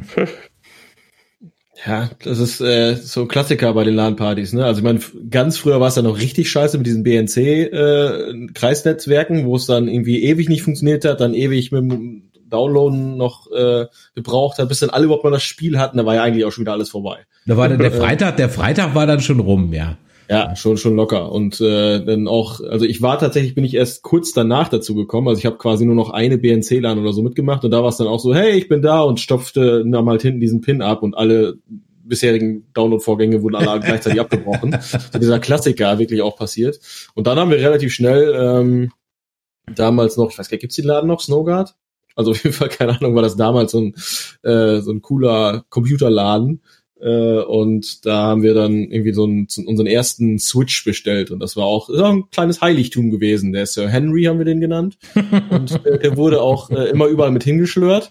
Ja, 1.87 2.11
das 2.23 2.39
ist 2.39 2.61
äh, 2.61 2.95
so 2.95 3.23
ein 3.23 3.29
Klassiker 3.29 3.73
bei 3.73 3.85
den 3.85 3.95
LAN-Partys. 3.95 4.53
Ne? 4.53 4.67
Also 4.67 4.81
ich 4.81 4.85
meine, 4.85 5.01
ganz 5.31 5.57
früher 5.57 5.81
war 5.81 5.89
es 5.89 5.97
ja 5.97 6.03
noch 6.03 6.19
richtig 6.19 6.51
scheiße 6.51 6.77
mit 6.77 6.87
diesen 6.87 7.05
BNC-Kreisnetzwerken, 7.05 9.39
äh, 9.39 9.47
wo 9.47 9.57
es 9.57 9.65
dann 9.65 9.89
irgendwie 9.89 10.23
ewig 10.25 10.51
nicht 10.51 10.61
funktioniert 10.63 11.07
hat, 11.07 11.23
dann 11.23 11.33
ewig 11.33 11.73
mit 11.73 11.81
dem 11.81 12.31
Downloaden 12.51 13.17
noch 13.17 13.51
äh, 13.51 13.87
gebraucht 14.15 14.59
hat, 14.59 14.69
bis 14.69 14.81
dann 14.81 14.91
alle 14.91 15.07
überhaupt 15.07 15.25
mal 15.25 15.31
das 15.31 15.43
Spiel 15.43 15.79
hatten. 15.79 15.97
Da 15.97 16.05
war 16.05 16.17
ja 16.17 16.23
eigentlich 16.23 16.45
auch 16.45 16.53
schon 16.53 16.65
wieder 16.65 16.73
alles 16.73 16.91
vorbei. 16.91 17.21
Da 17.47 17.57
war 17.57 17.69
der, 17.69 17.79
der 17.79 17.93
Freitag, 17.93 18.37
der 18.37 18.51
Freitag 18.51 18.95
war 18.95 19.07
dann 19.07 19.21
schon 19.21 19.41
rum, 19.41 19.73
ja. 19.73 19.97
Ja, 20.31 20.55
schon 20.55 20.77
schon 20.77 20.95
locker 20.95 21.33
und 21.33 21.61
äh, 21.61 22.05
dann 22.05 22.29
auch, 22.29 22.61
also 22.61 22.85
ich 22.85 23.03
war 23.03 23.19
tatsächlich, 23.19 23.57
bin 23.57 23.65
ich 23.65 23.75
erst 23.75 24.05
kurz 24.05 24.33
danach 24.33 24.69
dazu 24.69 24.95
gekommen, 24.95 25.27
also 25.27 25.41
ich 25.41 25.45
habe 25.45 25.59
quasi 25.59 25.85
nur 25.85 25.97
noch 25.97 26.11
eine 26.11 26.39
BNC-LAN 26.39 27.01
oder 27.01 27.13
so 27.13 27.21
mitgemacht 27.23 27.65
und 27.65 27.73
da 27.73 27.83
war 27.83 27.89
es 27.89 27.97
dann 27.97 28.07
auch 28.07 28.21
so, 28.21 28.33
hey, 28.33 28.53
ich 28.53 28.69
bin 28.69 28.81
da 28.81 29.01
und 29.01 29.19
stopfte 29.19 29.85
dann 29.85 30.09
halt 30.09 30.23
hinten 30.23 30.39
diesen 30.39 30.61
Pin 30.61 30.83
ab 30.83 31.03
und 31.03 31.17
alle 31.17 31.59
bisherigen 32.05 32.65
Download-Vorgänge 32.75 33.43
wurden 33.43 33.57
alle 33.57 33.81
gleichzeitig 33.85 34.21
abgebrochen. 34.21 34.79
So 35.13 35.19
dieser 35.19 35.41
Klassiker 35.41 35.99
wirklich 35.99 36.23
auch 36.23 36.37
passiert. 36.37 36.79
Und 37.15 37.27
dann 37.27 37.37
haben 37.37 37.51
wir 37.51 37.59
relativ 37.59 37.93
schnell 37.93 38.33
ähm, 38.37 38.93
damals 39.75 40.17
noch, 40.17 40.31
ich 40.31 40.39
weiß 40.39 40.49
gar 40.49 40.55
nicht, 40.55 40.61
gibt's 40.61 40.77
den 40.77 40.85
Laden 40.85 41.09
noch, 41.09 41.21
Snowguard? 41.21 41.75
Also 42.15 42.31
auf 42.31 42.45
jeden 42.45 42.55
Fall, 42.55 42.69
keine 42.69 42.97
Ahnung, 42.97 43.17
war 43.17 43.23
das 43.23 43.37
damals 43.37 43.73
so 43.73 43.81
ein, 43.81 43.95
äh, 44.43 44.81
so 44.81 44.93
ein 44.93 45.03
cooler 45.03 45.65
Computerladen 45.71 46.63
und 47.07 48.05
da 48.05 48.25
haben 48.25 48.43
wir 48.43 48.55
dann 48.55 48.91
irgendwie 48.91 49.13
so 49.13 49.25
einen, 49.25 49.47
unseren 49.67 49.87
ersten 49.87 50.39
Switch 50.39 50.85
bestellt. 50.85 51.31
Und 51.31 51.41
das 51.41 51.57
war 51.57 51.65
auch, 51.65 51.89
das 51.89 52.03
ein 52.03 52.31
kleines 52.31 52.61
Heiligtum 52.61 53.11
gewesen. 53.11 53.53
Der 53.53 53.67
Sir 53.67 53.89
Henry 53.89 54.25
haben 54.25 54.39
wir 54.39 54.45
den 54.45 54.61
genannt. 54.61 54.99
und 55.51 55.85
äh, 55.87 55.99
der 55.99 56.17
wurde 56.17 56.43
auch 56.43 56.71
äh, 56.71 56.91
immer 56.91 57.07
überall 57.07 57.31
mit 57.31 57.45
hingeschlört. 57.45 58.11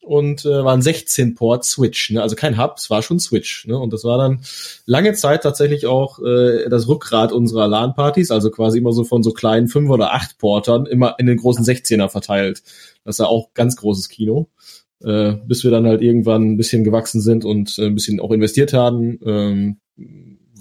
Und 0.00 0.44
äh, 0.44 0.64
war 0.64 0.72
ein 0.72 0.82
16-Port 0.82 1.64
Switch, 1.64 2.12
ne? 2.12 2.22
also 2.22 2.36
kein 2.36 2.62
Hub, 2.62 2.76
es 2.76 2.90
war 2.90 3.02
schon 3.02 3.18
Switch. 3.18 3.66
Ne? 3.66 3.76
Und 3.76 3.92
das 3.92 4.04
war 4.04 4.18
dann 4.18 4.40
lange 4.84 5.14
Zeit 5.14 5.42
tatsächlich 5.42 5.86
auch 5.86 6.20
äh, 6.20 6.68
das 6.68 6.86
Rückgrat 6.86 7.32
unserer 7.32 7.66
LAN-Partys, 7.66 8.30
also 8.30 8.52
quasi 8.52 8.78
immer 8.78 8.92
so 8.92 9.02
von 9.02 9.24
so 9.24 9.32
kleinen 9.32 9.66
5 9.66 9.90
oder 9.90 10.14
8 10.14 10.38
Portern 10.38 10.86
immer 10.86 11.16
in 11.18 11.26
den 11.26 11.38
großen 11.38 11.64
16er 11.64 12.08
verteilt. 12.08 12.62
Das 13.04 13.18
war 13.18 13.28
auch 13.28 13.52
ganz 13.52 13.74
großes 13.74 14.08
Kino 14.08 14.48
äh, 15.02 15.34
bis 15.46 15.64
wir 15.64 15.70
dann 15.70 15.86
halt 15.86 16.02
irgendwann 16.02 16.52
ein 16.52 16.56
bisschen 16.56 16.84
gewachsen 16.84 17.20
sind 17.20 17.44
und 17.44 17.78
äh, 17.78 17.86
ein 17.86 17.94
bisschen 17.94 18.20
auch 18.20 18.30
investiert 18.30 18.72
haben. 18.72 19.18
Ähm, 19.24 19.76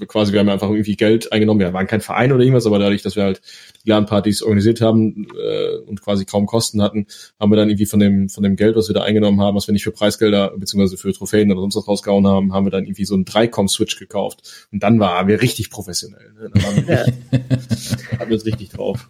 quasi, 0.07 0.33
wir 0.33 0.41
haben 0.41 0.49
einfach 0.49 0.69
irgendwie 0.69 0.95
Geld 0.95 1.31
eingenommen. 1.31 1.61
Wir 1.61 1.71
waren 1.73 1.87
kein 1.87 2.01
Verein 2.01 2.31
oder 2.31 2.41
irgendwas, 2.41 2.65
aber 2.65 2.79
dadurch, 2.79 3.01
dass 3.01 3.15
wir 3.15 3.23
halt 3.23 3.41
die 3.85 3.89
LAN-Partys 3.89 4.41
organisiert 4.41 4.81
haben 4.81 5.27
äh, 5.41 5.77
und 5.87 6.01
quasi 6.01 6.25
kaum 6.25 6.45
Kosten 6.45 6.81
hatten, 6.81 7.07
haben 7.39 7.51
wir 7.51 7.55
dann 7.55 7.69
irgendwie 7.69 7.85
von 7.85 7.99
dem 7.99 8.27
von 8.29 8.43
dem 8.43 8.55
Geld, 8.55 8.75
was 8.75 8.89
wir 8.89 8.93
da 8.93 9.03
eingenommen 9.03 9.39
haben, 9.39 9.55
was 9.55 9.67
wir 9.67 9.73
nicht 9.73 9.83
für 9.83 9.91
Preisgelder 9.91 10.53
beziehungsweise 10.57 10.97
für 10.97 11.13
Trophäen 11.13 11.51
oder 11.51 11.61
sonst 11.61 11.77
was 11.77 11.87
rausgehauen 11.87 12.27
haben, 12.27 12.53
haben 12.53 12.65
wir 12.65 12.71
dann 12.71 12.83
irgendwie 12.83 13.05
so 13.05 13.15
einen 13.15 13.25
3-Com-Switch 13.25 13.97
gekauft. 13.97 14.67
Und 14.71 14.83
dann 14.83 14.99
waren 14.99 15.27
wir 15.27 15.41
richtig 15.41 15.69
professionell. 15.69 16.33
Ne? 16.33 16.51
Dann 16.53 16.63
waren 16.63 16.87
wir 16.87 17.05
richtig, 17.05 18.11
hatten 18.19 18.29
wir 18.29 18.35
uns 18.35 18.45
richtig 18.45 18.69
drauf. 18.69 19.09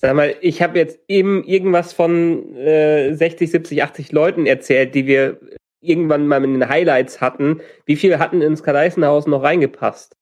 Sag 0.00 0.14
mal, 0.14 0.36
ich 0.40 0.62
habe 0.62 0.78
jetzt 0.78 1.00
eben 1.08 1.42
irgendwas 1.42 1.92
von 1.92 2.54
äh, 2.56 3.14
60, 3.14 3.50
70, 3.50 3.82
80 3.82 4.12
Leuten 4.12 4.46
erzählt, 4.46 4.94
die 4.94 5.06
wir 5.06 5.40
irgendwann 5.80 6.28
mal 6.28 6.42
in 6.44 6.54
den 6.54 6.68
Highlights 6.68 7.20
hatten. 7.20 7.60
Wie 7.84 7.96
viel 7.96 8.18
hatten 8.18 8.40
ins 8.40 8.62
Kadeisenhaus 8.62 9.26
noch 9.26 9.42
reingepasst? 9.42 10.16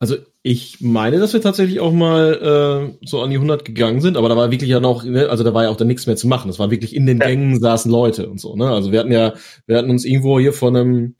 Also 0.00 0.16
ich 0.42 0.80
meine, 0.80 1.18
dass 1.18 1.32
wir 1.32 1.40
tatsächlich 1.40 1.80
auch 1.80 1.92
mal 1.92 2.94
äh, 3.00 3.06
so 3.06 3.20
an 3.20 3.30
die 3.30 3.36
100 3.36 3.64
gegangen 3.64 4.00
sind, 4.00 4.16
aber 4.16 4.28
da 4.28 4.36
war 4.36 4.50
wirklich 4.50 4.70
ja 4.70 4.80
noch, 4.80 5.02
ne, 5.02 5.28
also 5.28 5.44
da 5.44 5.54
war 5.54 5.64
ja 5.64 5.70
auch 5.70 5.76
dann 5.76 5.88
nichts 5.88 6.06
mehr 6.06 6.16
zu 6.16 6.28
machen. 6.28 6.48
Das 6.48 6.58
war 6.58 6.70
wirklich 6.70 6.94
in 6.94 7.06
den 7.06 7.18
Gängen 7.18 7.58
saßen 7.58 7.90
Leute 7.90 8.28
und 8.28 8.38
so. 8.38 8.54
Ne? 8.54 8.70
Also 8.70 8.92
wir 8.92 9.00
hatten 9.00 9.10
ja, 9.10 9.34
wir 9.66 9.76
hatten 9.76 9.90
uns 9.90 10.04
irgendwo 10.04 10.38
hier 10.38 10.52
von 10.52 10.76
einem 10.76 11.14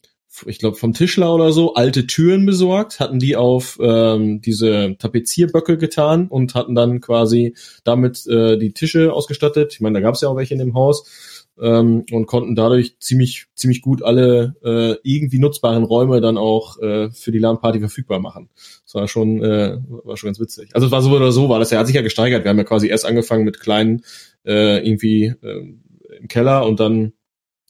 ich 0.47 0.59
glaube 0.59 0.77
vom 0.77 0.93
Tischler 0.93 1.35
oder 1.35 1.53
so, 1.53 1.75
alte 1.75 2.07
Türen 2.07 2.47
besorgt, 2.47 3.01
hatten 3.01 3.19
die 3.19 3.37
auf 3.37 3.79
ähm, 3.81 4.41
diese 4.41 4.97
Tapezierböcke 4.99 5.79
getan 5.79 6.29
und 6.29 6.55
hatten 6.55 6.75
dann 6.75 7.01
quasi 7.01 7.55
damit 7.85 8.27
äh, 8.27 8.59
die 8.59 8.73
Tische 8.73 9.13
ausgestattet. 9.13 9.73
Ich 9.75 9.81
meine, 9.81 9.95
da 9.95 10.01
gab 10.01 10.15
es 10.15 10.21
ja 10.21 10.29
auch 10.29 10.37
welche 10.37 10.55
in 10.55 10.61
dem 10.61 10.75
Haus 10.75 11.47
ähm, 11.61 12.05
und 12.11 12.27
konnten 12.27 12.55
dadurch 12.55 12.99
ziemlich 13.01 13.47
ziemlich 13.55 13.83
gut 13.83 14.03
alle 14.03 14.55
äh, 14.63 14.97
irgendwie 15.03 15.39
nutzbaren 15.39 15.85
Räume 15.85 16.21
dann 16.21 16.39
auch 16.39 16.79
äh, 16.81 17.11
für 17.11 17.33
die 17.33 17.39
LAN-Party 17.39 17.81
verfügbar 17.81 18.21
machen. 18.21 18.49
Das 18.85 18.95
war 18.95 19.09
schon 19.09 19.43
äh, 19.43 19.79
war 20.05 20.17
schon 20.17 20.29
ganz 20.29 20.41
witzig. 20.41 20.71
Also 20.75 20.87
es 20.87 20.93
war 20.93 21.03
so 21.03 21.11
oder 21.11 21.33
so, 21.33 21.49
war 21.49 21.59
das 21.59 21.71
ja 21.71 21.79
hat 21.79 21.87
sich 21.87 21.97
ja 21.97 22.03
gesteigert. 22.03 22.45
Wir 22.45 22.51
haben 22.51 22.59
ja 22.59 22.65
quasi 22.65 22.89
erst 22.89 23.07
angefangen 23.07 23.45
mit 23.45 23.61
kleinen 23.61 24.03
äh, 24.45 24.87
irgendwie 24.87 25.35
äh, 25.43 25.75
im 26.21 26.29
Keller 26.29 26.67
und 26.67 26.81
dann 26.81 27.13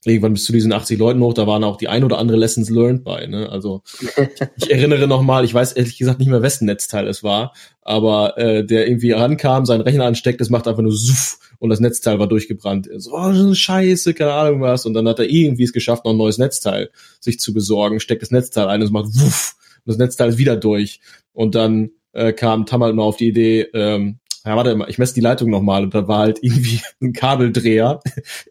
irgendwann 0.05 0.35
bis 0.35 0.45
zu 0.45 0.53
diesen 0.53 0.73
80 0.73 0.99
Leuten 0.99 1.21
hoch, 1.21 1.35
da 1.35 1.47
waren 1.47 1.65
auch 1.65 1.77
die 1.77 1.89
ein 1.89 2.05
oder 2.05 2.19
andere 2.19 2.39
Lessons 2.39 2.71
learned 2.71 3.05
bei. 3.05 3.27
Ne? 3.27 3.49
Also 3.51 3.83
ich 4.57 4.71
erinnere 4.71 5.09
noch 5.09 5.23
mal, 5.23 5.45
ich 5.45 5.53
weiß 5.53 5.73
ehrlich 5.73 5.99
gesagt 5.99 6.19
nicht 6.19 6.29
mehr, 6.29 6.43
wessen 6.43 6.67
Netzteil 6.67 7.09
es 7.09 7.23
war, 7.23 7.53
aber 7.83 8.39
äh, 8.39 8.65
der 8.65 8.87
irgendwie 8.87 9.13
rankam, 9.13 9.67
seinen 9.67 9.81
Rechner 9.81 10.07
ansteckt, 10.07 10.41
das 10.41 10.51
macht 10.51 10.69
einfach 10.69 10.83
nur 10.83 10.93
suff 10.93 11.39
und 11.59 11.71
das 11.71 11.81
Netzteil 11.81 12.19
war 12.19 12.29
durchgebrannt. 12.29 12.89
So, 12.97 13.13
oh, 13.13 13.55
Scheiße, 13.55 14.15
keine 14.15 14.33
Ahnung 14.33 14.61
was. 14.61 14.87
Und 14.87 14.95
dann 14.95 15.09
hat 15.09 15.19
er 15.19 15.29
irgendwie 15.29 15.65
es 15.65 15.73
geschafft, 15.73 16.05
noch 16.05 16.13
ein 16.13 16.19
neues 16.19 16.39
Netzteil 16.39 16.91
sich 17.21 17.41
zu 17.41 17.53
besorgen, 17.53 18.01
steckt 18.01 18.23
das 18.23 18.31
Netzteil 18.31 18.69
ein 18.69 18.81
und 18.81 18.87
es 18.87 18.93
macht 18.93 19.07
wuff 19.07 19.57
und 19.85 19.91
das 19.91 19.99
Netzteil 19.99 20.31
ist 20.31 20.39
wieder 20.39 20.57
durch. 20.57 21.01
Und 21.33 21.55
dann 21.55 21.91
äh, 22.13 22.33
kam 22.33 22.67
Tam 22.67 22.83
halt 22.83 22.95
mal 22.95 23.03
auf 23.03 23.17
die 23.17 23.29
Idee, 23.29 23.63
ähm, 23.75 24.19
ja, 24.49 24.57
warte 24.57 24.75
mal, 24.75 24.89
ich 24.89 24.97
messe 24.97 25.13
die 25.13 25.21
Leitung 25.21 25.51
nochmal 25.51 25.85
und 25.85 25.95
da 25.95 26.09
war 26.09 26.21
halt 26.21 26.39
irgendwie 26.41 26.81
ein 27.03 27.13
Kabeldreher 27.13 28.01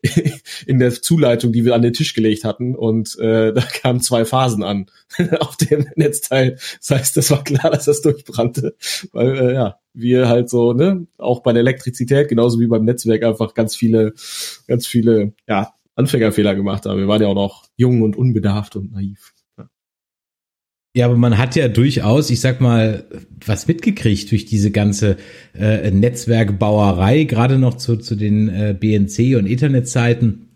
in 0.67 0.77
der 0.77 0.91
Zuleitung, 0.91 1.51
die 1.51 1.65
wir 1.65 1.73
an 1.73 1.81
den 1.81 1.93
Tisch 1.93 2.13
gelegt 2.13 2.43
hatten 2.43 2.75
und 2.75 3.17
äh, 3.17 3.51
da 3.51 3.61
kamen 3.61 3.99
zwei 4.01 4.23
Phasen 4.23 4.61
an 4.61 4.85
auf 5.39 5.57
dem 5.57 5.87
Netzteil. 5.95 6.59
Das 6.77 6.91
heißt, 6.91 7.17
das 7.17 7.31
war 7.31 7.43
klar, 7.43 7.71
dass 7.71 7.85
das 7.85 8.01
durchbrannte, 8.01 8.75
weil 9.11 9.37
äh, 9.37 9.53
ja, 9.55 9.79
wir 9.93 10.29
halt 10.29 10.51
so, 10.51 10.73
ne, 10.73 11.07
auch 11.17 11.41
bei 11.41 11.51
der 11.51 11.61
Elektrizität, 11.61 12.29
genauso 12.29 12.59
wie 12.59 12.67
beim 12.67 12.85
Netzwerk 12.85 13.23
einfach 13.23 13.55
ganz 13.55 13.75
viele, 13.75 14.13
ganz 14.67 14.85
viele, 14.85 15.33
ja, 15.47 15.73
Anfängerfehler 15.95 16.53
gemacht 16.53 16.85
haben. 16.85 16.99
Wir 16.99 17.07
waren 17.07 17.23
ja 17.23 17.27
auch 17.27 17.33
noch 17.33 17.63
jung 17.75 18.03
und 18.03 18.15
unbedarft 18.15 18.75
und 18.75 18.91
naiv. 18.91 19.33
Ja, 20.97 21.05
aber 21.05 21.15
man 21.15 21.37
hat 21.37 21.55
ja 21.55 21.67
durchaus, 21.67 22.31
ich 22.31 22.39
sag 22.39 22.59
mal, 22.59 23.03
was 23.45 23.67
mitgekriegt 23.67 24.31
durch 24.31 24.45
diese 24.45 24.71
ganze 24.71 25.17
äh, 25.53 25.91
Netzwerkbauerei, 25.91 27.25
gerade 27.25 27.59
noch 27.59 27.75
zu, 27.75 27.97
zu 27.97 28.15
den 28.15 28.49
äh, 28.49 28.75
BNC 28.77 29.37
und 29.37 29.45
Internetzeiten. 29.45 30.47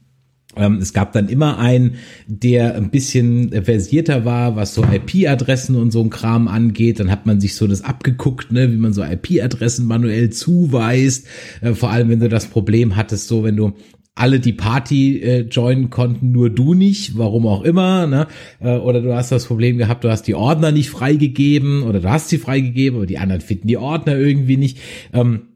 Ähm, 0.55 0.79
es 0.81 0.93
gab 0.93 1.13
dann 1.13 1.29
immer 1.29 1.59
einen, 1.59 1.97
der 2.25 2.73
ein 2.73 2.89
bisschen 2.89 3.51
versierter 3.63 4.25
war, 4.25 4.55
was 4.55 4.73
so 4.73 4.83
IP-Adressen 4.83 5.75
und 5.75 5.91
so 5.91 6.01
ein 6.01 6.09
Kram 6.09 6.47
angeht. 6.47 6.99
Dann 6.99 7.11
hat 7.11 7.27
man 7.27 7.39
sich 7.39 7.53
so 7.53 7.67
das 7.67 7.83
abgeguckt, 7.83 8.51
ne, 8.51 8.71
wie 8.71 8.77
man 8.77 8.93
so 8.93 9.03
IP-Adressen 9.03 9.85
manuell 9.85 10.31
zuweist. 10.31 11.27
Äh, 11.61 11.75
vor 11.75 11.91
allem, 11.91 12.09
wenn 12.09 12.19
du 12.19 12.29
das 12.29 12.47
Problem 12.47 12.95
hattest, 12.95 13.27
so 13.27 13.43
wenn 13.43 13.57
du 13.57 13.73
alle 14.15 14.39
die 14.39 14.53
Party 14.53 15.19
äh, 15.19 15.41
joinen 15.41 15.89
konnten, 15.89 16.31
nur 16.31 16.49
du 16.49 16.73
nicht, 16.73 17.17
warum 17.17 17.47
auch 17.47 17.63
immer, 17.63 18.07
ne? 18.07 18.27
Äh, 18.59 18.75
oder 18.77 19.01
du 19.01 19.15
hast 19.15 19.31
das 19.31 19.45
Problem 19.45 19.77
gehabt, 19.77 20.03
du 20.03 20.09
hast 20.09 20.23
die 20.23 20.35
Ordner 20.35 20.71
nicht 20.71 20.89
freigegeben 20.89 21.83
oder 21.83 22.01
du 22.01 22.09
hast 22.09 22.29
sie 22.29 22.37
freigegeben, 22.37 22.97
aber 22.97 23.05
die 23.05 23.17
anderen 23.17 23.41
finden 23.41 23.67
die 23.67 23.77
Ordner 23.77 24.17
irgendwie 24.17 24.57
nicht. 24.57 24.79
Ähm, 25.13 25.47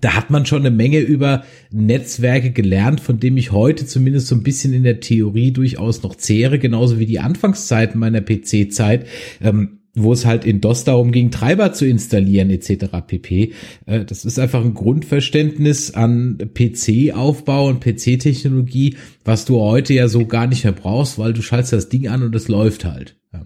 da 0.00 0.14
hat 0.14 0.30
man 0.30 0.46
schon 0.46 0.60
eine 0.60 0.74
Menge 0.74 1.00
über 1.00 1.44
Netzwerke 1.70 2.50
gelernt, 2.50 3.00
von 3.00 3.20
dem 3.20 3.36
ich 3.36 3.52
heute 3.52 3.86
zumindest 3.86 4.26
so 4.26 4.34
ein 4.34 4.42
bisschen 4.42 4.72
in 4.72 4.84
der 4.84 5.00
Theorie 5.00 5.52
durchaus 5.52 6.02
noch 6.02 6.14
zehre, 6.14 6.58
genauso 6.58 6.98
wie 6.98 7.06
die 7.06 7.20
Anfangszeiten 7.20 8.00
meiner 8.00 8.22
PC-Zeit. 8.22 9.06
Ähm, 9.42 9.81
wo 9.94 10.12
es 10.12 10.24
halt 10.24 10.44
in 10.44 10.60
DOS 10.60 10.84
darum 10.84 11.12
ging, 11.12 11.30
Treiber 11.30 11.72
zu 11.72 11.86
installieren 11.86 12.50
etc. 12.50 12.86
pp. 13.06 13.52
Äh, 13.86 14.04
das 14.04 14.24
ist 14.24 14.38
einfach 14.38 14.64
ein 14.64 14.74
Grundverständnis 14.74 15.94
an 15.94 16.38
PC-Aufbau 16.54 17.68
und 17.68 17.80
PC-Technologie, 17.80 18.96
was 19.24 19.44
du 19.44 19.60
heute 19.60 19.94
ja 19.94 20.08
so 20.08 20.26
gar 20.26 20.46
nicht 20.46 20.64
mehr 20.64 20.72
brauchst, 20.72 21.18
weil 21.18 21.32
du 21.32 21.42
schaltest 21.42 21.72
das 21.72 21.88
Ding 21.88 22.08
an 22.08 22.22
und 22.22 22.34
es 22.34 22.48
läuft 22.48 22.84
halt. 22.84 23.16
Ja. 23.32 23.42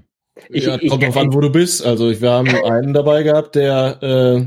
Ich, 0.50 0.66
ja, 0.66 0.78
kommt 0.78 1.02
drauf 1.02 1.16
an, 1.16 1.32
wo 1.32 1.40
du 1.40 1.50
bist. 1.50 1.84
Also 1.84 2.20
wir 2.20 2.30
haben 2.30 2.48
einen 2.48 2.92
dabei 2.92 3.22
gehabt, 3.22 3.56
der 3.56 4.02
äh, 4.02 4.46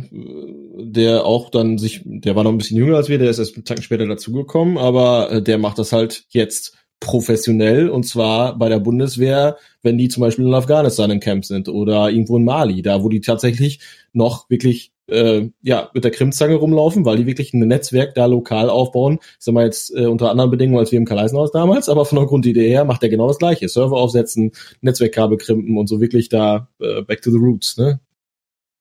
der 0.82 1.26
auch 1.26 1.50
dann 1.50 1.78
sich, 1.78 2.02
der 2.06 2.36
war 2.36 2.44
noch 2.44 2.52
ein 2.52 2.58
bisschen 2.58 2.78
jünger 2.78 2.96
als 2.96 3.10
wir, 3.10 3.18
der 3.18 3.30
ist 3.30 3.40
erst 3.40 3.56
einen 3.56 3.66
Tag 3.66 3.84
später 3.84 4.06
dazugekommen, 4.06 4.78
aber 4.78 5.32
äh, 5.32 5.42
der 5.42 5.58
macht 5.58 5.80
das 5.80 5.92
halt 5.92 6.26
jetzt 6.30 6.78
professionell 7.00 7.90
und 7.90 8.04
zwar 8.04 8.58
bei 8.58 8.70
der 8.70 8.80
Bundeswehr, 8.80 9.58
wenn 9.82 9.98
die 9.98 10.10
zum 10.10 10.22
Beispiel 10.22 10.46
in 10.46 10.54
Afghanistan 10.54 11.12
im 11.12 11.20
Camp 11.20 11.46
sind 11.46 11.70
oder 11.70 12.10
irgendwo 12.10 12.38
in 12.38 12.44
Mali, 12.44 12.82
da 12.82 13.04
wo 13.04 13.10
die 13.10 13.22
tatsächlich 13.22 13.80
noch 14.12 14.50
wirklich 14.50 14.92
äh, 15.08 15.50
ja 15.62 15.90
mit 15.94 16.04
der 16.04 16.12
Krimzange 16.12 16.56
rumlaufen, 16.56 17.06
weil 17.06 17.18
die 17.18 17.26
wirklich 17.26 17.54
ein 17.54 17.60
Netzwerk 17.60 18.16
da 18.16 18.26
lokal 18.26 18.70
aufbauen. 18.70 19.20
Ich 19.22 19.38
sag 19.40 19.54
mal 19.54 19.66
jetzt 19.66 19.96
äh, 19.96 20.06
unter 20.06 20.30
anderen 20.30 20.52
Bedingungen 20.52 20.80
als 20.80 20.92
wir 20.92 21.00
im 21.00 21.06
Kaleisenhaus 21.06 21.52
damals, 21.52 21.90
aber 21.90 22.06
von 22.06 22.18
der 22.18 22.28
Grundidee 22.28 22.70
her 22.70 22.86
macht 22.86 23.04
er 23.04 23.10
genau 23.10 23.28
das 23.28 23.40
gleiche. 23.40 23.70
Server 23.70 23.98
aufsetzen, 23.98 24.52
Netzwerkkabel 24.82 25.38
krimpen 25.38 25.78
und 25.78 25.88
so 25.88 26.02
wirklich 26.02 26.30
da 26.30 26.68
äh, 26.80 27.02
back 27.02 27.22
to 27.22 27.32
the 27.32 27.38
roots, 27.38 27.78
ne? 27.78 28.00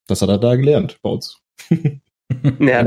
Das 0.06 0.22
hat 0.22 0.30
er 0.30 0.38
da 0.38 0.56
gelernt 0.56 0.98
bei 1.02 1.10
uns. 1.10 1.38
ja, 2.60 2.82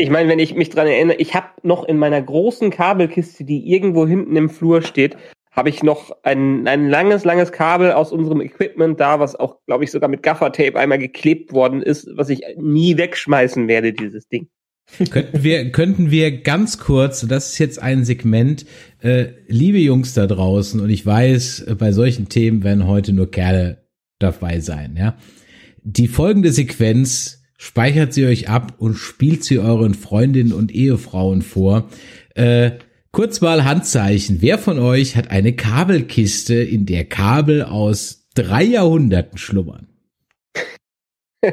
ich 0.00 0.10
meine, 0.10 0.28
wenn 0.28 0.38
ich 0.38 0.54
mich 0.54 0.70
dran 0.70 0.86
erinnere, 0.86 1.16
ich 1.16 1.34
habe 1.34 1.48
noch 1.64 1.84
in 1.84 1.98
meiner 1.98 2.22
großen 2.22 2.70
Kabelkiste, 2.70 3.44
die 3.44 3.68
irgendwo 3.68 4.06
hinten 4.06 4.36
im 4.36 4.48
Flur 4.48 4.80
steht, 4.80 5.16
habe 5.50 5.70
ich 5.70 5.82
noch 5.82 6.12
ein, 6.22 6.68
ein 6.68 6.88
langes, 6.88 7.24
langes 7.24 7.50
Kabel 7.50 7.90
aus 7.90 8.12
unserem 8.12 8.40
Equipment 8.40 9.00
da, 9.00 9.18
was 9.18 9.34
auch, 9.34 9.56
glaube 9.66 9.82
ich, 9.82 9.90
sogar 9.90 10.08
mit 10.08 10.22
Gaffertape 10.22 10.78
einmal 10.78 10.98
geklebt 10.98 11.52
worden 11.52 11.82
ist, 11.82 12.08
was 12.14 12.28
ich 12.28 12.42
nie 12.56 12.96
wegschmeißen 12.96 13.66
werde, 13.66 13.92
dieses 13.92 14.28
Ding. 14.28 14.48
könnten 15.10 15.42
wir, 15.42 15.72
könnten 15.72 16.12
wir 16.12 16.42
ganz 16.42 16.78
kurz, 16.78 17.26
das 17.26 17.52
ist 17.52 17.58
jetzt 17.58 17.82
ein 17.82 18.04
Segment, 18.04 18.66
äh, 19.02 19.26
liebe 19.48 19.78
Jungs 19.78 20.14
da 20.14 20.28
draußen, 20.28 20.80
und 20.80 20.90
ich 20.90 21.04
weiß, 21.04 21.74
bei 21.76 21.90
solchen 21.90 22.28
Themen 22.28 22.62
werden 22.62 22.86
heute 22.86 23.12
nur 23.12 23.32
Kerle 23.32 23.84
dabei 24.20 24.60
sein, 24.60 24.96
ja. 24.96 25.16
Die 25.82 26.06
folgende 26.06 26.52
Sequenz 26.52 27.37
speichert 27.58 28.14
sie 28.14 28.24
euch 28.24 28.48
ab 28.48 28.74
und 28.78 28.94
spielt 28.94 29.44
sie 29.44 29.58
euren 29.58 29.92
Freundinnen 29.92 30.54
und 30.54 30.72
Ehefrauen 30.72 31.42
vor. 31.42 31.90
Äh, 32.34 32.78
kurz 33.12 33.42
mal 33.42 33.64
Handzeichen. 33.64 34.40
Wer 34.40 34.58
von 34.58 34.78
euch 34.78 35.16
hat 35.16 35.30
eine 35.30 35.52
Kabelkiste, 35.52 36.54
in 36.54 36.86
der 36.86 37.04
Kabel 37.04 37.64
aus 37.64 38.26
drei 38.34 38.62
Jahrhunderten 38.62 39.36
schlummern? 39.36 39.88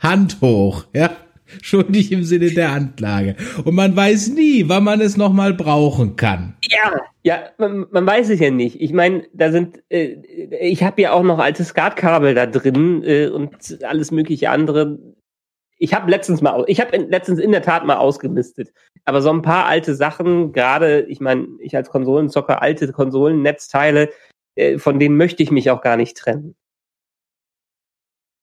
Hand 0.00 0.40
hoch, 0.40 0.86
ja 0.94 1.14
schuldig 1.62 2.12
im 2.12 2.24
Sinne 2.24 2.50
der 2.50 2.70
Anklage. 2.70 3.36
Und 3.64 3.74
man 3.74 3.94
weiß 3.94 4.28
nie, 4.28 4.68
wann 4.68 4.84
man 4.84 5.00
es 5.00 5.16
nochmal 5.16 5.54
brauchen 5.54 6.16
kann. 6.16 6.56
Ja, 6.70 7.00
ja, 7.22 7.50
man, 7.58 7.86
man, 7.90 8.06
weiß 8.06 8.30
es 8.30 8.40
ja 8.40 8.50
nicht. 8.50 8.80
Ich 8.80 8.92
meine, 8.92 9.24
da 9.32 9.52
sind, 9.52 9.82
äh, 9.88 10.16
ich 10.60 10.82
habe 10.82 11.02
ja 11.02 11.12
auch 11.12 11.22
noch 11.22 11.38
alte 11.38 11.64
Skatkabel 11.64 12.34
da 12.34 12.46
drin 12.46 13.02
äh, 13.04 13.28
und 13.28 13.78
alles 13.82 14.10
mögliche 14.10 14.50
andere. 14.50 14.98
Ich 15.78 15.94
habe 15.94 16.10
letztens 16.10 16.40
mal, 16.40 16.64
ich 16.68 16.80
habe 16.80 16.96
letztens 16.96 17.38
in 17.38 17.52
der 17.52 17.62
Tat 17.62 17.84
mal 17.84 17.96
ausgemistet. 17.96 18.72
Aber 19.04 19.20
so 19.20 19.30
ein 19.30 19.42
paar 19.42 19.66
alte 19.66 19.94
Sachen, 19.94 20.52
gerade, 20.52 21.02
ich 21.02 21.20
meine, 21.20 21.46
ich 21.60 21.76
als 21.76 21.90
Konsolenzocker, 21.90 22.62
alte 22.62 22.90
Konsolennetzteile, 22.92 24.10
äh, 24.54 24.78
von 24.78 24.98
denen 24.98 25.16
möchte 25.16 25.42
ich 25.42 25.50
mich 25.50 25.70
auch 25.70 25.80
gar 25.80 25.96
nicht 25.96 26.16
trennen. 26.16 26.54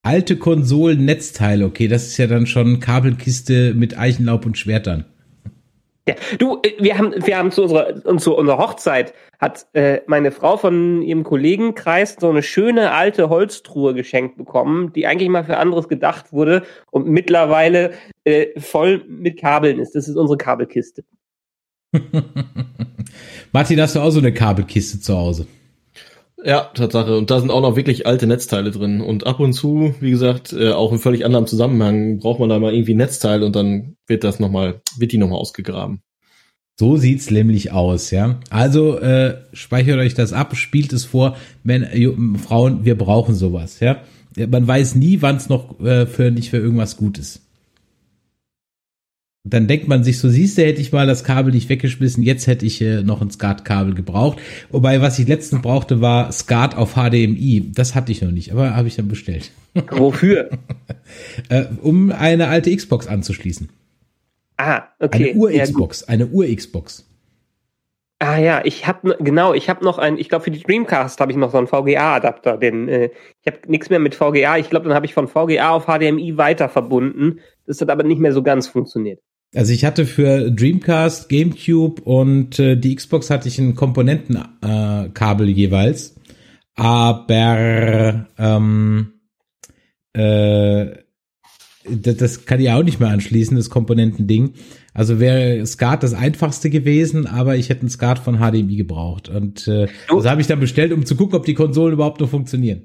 Alte 0.01 0.37
Konsolen, 0.37 1.03
Netzteile, 1.05 1.65
okay, 1.65 1.87
das 1.87 2.07
ist 2.07 2.17
ja 2.17 2.27
dann 2.27 2.47
schon 2.47 2.79
Kabelkiste 2.79 3.73
mit 3.73 3.97
Eichenlaub 3.97 4.45
und 4.45 4.57
Schwertern. 4.57 5.05
Ja, 6.07 6.15
du, 6.39 6.59
äh, 6.63 6.71
wir 6.79 6.97
haben, 6.97 7.13
wir 7.23 7.37
haben 7.37 7.51
zu 7.51 7.63
unserer, 7.63 8.17
zu 8.17 8.35
unserer 8.35 8.57
Hochzeit 8.57 9.13
hat 9.39 9.67
äh, 9.73 10.01
meine 10.07 10.31
Frau 10.31 10.57
von 10.57 11.01
ihrem 11.01 11.23
Kollegenkreis 11.23 12.15
so 12.19 12.29
eine 12.29 12.41
schöne 12.41 12.93
alte 12.93 13.29
Holztruhe 13.29 13.93
geschenkt 13.93 14.37
bekommen, 14.37 14.91
die 14.93 15.05
eigentlich 15.05 15.29
mal 15.29 15.43
für 15.43 15.57
anderes 15.57 15.87
gedacht 15.87 16.33
wurde 16.33 16.63
und 16.91 17.07
mittlerweile 17.07 17.91
äh, 18.23 18.59
voll 18.59 19.03
mit 19.07 19.39
Kabeln 19.39 19.79
ist. 19.79 19.93
Das 19.93 20.07
ist 20.07 20.15
unsere 20.15 20.37
Kabelkiste. 20.37 21.03
Martin, 23.51 23.79
hast 23.79 23.95
du 23.95 23.99
auch 23.99 24.11
so 24.11 24.19
eine 24.19 24.33
Kabelkiste 24.33 24.99
zu 24.99 25.15
Hause? 25.15 25.45
Ja, 26.43 26.69
Tatsache. 26.73 27.17
Und 27.17 27.31
da 27.31 27.39
sind 27.39 27.51
auch 27.51 27.61
noch 27.61 27.75
wirklich 27.75 28.07
alte 28.07 28.25
Netzteile 28.25 28.71
drin. 28.71 29.01
Und 29.01 29.27
ab 29.27 29.39
und 29.39 29.53
zu, 29.53 29.93
wie 29.99 30.11
gesagt, 30.11 30.53
äh, 30.53 30.71
auch 30.71 30.91
in 30.91 30.99
völlig 30.99 31.25
anderem 31.25 31.47
Zusammenhang 31.47 32.19
braucht 32.19 32.39
man 32.39 32.49
da 32.49 32.59
mal 32.59 32.73
irgendwie 32.73 32.93
ein 32.93 32.97
Netzteil 32.97 33.43
und 33.43 33.55
dann 33.55 33.95
wird 34.07 34.23
das 34.23 34.39
nochmal, 34.39 34.81
wird 34.97 35.11
die 35.11 35.17
nochmal 35.17 35.39
ausgegraben. 35.39 36.01
So 36.79 36.95
sieht's 36.95 37.29
nämlich 37.29 37.73
aus, 37.73 38.09
ja. 38.09 38.39
Also 38.49 38.97
äh, 38.99 39.41
speichert 39.51 39.99
euch 39.99 40.13
das 40.13 40.31
ab, 40.31 40.55
spielt 40.55 40.93
es 40.93 41.03
vor, 41.03 41.35
wenn 41.65 41.83
äh, 41.83 42.09
Frauen, 42.37 42.85
wir 42.85 42.97
brauchen 42.97 43.35
sowas, 43.35 43.81
ja. 43.81 43.97
Man 44.37 44.65
weiß 44.65 44.95
nie, 44.95 45.21
wann 45.21 45.35
es 45.35 45.49
noch 45.49 45.81
äh, 45.81 46.05
für 46.05 46.31
nicht 46.31 46.51
für 46.51 46.57
irgendwas 46.57 46.95
gut 46.95 47.17
ist. 47.17 47.48
Dann 49.53 49.67
denkt 49.67 49.87
man 49.87 50.03
sich 50.03 50.19
so, 50.19 50.29
siehst 50.29 50.57
du, 50.57 50.63
hätte 50.63 50.81
ich 50.81 50.91
mal 50.91 51.07
das 51.07 51.23
Kabel 51.23 51.53
nicht 51.53 51.69
weggeschmissen, 51.69 52.23
jetzt 52.23 52.47
hätte 52.47 52.65
ich 52.65 52.81
äh, 52.81 53.03
noch 53.03 53.21
ein 53.21 53.31
SCART-Kabel 53.31 53.93
gebraucht. 53.93 54.39
Wobei, 54.71 55.01
was 55.01 55.19
ich 55.19 55.27
letztens 55.27 55.61
brauchte, 55.61 56.01
war 56.01 56.31
SCART 56.31 56.75
auf 56.75 56.93
HDMI. 56.93 57.71
Das 57.73 57.95
hatte 57.95 58.11
ich 58.11 58.21
noch 58.21 58.31
nicht, 58.31 58.51
aber 58.51 58.75
habe 58.75 58.87
ich 58.87 58.95
dann 58.95 59.07
bestellt. 59.07 59.51
Wofür? 59.91 60.49
äh, 61.49 61.65
um 61.81 62.11
eine 62.11 62.47
alte 62.47 62.75
Xbox 62.75 63.07
anzuschließen. 63.07 63.69
Ah, 64.57 64.83
okay. 64.99 65.31
Eine 65.31 65.39
Ur-Xbox, 65.39 66.01
ja, 66.01 66.07
eine 66.09 66.27
Ur-Xbox. 66.27 67.05
Ah 68.21 68.37
ja, 68.37 68.61
ich 68.65 68.85
habe 68.85 69.15
genau, 69.21 69.53
ich 69.53 69.69
habe 69.69 69.85
noch 69.85 69.97
ein, 69.97 70.17
ich 70.17 70.27
glaube 70.27 70.43
für 70.43 70.51
die 70.51 70.61
Dreamcast 70.61 71.21
habe 71.21 71.31
ich 71.31 71.37
noch 71.37 71.51
so 71.51 71.57
einen 71.57 71.67
VGA-Adapter, 71.67 72.57
denn 72.57 72.89
äh, 72.89 73.11
ich 73.41 73.47
habe 73.47 73.59
nichts 73.67 73.89
mehr 73.89 73.99
mit 73.99 74.13
VGA. 74.13 74.57
Ich 74.57 74.69
glaube, 74.69 74.89
dann 74.89 74.95
habe 74.95 75.05
ich 75.05 75.13
von 75.13 75.29
VGA 75.29 75.69
auf 75.69 75.85
HDMI 75.85 76.37
weiter 76.37 76.67
verbunden. 76.67 77.39
Das 77.65 77.79
hat 77.79 77.89
aber 77.89 78.03
nicht 78.03 78.19
mehr 78.19 78.33
so 78.33 78.43
ganz 78.43 78.67
funktioniert. 78.67 79.21
Also 79.55 79.73
ich 79.73 79.83
hatte 79.83 80.05
für 80.05 80.51
Dreamcast, 80.51 81.27
GameCube 81.27 82.01
und 82.03 82.59
äh, 82.59 82.75
die 82.75 82.95
Xbox 82.95 83.29
hatte 83.31 83.47
ich 83.47 83.57
ein 83.57 83.73
Komponentenkabel 83.73 85.47
äh, 85.47 85.51
jeweils, 85.51 86.15
aber 86.75 88.27
ähm, 88.37 89.13
äh, 90.13 90.85
das, 91.89 92.17
das 92.17 92.45
kann 92.45 92.59
ich 92.59 92.69
auch 92.69 92.83
nicht 92.83 92.99
mehr 92.99 93.09
anschließen, 93.09 93.57
das 93.57 93.69
Komponentending. 93.69 94.53
Also 94.93 95.19
wäre 95.19 95.65
SCART 95.65 96.03
das 96.03 96.13
einfachste 96.13 96.69
gewesen, 96.69 97.25
aber 97.25 97.55
ich 97.55 97.69
hätte 97.69 97.85
ein 97.85 97.89
SCART 97.89 98.19
von 98.19 98.37
HDMI 98.37 98.75
gebraucht. 98.75 99.29
Und 99.29 99.67
äh, 99.67 99.87
das 100.07 100.25
habe 100.25 100.41
ich 100.41 100.47
dann 100.47 100.59
bestellt, 100.59 100.91
um 100.91 101.05
zu 101.05 101.15
gucken, 101.15 101.35
ob 101.35 101.45
die 101.45 101.53
Konsolen 101.53 101.93
überhaupt 101.93 102.21
noch 102.21 102.29
funktionieren. 102.29 102.83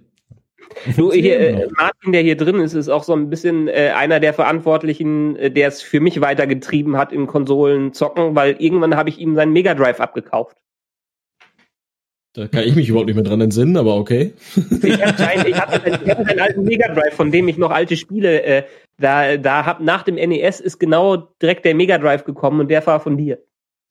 Du, 0.96 1.12
hier, 1.12 1.40
äh, 1.40 1.68
Martin, 1.76 2.12
der 2.12 2.22
hier 2.22 2.36
drin 2.36 2.60
ist, 2.60 2.74
ist 2.74 2.88
auch 2.88 3.04
so 3.04 3.14
ein 3.14 3.30
bisschen 3.30 3.68
äh, 3.68 3.92
einer 3.96 4.20
der 4.20 4.34
Verantwortlichen, 4.34 5.36
äh, 5.36 5.50
der 5.50 5.68
es 5.68 5.82
für 5.82 6.00
mich 6.00 6.20
weitergetrieben 6.20 6.96
hat 6.96 7.12
in 7.12 7.26
Konsolen 7.26 7.92
zocken, 7.92 8.34
weil 8.34 8.56
irgendwann 8.58 8.96
habe 8.96 9.08
ich 9.08 9.18
ihm 9.18 9.34
seinen 9.34 9.52
Mega 9.52 9.74
Drive 9.74 10.00
abgekauft. 10.00 10.56
Da 12.34 12.48
kann 12.48 12.64
ich 12.64 12.74
mich 12.74 12.88
überhaupt 12.88 13.06
nicht 13.06 13.14
mehr 13.14 13.24
dran 13.24 13.40
entsinnen, 13.40 13.76
aber 13.76 13.94
okay. 13.96 14.32
Ich 14.82 15.00
hatte, 15.00 15.28
einen, 15.28 15.46
ich 15.46 15.60
hatte, 15.60 15.82
einen, 15.84 16.04
ich 16.04 16.10
hatte 16.10 16.26
einen 16.26 16.40
alten 16.40 16.64
Mega 16.64 16.92
Drive, 16.92 17.14
von 17.14 17.30
dem 17.30 17.46
ich 17.48 17.56
noch 17.56 17.70
alte 17.70 17.96
Spiele 17.96 18.42
äh, 18.42 18.62
da, 18.98 19.36
da 19.36 19.66
hab 19.66 19.80
nach 19.80 20.02
dem 20.02 20.14
NES 20.16 20.60
ist 20.60 20.78
genau 20.78 21.16
direkt 21.42 21.64
der 21.64 21.74
Mega 21.74 21.98
Drive 21.98 22.24
gekommen 22.24 22.60
und 22.60 22.68
der 22.68 22.86
war 22.86 23.00
von 23.00 23.16
dir. 23.16 23.38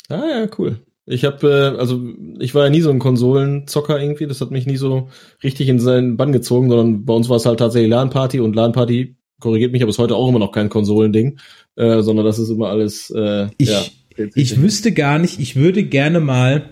Ah 0.09 0.23
ja, 0.27 0.47
cool. 0.57 0.79
Ich 1.05 1.25
habe, 1.25 1.47
äh, 1.75 1.79
also 1.79 2.01
ich 2.39 2.55
war 2.55 2.65
ja 2.65 2.69
nie 2.69 2.81
so 2.81 2.89
ein 2.89 2.99
Konsolenzocker 2.99 4.01
irgendwie, 4.01 4.27
das 4.27 4.41
hat 4.41 4.51
mich 4.51 4.65
nie 4.65 4.77
so 4.77 5.09
richtig 5.43 5.67
in 5.67 5.79
seinen 5.79 6.15
Bann 6.15 6.31
gezogen, 6.31 6.69
sondern 6.69 7.05
bei 7.05 7.13
uns 7.13 7.29
war 7.29 7.37
es 7.37 7.45
halt 7.45 7.59
tatsächlich 7.59 7.89
LAN-Party 7.89 8.39
und 8.39 8.55
LAN-Party 8.55 9.15
korrigiert 9.39 9.73
mich, 9.73 9.81
aber 9.81 9.89
ist 9.89 9.99
heute 9.99 10.15
auch 10.15 10.29
immer 10.29 10.39
noch 10.39 10.53
kein 10.53 10.69
Konsolending, 10.69 11.39
äh, 11.75 12.01
sondern 12.01 12.25
das 12.25 12.39
ist 12.39 12.49
immer 12.49 12.69
alles. 12.69 13.09
Äh, 13.09 13.49
ich, 13.57 13.69
ja, 13.69 13.81
ich 14.35 14.61
wüsste 14.61 14.93
gar 14.93 15.19
nicht, 15.19 15.39
ich 15.39 15.57
würde 15.57 15.83
gerne 15.83 16.21
mal 16.21 16.69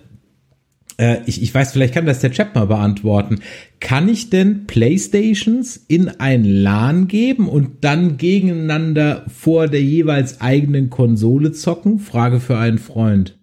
äh, 1.02 1.22
ich, 1.26 1.42
ich 1.42 1.54
weiß, 1.54 1.74
vielleicht 1.74 1.94
kann 1.94 2.06
das 2.06 2.20
der 2.20 2.32
Chat 2.32 2.54
mal 2.54 2.68
beantworten. 2.68 3.40
Kann 3.80 4.08
ich 4.08 4.30
denn 4.30 4.68
Playstations 4.68 5.76
in 5.76 6.08
ein 6.08 6.46
LAN 6.46 7.08
geben 7.08 7.50
und 7.50 7.84
dann 7.84 8.18
gegeneinander 8.18 9.26
vor 9.28 9.68
der 9.68 9.82
jeweils 9.82 10.40
eigenen 10.42 10.90
Konsole 10.90 11.52
zocken? 11.52 12.00
Frage 12.00 12.40
für 12.40 12.58
einen 12.58 12.78
Freund. 12.78 13.41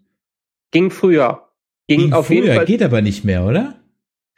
Ging 0.70 0.90
früher. 0.90 1.48
Ging, 1.86 2.00
ging 2.00 2.12
auf 2.12 2.26
früher, 2.26 2.36
jeden 2.36 2.54
Fall. 2.54 2.64
Geht 2.66 2.82
aber 2.82 3.02
nicht 3.02 3.24
mehr, 3.24 3.44
oder? 3.44 3.78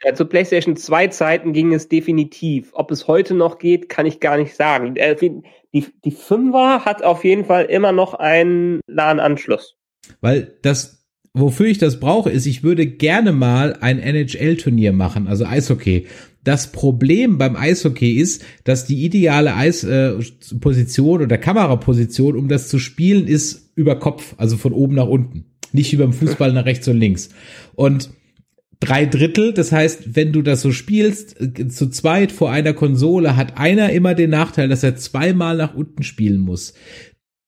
Ja, 0.03 0.15
zu 0.15 0.25
PlayStation 0.25 0.75
2 0.75 1.07
Zeiten 1.07 1.53
ging 1.53 1.73
es 1.73 1.87
definitiv. 1.87 2.71
Ob 2.73 2.91
es 2.91 3.07
heute 3.07 3.35
noch 3.35 3.59
geht, 3.59 3.87
kann 3.87 4.05
ich 4.05 4.19
gar 4.19 4.37
nicht 4.37 4.55
sagen. 4.55 4.95
Äh, 4.95 5.15
die, 5.15 5.85
die 6.03 6.11
5er 6.11 6.85
hat 6.85 7.03
auf 7.03 7.23
jeden 7.23 7.45
Fall 7.45 7.65
immer 7.65 7.91
noch 7.91 8.15
einen 8.15 8.79
LAN-Anschluss. 8.87 9.75
Weil 10.19 10.57
das, 10.63 11.05
wofür 11.33 11.67
ich 11.67 11.77
das 11.77 11.99
brauche, 11.99 12.31
ist, 12.31 12.47
ich 12.47 12.63
würde 12.63 12.87
gerne 12.87 13.31
mal 13.31 13.77
ein 13.81 13.99
NHL-Turnier 13.99 14.91
machen, 14.91 15.27
also 15.27 15.45
Eishockey. 15.45 16.07
Das 16.43 16.71
Problem 16.71 17.37
beim 17.37 17.55
Eishockey 17.55 18.13
ist, 18.13 18.43
dass 18.63 18.85
die 18.85 19.05
ideale 19.05 19.55
Eisposition 19.55 21.21
äh, 21.21 21.23
oder 21.25 21.37
Kameraposition, 21.37 22.35
um 22.35 22.47
das 22.47 22.69
zu 22.69 22.79
spielen, 22.79 23.27
ist 23.27 23.71
über 23.75 23.99
Kopf, 23.99 24.33
also 24.37 24.57
von 24.57 24.73
oben 24.73 24.95
nach 24.95 25.07
unten 25.07 25.50
nicht 25.73 25.91
wie 25.91 25.97
beim 25.97 26.13
Fußball 26.13 26.53
nach 26.53 26.65
rechts 26.65 26.87
und 26.87 26.99
links. 26.99 27.29
Und 27.75 28.09
drei 28.79 29.05
Drittel, 29.05 29.53
das 29.53 29.71
heißt, 29.71 30.15
wenn 30.15 30.33
du 30.33 30.41
das 30.41 30.61
so 30.61 30.71
spielst, 30.71 31.39
äh, 31.39 31.67
zu 31.67 31.89
zweit 31.89 32.31
vor 32.31 32.51
einer 32.51 32.73
Konsole, 32.73 33.37
hat 33.37 33.57
einer 33.57 33.91
immer 33.91 34.13
den 34.15 34.31
Nachteil, 34.31 34.67
dass 34.67 34.83
er 34.83 34.97
zweimal 34.97 35.55
nach 35.55 35.73
unten 35.75 36.03
spielen 36.03 36.39
muss. 36.39 36.73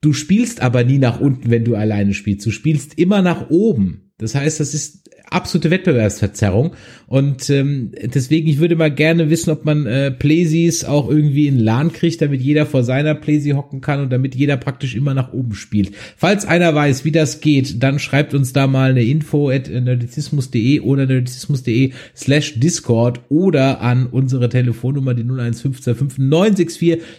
Du 0.02 0.14
spielst 0.14 0.62
aber 0.62 0.84
nie 0.84 0.98
nach 0.98 1.20
unten, 1.20 1.50
wenn 1.50 1.64
du 1.64 1.76
alleine 1.76 2.14
spielst. 2.14 2.45
Du 2.45 2.52
spielst 2.52 2.98
immer 2.98 3.22
nach 3.22 3.50
oben. 3.50 4.12
Das 4.18 4.36
heißt, 4.36 4.60
das 4.60 4.74
ist 4.74 5.10
absolute 5.30 5.72
Wettbewerbsverzerrung. 5.72 6.74
Und 7.08 7.50
ähm, 7.50 7.91
deswegen, 8.02 8.48
ich 8.48 8.60
würde 8.60 8.76
mal 8.76 8.91
gerne 8.91 9.30
wissen, 9.30 9.52
ob 9.52 9.66
man 9.66 9.86
äh, 9.86 10.12
Playsys 10.12 10.84
auch 10.86 11.10
irgendwie 11.10 11.48
in 11.48 11.60
LAN 11.60 11.91
kriegt, 11.91 12.22
damit 12.22 12.41
jeder 12.41 12.66
vor 12.66 12.84
seiner 12.84 13.16
Playsy 13.16 13.52
hocken 13.52 13.82
kann 13.82 14.02
und 14.02 14.12
damit 14.12 14.36
jeder 14.36 14.58
praktisch 14.58 14.95
immer 14.95 15.14
nach 15.14 15.34
oben 15.34 15.54
spielt. 15.54 15.91
Falls 16.18 16.45
einer 16.45 16.74
weiß, 16.74 17.06
wie 17.06 17.12
das 17.12 17.41
geht, 17.41 17.84
dann 17.84 18.00
schreibt 18.00 18.34
uns 18.34 18.54
da 18.54 18.68
mal 18.68 18.91
eine 18.91 19.04
Info 19.04 19.50
at 19.50 19.70
nerdizismus.de 19.70 20.80
oder 20.82 21.06
nerdizismus.de 21.06 21.91
slash 22.16 22.60
Discord 22.60 23.22
oder 23.30 23.82
an 23.82 24.08
unsere 24.08 24.50
Telefonnummer, 24.50 25.14
die 25.14 25.24
01525 25.24 26.72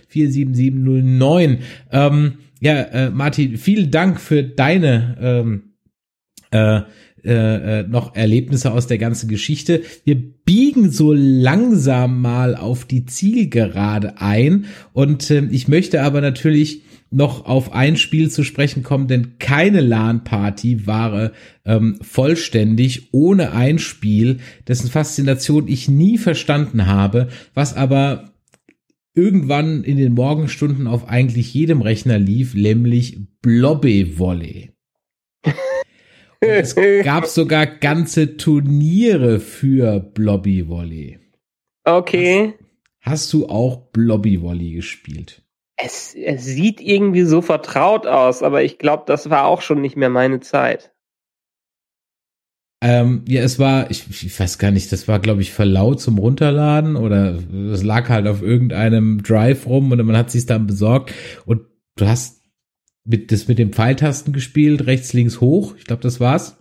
47709. 0.08 1.58
Ähm, 1.92 2.32
ja, 2.60 2.80
äh, 2.80 3.10
Martin, 3.10 3.58
vielen 3.58 3.90
Dank 3.90 4.20
für 4.20 4.42
deine 4.42 5.16
ähm, 5.20 5.62
äh, 6.50 6.82
äh, 7.24 7.80
äh, 7.80 7.82
noch 7.88 8.14
Erlebnisse 8.14 8.72
aus 8.72 8.86
der 8.86 8.98
ganzen 8.98 9.28
Geschichte. 9.28 9.82
Wir 10.04 10.16
biegen 10.16 10.90
so 10.90 11.12
langsam 11.12 12.20
mal 12.20 12.54
auf 12.54 12.84
die 12.84 13.06
Zielgerade 13.06 14.20
ein 14.20 14.66
und 14.92 15.30
äh, 15.30 15.46
ich 15.50 15.68
möchte 15.68 16.02
aber 16.02 16.20
natürlich 16.20 16.82
noch 17.10 17.46
auf 17.46 17.72
ein 17.72 17.96
Spiel 17.96 18.30
zu 18.30 18.42
sprechen 18.42 18.82
kommen, 18.82 19.06
denn 19.06 19.38
keine 19.38 19.80
LAN-Party 19.80 20.86
war 20.86 21.30
ähm, 21.64 21.98
vollständig 22.02 23.08
ohne 23.12 23.52
ein 23.52 23.78
Spiel, 23.78 24.38
dessen 24.66 24.90
Faszination 24.90 25.68
ich 25.68 25.88
nie 25.88 26.18
verstanden 26.18 26.86
habe, 26.86 27.28
was 27.54 27.74
aber 27.74 28.34
irgendwann 29.14 29.84
in 29.84 29.96
den 29.96 30.14
Morgenstunden 30.14 30.86
auf 30.86 31.08
eigentlich 31.08 31.54
jedem 31.54 31.80
Rechner 31.80 32.18
lief, 32.18 32.54
nämlich 32.54 33.18
Blobby 33.40 34.18
Volley. 34.18 34.73
Und 36.42 36.50
es 36.50 36.74
gab 37.04 37.26
sogar 37.26 37.66
ganze 37.66 38.36
Turniere 38.36 39.40
für 39.40 40.00
Blobby 40.00 40.68
Volley. 40.68 41.18
Okay. 41.84 42.54
Hast, 43.00 43.10
hast 43.10 43.32
du 43.32 43.48
auch 43.48 43.90
Blobby 43.92 44.40
Volley 44.40 44.72
gespielt? 44.72 45.42
Es, 45.76 46.14
es 46.14 46.44
sieht 46.44 46.80
irgendwie 46.80 47.24
so 47.24 47.42
vertraut 47.42 48.06
aus, 48.06 48.42
aber 48.42 48.62
ich 48.62 48.78
glaube, 48.78 49.04
das 49.06 49.28
war 49.30 49.46
auch 49.46 49.60
schon 49.60 49.80
nicht 49.80 49.96
mehr 49.96 50.10
meine 50.10 50.40
Zeit. 50.40 50.92
Ähm, 52.84 53.24
ja, 53.26 53.40
es 53.42 53.58
war, 53.58 53.90
ich, 53.90 54.04
ich 54.10 54.38
weiß 54.38 54.58
gar 54.58 54.70
nicht, 54.70 54.92
das 54.92 55.08
war, 55.08 55.18
glaube 55.18 55.40
ich, 55.40 55.52
verlaut 55.52 56.02
zum 56.02 56.18
Runterladen 56.18 56.96
oder 56.96 57.38
es 57.72 57.82
lag 57.82 58.10
halt 58.10 58.26
auf 58.26 58.42
irgendeinem 58.42 59.22
Drive 59.22 59.66
rum 59.66 59.90
und 59.90 60.04
man 60.04 60.16
hat 60.18 60.30
sich 60.30 60.44
dann 60.44 60.66
besorgt 60.66 61.14
und 61.46 61.62
du 61.96 62.06
hast 62.06 62.42
mit, 63.04 63.30
das 63.32 63.48
mit 63.48 63.58
den 63.58 63.72
Pfeiltasten 63.72 64.32
gespielt, 64.32 64.86
rechts, 64.86 65.12
links, 65.12 65.40
hoch. 65.40 65.74
Ich 65.78 65.84
glaube, 65.84 66.02
das 66.02 66.20
war's. 66.20 66.58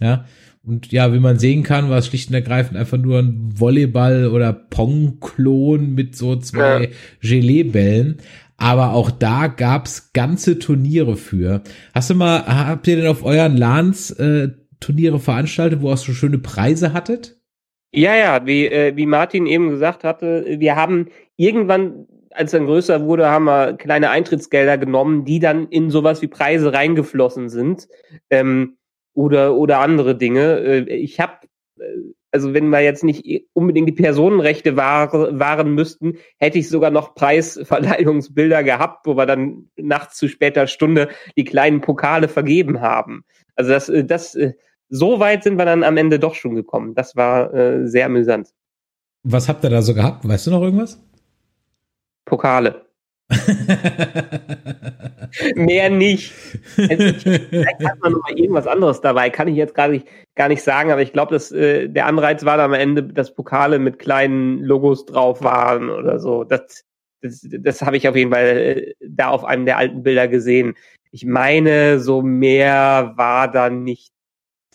Ja. 0.00 0.26
Und 0.62 0.90
ja, 0.90 1.12
wie 1.12 1.20
man 1.20 1.38
sehen 1.38 1.62
kann, 1.62 1.90
war 1.90 1.98
es 1.98 2.08
schlicht 2.08 2.28
und 2.28 2.34
ergreifend 2.34 2.76
einfach 2.76 2.98
nur 2.98 3.20
ein 3.20 3.52
Volleyball- 3.54 4.28
oder 4.28 4.52
Pong-Klon 4.52 5.94
mit 5.94 6.16
so 6.16 6.36
zwei 6.36 6.82
ja. 6.82 6.88
Gelee-Bällen. 7.20 8.18
Aber 8.56 8.94
auch 8.94 9.10
da 9.10 9.46
gab's 9.46 10.12
ganze 10.12 10.58
Turniere 10.58 11.16
für. 11.16 11.62
Hast 11.94 12.10
du 12.10 12.14
mal, 12.14 12.46
habt 12.46 12.88
ihr 12.88 12.96
denn 12.96 13.06
auf 13.06 13.22
euren 13.22 13.56
LANs 13.56 14.10
äh, 14.12 14.48
Turniere 14.80 15.20
veranstaltet, 15.20 15.82
wo 15.82 15.90
ihr 15.90 15.96
so 15.96 16.12
schöne 16.12 16.38
Preise 16.38 16.92
hattet? 16.92 17.36
Ja, 17.92 18.14
ja, 18.16 18.44
wie, 18.46 18.66
äh, 18.66 18.96
wie 18.96 19.06
Martin 19.06 19.46
eben 19.46 19.70
gesagt 19.70 20.04
hatte, 20.04 20.56
wir 20.58 20.74
haben 20.74 21.06
irgendwann 21.36 22.06
als 22.36 22.52
er 22.52 22.60
größer 22.60 23.04
wurde, 23.04 23.28
haben 23.28 23.44
wir 23.44 23.74
kleine 23.74 24.10
Eintrittsgelder 24.10 24.78
genommen, 24.78 25.24
die 25.24 25.38
dann 25.38 25.68
in 25.68 25.90
sowas 25.90 26.22
wie 26.22 26.28
Preise 26.28 26.72
reingeflossen 26.72 27.48
sind 27.48 27.88
ähm, 28.30 28.76
oder 29.14 29.54
oder 29.54 29.80
andere 29.80 30.16
Dinge. 30.16 30.58
Äh, 30.60 30.94
ich 30.94 31.20
habe 31.20 31.46
äh, 31.78 31.84
also 32.36 32.52
wenn 32.52 32.68
wir 32.68 32.80
jetzt 32.80 33.02
nicht 33.02 33.46
unbedingt 33.54 33.88
die 33.88 33.92
Personenrechte 33.92 34.76
wahr, 34.76 35.10
wahren 35.38 35.72
müssten, 35.72 36.18
hätte 36.36 36.58
ich 36.58 36.68
sogar 36.68 36.90
noch 36.90 37.14
Preisverleihungsbilder 37.14 38.62
gehabt, 38.62 39.06
wo 39.06 39.16
wir 39.16 39.24
dann 39.24 39.70
nachts 39.76 40.18
zu 40.18 40.28
später 40.28 40.66
Stunde 40.66 41.08
die 41.38 41.44
kleinen 41.44 41.80
Pokale 41.80 42.28
vergeben 42.28 42.82
haben. 42.82 43.24
Also 43.54 43.70
das, 43.70 43.88
äh, 43.88 44.04
das, 44.04 44.36
so 44.88 45.18
weit 45.18 45.44
sind 45.44 45.56
wir 45.56 45.64
dann 45.64 45.82
am 45.82 45.96
Ende 45.96 46.18
doch 46.18 46.34
schon 46.34 46.54
gekommen. 46.54 46.94
Das 46.94 47.16
war 47.16 47.54
äh, 47.54 47.88
sehr 47.88 48.06
amüsant. 48.06 48.50
Was 49.22 49.48
habt 49.48 49.64
ihr 49.64 49.70
da 49.70 49.82
so 49.82 49.94
gehabt? 49.94 50.28
Weißt 50.28 50.46
du 50.46 50.50
noch 50.50 50.62
irgendwas? 50.62 51.02
Pokale. 52.26 52.84
Mehr 55.54 55.90
nicht. 55.90 56.32
Also, 56.76 57.18
vielleicht 57.18 57.84
hat 57.84 57.98
man 58.00 58.12
noch 58.12 58.22
mal 58.22 58.38
irgendwas 58.38 58.66
anderes 58.66 59.00
dabei, 59.00 59.30
kann 59.30 59.48
ich 59.48 59.56
jetzt 59.56 59.74
gar 59.74 59.88
nicht, 59.88 60.06
gar 60.34 60.48
nicht 60.48 60.62
sagen, 60.62 60.92
aber 60.92 61.02
ich 61.02 61.12
glaube, 61.12 61.32
dass 61.32 61.50
äh, 61.52 61.88
der 61.88 62.06
Anreiz 62.06 62.44
war 62.44 62.58
am 62.58 62.74
Ende, 62.74 63.02
dass 63.02 63.34
Pokale 63.34 63.78
mit 63.78 63.98
kleinen 63.98 64.62
Logos 64.62 65.06
drauf 65.06 65.42
waren 65.42 65.90
oder 65.90 66.20
so. 66.20 66.44
Das, 66.44 66.84
das, 67.22 67.46
das 67.50 67.82
habe 67.82 67.96
ich 67.96 68.08
auf 68.08 68.14
jeden 68.16 68.32
Fall 68.32 68.44
äh, 68.44 68.94
da 69.00 69.30
auf 69.30 69.44
einem 69.44 69.66
der 69.66 69.78
alten 69.78 70.02
Bilder 70.02 70.28
gesehen. 70.28 70.74
Ich 71.10 71.24
meine, 71.24 71.98
so 72.00 72.22
mehr 72.22 73.14
war 73.16 73.50
da 73.50 73.70
nicht 73.70 74.12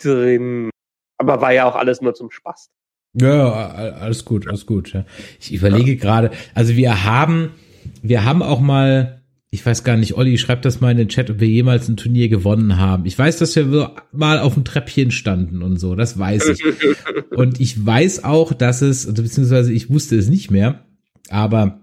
drin. 0.02 0.70
Aber 1.18 1.40
war 1.42 1.54
ja 1.54 1.66
auch 1.70 1.76
alles 1.76 2.02
nur 2.02 2.16
zum 2.16 2.32
Spaß. 2.32 2.70
Ja, 3.14 3.52
alles 3.52 4.26
gut, 4.26 4.48
alles 4.48 4.66
gut. 4.66 4.94
Ja. 4.94 5.06
Ich 5.40 5.54
überlege 5.54 5.94
ja. 5.94 5.98
gerade, 5.98 6.32
also 6.54 6.76
wir 6.76 7.04
haben, 7.04 7.52
wir 8.02 8.24
haben 8.24 8.42
auch 8.42 8.62
mal, 8.62 9.22
ich 9.50 9.66
weiß 9.66 9.84
gar 9.84 9.98
nicht, 9.98 10.16
Olli, 10.16 10.38
schreibt 10.38 10.64
das 10.64 10.80
mal 10.80 10.92
in 10.92 10.98
den 10.98 11.10
Chat, 11.10 11.30
ob 11.30 11.40
wir 11.42 11.48
jemals 11.48 11.90
ein 11.90 11.98
Turnier 11.98 12.30
gewonnen 12.30 12.78
haben. 12.78 13.06
Ich 13.06 13.20
weiß, 13.20 13.38
dass 13.38 13.56
wir 13.56 13.96
mal 14.14 14.40
auf 14.40 14.54
dem 14.54 14.64
Treppchen 14.64 15.12
standen 15.12 15.62
und 15.62 15.78
so, 15.78 15.96
das 15.96 16.18
weiß 16.18 16.48
ich. 16.50 16.64
und 17.32 17.60
ich 17.60 17.86
weiß 17.86 18.24
auch, 18.24 18.54
dass 18.54 18.82
es, 18.82 19.14
beziehungsweise 19.14 19.74
ich 19.74 19.90
wusste 19.90 20.18
es 20.18 20.30
nicht 20.30 20.50
mehr, 20.50 20.86
aber 21.30 21.81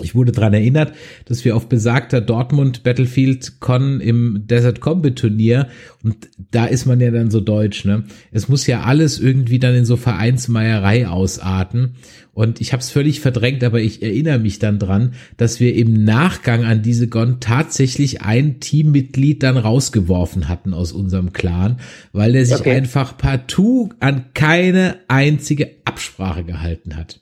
ich 0.00 0.14
wurde 0.14 0.32
dran 0.32 0.54
erinnert, 0.54 0.94
dass 1.26 1.44
wir 1.44 1.54
auf 1.54 1.68
besagter 1.68 2.22
Dortmund 2.22 2.82
Battlefield 2.82 3.60
Con 3.60 4.00
im 4.00 4.46
Desert 4.46 4.80
Combat 4.80 5.16
Turnier 5.16 5.68
und 6.02 6.16
da 6.50 6.64
ist 6.64 6.86
man 6.86 6.98
ja 7.00 7.10
dann 7.10 7.30
so 7.30 7.40
deutsch, 7.40 7.84
ne? 7.84 8.04
Es 8.30 8.48
muss 8.48 8.66
ja 8.66 8.84
alles 8.84 9.20
irgendwie 9.20 9.58
dann 9.58 9.74
in 9.74 9.84
so 9.84 9.98
Vereinsmeierei 9.98 11.08
ausarten 11.08 11.96
und 12.32 12.62
ich 12.62 12.72
habe 12.72 12.80
es 12.80 12.88
völlig 12.88 13.20
verdrängt, 13.20 13.62
aber 13.64 13.82
ich 13.82 14.02
erinnere 14.02 14.38
mich 14.38 14.58
dann 14.58 14.78
dran, 14.78 15.12
dass 15.36 15.60
wir 15.60 15.74
im 15.74 16.04
Nachgang 16.04 16.64
an 16.64 16.80
diese 16.80 17.08
Gon 17.08 17.40
tatsächlich 17.40 18.22
ein 18.22 18.60
Teammitglied 18.60 19.42
dann 19.42 19.58
rausgeworfen 19.58 20.48
hatten 20.48 20.72
aus 20.72 20.92
unserem 20.92 21.34
Clan, 21.34 21.80
weil 22.12 22.32
der 22.32 22.46
sich 22.46 22.60
okay. 22.60 22.72
einfach 22.72 23.18
partout 23.18 23.90
an 24.00 24.32
keine 24.32 25.00
einzige 25.08 25.70
Absprache 25.84 26.44
gehalten 26.44 26.96
hat. 26.96 27.20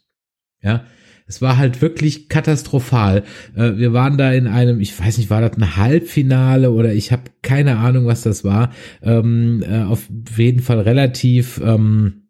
Ja, 0.62 0.84
es 1.30 1.40
war 1.40 1.58
halt 1.58 1.80
wirklich 1.80 2.28
katastrophal. 2.28 3.22
Äh, 3.54 3.76
wir 3.76 3.92
waren 3.92 4.18
da 4.18 4.32
in 4.32 4.48
einem, 4.48 4.80
ich 4.80 4.98
weiß 4.98 5.16
nicht, 5.16 5.30
war 5.30 5.40
das 5.40 5.56
ein 5.56 5.76
Halbfinale 5.76 6.72
oder 6.72 6.92
ich 6.92 7.12
habe 7.12 7.22
keine 7.40 7.76
Ahnung, 7.76 8.06
was 8.06 8.22
das 8.22 8.42
war. 8.42 8.72
Ähm, 9.00 9.62
äh, 9.62 9.84
auf 9.84 10.08
jeden 10.36 10.60
Fall 10.60 10.80
relativ 10.80 11.60
ähm, 11.64 12.24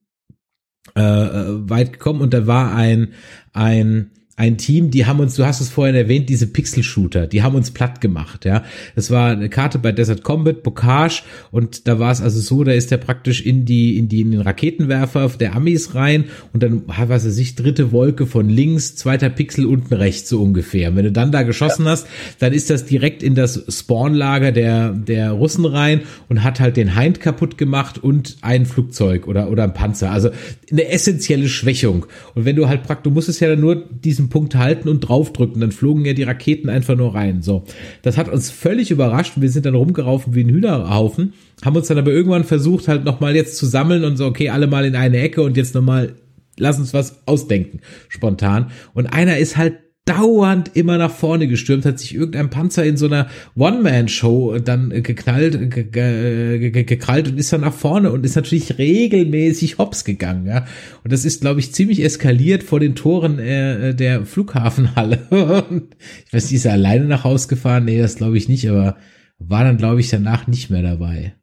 äh, 0.94 1.00
weit 1.00 1.94
gekommen 1.94 2.20
und 2.20 2.34
da 2.34 2.46
war 2.46 2.74
ein 2.74 3.14
ein 3.54 4.10
ein 4.40 4.56
Team, 4.56 4.90
die 4.90 5.04
haben 5.04 5.20
uns, 5.20 5.34
du 5.34 5.44
hast 5.44 5.60
es 5.60 5.68
vorhin 5.68 5.94
erwähnt, 5.94 6.30
diese 6.30 6.46
Pixel-Shooter, 6.46 7.26
die 7.26 7.42
haben 7.42 7.54
uns 7.54 7.72
platt 7.72 8.00
gemacht, 8.00 8.46
ja. 8.46 8.64
Das 8.96 9.10
war 9.10 9.32
eine 9.32 9.50
Karte 9.50 9.78
bei 9.78 9.92
Desert 9.92 10.22
Combat, 10.22 10.62
Bocage 10.62 11.24
und 11.50 11.86
da 11.86 11.98
war 11.98 12.10
es 12.10 12.22
also 12.22 12.40
so, 12.40 12.64
da 12.64 12.72
ist 12.72 12.90
der 12.90 12.96
praktisch 12.96 13.44
in 13.44 13.66
die, 13.66 13.98
in 13.98 14.08
die, 14.08 14.22
in 14.22 14.30
den 14.30 14.40
Raketenwerfer 14.40 15.28
der 15.38 15.54
Amis 15.54 15.94
rein 15.94 16.24
und 16.54 16.62
dann, 16.62 16.84
was 16.86 17.26
weiß 17.26 17.36
ich, 17.36 17.54
dritte 17.54 17.92
Wolke 17.92 18.24
von 18.24 18.48
links, 18.48 18.96
zweiter 18.96 19.28
Pixel 19.28 19.66
unten 19.66 19.92
rechts 19.92 20.30
so 20.30 20.42
ungefähr. 20.42 20.88
Und 20.88 20.96
wenn 20.96 21.04
du 21.04 21.12
dann 21.12 21.32
da 21.32 21.42
geschossen 21.42 21.84
ja. 21.84 21.90
hast, 21.90 22.06
dann 22.38 22.54
ist 22.54 22.70
das 22.70 22.86
direkt 22.86 23.22
in 23.22 23.34
das 23.34 23.62
Spawnlager 23.68 24.52
der, 24.52 24.92
der 24.92 25.32
Russen 25.32 25.66
rein 25.66 26.00
und 26.30 26.42
hat 26.42 26.60
halt 26.60 26.78
den 26.78 26.98
Hind 26.98 27.20
kaputt 27.20 27.58
gemacht 27.58 28.02
und 28.02 28.38
ein 28.40 28.64
Flugzeug 28.64 29.28
oder, 29.28 29.50
oder 29.50 29.64
ein 29.64 29.74
Panzer. 29.74 30.10
Also 30.10 30.30
eine 30.72 30.88
essentielle 30.88 31.50
Schwächung. 31.50 32.06
Und 32.34 32.46
wenn 32.46 32.56
du 32.56 32.68
halt 32.68 32.84
praktisch, 32.84 33.04
du 33.04 33.10
musstest 33.10 33.40
ja 33.40 33.48
dann 33.48 33.60
nur 33.60 33.76
diesen 33.76 34.29
Punkt 34.30 34.54
halten 34.54 34.88
und 34.88 35.00
draufdrücken. 35.00 35.60
Dann 35.60 35.72
flogen 35.72 36.06
ja 36.06 36.14
die 36.14 36.22
Raketen 36.22 36.70
einfach 36.70 36.96
nur 36.96 37.14
rein. 37.14 37.42
So. 37.42 37.64
Das 38.00 38.16
hat 38.16 38.30
uns 38.30 38.50
völlig 38.50 38.90
überrascht. 38.90 39.34
Wir 39.36 39.50
sind 39.50 39.66
dann 39.66 39.74
rumgeraufen 39.74 40.34
wie 40.34 40.44
ein 40.44 40.48
Hühnerhaufen, 40.48 41.34
haben 41.62 41.76
uns 41.76 41.88
dann 41.88 41.98
aber 41.98 42.10
irgendwann 42.10 42.44
versucht, 42.44 42.88
halt 42.88 43.04
nochmal 43.04 43.36
jetzt 43.36 43.58
zu 43.58 43.66
sammeln 43.66 44.04
und 44.04 44.16
so, 44.16 44.24
okay, 44.24 44.48
alle 44.48 44.66
mal 44.66 44.86
in 44.86 44.96
eine 44.96 45.18
Ecke 45.18 45.42
und 45.42 45.58
jetzt 45.58 45.74
nochmal, 45.74 46.14
lass 46.56 46.78
uns 46.78 46.94
was 46.94 47.26
ausdenken, 47.26 47.80
spontan. 48.08 48.70
Und 48.94 49.08
einer 49.08 49.36
ist 49.36 49.58
halt 49.58 49.74
dauernd 50.10 50.72
immer 50.74 50.98
nach 50.98 51.10
vorne 51.10 51.46
gestürmt, 51.46 51.84
hat 51.84 51.98
sich 51.98 52.14
irgendein 52.14 52.50
Panzer 52.50 52.84
in 52.84 52.96
so 52.96 53.06
einer 53.06 53.28
One-Man-Show 53.56 54.58
dann 54.58 54.90
geknallt, 55.02 55.70
ge 55.70 55.84
ge 55.84 56.70
ge 56.70 56.84
gekrallt 56.84 57.28
und 57.28 57.38
ist 57.38 57.52
dann 57.52 57.60
nach 57.60 57.72
vorne 57.72 58.10
und 58.10 58.26
ist 58.26 58.34
natürlich 58.34 58.78
regelmäßig 58.78 59.78
hops 59.78 60.04
gegangen, 60.04 60.46
ja. 60.46 60.66
Und 61.04 61.12
das 61.12 61.24
ist, 61.24 61.42
glaube 61.42 61.60
ich, 61.60 61.72
ziemlich 61.72 62.02
eskaliert 62.02 62.64
vor 62.64 62.80
den 62.80 62.96
Toren 62.96 63.38
äh, 63.38 63.94
der 63.94 64.26
Flughafenhalle. 64.26 65.18
ich 66.26 66.32
weiß, 66.32 66.48
die 66.48 66.56
ist 66.56 66.64
er 66.64 66.72
alleine 66.72 67.04
nach 67.04 67.24
Haus 67.24 67.46
gefahren? 67.46 67.84
Nee, 67.84 68.00
das 68.00 68.16
glaube 68.16 68.36
ich 68.36 68.48
nicht, 68.48 68.68
aber 68.68 68.96
war 69.38 69.64
dann, 69.64 69.76
glaube 69.76 70.00
ich, 70.00 70.10
danach 70.10 70.46
nicht 70.48 70.70
mehr 70.70 70.82
dabei. 70.82 71.34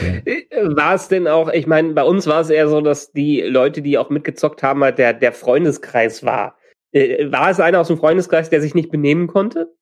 Ja. 0.00 0.14
Äh, 0.24 0.76
war 0.76 0.94
es 0.94 1.08
denn 1.08 1.26
auch, 1.26 1.50
ich 1.50 1.66
meine, 1.66 1.92
bei 1.92 2.04
uns 2.04 2.26
war 2.26 2.40
es 2.42 2.50
eher 2.50 2.68
so, 2.68 2.80
dass 2.80 3.12
die 3.12 3.40
Leute, 3.40 3.80
die 3.80 3.96
auch 3.96 4.10
mitgezockt 4.10 4.62
haben, 4.62 4.82
halt 4.82 4.98
der, 4.98 5.14
der 5.14 5.32
Freundeskreis 5.32 6.24
war. 6.24 6.56
Äh, 6.92 7.30
war 7.32 7.50
es 7.50 7.60
einer 7.60 7.80
aus 7.80 7.88
dem 7.88 7.98
Freundeskreis, 7.98 8.50
der 8.50 8.60
sich 8.60 8.74
nicht 8.74 8.90
benehmen 8.90 9.26
konnte? 9.26 9.74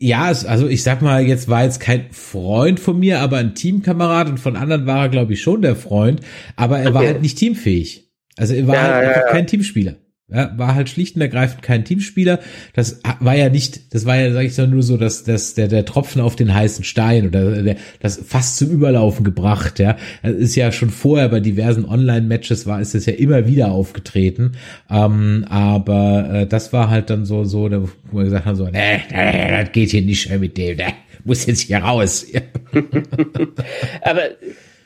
Ja, 0.00 0.24
also 0.24 0.66
ich 0.66 0.82
sag 0.82 1.02
mal, 1.02 1.22
jetzt 1.22 1.48
war 1.48 1.64
jetzt 1.64 1.80
kein 1.80 2.10
Freund 2.10 2.80
von 2.80 2.98
mir, 2.98 3.20
aber 3.20 3.38
ein 3.38 3.54
Teamkamerad 3.54 4.28
und 4.28 4.38
von 4.38 4.56
anderen 4.56 4.86
war 4.86 5.04
er, 5.04 5.08
glaube 5.08 5.32
ich, 5.32 5.40
schon 5.40 5.62
der 5.62 5.76
Freund, 5.76 6.20
aber 6.56 6.78
er 6.78 6.86
okay. 6.86 6.94
war 6.94 7.06
halt 7.06 7.22
nicht 7.22 7.38
teamfähig. 7.38 8.12
Also 8.36 8.54
er 8.54 8.66
war 8.66 8.74
ja, 8.74 8.82
halt 8.82 9.04
ja, 9.04 9.12
ja. 9.12 9.30
kein 9.30 9.46
Teamspieler. 9.46 9.94
Ja, 10.34 10.52
war 10.56 10.74
halt 10.74 10.88
schlicht 10.88 11.14
und 11.14 11.22
ergreifend 11.22 11.62
kein 11.62 11.84
Teamspieler. 11.84 12.40
Das 12.74 13.00
war 13.20 13.36
ja 13.36 13.48
nicht, 13.48 13.94
das 13.94 14.04
war 14.04 14.16
ja, 14.16 14.32
sag 14.32 14.44
ich 14.44 14.54
so, 14.54 14.66
nur 14.66 14.82
so, 14.82 14.96
dass, 14.96 15.22
dass 15.22 15.54
der, 15.54 15.68
der 15.68 15.84
Tropfen 15.84 16.20
auf 16.20 16.34
den 16.34 16.52
heißen 16.52 16.84
Stein 16.84 17.28
oder 17.28 17.62
der, 17.62 17.76
das 18.00 18.20
fast 18.26 18.56
zum 18.56 18.70
Überlaufen 18.70 19.24
gebracht, 19.24 19.78
ja. 19.78 19.96
Das 20.22 20.32
ist 20.32 20.56
ja 20.56 20.72
schon 20.72 20.90
vorher 20.90 21.28
bei 21.28 21.40
diversen 21.40 21.84
Online-Matches 21.84 22.66
war, 22.66 22.80
ist 22.80 22.94
es 22.94 23.06
ja 23.06 23.12
immer 23.12 23.46
wieder 23.46 23.70
aufgetreten. 23.70 24.52
Ähm, 24.90 25.44
aber 25.48 26.30
äh, 26.32 26.46
das 26.46 26.72
war 26.72 26.90
halt 26.90 27.10
dann 27.10 27.24
so, 27.24 27.44
so, 27.44 27.70
wo 28.10 28.18
wir 28.18 28.24
gesagt 28.24 28.46
haben, 28.46 28.56
so, 28.56 28.64
nee, 28.64 29.02
nee, 29.10 29.50
das 29.50 29.72
geht 29.72 29.90
hier 29.90 30.02
nicht 30.02 30.36
mit 30.38 30.58
dem, 30.58 30.76
ne, 30.76 30.94
muss 31.24 31.46
jetzt 31.46 31.60
hier 31.60 31.78
raus. 31.78 32.26
aber 34.02 34.22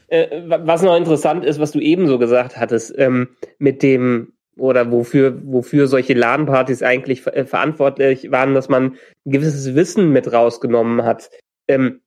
äh, 0.09 0.27
was 0.47 0.83
noch 0.83 0.97
interessant 0.97 1.45
ist, 1.45 1.61
was 1.61 1.73
du 1.73 1.81
eben 1.81 2.07
so 2.07 2.19
gesagt 2.19 2.57
hattest, 2.57 2.95
ähm, 2.99 3.29
mit 3.59 3.83
dem 3.83 4.33
oder 4.59 4.91
wofür, 4.91 5.41
wofür 5.45 5.87
solche 5.87 6.15
LAN-Partys 6.15 6.83
eigentlich 6.83 7.27
äh, 7.27 7.45
verantwortlich 7.45 8.31
waren, 8.31 8.55
dass 8.55 8.69
man 8.69 8.97
ein 9.25 9.33
gewisses 9.33 9.75
Wissen 9.75 10.13
mit 10.13 10.33
rausgenommen 10.33 11.05
hat. 11.05 11.31
Ähm, 11.69 12.01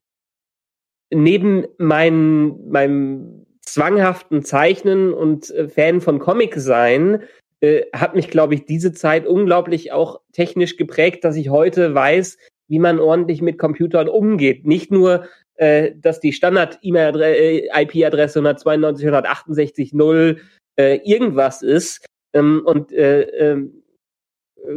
neben 1.14 1.66
mein, 1.78 2.70
meinem 2.70 3.46
zwanghaften 3.62 4.44
Zeichnen 4.44 5.14
und 5.14 5.50
äh, 5.52 5.68
Fan 5.68 6.02
von 6.02 6.20
Comic 6.20 6.56
sein, 6.56 7.24
äh, 7.62 7.84
hat 7.94 8.16
mich, 8.16 8.30
glaube 8.30 8.56
ich, 8.56 8.66
diese 8.66 8.92
Zeit 8.92 9.28
unglaublich 9.28 9.92
auch 9.92 10.22
technisch 10.34 10.78
geprägt, 10.78 11.24
dass 11.24 11.36
ich 11.36 11.50
heute 11.50 11.94
weiß, 11.94 12.40
wie 12.68 12.80
man 12.80 13.00
ordentlich 13.00 13.42
mit 13.42 13.60
Computern 13.60 14.10
umgeht. 14.10 14.66
Nicht 14.66 14.92
nur, 14.92 15.28
äh, 15.56 15.92
dass 15.96 16.20
die 16.20 16.34
Standard-IP-Adresse 16.34 18.40
äh, 18.40 18.42
192.168.0 18.42 20.38
äh, 20.78 21.00
irgendwas 21.04 21.62
ist, 21.62 22.04
ähm, 22.34 22.62
und 22.66 22.92
äh, 22.92 23.22
äh, 23.22 23.70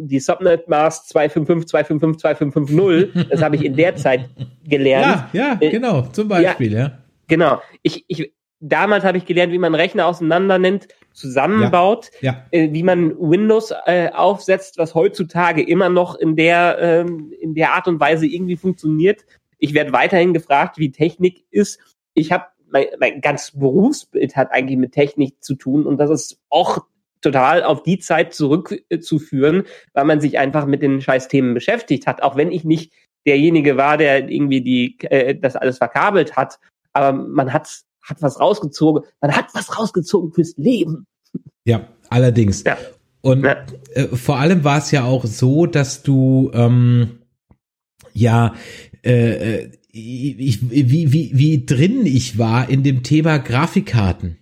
die 0.00 0.20
Subnet 0.20 0.68
Mask 0.68 1.06
255, 1.08 1.68
255, 1.68 2.20
2550, 2.20 3.28
das 3.30 3.42
habe 3.42 3.56
ich 3.56 3.64
in 3.64 3.76
der 3.76 3.96
Zeit 3.96 4.28
gelernt. 4.64 5.28
Ja, 5.32 5.50
ja, 5.50 5.58
äh, 5.60 5.70
genau, 5.70 6.02
zum 6.02 6.28
Beispiel, 6.28 6.72
ja. 6.72 6.78
ja. 6.80 6.98
Genau. 7.28 7.60
Ich, 7.82 8.04
ich, 8.08 8.32
damals 8.60 9.04
habe 9.04 9.18
ich 9.18 9.26
gelernt, 9.26 9.52
wie 9.52 9.58
man 9.58 9.74
Rechner 9.74 10.06
auseinander 10.06 10.58
nimmt, 10.58 10.88
zusammenbaut, 11.12 12.10
ja, 12.20 12.32
ja. 12.32 12.58
Äh, 12.58 12.72
wie 12.72 12.82
man 12.82 13.14
Windows 13.18 13.72
äh, 13.86 14.10
aufsetzt, 14.10 14.78
was 14.78 14.94
heutzutage 14.94 15.62
immer 15.62 15.88
noch 15.88 16.16
in 16.16 16.36
der, 16.36 16.78
ähm, 16.80 17.32
in 17.40 17.54
der 17.54 17.72
Art 17.72 17.86
und 17.88 18.00
Weise 18.00 18.26
irgendwie 18.26 18.56
funktioniert. 18.56 19.24
Ich 19.58 19.74
werde 19.74 19.92
weiterhin 19.92 20.34
gefragt, 20.34 20.78
wie 20.78 20.90
Technik 20.90 21.44
ist. 21.50 21.78
Ich 22.14 22.32
habe 22.32 22.46
mein, 22.68 22.86
mein 22.98 23.20
ganzes 23.20 23.58
Berufsbild 23.58 24.34
hat 24.34 24.50
eigentlich 24.50 24.78
mit 24.78 24.92
Technik 24.92 25.42
zu 25.42 25.54
tun 25.54 25.86
und 25.86 25.98
das 25.98 26.10
ist 26.10 26.40
auch 26.50 26.84
total 27.24 27.64
auf 27.64 27.82
die 27.82 27.98
Zeit 27.98 28.34
zurückzuführen, 28.34 29.64
weil 29.92 30.04
man 30.04 30.20
sich 30.20 30.38
einfach 30.38 30.66
mit 30.66 30.82
den 30.82 31.00
scheiß 31.00 31.28
Themen 31.28 31.54
beschäftigt 31.54 32.06
hat. 32.06 32.22
Auch 32.22 32.36
wenn 32.36 32.52
ich 32.52 32.64
nicht 32.64 32.92
derjenige 33.26 33.76
war, 33.76 33.96
der 33.96 34.28
irgendwie 34.28 34.60
die, 34.60 34.96
äh, 35.10 35.34
das 35.34 35.56
alles 35.56 35.78
verkabelt 35.78 36.36
hat. 36.36 36.58
Aber 36.92 37.18
man 37.18 37.52
hat, 37.52 37.68
hat 38.02 38.22
was 38.22 38.38
rausgezogen. 38.38 39.04
Man 39.20 39.34
hat 39.34 39.46
was 39.54 39.76
rausgezogen 39.78 40.32
fürs 40.32 40.54
Leben. 40.56 41.06
Ja, 41.64 41.88
allerdings. 42.10 42.62
Ja. 42.64 42.76
Und 43.22 43.44
ja. 43.44 43.64
Äh, 43.94 44.08
vor 44.08 44.38
allem 44.38 44.62
war 44.64 44.78
es 44.78 44.90
ja 44.90 45.04
auch 45.04 45.24
so, 45.24 45.66
dass 45.66 46.02
du 46.02 46.50
ähm, 46.54 47.20
ja 48.12 48.54
äh, 49.02 49.62
äh 49.62 49.70
ich, 49.96 50.58
wie, 50.70 51.12
wie, 51.12 51.30
wie 51.34 51.64
drin 51.64 52.04
ich 52.04 52.36
war 52.36 52.68
in 52.68 52.82
dem 52.82 53.04
Thema 53.04 53.38
Grafikkarten. 53.38 54.38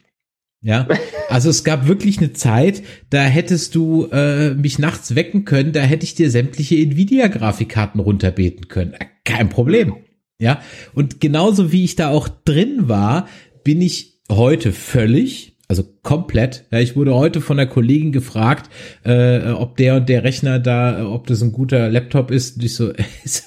Ja, 0.63 0.87
also 1.29 1.51
es 1.51 1.65
gab 1.65 1.89
wirklich 1.89 2.19
eine 2.19 2.33
Zeit, 2.35 2.83
da 3.11 3.23
hättest 3.23 3.75
du 3.75 4.07
äh, 4.13 4.55
mich 4.55 4.79
nachts 4.79 5.17
wecken 5.17 5.45
können, 5.45 5.73
da 5.73 5.81
hätte 5.81 6.05
ich 6.05 6.15
dir 6.15 6.31
sämtliche 6.31 6.77
Nvidia-Grafikkarten 6.77 8.01
runterbeten 8.01 8.69
können. 8.69 8.93
Äh, 8.95 9.07
kein 9.25 9.49
Problem. 9.49 9.97
Ja, 10.39 10.61
und 10.95 11.21
genauso 11.21 11.73
wie 11.73 11.85
ich 11.85 11.97
da 11.97 12.11
auch 12.11 12.29
drin 12.29 12.89
war, 12.89 13.29
bin 13.65 13.81
ich 13.81 14.21
heute 14.31 14.73
völlig 14.73 15.53
also 15.73 15.85
komplett. 16.03 16.65
Ja, 16.73 16.81
ich 16.81 16.97
wurde 16.97 17.15
heute 17.15 17.41
von 17.41 17.57
der 17.57 17.67
Kollegin 17.67 18.11
gefragt, 18.11 18.69
äh, 19.05 19.51
ob 19.51 19.77
der 19.77 19.97
und 19.97 20.09
der 20.09 20.25
Rechner 20.25 20.59
da, 20.59 21.07
ob 21.09 21.29
das 21.29 21.43
ein 21.43 21.53
guter 21.53 21.89
Laptop 21.89 22.33
ist. 22.33 22.57
Und 22.57 22.65
ich 22.65 22.75
so, 22.75 22.93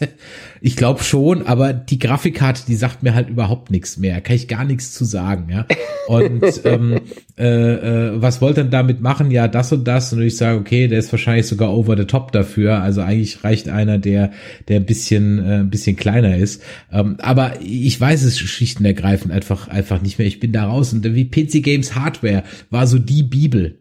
ich 0.61 0.77
glaube 0.77 1.03
schon, 1.03 1.45
aber 1.45 1.73
die 1.73 1.99
Grafikkarte, 1.99 2.64
die 2.65 2.76
sagt 2.76 3.03
mir 3.03 3.14
halt 3.14 3.30
überhaupt 3.30 3.72
nichts 3.72 3.98
mehr. 3.98 4.22
Kann 4.22 4.38
ich 4.38 4.48
gar 4.48 4.64
nichts 4.64 4.94
zu 4.94 5.03
sagen, 5.03 5.49
ja. 5.52 5.65
Und 6.07 6.44
ähm, 6.64 7.02
äh, 7.38 7.44
äh, 7.45 8.22
was 8.22 8.41
wollt 8.41 8.57
ihr 8.57 8.64
denn 8.64 8.72
damit 8.72 9.02
machen? 9.02 9.32
Ja, 9.32 9.49
das 9.49 9.73
und 9.73 9.86
das. 9.86 10.14
Und 10.14 10.22
ich 10.22 10.38
sage, 10.38 10.57
okay, 10.57 10.88
der 10.88 10.99
ist 10.99 11.11
wahrscheinlich 11.11 11.48
sogar 11.48 11.76
over 11.76 11.98
the 11.98 12.06
top 12.06 12.32
dafür. 12.32 12.82
Also 12.82 13.02
eigentlich 13.02 13.44
reicht 13.44 13.68
einer, 13.68 13.98
der, 13.98 14.32
der 14.69 14.77
ein 14.80 14.86
bisschen, 14.86 15.40
äh, 15.40 15.60
ein 15.60 15.69
bisschen 15.69 15.98
kleiner 15.98 16.38
ist. 16.38 16.64
Ähm, 16.90 17.18
aber 17.19 17.56
ich 17.61 17.99
weiß 17.99 18.23
es 18.23 18.40
schlicht 18.40 18.80
und 18.80 18.86
ergreifend 18.86 19.34
einfach, 19.34 19.68
einfach 19.68 20.02
nicht 20.02 20.19
mehr. 20.19 20.27
Ich 20.27 20.40
bin 20.40 20.53
da 20.53 20.68
raus. 20.68 20.94
Und 20.94 21.03
wie 21.03 21.26
PC 21.26 21.61
Games 21.61 21.95
Hardware 21.95 22.45
war 22.70 22.88
so 22.88 23.00
die 23.00 23.24
Bibel. 23.24 23.80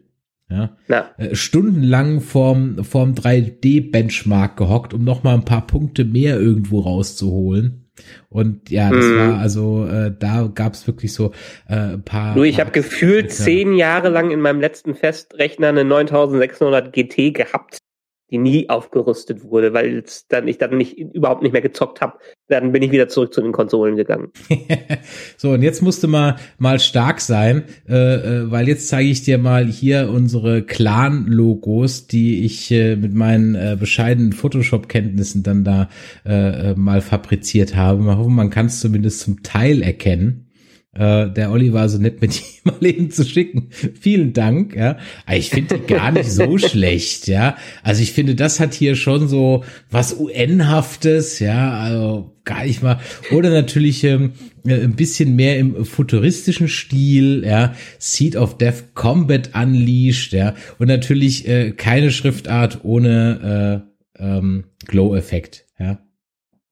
Ja. 0.49 0.77
ja. 0.87 1.09
Äh, 1.17 1.35
stundenlang 1.35 2.21
vorm, 2.21 2.83
vorm 2.83 3.13
3D-Benchmark 3.13 4.57
gehockt, 4.57 4.93
um 4.93 5.03
noch 5.03 5.23
mal 5.23 5.33
ein 5.33 5.45
paar 5.45 5.65
Punkte 5.65 6.05
mehr 6.05 6.39
irgendwo 6.39 6.81
rauszuholen. 6.81 7.89
Und 8.29 8.69
ja, 8.69 8.91
das 8.91 9.05
mm. 9.05 9.17
war 9.17 9.37
also, 9.39 9.87
äh, 9.87 10.13
da 10.17 10.49
gab 10.53 10.73
es 10.73 10.85
wirklich 10.85 11.13
so 11.13 11.31
äh, 11.67 11.93
ein 11.93 12.03
paar. 12.03 12.35
Nur 12.35 12.45
ich 12.45 12.59
habe 12.59 12.71
gefühlt 12.71 13.31
zehn 13.31 13.73
Jahre 13.73 14.09
lang 14.09 14.31
in 14.31 14.41
meinem 14.41 14.59
letzten 14.59 14.95
Festrechner 14.95 15.69
eine 15.69 15.85
9600 15.85 16.91
GT 16.91 17.33
gehabt 17.33 17.77
die 18.31 18.37
nie 18.37 18.69
aufgerüstet 18.69 19.43
wurde, 19.43 19.73
weil 19.73 20.03
dann 20.29 20.47
ich 20.47 20.57
dann 20.57 20.77
nicht 20.77 20.97
überhaupt 20.97 21.43
nicht 21.43 21.51
mehr 21.51 21.61
gezockt 21.61 22.01
habe. 22.01 22.17
Dann 22.47 22.71
bin 22.71 22.81
ich 22.81 22.91
wieder 22.91 23.07
zurück 23.07 23.33
zu 23.33 23.41
den 23.41 23.51
Konsolen 23.51 23.95
gegangen. 23.95 24.31
so 25.37 25.51
und 25.51 25.61
jetzt 25.61 25.81
musste 25.81 26.07
mal 26.07 26.37
mal 26.57 26.79
stark 26.79 27.21
sein, 27.21 27.65
äh, 27.87 27.93
äh, 27.95 28.51
weil 28.51 28.67
jetzt 28.67 28.87
zeige 28.87 29.09
ich 29.09 29.23
dir 29.23 29.37
mal 29.37 29.65
hier 29.65 30.09
unsere 30.09 30.63
Clan-Logos, 30.63 32.07
die 32.07 32.45
ich 32.45 32.71
äh, 32.71 32.95
mit 32.95 33.13
meinen 33.13 33.55
äh, 33.55 33.77
bescheidenen 33.79 34.33
Photoshop-Kenntnissen 34.33 35.43
dann 35.43 35.63
da 35.63 35.89
äh, 36.25 36.71
äh 36.71 36.75
mal 36.75 37.01
fabriziert 37.01 37.75
habe. 37.75 38.01
Mal 38.01 38.17
hoffen, 38.17 38.35
man 38.35 38.49
kann 38.49 38.67
es 38.67 38.79
zumindest 38.79 39.19
zum 39.19 39.43
Teil 39.43 39.81
erkennen. 39.81 40.44
Äh, 40.95 41.29
der 41.29 41.51
Olli 41.51 41.73
war 41.73 41.89
so 41.89 41.97
nett, 41.97 42.21
mit 42.21 42.39
ihm 42.65 42.71
mal 42.71 42.85
eben 42.85 43.11
zu 43.11 43.25
schicken. 43.25 43.69
Vielen 43.99 44.31
Dank, 44.31 44.75
ja. 44.75 44.97
Aber 45.25 45.37
ich 45.37 45.49
finde 45.49 45.79
gar 45.79 46.11
nicht 46.11 46.31
so 46.31 46.57
schlecht, 46.57 47.27
ja. 47.27 47.57
Also 47.83 48.01
ich 48.01 48.13
finde, 48.13 48.33
das 48.35 48.59
hat 48.59 48.73
hier 48.73 48.95
schon 48.95 49.27
so 49.27 49.65
was 49.91 50.17
UN-haftes, 50.17 51.39
ja, 51.39 51.77
also 51.79 52.31
gar 52.45 52.63
nicht 52.63 52.81
mal. 52.81 52.99
Oder 53.31 53.49
natürlich 53.49 54.05
ähm, 54.05 54.31
äh, 54.65 54.75
ein 54.75 54.95
bisschen 54.95 55.35
mehr 55.35 55.59
im 55.59 55.83
futuristischen 55.83 56.69
Stil, 56.69 57.43
ja. 57.45 57.73
Seed 57.99 58.37
of 58.37 58.57
Death 58.57 58.93
Combat 58.93 59.51
Unleashed, 59.53 60.31
ja. 60.31 60.55
Und 60.79 60.87
natürlich 60.87 61.45
äh, 61.45 61.71
keine 61.71 62.09
Schriftart 62.09 62.85
ohne 62.85 63.83
äh, 64.17 64.23
ähm, 64.23 64.63
Glow-Effekt, 64.87 65.65
ja 65.77 66.04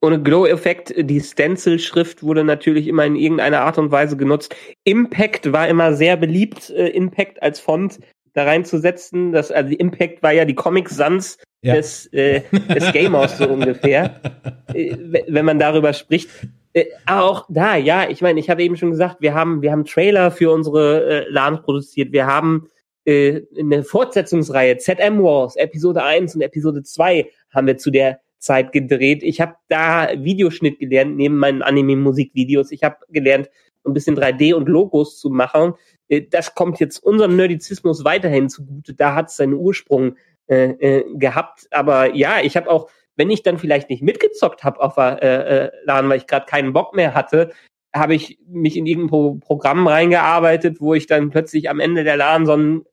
ohne 0.04 0.22
Glow-Effekt. 0.22 0.94
Die 0.96 1.20
Stencil-Schrift 1.20 2.22
wurde 2.22 2.44
natürlich 2.44 2.86
immer 2.86 3.04
in 3.04 3.16
irgendeiner 3.16 3.62
Art 3.62 3.78
und 3.78 3.90
Weise 3.90 4.16
genutzt. 4.16 4.54
Impact 4.84 5.52
war 5.52 5.68
immer 5.68 5.94
sehr 5.94 6.16
beliebt, 6.16 6.70
äh, 6.70 6.88
Impact 6.88 7.42
als 7.42 7.58
Font 7.58 7.98
da 8.34 8.44
reinzusetzen. 8.44 9.32
Das, 9.32 9.50
also 9.50 9.74
Impact 9.74 10.22
war 10.22 10.32
ja 10.32 10.44
die 10.44 10.54
Comic 10.54 10.88
Sans 10.90 11.38
ja. 11.62 11.74
des, 11.74 12.06
äh, 12.12 12.42
des 12.74 12.92
Gamers 12.92 13.38
so 13.38 13.48
ungefähr, 13.48 14.20
äh, 14.74 14.96
wenn 15.26 15.44
man 15.44 15.58
darüber 15.58 15.92
spricht. 15.92 16.28
Äh, 16.74 16.86
auch 17.06 17.46
da, 17.48 17.76
ja, 17.76 18.08
ich 18.08 18.20
meine, 18.20 18.38
ich 18.38 18.50
habe 18.50 18.62
eben 18.62 18.76
schon 18.76 18.90
gesagt, 18.90 19.16
wir 19.20 19.34
haben, 19.34 19.62
wir 19.62 19.72
haben 19.72 19.84
Trailer 19.84 20.30
für 20.30 20.52
unsere 20.52 21.24
äh, 21.24 21.30
LAN 21.30 21.62
produziert, 21.62 22.12
wir 22.12 22.26
haben 22.26 22.68
äh, 23.04 23.42
eine 23.58 23.84
Fortsetzungsreihe, 23.84 24.76
ZM 24.78 25.22
Wars, 25.22 25.56
Episode 25.56 26.02
1 26.02 26.34
und 26.34 26.42
Episode 26.42 26.82
2 26.82 27.30
haben 27.50 27.66
wir 27.66 27.78
zu 27.78 27.90
der 27.90 28.20
Zeit 28.44 28.72
gedreht. 28.72 29.22
Ich 29.22 29.40
habe 29.40 29.54
da 29.68 30.08
Videoschnitt 30.16 30.78
gelernt, 30.78 31.16
neben 31.16 31.36
meinen 31.36 31.62
Anime-Musikvideos. 31.62 32.70
Ich 32.70 32.84
habe 32.84 32.96
gelernt, 33.08 33.48
ein 33.84 33.92
bisschen 33.92 34.16
3D 34.16 34.54
und 34.54 34.68
Logos 34.68 35.18
zu 35.18 35.30
machen. 35.30 35.74
Äh, 36.08 36.22
das 36.30 36.54
kommt 36.54 36.80
jetzt 36.80 36.98
unserem 36.98 37.36
Nerdizismus 37.36 38.04
weiterhin 38.04 38.48
zugute. 38.48 38.94
Da 38.94 39.14
hat 39.14 39.28
es 39.28 39.36
seinen 39.36 39.54
Ursprung 39.54 40.16
äh, 40.46 40.70
äh, 40.70 41.04
gehabt. 41.14 41.66
Aber 41.70 42.14
ja, 42.14 42.40
ich 42.42 42.56
habe 42.56 42.70
auch, 42.70 42.90
wenn 43.16 43.30
ich 43.30 43.42
dann 43.42 43.58
vielleicht 43.58 43.90
nicht 43.90 44.02
mitgezockt 44.02 44.64
habe 44.64 44.80
auf 44.80 44.96
der 44.96 45.22
äh, 45.22 45.64
äh, 45.66 45.70
LAN, 45.84 46.08
weil 46.08 46.18
ich 46.18 46.26
gerade 46.26 46.46
keinen 46.46 46.72
Bock 46.72 46.94
mehr 46.94 47.14
hatte, 47.14 47.50
habe 47.94 48.14
ich 48.14 48.38
mich 48.48 48.76
in 48.76 48.86
irgendein 48.86 49.10
Pro 49.10 49.34
Programm 49.36 49.86
reingearbeitet, 49.86 50.80
wo 50.80 50.94
ich 50.94 51.06
dann 51.06 51.30
plötzlich 51.30 51.70
am 51.70 51.78
Ende 51.78 52.02
der 52.04 52.16
LAN 52.16 52.44
so 52.44 52.56
ein 52.56 52.84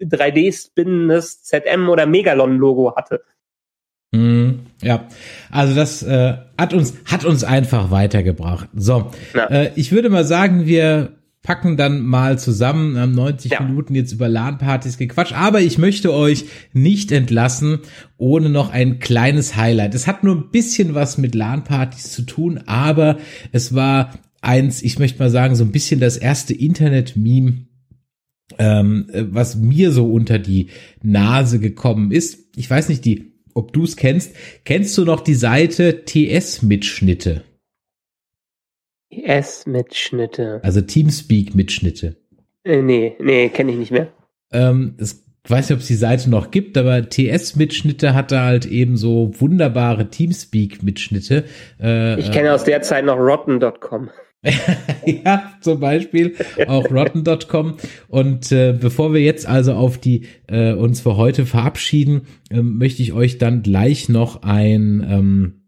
3D-spinnendes 0.00 1.52
äh, 1.52 1.62
ZM 1.62 1.88
oder 1.88 2.06
Megalon-Logo 2.06 2.94
hatte. 2.94 3.24
Mm, 4.12 4.50
ja, 4.82 5.08
also 5.50 5.74
das 5.74 6.02
äh, 6.02 6.36
hat 6.56 6.74
uns 6.74 6.94
hat 7.04 7.24
uns 7.24 7.44
einfach 7.44 7.90
weitergebracht. 7.90 8.68
So, 8.74 9.10
ja. 9.34 9.46
äh, 9.46 9.72
ich 9.76 9.92
würde 9.92 10.10
mal 10.10 10.24
sagen, 10.24 10.66
wir 10.66 11.16
packen 11.46 11.76
dann 11.76 12.00
mal 12.00 12.40
zusammen, 12.40 12.98
haben 12.98 13.12
90 13.12 13.52
ja. 13.52 13.60
Minuten 13.62 13.94
jetzt 13.94 14.12
über 14.12 14.28
LAN-Partys 14.28 14.98
gequatscht, 14.98 15.32
aber 15.32 15.60
ich 15.60 15.78
möchte 15.78 16.12
euch 16.12 16.46
nicht 16.72 17.12
entlassen 17.12 17.78
ohne 18.18 18.50
noch 18.50 18.70
ein 18.70 18.98
kleines 18.98 19.54
Highlight. 19.54 19.94
Es 19.94 20.08
hat 20.08 20.24
nur 20.24 20.34
ein 20.34 20.50
bisschen 20.50 20.94
was 20.94 21.18
mit 21.18 21.36
LAN-Partys 21.36 22.10
zu 22.10 22.22
tun, 22.22 22.60
aber 22.66 23.18
es 23.52 23.76
war 23.76 24.10
eins, 24.40 24.82
ich 24.82 24.98
möchte 24.98 25.20
mal 25.20 25.30
sagen, 25.30 25.54
so 25.54 25.64
ein 25.64 25.70
bisschen 25.70 26.00
das 26.00 26.16
erste 26.16 26.52
Internet-Meme, 26.52 27.66
ähm, 28.58 29.06
was 29.12 29.54
mir 29.54 29.92
so 29.92 30.12
unter 30.12 30.40
die 30.40 30.70
Nase 31.02 31.60
gekommen 31.60 32.10
ist. 32.10 32.56
Ich 32.56 32.68
weiß 32.68 32.88
nicht, 32.88 33.04
die 33.04 33.35
ob 33.56 33.72
du 33.72 33.84
es 33.84 33.96
kennst. 33.96 34.34
Kennst 34.64 34.96
du 34.98 35.04
noch 35.04 35.20
die 35.20 35.34
Seite 35.34 36.04
TS-Mitschnitte? 36.04 37.42
TS-Mitschnitte. 39.12 40.60
Also 40.62 40.80
Teamspeak-Mitschnitte. 40.80 42.16
Äh, 42.64 42.82
nee, 42.82 43.16
nee, 43.20 43.48
kenne 43.48 43.72
ich 43.72 43.78
nicht 43.78 43.92
mehr. 43.92 44.08
Ähm, 44.52 44.96
ich 44.98 45.50
weiß 45.50 45.68
nicht, 45.70 45.76
ob 45.76 45.80
es 45.80 45.86
die 45.86 45.94
Seite 45.94 46.28
noch 46.28 46.50
gibt, 46.50 46.76
aber 46.76 47.08
TS-Mitschnitte 47.08 48.14
hatte 48.14 48.40
halt 48.40 48.66
eben 48.66 48.96
so 48.96 49.30
wunderbare 49.38 50.10
Teamspeak-Mitschnitte. 50.10 51.44
Äh, 51.80 52.20
ich 52.20 52.32
kenne 52.32 52.52
aus 52.52 52.64
der 52.64 52.82
Zeit 52.82 53.04
noch 53.04 53.18
rotten.com. 53.18 54.10
ja, 55.24 55.52
zum 55.60 55.80
Beispiel 55.80 56.34
auch 56.66 56.90
rotten.com. 56.90 57.76
Und 58.08 58.52
äh, 58.52 58.76
bevor 58.78 59.12
wir 59.12 59.20
jetzt 59.20 59.46
also 59.46 59.74
auf 59.74 59.98
die 59.98 60.26
äh, 60.46 60.72
uns 60.72 61.00
für 61.00 61.16
heute 61.16 61.46
verabschieden, 61.46 62.22
äh, 62.50 62.62
möchte 62.62 63.02
ich 63.02 63.12
euch 63.12 63.38
dann 63.38 63.62
gleich 63.62 64.08
noch 64.08 64.42
ein 64.42 65.06
ähm, 65.08 65.65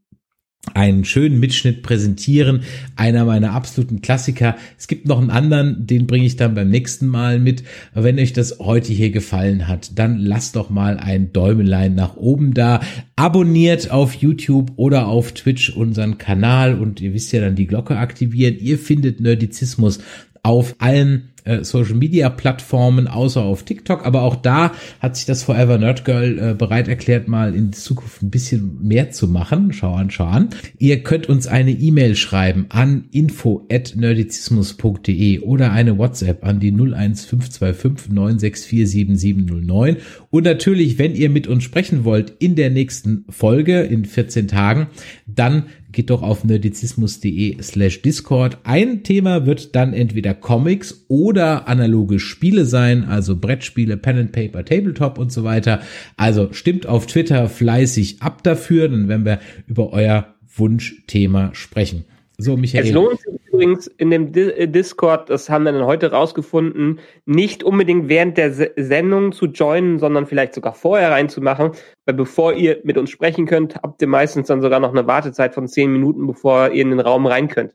einen 0.75 1.05
schönen 1.05 1.41
Mitschnitt 1.41 1.83
präsentieren. 1.83 2.63
Einer 2.97 3.25
meiner 3.25 3.53
absoluten 3.53 4.03
Klassiker. 4.03 4.57
Es 4.77 4.89
gibt 4.89 5.07
noch 5.07 5.19
einen 5.19 5.31
anderen, 5.31 5.87
den 5.87 6.07
bringe 6.07 6.27
ich 6.27 6.37
dann 6.37 6.55
beim 6.55 6.69
nächsten 6.69 7.07
Mal 7.07 7.39
mit. 7.39 7.63
Wenn 7.95 8.19
euch 8.19 8.33
das 8.33 8.59
heute 8.59 8.93
hier 8.93 9.11
gefallen 9.11 9.69
hat, 9.69 9.99
dann 9.99 10.19
lasst 10.19 10.57
doch 10.57 10.71
mal 10.71 10.99
ein 10.99 11.33
Däumelein 11.33 11.95
nach 11.95 12.17
oben 12.17 12.55
da. 12.55 12.81
Abonniert 13.17 13.91
auf 13.91 14.15
YouTube 14.15 14.73
oder 14.77 15.07
auf 15.07 15.33
Twitch 15.33 15.71
unseren 15.71 16.19
Kanal 16.19 16.79
und 16.79 17.01
ihr 17.01 17.15
wisst 17.15 17.33
ja 17.33 17.41
dann 17.41 17.57
die 17.57 17.67
Glocke 17.67 17.97
aktivieren. 17.97 18.57
Ihr 18.59 18.79
findet 18.79 19.21
Nerdizismus 19.21 20.01
auf 20.43 20.77
allen 20.79 21.31
äh, 21.49 21.65
Social 21.65 21.95
Media 21.95 22.29
Plattformen, 22.29 23.09
außer 23.09 23.43
auf 23.43 23.65
TikTok. 23.65 24.07
Aber 24.07 24.23
auch 24.23 24.37
da 24.37 24.71
hat 25.01 25.17
sich 25.17 25.27
das 25.27 25.43
Forever 25.43 25.79
Nerd 25.79 26.05
Girl 26.05 26.39
äh, 26.39 26.55
bereit 26.55 26.87
erklärt, 26.89 27.27
mal 27.29 27.55
in 27.55 27.73
Zukunft 27.73 28.23
ein 28.23 28.31
bisschen 28.31 28.79
mehr 28.83 29.11
zu 29.11 29.27
machen. 29.29 29.73
Schau 29.73 29.95
an, 29.95 30.11
schau 30.11 30.27
an. 30.27 30.51
Ihr 30.79 31.03
könnt 31.03 31.29
uns 31.29 31.47
eine 31.47 31.73
E-Mail 31.73 32.17
schreiben 32.17 32.67
an 32.69 33.05
info@nerdizismus.de 33.11 35.41
oder 35.41 35.73
eine 35.73 35.97
WhatsApp 35.99 36.45
an 36.45 36.61
die 36.61 36.73
01525 36.73 38.13
9647709. 38.13 39.97
Und 40.31 40.45
natürlich, 40.45 40.99
wenn 40.99 41.15
ihr 41.15 41.31
mit 41.31 41.47
uns 41.47 41.65
sprechen 41.65 42.05
wollt 42.05 42.35
in 42.39 42.55
der 42.55 42.69
nächsten 42.71 43.25
Folge 43.29 43.81
in 43.81 44.05
14 44.05 44.49
Tagen, 44.49 44.89
dann 45.27 45.65
geht 45.91 46.11
doch 46.11 46.23
auf 46.23 46.45
nerdizismus.de 46.45 47.63
slash 47.63 48.03
Discord. 48.03 48.59
Ein 48.65 49.03
Thema 49.03 49.47
wird 49.47 49.75
dann 49.75 49.93
entweder 49.95 50.35
Comics 50.35 51.05
oder 51.09 51.69
analoge 51.69 52.19
Spiele 52.19 52.65
sein, 52.65 53.05
also 53.05 53.37
Brettspiele, 53.37 53.97
Pen 53.97 54.19
and 54.19 54.33
Paper, 54.33 54.65
Tabletop 54.65 55.19
und 55.19 55.33
so 55.33 55.45
weiter. 55.45 55.81
Also 56.17 56.53
stimmt 56.53 56.87
auf 56.87 57.07
Twitter 57.07 57.49
fleißig 57.49 58.23
ab 58.23 58.43
dafür, 58.43 58.89
dann 58.89 59.09
werden 59.09 59.25
wir 59.25 59.41
über 59.67 59.93
euer 59.93 60.35
Wunschthema 60.55 61.51
sprechen. 61.55 62.05
So, 62.41 62.57
Michael. 62.57 62.85
Es 62.85 62.93
lohnt 62.93 63.21
sich 63.21 63.35
übrigens 63.49 63.89
in 63.89 64.11
dem 64.11 64.33
äh, 64.33 64.69
Discord, 64.69 65.29
das 65.29 65.51
haben 65.51 65.65
wir 65.65 65.73
dann 65.73 65.87
heute 65.87 66.13
rausgefunden, 66.13 67.01
nicht 67.27 67.65
unbedingt 67.65 68.09
während 68.09 68.37
der 68.39 68.53
Sendung 68.53 69.33
zu 69.33 69.47
joinen, 69.47 69.99
sondern 69.99 70.27
vielleicht 70.27 70.55
sogar 70.55 70.73
vorher 70.75 71.11
reinzumachen, 71.11 71.73
weil 72.07 72.15
bevor 72.15 72.53
ihr 72.53 72.81
mit 72.85 72.97
uns 72.97 73.11
sprechen 73.11 73.47
könnt, 73.47 73.75
habt 73.75 74.01
ihr 74.03 74.09
meistens 74.09 74.47
dann 74.47 74.63
sogar 74.63 74.79
noch 74.79 74.93
eine 74.93 75.09
Wartezeit 75.09 75.53
von 75.53 75.67
zehn 75.67 75.91
Minuten, 75.91 76.29
bevor 76.29 76.71
ihr 76.71 76.83
in 76.83 76.91
den 76.91 77.01
Raum 77.01 77.27
rein 77.27 77.49
könnt. 77.49 77.75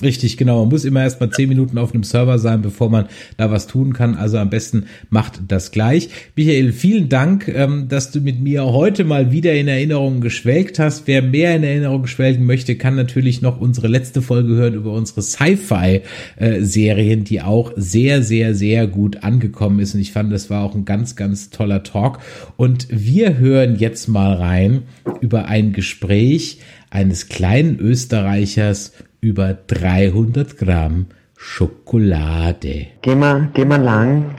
Richtig, 0.00 0.36
genau. 0.36 0.60
Man 0.60 0.68
muss 0.68 0.84
immer 0.84 1.02
erst 1.02 1.20
mal 1.20 1.28
zehn 1.28 1.48
Minuten 1.48 1.76
auf 1.76 1.92
einem 1.92 2.04
Server 2.04 2.38
sein, 2.38 2.62
bevor 2.62 2.88
man 2.88 3.08
da 3.36 3.50
was 3.50 3.66
tun 3.66 3.94
kann. 3.94 4.14
Also 4.14 4.38
am 4.38 4.48
besten 4.48 4.84
macht 5.10 5.40
das 5.48 5.72
gleich. 5.72 6.10
Michael, 6.36 6.72
vielen 6.72 7.08
Dank, 7.08 7.48
ähm, 7.48 7.88
dass 7.88 8.12
du 8.12 8.20
mit 8.20 8.38
mir 8.38 8.66
heute 8.66 9.02
mal 9.02 9.32
wieder 9.32 9.54
in 9.54 9.66
Erinnerung 9.66 10.20
geschwelgt 10.20 10.78
hast. 10.78 11.08
Wer 11.08 11.22
mehr 11.22 11.56
in 11.56 11.64
Erinnerung 11.64 12.06
schwelgen 12.06 12.46
möchte, 12.46 12.76
kann 12.76 12.94
natürlich 12.94 13.42
noch 13.42 13.60
unsere 13.60 13.88
letzte 13.88 14.22
Folge 14.22 14.54
hören 14.54 14.74
über 14.74 14.92
unsere 14.92 15.20
Sci-Fi-Serien, 15.20 17.24
die 17.24 17.42
auch 17.42 17.72
sehr, 17.74 18.22
sehr, 18.22 18.54
sehr 18.54 18.86
gut 18.86 19.24
angekommen 19.24 19.80
ist. 19.80 19.96
Und 19.96 20.00
ich 20.00 20.12
fand, 20.12 20.32
das 20.32 20.48
war 20.48 20.62
auch 20.62 20.76
ein 20.76 20.84
ganz, 20.84 21.16
ganz 21.16 21.50
toller 21.50 21.82
Talk. 21.82 22.20
Und 22.56 22.86
wir 22.88 23.38
hören 23.38 23.74
jetzt 23.74 24.06
mal 24.06 24.34
rein 24.34 24.82
über 25.20 25.46
ein 25.46 25.72
Gespräch 25.72 26.60
eines 26.90 27.28
kleinen 27.28 27.80
Österreichers 27.80 28.92
über 29.20 29.54
300 29.54 30.56
Gramm 30.56 31.06
Schokolade. 31.36 32.88
Gehen 33.02 33.20
wir, 33.20 33.48
gehen 33.52 33.68
wir 33.68 33.78
lang 33.78 34.34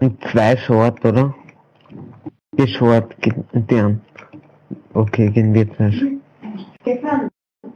und 0.00 0.22
zwei 0.30 0.56
Short, 0.56 1.04
oder? 1.04 1.34
Die 2.58 2.68
Short, 2.68 3.14
die 3.24 3.74
an. 3.76 4.00
Okay, 4.94 5.30
gehen 5.30 5.54
wir 5.54 5.72
zwei. 5.74 5.92
Stefan, 6.80 7.28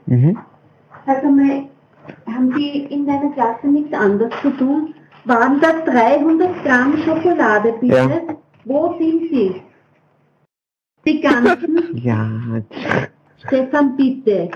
mhm. 0.07 0.39
sag 1.07 1.25
einmal, 1.25 1.69
haben 2.27 2.55
die 2.55 2.85
in 2.93 3.07
deiner 3.07 3.33
Klasse 3.33 3.67
nichts 3.67 3.93
anderes 3.93 4.33
zu 4.43 4.51
tun? 4.51 4.95
Waren 5.25 5.61
das 5.61 5.85
300 5.87 6.65
Gramm 6.65 6.99
Schokolade, 6.99 7.75
bitte? 7.81 7.95
Ja. 7.95 8.21
Wo 8.65 8.95
sind 8.99 9.31
sie? 9.31 9.63
Die 11.07 11.21
ganzen? 11.21 11.97
ja. 11.97 12.31
Stefan, 13.47 13.97
bitte. 13.97 14.51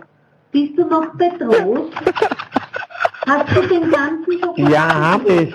Bist 0.52 0.78
du 0.78 0.84
noch 0.86 1.06
bedroht? 1.14 1.92
Hast 3.26 3.56
du 3.56 3.60
den 3.66 3.90
ganzen 3.90 4.32
Schokolade? 4.40 4.70
Ja, 4.72 5.12
hab 5.12 5.28
ich. 5.28 5.54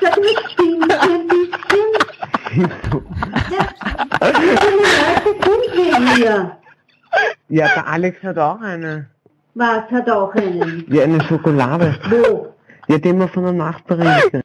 Sag 0.00 0.16
mir, 0.18 0.38
stimmt 0.50 0.92
ein 0.92 1.26
bisschen? 1.28 1.90
ja, 3.50 3.66
Leute 4.20 4.56
sind 5.42 5.74
wir 5.74 6.14
hier. 6.16 6.56
Ja, 7.48 7.68
der 7.74 7.86
Alex 7.86 8.22
hat 8.22 8.38
auch 8.38 8.60
eine. 8.60 9.08
Was 9.54 9.90
hat 9.90 10.10
auch 10.10 10.34
einen? 10.34 10.84
Ja, 10.88 11.04
eine 11.04 11.22
Schokolade. 11.24 11.96
Wo? 12.10 12.54
Ja, 12.88 12.98
den 12.98 13.18
wir 13.18 13.28
von 13.28 13.44
der 13.44 13.52
Nachbarin. 13.52 14.42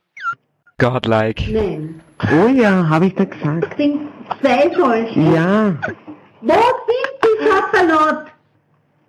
Godlike. 0.78 1.52
Nein. 1.52 2.02
Oh 2.32 2.48
ja, 2.48 2.88
habe 2.88 3.08
ich 3.08 3.16
da 3.16 3.26
gesagt. 3.26 3.76
Sind 3.78 4.08
zwei 4.41 4.72
solche? 4.76 5.20
Ja. 5.20 5.74
Wo 6.41 6.53
sind 6.53 7.12
die 7.24 7.49
Papalot? 7.49 8.31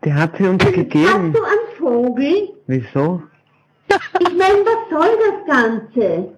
Der 0.04 0.14
hat 0.14 0.36
sie 0.36 0.44
uns 0.48 0.64
gegeben. 0.64 1.06
Hast 1.34 1.36
du 1.38 1.42
einen 1.44 1.76
Vogel? 1.78 2.48
Wieso? 2.66 3.22
Ich 4.20 4.36
meine, 4.36 4.64
was 4.64 4.90
soll 4.90 5.18
das 5.18 5.56
Ganze? 5.56 6.28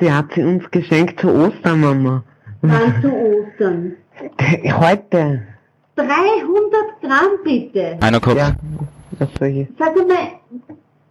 Der 0.00 0.16
hat 0.16 0.32
sie 0.34 0.42
uns 0.42 0.70
geschenkt 0.70 1.20
zu 1.20 1.28
Ostern, 1.32 1.80
Mama. 1.80 2.22
Wann 2.62 3.00
zu 3.02 3.10
Ostern? 3.12 3.96
Heute. 4.38 5.42
300 5.96 6.06
Gramm 7.00 7.30
bitte. 7.42 7.96
Einer 8.00 8.20
Kopf. 8.20 8.36
Ja, 8.36 8.54
was 9.18 9.28
soll 9.38 9.48
ich? 9.48 9.68
Sag 9.78 9.96
mal, 9.96 10.06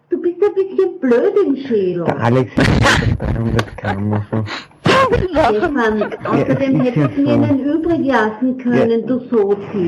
du 0.09 0.21
bist 0.21 0.35
ein 0.43 0.53
bisschen 0.53 0.99
blöd 0.99 1.33
im 1.45 1.55
Schädel. 1.57 2.03
Der 2.05 2.19
Alex 2.19 2.51
ist 2.55 2.67
300 3.19 3.77
Gramm 3.77 4.11
oder 4.11 4.25
so. 4.31 4.43
Stefan, 5.13 6.13
außerdem 6.25 6.81
hättest 6.81 7.17
du 7.17 7.21
mir 7.21 7.33
einen 7.33 7.59
übrig 7.59 8.05
lassen 8.05 8.57
können, 8.57 9.01
ja. 9.01 9.07
du 9.07 9.19
Sozi. 9.29 9.87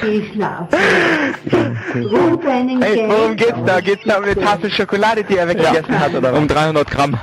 Geh 0.00 0.32
schlafen. 0.32 0.78
Ruf 1.94 2.44
deinen 2.44 2.82
hey, 2.82 3.08
worum 3.08 3.36
geht's 3.36 3.64
da? 3.64 3.80
Geht's 3.80 4.04
da 4.04 4.18
um 4.18 4.24
eine 4.24 4.36
Tafel 4.36 4.70
Schokolade, 4.70 5.24
die 5.24 5.36
er 5.36 5.48
weggegessen 5.48 5.94
ja. 5.94 6.00
hat, 6.00 6.14
oder? 6.14 6.34
Um 6.34 6.46
300 6.46 6.90
Gramm. 6.90 7.18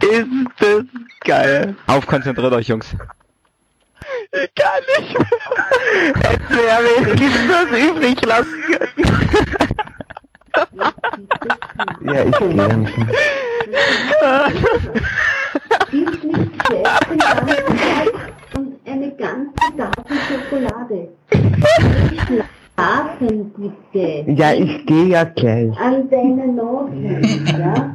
Ist 0.00 0.26
das 0.58 0.84
geil. 1.24 1.74
Auf, 1.86 2.06
konzentriert 2.06 2.52
euch, 2.52 2.68
Jungs. 2.68 2.94
Ich 4.32 4.54
kann 4.54 4.82
nicht 4.98 5.18
mehr. 5.18 5.28
Hätten 6.30 6.54
wir 6.54 7.06
wenigstens 7.06 7.48
was 7.48 7.78
übrig 7.78 8.24
lassen 8.24 8.62
können. 8.62 9.78
Ja, 12.04 12.24
ich 12.24 12.38
gehe 12.38 12.54
dann 12.54 12.86
schon. 12.86 13.06
Gib 15.90 16.24
nicht 16.24 16.68
selbst 16.68 17.10
den 17.10 17.18
ganzen 17.18 18.56
und 18.56 18.68
eine 18.86 19.10
ganze 19.16 19.54
Tafel 19.76 20.16
Schokolade. 20.28 21.08
Schlafen 22.26 23.52
bitte. 23.56 24.30
Ja, 24.32 24.52
ich 24.52 24.86
gehe 24.86 25.06
ja 25.06 25.24
gleich. 25.24 25.78
An 25.78 26.08
deine 26.10 26.46
Nase, 26.52 27.20
ja? 27.58 27.94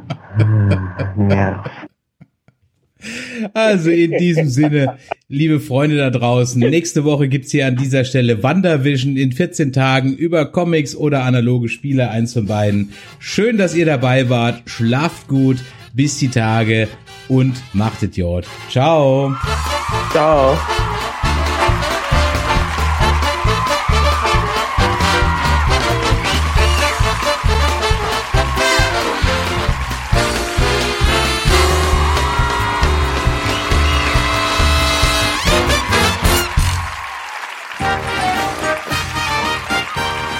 Ja. 1.28 1.64
Also 3.54 3.90
in 3.90 4.12
diesem 4.18 4.48
Sinne, 4.48 4.98
liebe 5.28 5.60
Freunde 5.60 5.96
da 5.96 6.10
draußen, 6.10 6.60
nächste 6.60 7.04
Woche 7.04 7.28
gibt's 7.28 7.52
hier 7.52 7.66
an 7.66 7.76
dieser 7.76 8.04
Stelle 8.04 8.42
Wandervision 8.42 9.16
in 9.16 9.32
14 9.32 9.72
Tagen 9.72 10.14
über 10.14 10.46
Comics 10.46 10.96
oder 10.96 11.24
analoge 11.24 11.68
Spiele, 11.68 12.10
eins 12.10 12.32
von 12.32 12.46
beiden. 12.46 12.92
Schön, 13.18 13.56
dass 13.56 13.74
ihr 13.74 13.86
dabei 13.86 14.28
wart. 14.28 14.62
Schlaft 14.66 15.28
gut, 15.28 15.58
bis 15.94 16.18
die 16.18 16.28
Tage 16.28 16.88
und 17.28 17.54
machtet 17.72 18.16
Jod. 18.16 18.46
Ciao. 18.70 19.34
Ciao. 20.10 20.56